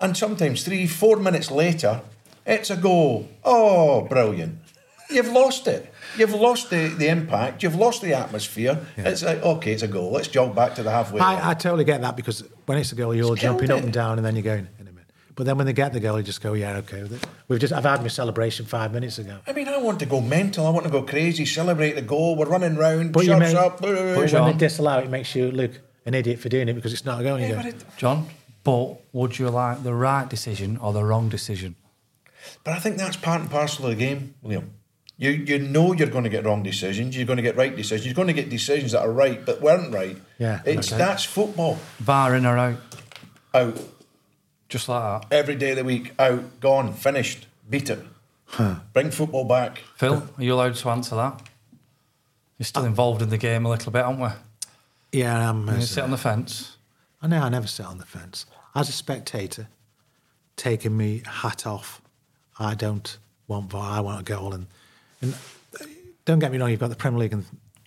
And 0.00 0.16
sometimes 0.16 0.64
three, 0.64 0.88
four 0.88 1.18
minutes 1.18 1.52
later, 1.52 2.00
it's 2.44 2.70
a 2.70 2.76
goal. 2.76 3.28
Oh, 3.44 4.02
brilliant. 4.02 4.58
You've 5.10 5.28
lost 5.28 5.66
it. 5.66 5.92
You've 6.16 6.34
lost 6.34 6.70
the, 6.70 6.88
the 6.88 7.08
impact. 7.08 7.62
You've 7.62 7.74
lost 7.76 8.02
the 8.02 8.12
atmosphere. 8.14 8.78
It's 8.96 9.22
like, 9.22 9.42
okay, 9.42 9.72
it's 9.72 9.82
a 9.82 9.88
goal. 9.88 10.10
Let's 10.12 10.28
jog 10.28 10.54
back 10.54 10.74
to 10.74 10.82
the 10.82 10.90
halfway 10.90 11.20
line. 11.20 11.38
I, 11.38 11.50
I 11.50 11.54
totally 11.54 11.84
get 11.84 12.00
that 12.02 12.16
because 12.16 12.44
when 12.66 12.78
it's 12.78 12.92
a 12.92 12.94
goal, 12.94 13.14
you're 13.14 13.24
all 13.24 13.32
It's 13.32 13.42
jumping 13.42 13.70
up 13.70 13.78
it. 13.78 13.84
and 13.84 13.92
down, 13.92 14.18
and 14.18 14.24
then 14.26 14.34
you're 14.36 14.42
going 14.42 14.68
in 14.78 14.86
a 14.88 14.92
minute. 14.92 15.10
But 15.34 15.46
then 15.46 15.56
when 15.56 15.66
they 15.66 15.72
get 15.72 15.92
the 15.92 16.00
goal, 16.00 16.18
you 16.18 16.24
just 16.24 16.42
go, 16.42 16.52
yeah, 16.54 16.76
okay. 16.78 17.02
with 17.02 17.12
it. 17.14 17.26
We've 17.46 17.60
just 17.60 17.72
I've 17.72 17.84
had 17.84 18.02
my 18.02 18.08
celebration 18.08 18.66
five 18.66 18.92
minutes 18.92 19.18
ago. 19.18 19.38
I 19.46 19.52
mean, 19.52 19.68
I 19.68 19.78
want 19.78 20.00
to 20.00 20.06
go 20.06 20.20
mental. 20.20 20.66
I 20.66 20.70
want 20.70 20.84
to 20.84 20.90
go 20.92 21.02
crazy, 21.02 21.46
celebrate 21.46 21.92
the 21.92 22.02
goal. 22.02 22.36
We're 22.36 22.46
running 22.46 22.76
round. 22.76 23.12
But 23.12 23.24
you 23.24 23.30
Shut 23.32 23.54
up. 23.54 23.80
but 23.80 23.94
when 23.96 24.44
they 24.52 24.52
disallow 24.58 24.98
it, 24.98 25.04
it 25.04 25.10
makes 25.10 25.34
you 25.34 25.50
look 25.52 25.70
an 26.04 26.14
idiot 26.14 26.38
for 26.40 26.48
doing 26.48 26.68
it 26.68 26.74
because 26.74 26.92
it's 26.92 27.04
not 27.04 27.20
a 27.20 27.22
goal. 27.22 27.36
And 27.36 27.44
Yeah, 27.44 27.50
go, 27.50 27.56
but, 27.56 27.66
it, 27.66 27.84
John, 27.96 28.26
but 28.64 28.96
would 29.12 29.38
you 29.38 29.48
like 29.48 29.84
the 29.84 29.94
right 29.94 30.28
decision 30.28 30.76
or 30.78 30.92
the 30.92 31.04
wrong 31.04 31.28
decision? 31.28 31.76
but 32.64 32.74
I 32.74 32.78
think 32.78 32.96
that's 32.96 33.16
part 33.16 33.40
and 33.40 33.50
parcel 33.50 33.86
of 33.86 33.90
the 33.90 33.96
game, 33.96 34.34
Liam. 34.44 34.70
You 35.20 35.30
you 35.30 35.58
know 35.58 35.92
you're 35.92 36.08
going 36.08 36.24
to 36.24 36.30
get 36.30 36.44
wrong 36.44 36.62
decisions. 36.62 37.16
You're 37.16 37.26
going 37.26 37.38
to 37.38 37.42
get 37.42 37.56
right 37.56 37.74
decisions. 37.74 38.06
You're 38.06 38.14
going 38.14 38.28
to 38.28 38.34
get 38.34 38.48
decisions 38.48 38.92
that 38.92 39.02
are 39.02 39.10
right 39.10 39.44
but 39.44 39.60
weren't 39.60 39.92
right. 39.92 40.16
Yeah, 40.38 40.62
it's 40.64 40.92
okay. 40.92 40.98
that's 40.98 41.24
football. 41.24 41.78
VAR 41.98 42.36
in 42.36 42.46
or 42.46 42.56
out? 42.56 42.78
Out 43.52 43.78
Just 44.68 44.88
like 44.88 45.22
that. 45.22 45.34
every 45.34 45.56
day 45.56 45.70
of 45.70 45.76
the 45.76 45.84
week. 45.84 46.12
Out, 46.20 46.60
gone, 46.60 46.92
finished. 46.94 47.46
Beat 47.68 47.90
it. 47.90 47.98
Bring 48.92 49.10
football 49.10 49.44
back. 49.44 49.82
Phil, 49.96 50.22
are 50.38 50.42
you 50.42 50.54
allowed 50.54 50.76
to 50.76 50.88
answer 50.88 51.16
that? 51.16 51.42
You're 52.58 52.66
still 52.66 52.84
uh, 52.84 52.86
involved 52.86 53.20
in 53.20 53.28
the 53.28 53.38
game 53.38 53.66
a 53.66 53.70
little 53.70 53.92
bit, 53.92 54.04
aren't 54.04 54.20
we? 54.20 54.28
yeah, 55.12 55.50
I'm. 55.50 55.66
You 55.66 55.74
uh, 55.74 55.80
sit 55.80 56.04
on 56.04 56.10
the 56.12 56.16
fence. 56.16 56.76
I 57.20 57.26
know 57.26 57.42
I 57.42 57.48
never 57.48 57.66
sit 57.66 57.86
on 57.86 57.98
the 57.98 58.06
fence. 58.06 58.46
As 58.74 58.88
a 58.88 58.92
spectator, 58.92 59.68
taking 60.56 60.96
me 60.96 61.22
hat 61.26 61.66
off, 61.66 62.00
I 62.58 62.74
don't 62.74 63.18
want 63.48 63.70
VAR. 63.70 63.98
I 63.98 64.00
want 64.00 64.20
a 64.20 64.24
goal. 64.24 64.54
And, 64.54 64.66
and 65.20 65.34
uh, 65.80 65.84
don't 66.24 66.38
get 66.38 66.52
me 66.52 66.58
wrong, 66.58 66.70
you've 66.70 66.80
got 66.80 66.90
the 66.90 66.96
Premier 66.96 67.20
League 67.20 67.32
and 67.32 67.44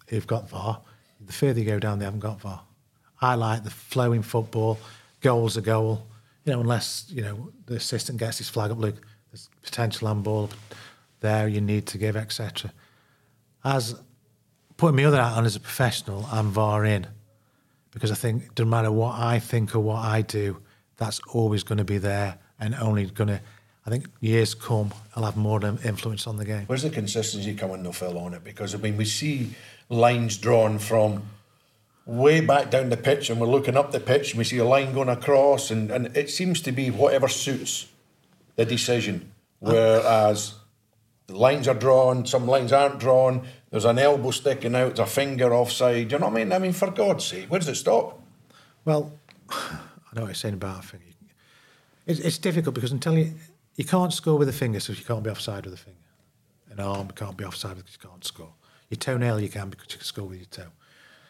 you've 0.10 0.28
got 0.28 0.50
VAR. 0.50 0.82
The 1.26 1.34
further 1.34 1.60
you 1.60 1.66
go 1.66 1.80
down, 1.80 2.00
they 2.00 2.06
haven't 2.06 2.20
got 2.20 2.42
VAR. 2.42 2.62
I 3.22 3.36
like 3.36 3.64
the 3.64 3.70
flowing 3.70 4.24
football, 4.24 4.80
goals 5.22 5.58
a 5.58 5.62
goal. 5.62 6.08
You 6.46 6.54
know, 6.54 6.62
unless 6.62 7.06
you 7.10 7.22
know 7.22 7.52
the 7.68 7.76
assistant 7.76 8.18
gets 8.18 8.40
his 8.40 8.50
flag 8.50 8.72
up, 8.72 8.80
look, 8.80 8.96
there's 9.32 9.50
potential 9.62 10.08
on 10.08 10.24
ball 10.24 10.50
there 11.22 11.48
you 11.48 11.62
need 11.62 11.86
to 11.88 11.98
give, 11.98 12.18
etc. 12.18 12.74
As 13.64 13.96
putting 14.76 14.98
my 14.98 15.06
other 15.06 15.22
hat 15.22 15.38
on 15.38 15.46
as 15.46 15.56
a 15.56 15.60
professional, 15.60 16.28
I'm 16.32 16.50
VAR 16.50 16.84
in 16.84 17.08
because 17.92 18.12
I 18.12 18.16
think 18.16 18.44
it 18.44 18.56
doesn't 18.56 18.70
matter 18.70 18.92
what 18.92 19.18
I 19.18 19.40
think 19.40 19.76
or 19.76 19.80
what 19.80 20.04
I 20.04 20.22
do, 20.24 20.58
that's 20.98 21.20
always 21.34 21.64
going 21.64 21.78
to 21.78 21.84
be 21.84 21.98
there 21.98 22.38
and 22.60 22.76
only 22.76 23.06
going 23.06 23.30
to. 23.30 23.42
I 23.86 23.90
think 23.90 24.08
years 24.20 24.54
come, 24.54 24.94
I'll 25.16 25.26
have 25.26 25.38
more 25.38 25.64
influence 25.64 26.28
on 26.28 26.38
the 26.38 26.46
game. 26.46 26.66
Where's 26.68 26.84
the 26.84 26.90
consistency 26.92 27.56
coming, 27.56 27.82
no 27.82 27.92
Phil, 27.92 28.18
on 28.18 28.34
it? 28.34 28.44
Because 28.44 28.76
I 28.76 28.78
mean, 28.78 28.96
we 28.96 29.06
see 29.06 29.56
lines 29.90 30.38
drawn 30.38 30.78
from 30.78 31.24
way 32.06 32.42
back 32.42 32.70
down 32.70 32.90
the 32.90 32.98
pitch, 32.98 33.30
and 33.30 33.40
we're 33.40 33.48
looking 33.48 33.76
up 33.76 33.92
the 33.92 34.00
pitch, 34.00 34.32
and 34.32 34.38
we 34.38 34.44
see 34.44 34.58
a 34.58 34.66
line 34.66 34.94
going 34.94 35.10
across, 35.10 35.72
and, 35.72 35.90
and 35.90 36.16
it 36.16 36.30
seems 36.30 36.62
to 36.62 36.72
be 36.72 36.92
whatever 36.92 37.28
suits 37.28 37.88
the 38.56 38.66
decision. 38.66 39.32
Uh, 39.64 39.72
Whereas 39.72 40.56
the 41.28 41.38
lines 41.38 41.68
are 41.68 41.74
drawn, 41.74 42.26
some 42.26 42.48
lines 42.48 42.72
aren't 42.72 43.00
drawn. 43.00 43.48
There's 43.72 43.86
an 43.86 43.98
elbow 43.98 44.32
sticking 44.32 44.76
out, 44.76 44.96
there's 44.96 45.08
a 45.08 45.12
finger 45.12 45.54
offside. 45.54 46.12
You 46.12 46.20
know 46.20 46.28
what 46.28 46.34
I 46.34 46.44
mean? 46.44 46.52
I 46.52 46.60
mean, 46.60 46.74
for 46.74 46.92
God's 46.92 47.26
sake, 47.26 47.50
where 47.50 47.60
does 47.60 47.70
it 47.70 47.76
stop? 47.76 48.22
Well, 48.86 49.14
I 49.50 49.80
know 50.14 50.22
what 50.22 50.28
you're 50.28 50.34
saying 50.36 50.56
about 50.56 50.84
a 50.84 50.88
finger. 50.88 51.06
It's, 52.06 52.20
it's 52.20 52.38
difficult 52.40 52.76
because 52.76 52.92
until 52.92 53.18
you 53.18 53.34
you 53.76 53.86
can't 53.86 54.14
score 54.14 54.38
with 54.38 54.50
a 54.50 54.54
finger, 54.54 54.80
so 54.80 54.94
you 54.94 55.04
can't 55.04 55.24
be 55.24 55.30
offside 55.30 55.66
with 55.66 55.74
a 55.74 55.78
finger. 55.78 55.98
An 56.72 56.80
arm 56.80 57.10
can't 57.12 57.36
be 57.38 57.44
offside 57.46 57.78
because 57.78 57.98
you 58.02 58.10
can't 58.10 58.24
score. 58.24 58.54
Your 58.90 58.98
toenail 58.98 59.40
you 59.40 59.50
can 59.50 59.70
because 59.70 59.88
you 59.92 59.98
can 59.98 60.06
score 60.06 60.26
with 60.26 60.38
your 60.40 60.46
toe. 60.48 60.72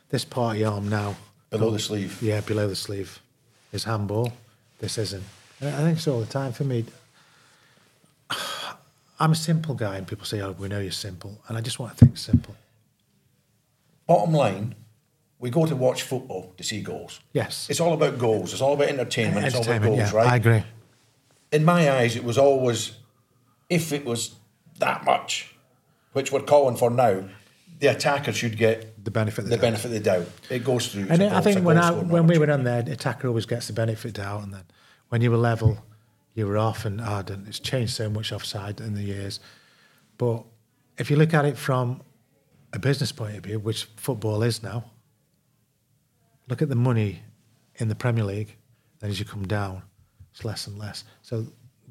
This 0.10 0.26
part 0.26 0.56
of 0.56 0.60
your 0.62 0.72
arm 0.74 0.89
now, 0.89 1.16
Below 1.50 1.70
the 1.72 1.80
sleeve. 1.80 2.22
yeah, 2.22 2.42
below 2.42 2.68
the 2.68 2.76
sleeve, 2.76 3.20
is 3.72 3.84
handball. 3.84 4.34
This 4.80 4.98
isn't. 4.98 5.24
And 5.60 5.70
I 5.76 5.80
think 5.84 5.98
it's 5.98 6.08
all 6.08 6.20
the 6.20 6.26
time 6.26 6.52
for 6.54 6.64
me. 6.64 6.86
I'm 9.20 9.32
a 9.32 9.36
simple 9.36 9.76
guy, 9.76 9.98
and 9.98 10.08
people 10.08 10.26
say, 10.26 10.42
"Oh, 10.42 10.52
we 10.54 10.68
know 10.68 10.80
you're 10.80 10.92
simple," 10.92 11.39
and 11.48 11.58
I 11.58 11.62
just 11.62 11.78
want 11.80 11.96
to 11.96 12.06
think 12.06 12.18
simple. 12.18 12.56
Bottom 14.08 14.34
line, 14.34 14.76
we 15.39 15.50
go 15.50 15.66
to 15.66 15.76
watch 15.76 16.02
football 16.04 16.54
to 16.58 16.64
see 16.64 16.82
goals. 16.82 17.20
Yes. 17.32 17.68
It's 17.70 17.80
all 17.80 17.94
about 17.94 18.18
goals. 18.18 18.52
It's 18.54 18.62
all 18.62 18.74
about 18.74 18.88
entertainment. 18.89 19.46
It's 19.46 19.56
all 19.56 19.62
about 19.62 19.76
Entertainment, 19.76 20.02
goals, 20.02 20.14
yeah, 20.14 20.18
right? 20.18 20.32
I 20.34 20.36
agree. 20.38 20.64
In 21.52 21.64
my 21.66 21.91
eyes, 21.91 22.16
it 22.16 22.24
was 22.24 22.38
always, 22.38 22.93
if 23.70 23.91
it 23.91 24.06
was 24.06 24.36
that 24.80 25.04
much, 25.06 25.54
which 26.14 26.32
we're 26.32 26.41
calling 26.41 26.76
for 26.78 26.89
now, 26.89 27.24
the 27.80 27.88
attacker 27.88 28.32
should 28.32 28.58
get 28.58 29.04
The 29.04 29.12
benefit 29.12 29.39
of 29.39 29.45
the 29.45 29.49
the 29.52 29.56
doubt. 29.58 29.62
benefit 29.62 29.86
of 29.86 29.91
the 29.91 29.99
doubt. 29.99 30.28
It 30.49 30.64
goes 30.64 30.88
through. 30.88 31.08
And 31.10 31.22
a 31.22 31.26
I 31.26 31.30
goal- 31.30 31.38
it's 31.38 31.45
think 31.47 31.66
when 31.66 31.78
I, 31.78 31.91
when 31.91 32.28
we 32.28 32.38
were 32.38 32.43
opportunity. 32.45 32.52
on 32.52 32.64
there, 32.64 32.82
the 32.84 32.91
attacker 32.93 33.28
always 33.28 33.45
gets 33.45 33.68
the 33.68 33.74
benefit 33.74 34.06
of 34.10 34.14
doubt, 34.24 34.43
and 34.43 34.54
then 34.54 34.64
when 35.10 35.22
you 35.22 35.32
were 35.32 35.38
level, 35.38 35.84
you 36.36 36.47
were 36.47 36.58
off 36.58 36.86
and 36.86 37.02
ah, 37.02 37.16
ardent. 37.16 37.47
It's 37.47 37.60
changed 37.60 37.93
so 37.93 38.10
much 38.10 38.32
offside 38.32 38.80
in 38.80 38.93
the 38.93 39.04
years, 39.04 39.39
but 40.18 40.43
if 40.97 41.10
you 41.10 41.18
look 41.18 41.34
at 41.34 41.45
it 41.45 41.58
from 41.58 42.02
a 42.74 42.80
business 42.80 43.12
point 43.12 43.36
of 43.36 43.43
view, 43.43 43.60
which 43.60 43.86
football 43.97 44.43
is 44.43 44.62
now, 44.64 44.86
look 46.47 46.62
at 46.62 46.70
the 46.70 46.76
money 46.76 47.24
in 47.76 47.88
the 47.88 47.95
Premier 47.95 48.24
League. 48.24 48.56
Then 48.99 49.10
as 49.10 49.20
you 49.20 49.26
come 49.26 49.47
down, 49.47 49.82
it's 50.32 50.43
less 50.45 50.67
and 50.67 50.77
less. 50.77 51.03
So 51.21 51.45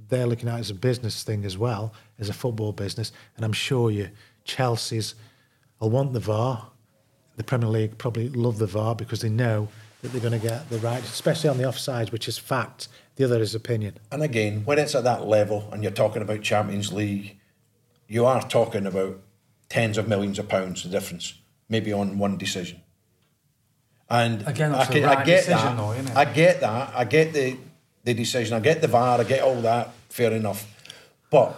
they're 0.09 0.27
looking 0.27 0.49
at 0.49 0.57
it 0.57 0.61
as 0.61 0.71
a 0.71 0.75
business 0.75 1.23
thing 1.23 1.45
as 1.45 1.57
well 1.59 1.93
as 2.19 2.29
a 2.29 2.33
football 2.33 2.73
business, 2.73 3.13
and 3.37 3.45
I'm 3.45 3.53
sure 3.53 3.91
you 3.91 4.09
Chelsea's 4.45 5.15
will 5.79 5.91
want 5.91 6.13
the 6.13 6.21
VAR. 6.21 6.69
The 7.37 7.45
Premier 7.45 7.69
League 7.69 7.97
probably 7.99 8.29
love 8.29 8.59
the 8.59 8.67
VAR 8.67 8.95
because 8.95 9.21
they 9.21 9.29
know 9.31 9.69
that 10.03 10.13
they're 10.13 10.21
going 10.21 10.39
to 10.39 10.47
get 10.47 10.69
the 10.71 10.79
right, 10.79 11.03
especially 11.03 11.49
on 11.51 11.57
the 11.59 11.65
offsides, 11.65 12.11
which 12.13 12.29
is 12.29 12.39
fact. 12.39 12.89
The 13.17 13.25
other 13.25 13.41
is 13.41 13.55
opinion. 13.55 13.99
And 14.11 14.23
again, 14.23 14.63
when 14.65 14.79
it's 14.79 14.95
at 14.95 15.05
that 15.05 15.27
level 15.27 15.69
and 15.73 15.83
you're 15.83 15.93
talking 15.93 16.23
about 16.23 16.41
Champions 16.43 16.91
League, 16.93 17.37
you 18.09 18.25
are 18.25 18.41
talking 18.49 18.87
about 18.87 19.21
tens 19.69 19.99
of 19.99 20.09
millions 20.09 20.39
of 20.39 20.49
pounds, 20.49 20.83
the 20.83 20.89
difference, 20.89 21.35
maybe 21.69 21.93
on 21.93 22.19
one 22.19 22.37
decision. 22.39 22.81
And 24.09 24.47
Again, 24.49 24.73
that's 24.73 24.91
I, 24.91 24.93
the 24.93 25.01
can- 25.01 25.09
I 25.09 25.25
get 25.25 25.45
decision 25.47 25.57
that. 25.57 25.77
though, 25.77 25.93
isn't 25.93 26.09
it? 26.09 26.17
I 26.17 26.25
get 26.25 26.61
that. 26.61 26.93
I 26.95 27.05
get 27.05 27.33
the, 27.33 27.57
the 28.05 28.15
decision. 28.15 28.57
I 28.57 28.61
get 28.61 28.81
the 28.81 28.89
VAR. 28.89 29.21
I 29.21 29.25
get 29.25 29.43
all 29.43 29.61
that. 29.63 29.91
Fair 30.09 30.33
enough. 30.33 30.67
But 31.31 31.55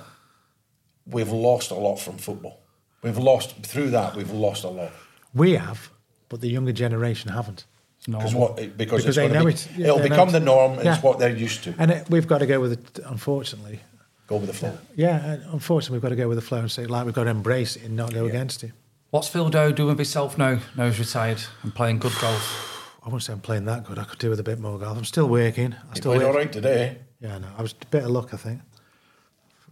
we've 1.06 1.30
lost 1.30 1.70
a 1.70 1.74
lot 1.74 1.96
from 1.96 2.18
football. 2.18 2.58
We've 3.02 3.18
lost, 3.18 3.56
through 3.64 3.90
that, 3.90 4.14
we've 4.14 4.30
lost 4.30 4.64
a 4.64 4.68
lot. 4.68 4.92
We 5.34 5.52
have, 5.56 5.90
but 6.28 6.40
the 6.40 6.48
younger 6.48 6.72
generation 6.72 7.30
haven't. 7.32 7.64
Because 8.06 8.34
what? 8.34 8.56
Because, 8.56 8.76
Because 8.76 9.06
it's 9.06 9.16
they 9.16 9.28
know 9.28 9.44
be, 9.46 9.52
it. 9.52 9.68
Yeah, 9.76 9.86
it'll 9.88 10.00
become 10.00 10.28
it. 10.28 10.32
the 10.32 10.40
norm. 10.40 10.74
It's 10.74 10.84
Yeah. 10.84 11.00
what 11.00 11.18
they're 11.18 11.34
used 11.34 11.64
to. 11.64 11.74
And 11.78 11.90
it, 11.90 12.10
we've 12.10 12.26
got 12.26 12.38
to 12.38 12.46
go 12.46 12.60
with 12.60 12.72
it, 12.72 13.04
unfortunately. 13.06 13.80
Go 14.26 14.36
with 14.36 14.48
the 14.48 14.52
flow. 14.54 14.76
Yeah, 14.96 15.24
and 15.24 15.42
unfortunately, 15.52 15.96
we've 15.96 16.02
got 16.02 16.08
to 16.10 16.16
go 16.16 16.28
with 16.28 16.38
the 16.38 16.42
flow 16.42 16.58
and 16.58 16.70
say, 16.70 16.86
like, 16.86 17.04
we've 17.04 17.14
got 17.14 17.24
to 17.24 17.30
embrace 17.30 17.76
it 17.76 17.84
and 17.84 17.96
not 17.96 18.12
go 18.12 18.26
against 18.26 18.64
it. 18.64 18.72
What's 19.10 19.28
Phil 19.28 19.48
Dowd 19.50 19.76
doing 19.76 19.90
with 19.90 19.98
himself 19.98 20.38
now? 20.38 20.58
Now 20.76 20.86
he's 20.86 20.98
retired 20.98 21.42
and 21.62 21.74
playing 21.74 21.98
good 21.98 22.12
golf. 22.20 22.71
I 23.02 23.06
wouldn't 23.06 23.24
say 23.24 23.32
I'm 23.32 23.40
playing 23.40 23.64
that 23.64 23.84
good. 23.84 23.98
I 23.98 24.04
could 24.04 24.18
do 24.20 24.30
with 24.30 24.38
a 24.38 24.44
bit 24.44 24.60
more 24.60 24.78
golf. 24.78 24.96
I'm 24.96 25.04
still 25.04 25.28
working. 25.28 25.74
I 25.90 25.94
still 25.94 26.14
played 26.14 26.26
all 26.26 26.34
right 26.34 26.52
today. 26.52 26.98
Yeah, 27.20 27.38
no, 27.38 27.48
I 27.58 27.62
was 27.62 27.74
a 27.80 27.86
bit 27.86 28.04
of 28.04 28.10
luck, 28.10 28.32
I 28.32 28.36
think. 28.36 28.60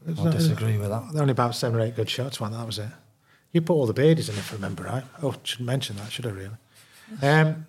I 0.07 0.25
not- 0.25 0.33
disagree 0.33 0.79
with 0.79 0.89
that. 0.89 1.15
Only 1.15 1.33
about 1.33 1.55
seven 1.55 1.79
or 1.79 1.83
eight 1.85 1.95
good 1.95 2.11
shots, 2.11 2.41
one. 2.41 2.53
That 2.53 2.67
was 2.67 2.79
it. 2.79 2.89
You 3.53 3.61
put 3.61 3.75
all 3.75 3.87
the 3.87 3.93
birdies 3.93 4.29
in, 4.29 4.37
if 4.37 4.53
I 4.53 4.55
remember 4.57 4.85
right. 4.85 5.05
Oh, 5.23 5.35
shouldn't 5.43 5.67
mention 5.67 5.97
that, 5.97 6.11
should 6.13 6.27
I 6.27 6.31
really? 6.31 6.57
Um, 7.23 7.67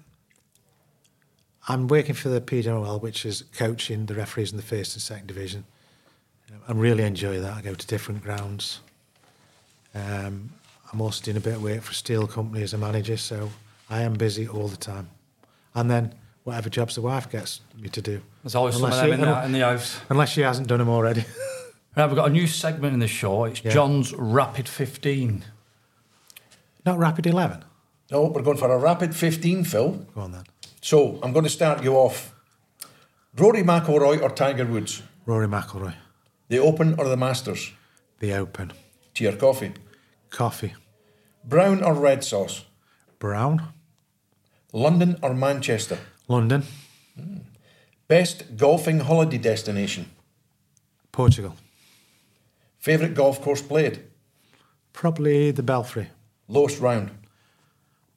I'm 1.68 1.88
working 1.88 2.16
for 2.16 2.30
the 2.30 2.41
PWL, 2.41 3.01
which 3.01 3.26
is 3.26 3.43
coaching 3.55 4.05
the 4.05 4.16
referees 4.16 4.51
in 4.51 4.57
the 4.57 4.64
first 4.64 4.95
and 4.95 5.01
second 5.01 5.28
division. 5.28 5.66
I'm 6.68 6.80
really 6.80 7.03
enjoy 7.03 7.39
that. 7.39 7.53
I 7.53 7.62
go 7.62 7.74
to 7.74 7.88
different 7.88 8.24
grounds. 8.24 8.82
Um, 9.95 10.51
I'm 10.91 11.01
also 11.01 11.24
doing 11.24 11.38
a 11.38 11.41
bit 11.41 11.55
of 11.55 11.64
work 11.64 11.82
for 11.82 11.91
a 11.91 11.95
steel 11.95 12.28
company 12.28 12.64
as 12.64 12.74
a 12.74 12.78
manager, 12.78 13.18
so 13.18 13.49
I 13.89 14.01
am 14.01 14.14
busy 14.14 14.47
all 14.47 14.68
the 14.68 14.78
time. 14.78 15.09
And 15.76 15.89
then 15.89 16.13
whatever 16.43 16.69
jobs 16.69 16.95
the 16.95 17.01
wife 17.01 17.30
gets 17.30 17.61
me 17.80 17.89
to 17.89 18.01
do. 18.01 18.22
There's 18.43 18.55
always 18.55 18.76
some 18.76 18.86
of 18.86 18.89
Unless 18.91 19.01
them 19.01 19.07
you- 19.09 19.13
in 19.13 19.22
the, 19.22 19.45
in 19.45 19.51
the 19.53 19.59
house. 19.59 19.99
Unless 20.09 20.30
she 20.32 20.41
hasn't 20.41 20.67
done 20.67 20.80
them 20.80 20.89
already. 20.89 21.26
Right, 21.93 22.05
we've 22.05 22.15
got 22.15 22.30
a 22.30 22.32
new 22.32 22.47
segment 22.47 22.93
in 22.93 23.01
the 23.01 23.07
show. 23.09 23.43
It's 23.43 23.61
Yeah. 23.65 23.72
John's 23.72 24.13
Rapid 24.13 24.69
15. 24.69 25.43
Not 26.86 26.97
Rapid 26.97 27.28
11. 27.28 27.65
No, 28.11 28.28
we're 28.28 28.41
going 28.43 28.55
for 28.55 28.72
a 28.72 28.78
rapid 28.78 29.13
15, 29.13 29.65
Phil. 29.65 29.91
Go 30.15 30.22
on 30.22 30.32
then. 30.32 30.43
So 30.82 31.19
I'm 31.22 31.34
going 31.34 31.43
to 31.43 31.49
start 31.49 31.84
you 31.84 31.95
off. 31.95 32.34
Rory 33.38 33.61
McIlroy 33.61 34.22
or 34.22 34.30
Tiger 34.30 34.65
Woods? 34.65 35.03
Rory 35.26 35.47
McIlroy. 35.47 35.95
The 36.47 36.59
Open 36.59 36.95
or 36.97 37.09
the 37.09 37.17
Masters? 37.17 37.74
The 38.19 38.36
Open. 38.36 38.72
Tea 39.13 39.28
or 39.28 39.36
coffee? 39.36 39.74
Coffee. 40.30 40.74
Brown 41.43 41.84
or 41.84 41.93
red 41.93 42.24
sauce? 42.24 42.63
Brown. 43.19 43.67
London 44.74 45.17
or 45.22 45.34
Manchester? 45.34 45.97
London. 46.28 46.63
Best 48.07 48.57
golfing 48.57 48.99
holiday 48.99 49.38
destination? 49.38 50.09
Portugal. 51.11 51.55
Favourite 52.78 53.13
golf 53.13 53.41
course 53.41 53.61
played? 53.61 54.01
Probably 54.93 55.51
the 55.51 55.63
Belfry. 55.63 56.09
Lowest 56.47 56.80
round? 56.80 57.11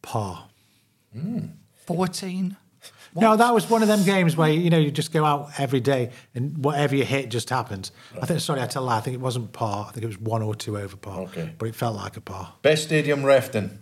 Par. 0.02 0.48
Hmm. 1.12 1.46
14. 1.86 2.56
No, 3.16 3.36
that 3.36 3.54
was 3.54 3.70
one 3.70 3.80
of 3.80 3.86
them 3.86 4.02
games 4.02 4.36
where 4.36 4.50
you 4.50 4.70
know 4.70 4.78
you 4.78 4.90
just 4.90 5.12
go 5.12 5.24
out 5.24 5.50
every 5.58 5.78
day 5.78 6.10
and 6.34 6.64
whatever 6.64 6.96
you 6.96 7.04
hit 7.04 7.28
just 7.28 7.48
happens. 7.48 7.92
I 8.20 8.26
think 8.26 8.40
sorry, 8.40 8.60
I 8.60 8.66
tell 8.66 8.82
a 8.82 8.86
lie. 8.86 8.96
I 8.96 9.00
think 9.02 9.14
it 9.14 9.20
wasn't 9.20 9.52
par. 9.52 9.86
I 9.88 9.92
think 9.92 10.02
it 10.02 10.08
was 10.08 10.18
one 10.18 10.42
or 10.42 10.52
two 10.56 10.76
over 10.76 10.96
par. 10.96 11.20
Okay. 11.20 11.54
But 11.56 11.68
it 11.68 11.76
felt 11.76 11.94
like 11.94 12.16
a 12.16 12.20
par. 12.20 12.54
Best 12.62 12.82
stadium 12.82 13.24
ref 13.24 13.54
in? 13.54 13.78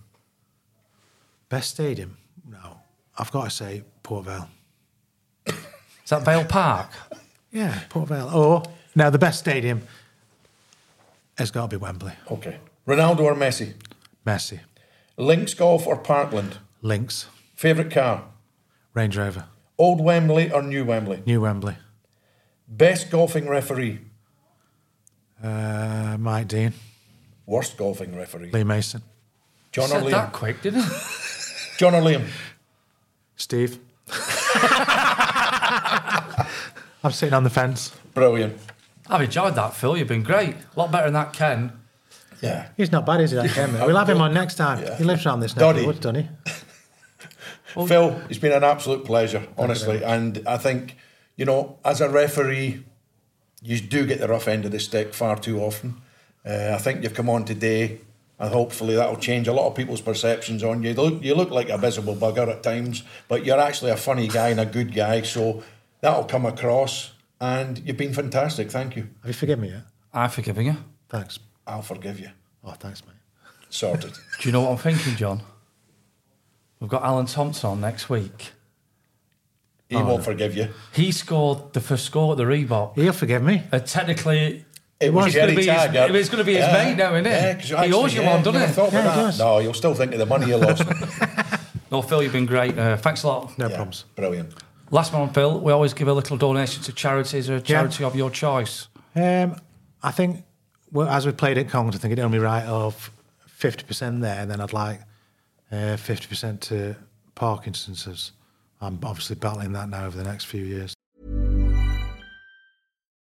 Best 1.48 1.70
stadium? 1.70 2.18
No, 2.52 2.76
I've 3.18 3.30
got 3.32 3.44
to 3.44 3.50
say 3.50 3.82
Port 4.02 4.26
Vale. 4.26 4.48
Is 5.46 6.10
that 6.10 6.22
Vale 6.24 6.44
Park? 6.44 6.90
Yeah, 7.50 7.80
Port 7.88 8.08
Vale. 8.08 8.28
Or 8.32 8.62
no, 8.94 9.10
the 9.10 9.18
best 9.18 9.38
stadium 9.38 9.82
has 11.38 11.50
got 11.50 11.70
to 11.70 11.78
be 11.78 11.82
Wembley. 11.82 12.12
Okay. 12.30 12.58
Ronaldo 12.86 13.20
or 13.20 13.34
Messi? 13.34 13.74
Messi. 14.26 14.60
Links 15.16 15.54
Golf 15.54 15.86
or 15.86 15.96
Parkland? 15.96 16.58
Links. 16.82 17.26
Favourite 17.54 17.90
car? 17.90 18.24
Range 18.94 19.16
Rover. 19.16 19.44
Old 19.78 20.00
Wembley 20.00 20.52
or 20.52 20.62
New 20.62 20.84
Wembley? 20.84 21.22
New 21.24 21.40
Wembley. 21.40 21.76
Best 22.68 23.10
golfing 23.10 23.48
referee? 23.48 24.00
Uh, 25.42 26.16
Mike 26.18 26.48
Dean. 26.48 26.72
Worst 27.46 27.76
golfing 27.76 28.14
referee? 28.16 28.50
Lee 28.50 28.64
Mason. 28.64 29.02
John 29.72 29.84
or 29.86 29.88
Said 29.88 30.02
Liam? 30.04 30.10
that 30.10 30.32
quick, 30.32 30.60
didn't 30.62 30.84
it? 30.84 30.92
John 31.78 31.94
or 31.94 32.02
Liam? 32.02 32.26
Steve. 33.36 33.78
I'm 37.04 37.10
sitting 37.12 37.34
on 37.34 37.44
the 37.44 37.50
fence. 37.50 37.92
Brilliant. 38.14 38.58
I've 39.08 39.22
enjoyed 39.22 39.54
that, 39.56 39.74
Phil. 39.74 39.96
You've 39.96 40.08
been 40.08 40.22
great. 40.22 40.54
A 40.54 40.78
lot 40.78 40.92
better 40.92 41.04
than 41.06 41.14
that, 41.14 41.32
Ken. 41.32 41.72
Yeah. 42.40 42.68
He's 42.76 42.92
not 42.92 43.04
bad, 43.06 43.20
is 43.20 43.30
he? 43.30 43.36
That 43.36 43.50
Ken? 43.50 43.72
We'll 43.72 43.96
have 43.96 44.08
him 44.08 44.20
on 44.20 44.32
next 44.34 44.54
time. 44.56 44.82
Yeah. 44.82 44.96
He 44.96 45.04
lives 45.04 45.26
around 45.26 45.40
this 45.40 45.56
neck 45.56 45.62
of 45.62 45.68
Doddy. 45.68 45.80
the 45.80 45.86
woods, 45.86 46.00
doesn't 46.00 46.22
he? 46.24 47.86
Phil, 47.86 48.20
it's 48.28 48.38
been 48.38 48.52
an 48.52 48.64
absolute 48.64 49.04
pleasure, 49.04 49.46
honestly. 49.56 50.02
And 50.04 50.42
I 50.46 50.58
think, 50.58 50.96
you 51.36 51.44
know, 51.44 51.78
as 51.84 52.00
a 52.00 52.08
referee, 52.08 52.84
you 53.62 53.80
do 53.80 54.06
get 54.06 54.18
the 54.20 54.28
rough 54.28 54.46
end 54.46 54.64
of 54.64 54.72
the 54.72 54.78
stick 54.80 55.14
far 55.14 55.38
too 55.38 55.60
often. 55.60 56.02
Uh, 56.44 56.72
I 56.74 56.78
think 56.78 57.02
you've 57.02 57.14
come 57.14 57.30
on 57.30 57.44
today, 57.44 58.00
and 58.42 58.52
hopefully 58.52 58.96
that'll 58.96 59.16
change 59.16 59.46
a 59.46 59.52
lot 59.52 59.68
of 59.68 59.76
people's 59.76 60.00
perceptions 60.00 60.64
on 60.64 60.82
you. 60.82 60.90
You 60.90 60.96
look, 60.96 61.22
you 61.22 61.34
look 61.36 61.50
like 61.50 61.70
a 61.70 61.78
miserable 61.78 62.16
bugger 62.16 62.48
at 62.48 62.64
times, 62.64 63.04
but 63.28 63.46
you're 63.46 63.60
actually 63.60 63.92
a 63.92 63.96
funny 63.96 64.26
guy 64.26 64.48
and 64.48 64.58
a 64.58 64.66
good 64.66 64.92
guy. 64.92 65.22
So 65.22 65.62
that'll 66.00 66.24
come 66.24 66.44
across. 66.44 67.12
And 67.40 67.80
you've 67.86 67.96
been 67.96 68.12
fantastic. 68.12 68.68
Thank 68.68 68.96
you. 68.96 69.02
Have 69.20 69.28
you 69.28 69.32
forgiven 69.32 69.62
me 69.62 69.68
yet? 69.70 69.84
I've 70.12 70.34
forgiven 70.34 70.66
you. 70.66 70.76
Thanks. 71.08 71.38
I'll 71.68 71.82
forgive 71.82 72.18
you. 72.18 72.30
Oh, 72.64 72.72
thanks, 72.72 73.04
mate. 73.06 73.14
Sorted. 73.70 74.12
Do 74.40 74.48
you 74.48 74.52
know 74.52 74.62
what 74.62 74.72
I'm 74.72 74.76
thinking, 74.78 75.14
John? 75.14 75.40
We've 76.80 76.90
got 76.90 77.04
Alan 77.04 77.26
Thompson 77.26 77.70
on 77.70 77.80
next 77.80 78.10
week. 78.10 78.50
He 79.88 79.94
won't 79.94 80.24
forgive 80.24 80.56
you. 80.56 80.68
He 80.92 81.12
scored 81.12 81.74
the 81.74 81.80
first 81.80 82.06
score 82.06 82.32
at 82.32 82.38
the 82.38 82.44
Reebok. 82.44 82.96
He'll 82.96 83.12
forgive 83.12 83.42
me. 83.42 83.62
Uh, 83.70 83.78
technically, 83.78 84.64
It 85.02 85.12
was 85.12 85.26
It's 85.26 85.36
gonna 85.36 85.48
be 85.48 85.56
his- 85.56 85.66
Taggart. 85.66 86.10
it's 86.14 86.28
gonna 86.28 86.44
be 86.44 86.54
his 86.54 86.72
mate 86.72 86.96
now, 86.96 87.12
isn't 87.14 87.26
it? 87.26 87.30
Yeah, 87.30 87.54
'cause 87.54 87.68
He 87.68 87.74
actually, 87.74 87.92
owes 87.92 88.14
you 88.14 88.22
yeah, 88.22 88.34
one, 88.34 88.42
doesn't 88.42 88.60
never 88.60 88.84
he? 88.90 88.96
Yeah, 88.96 89.14
he 89.14 89.20
does. 89.22 89.38
No, 89.38 89.58
you'll 89.58 89.74
still 89.74 89.94
think 89.94 90.12
of 90.12 90.18
the 90.18 90.26
money 90.26 90.46
you 90.46 90.56
lost. 90.56 90.84
no, 91.90 92.02
Phil, 92.02 92.22
you've 92.22 92.32
been 92.32 92.46
great. 92.46 92.78
Uh, 92.78 92.96
thanks 92.96 93.22
a 93.24 93.28
lot. 93.28 93.58
No 93.58 93.66
Yeah, 93.68 93.76
problems. 93.76 94.04
Brilliant. 94.16 94.52
Last 94.90 95.12
one, 95.12 95.30
Phil. 95.32 95.58
We 95.60 95.72
always 95.72 95.94
give 95.94 96.08
a 96.08 96.12
little 96.12 96.36
donation 96.36 96.82
to 96.84 96.92
charities 96.92 97.48
or 97.50 97.56
a 97.56 97.60
charity 97.60 98.04
of 98.04 98.14
your 98.14 98.30
choice. 98.30 98.88
Um, 99.16 99.56
I 100.02 100.10
think, 100.10 100.44
well, 100.92 101.08
as 101.08 101.26
we 101.26 101.32
played 101.32 101.58
at 101.58 101.68
Congton, 101.68 101.94
I 101.94 101.98
think 101.98 102.12
it 102.12 102.20
only 102.20 102.38
right 102.38 102.64
of 102.64 103.10
50% 103.58 104.20
there, 104.20 104.40
and 104.40 104.50
then 104.50 104.60
I'd 104.60 104.72
like 104.72 105.00
uh, 105.70 105.96
50% 105.96 106.60
to 106.60 106.94
Parkinson's. 107.34 108.06
As 108.06 108.32
I'm 108.80 108.98
obviously 109.02 109.36
battling 109.36 109.72
that 109.72 109.88
now 109.88 110.04
over 110.06 110.16
the 110.16 110.24
next 110.24 110.44
few 110.44 110.62
years. 110.64 110.94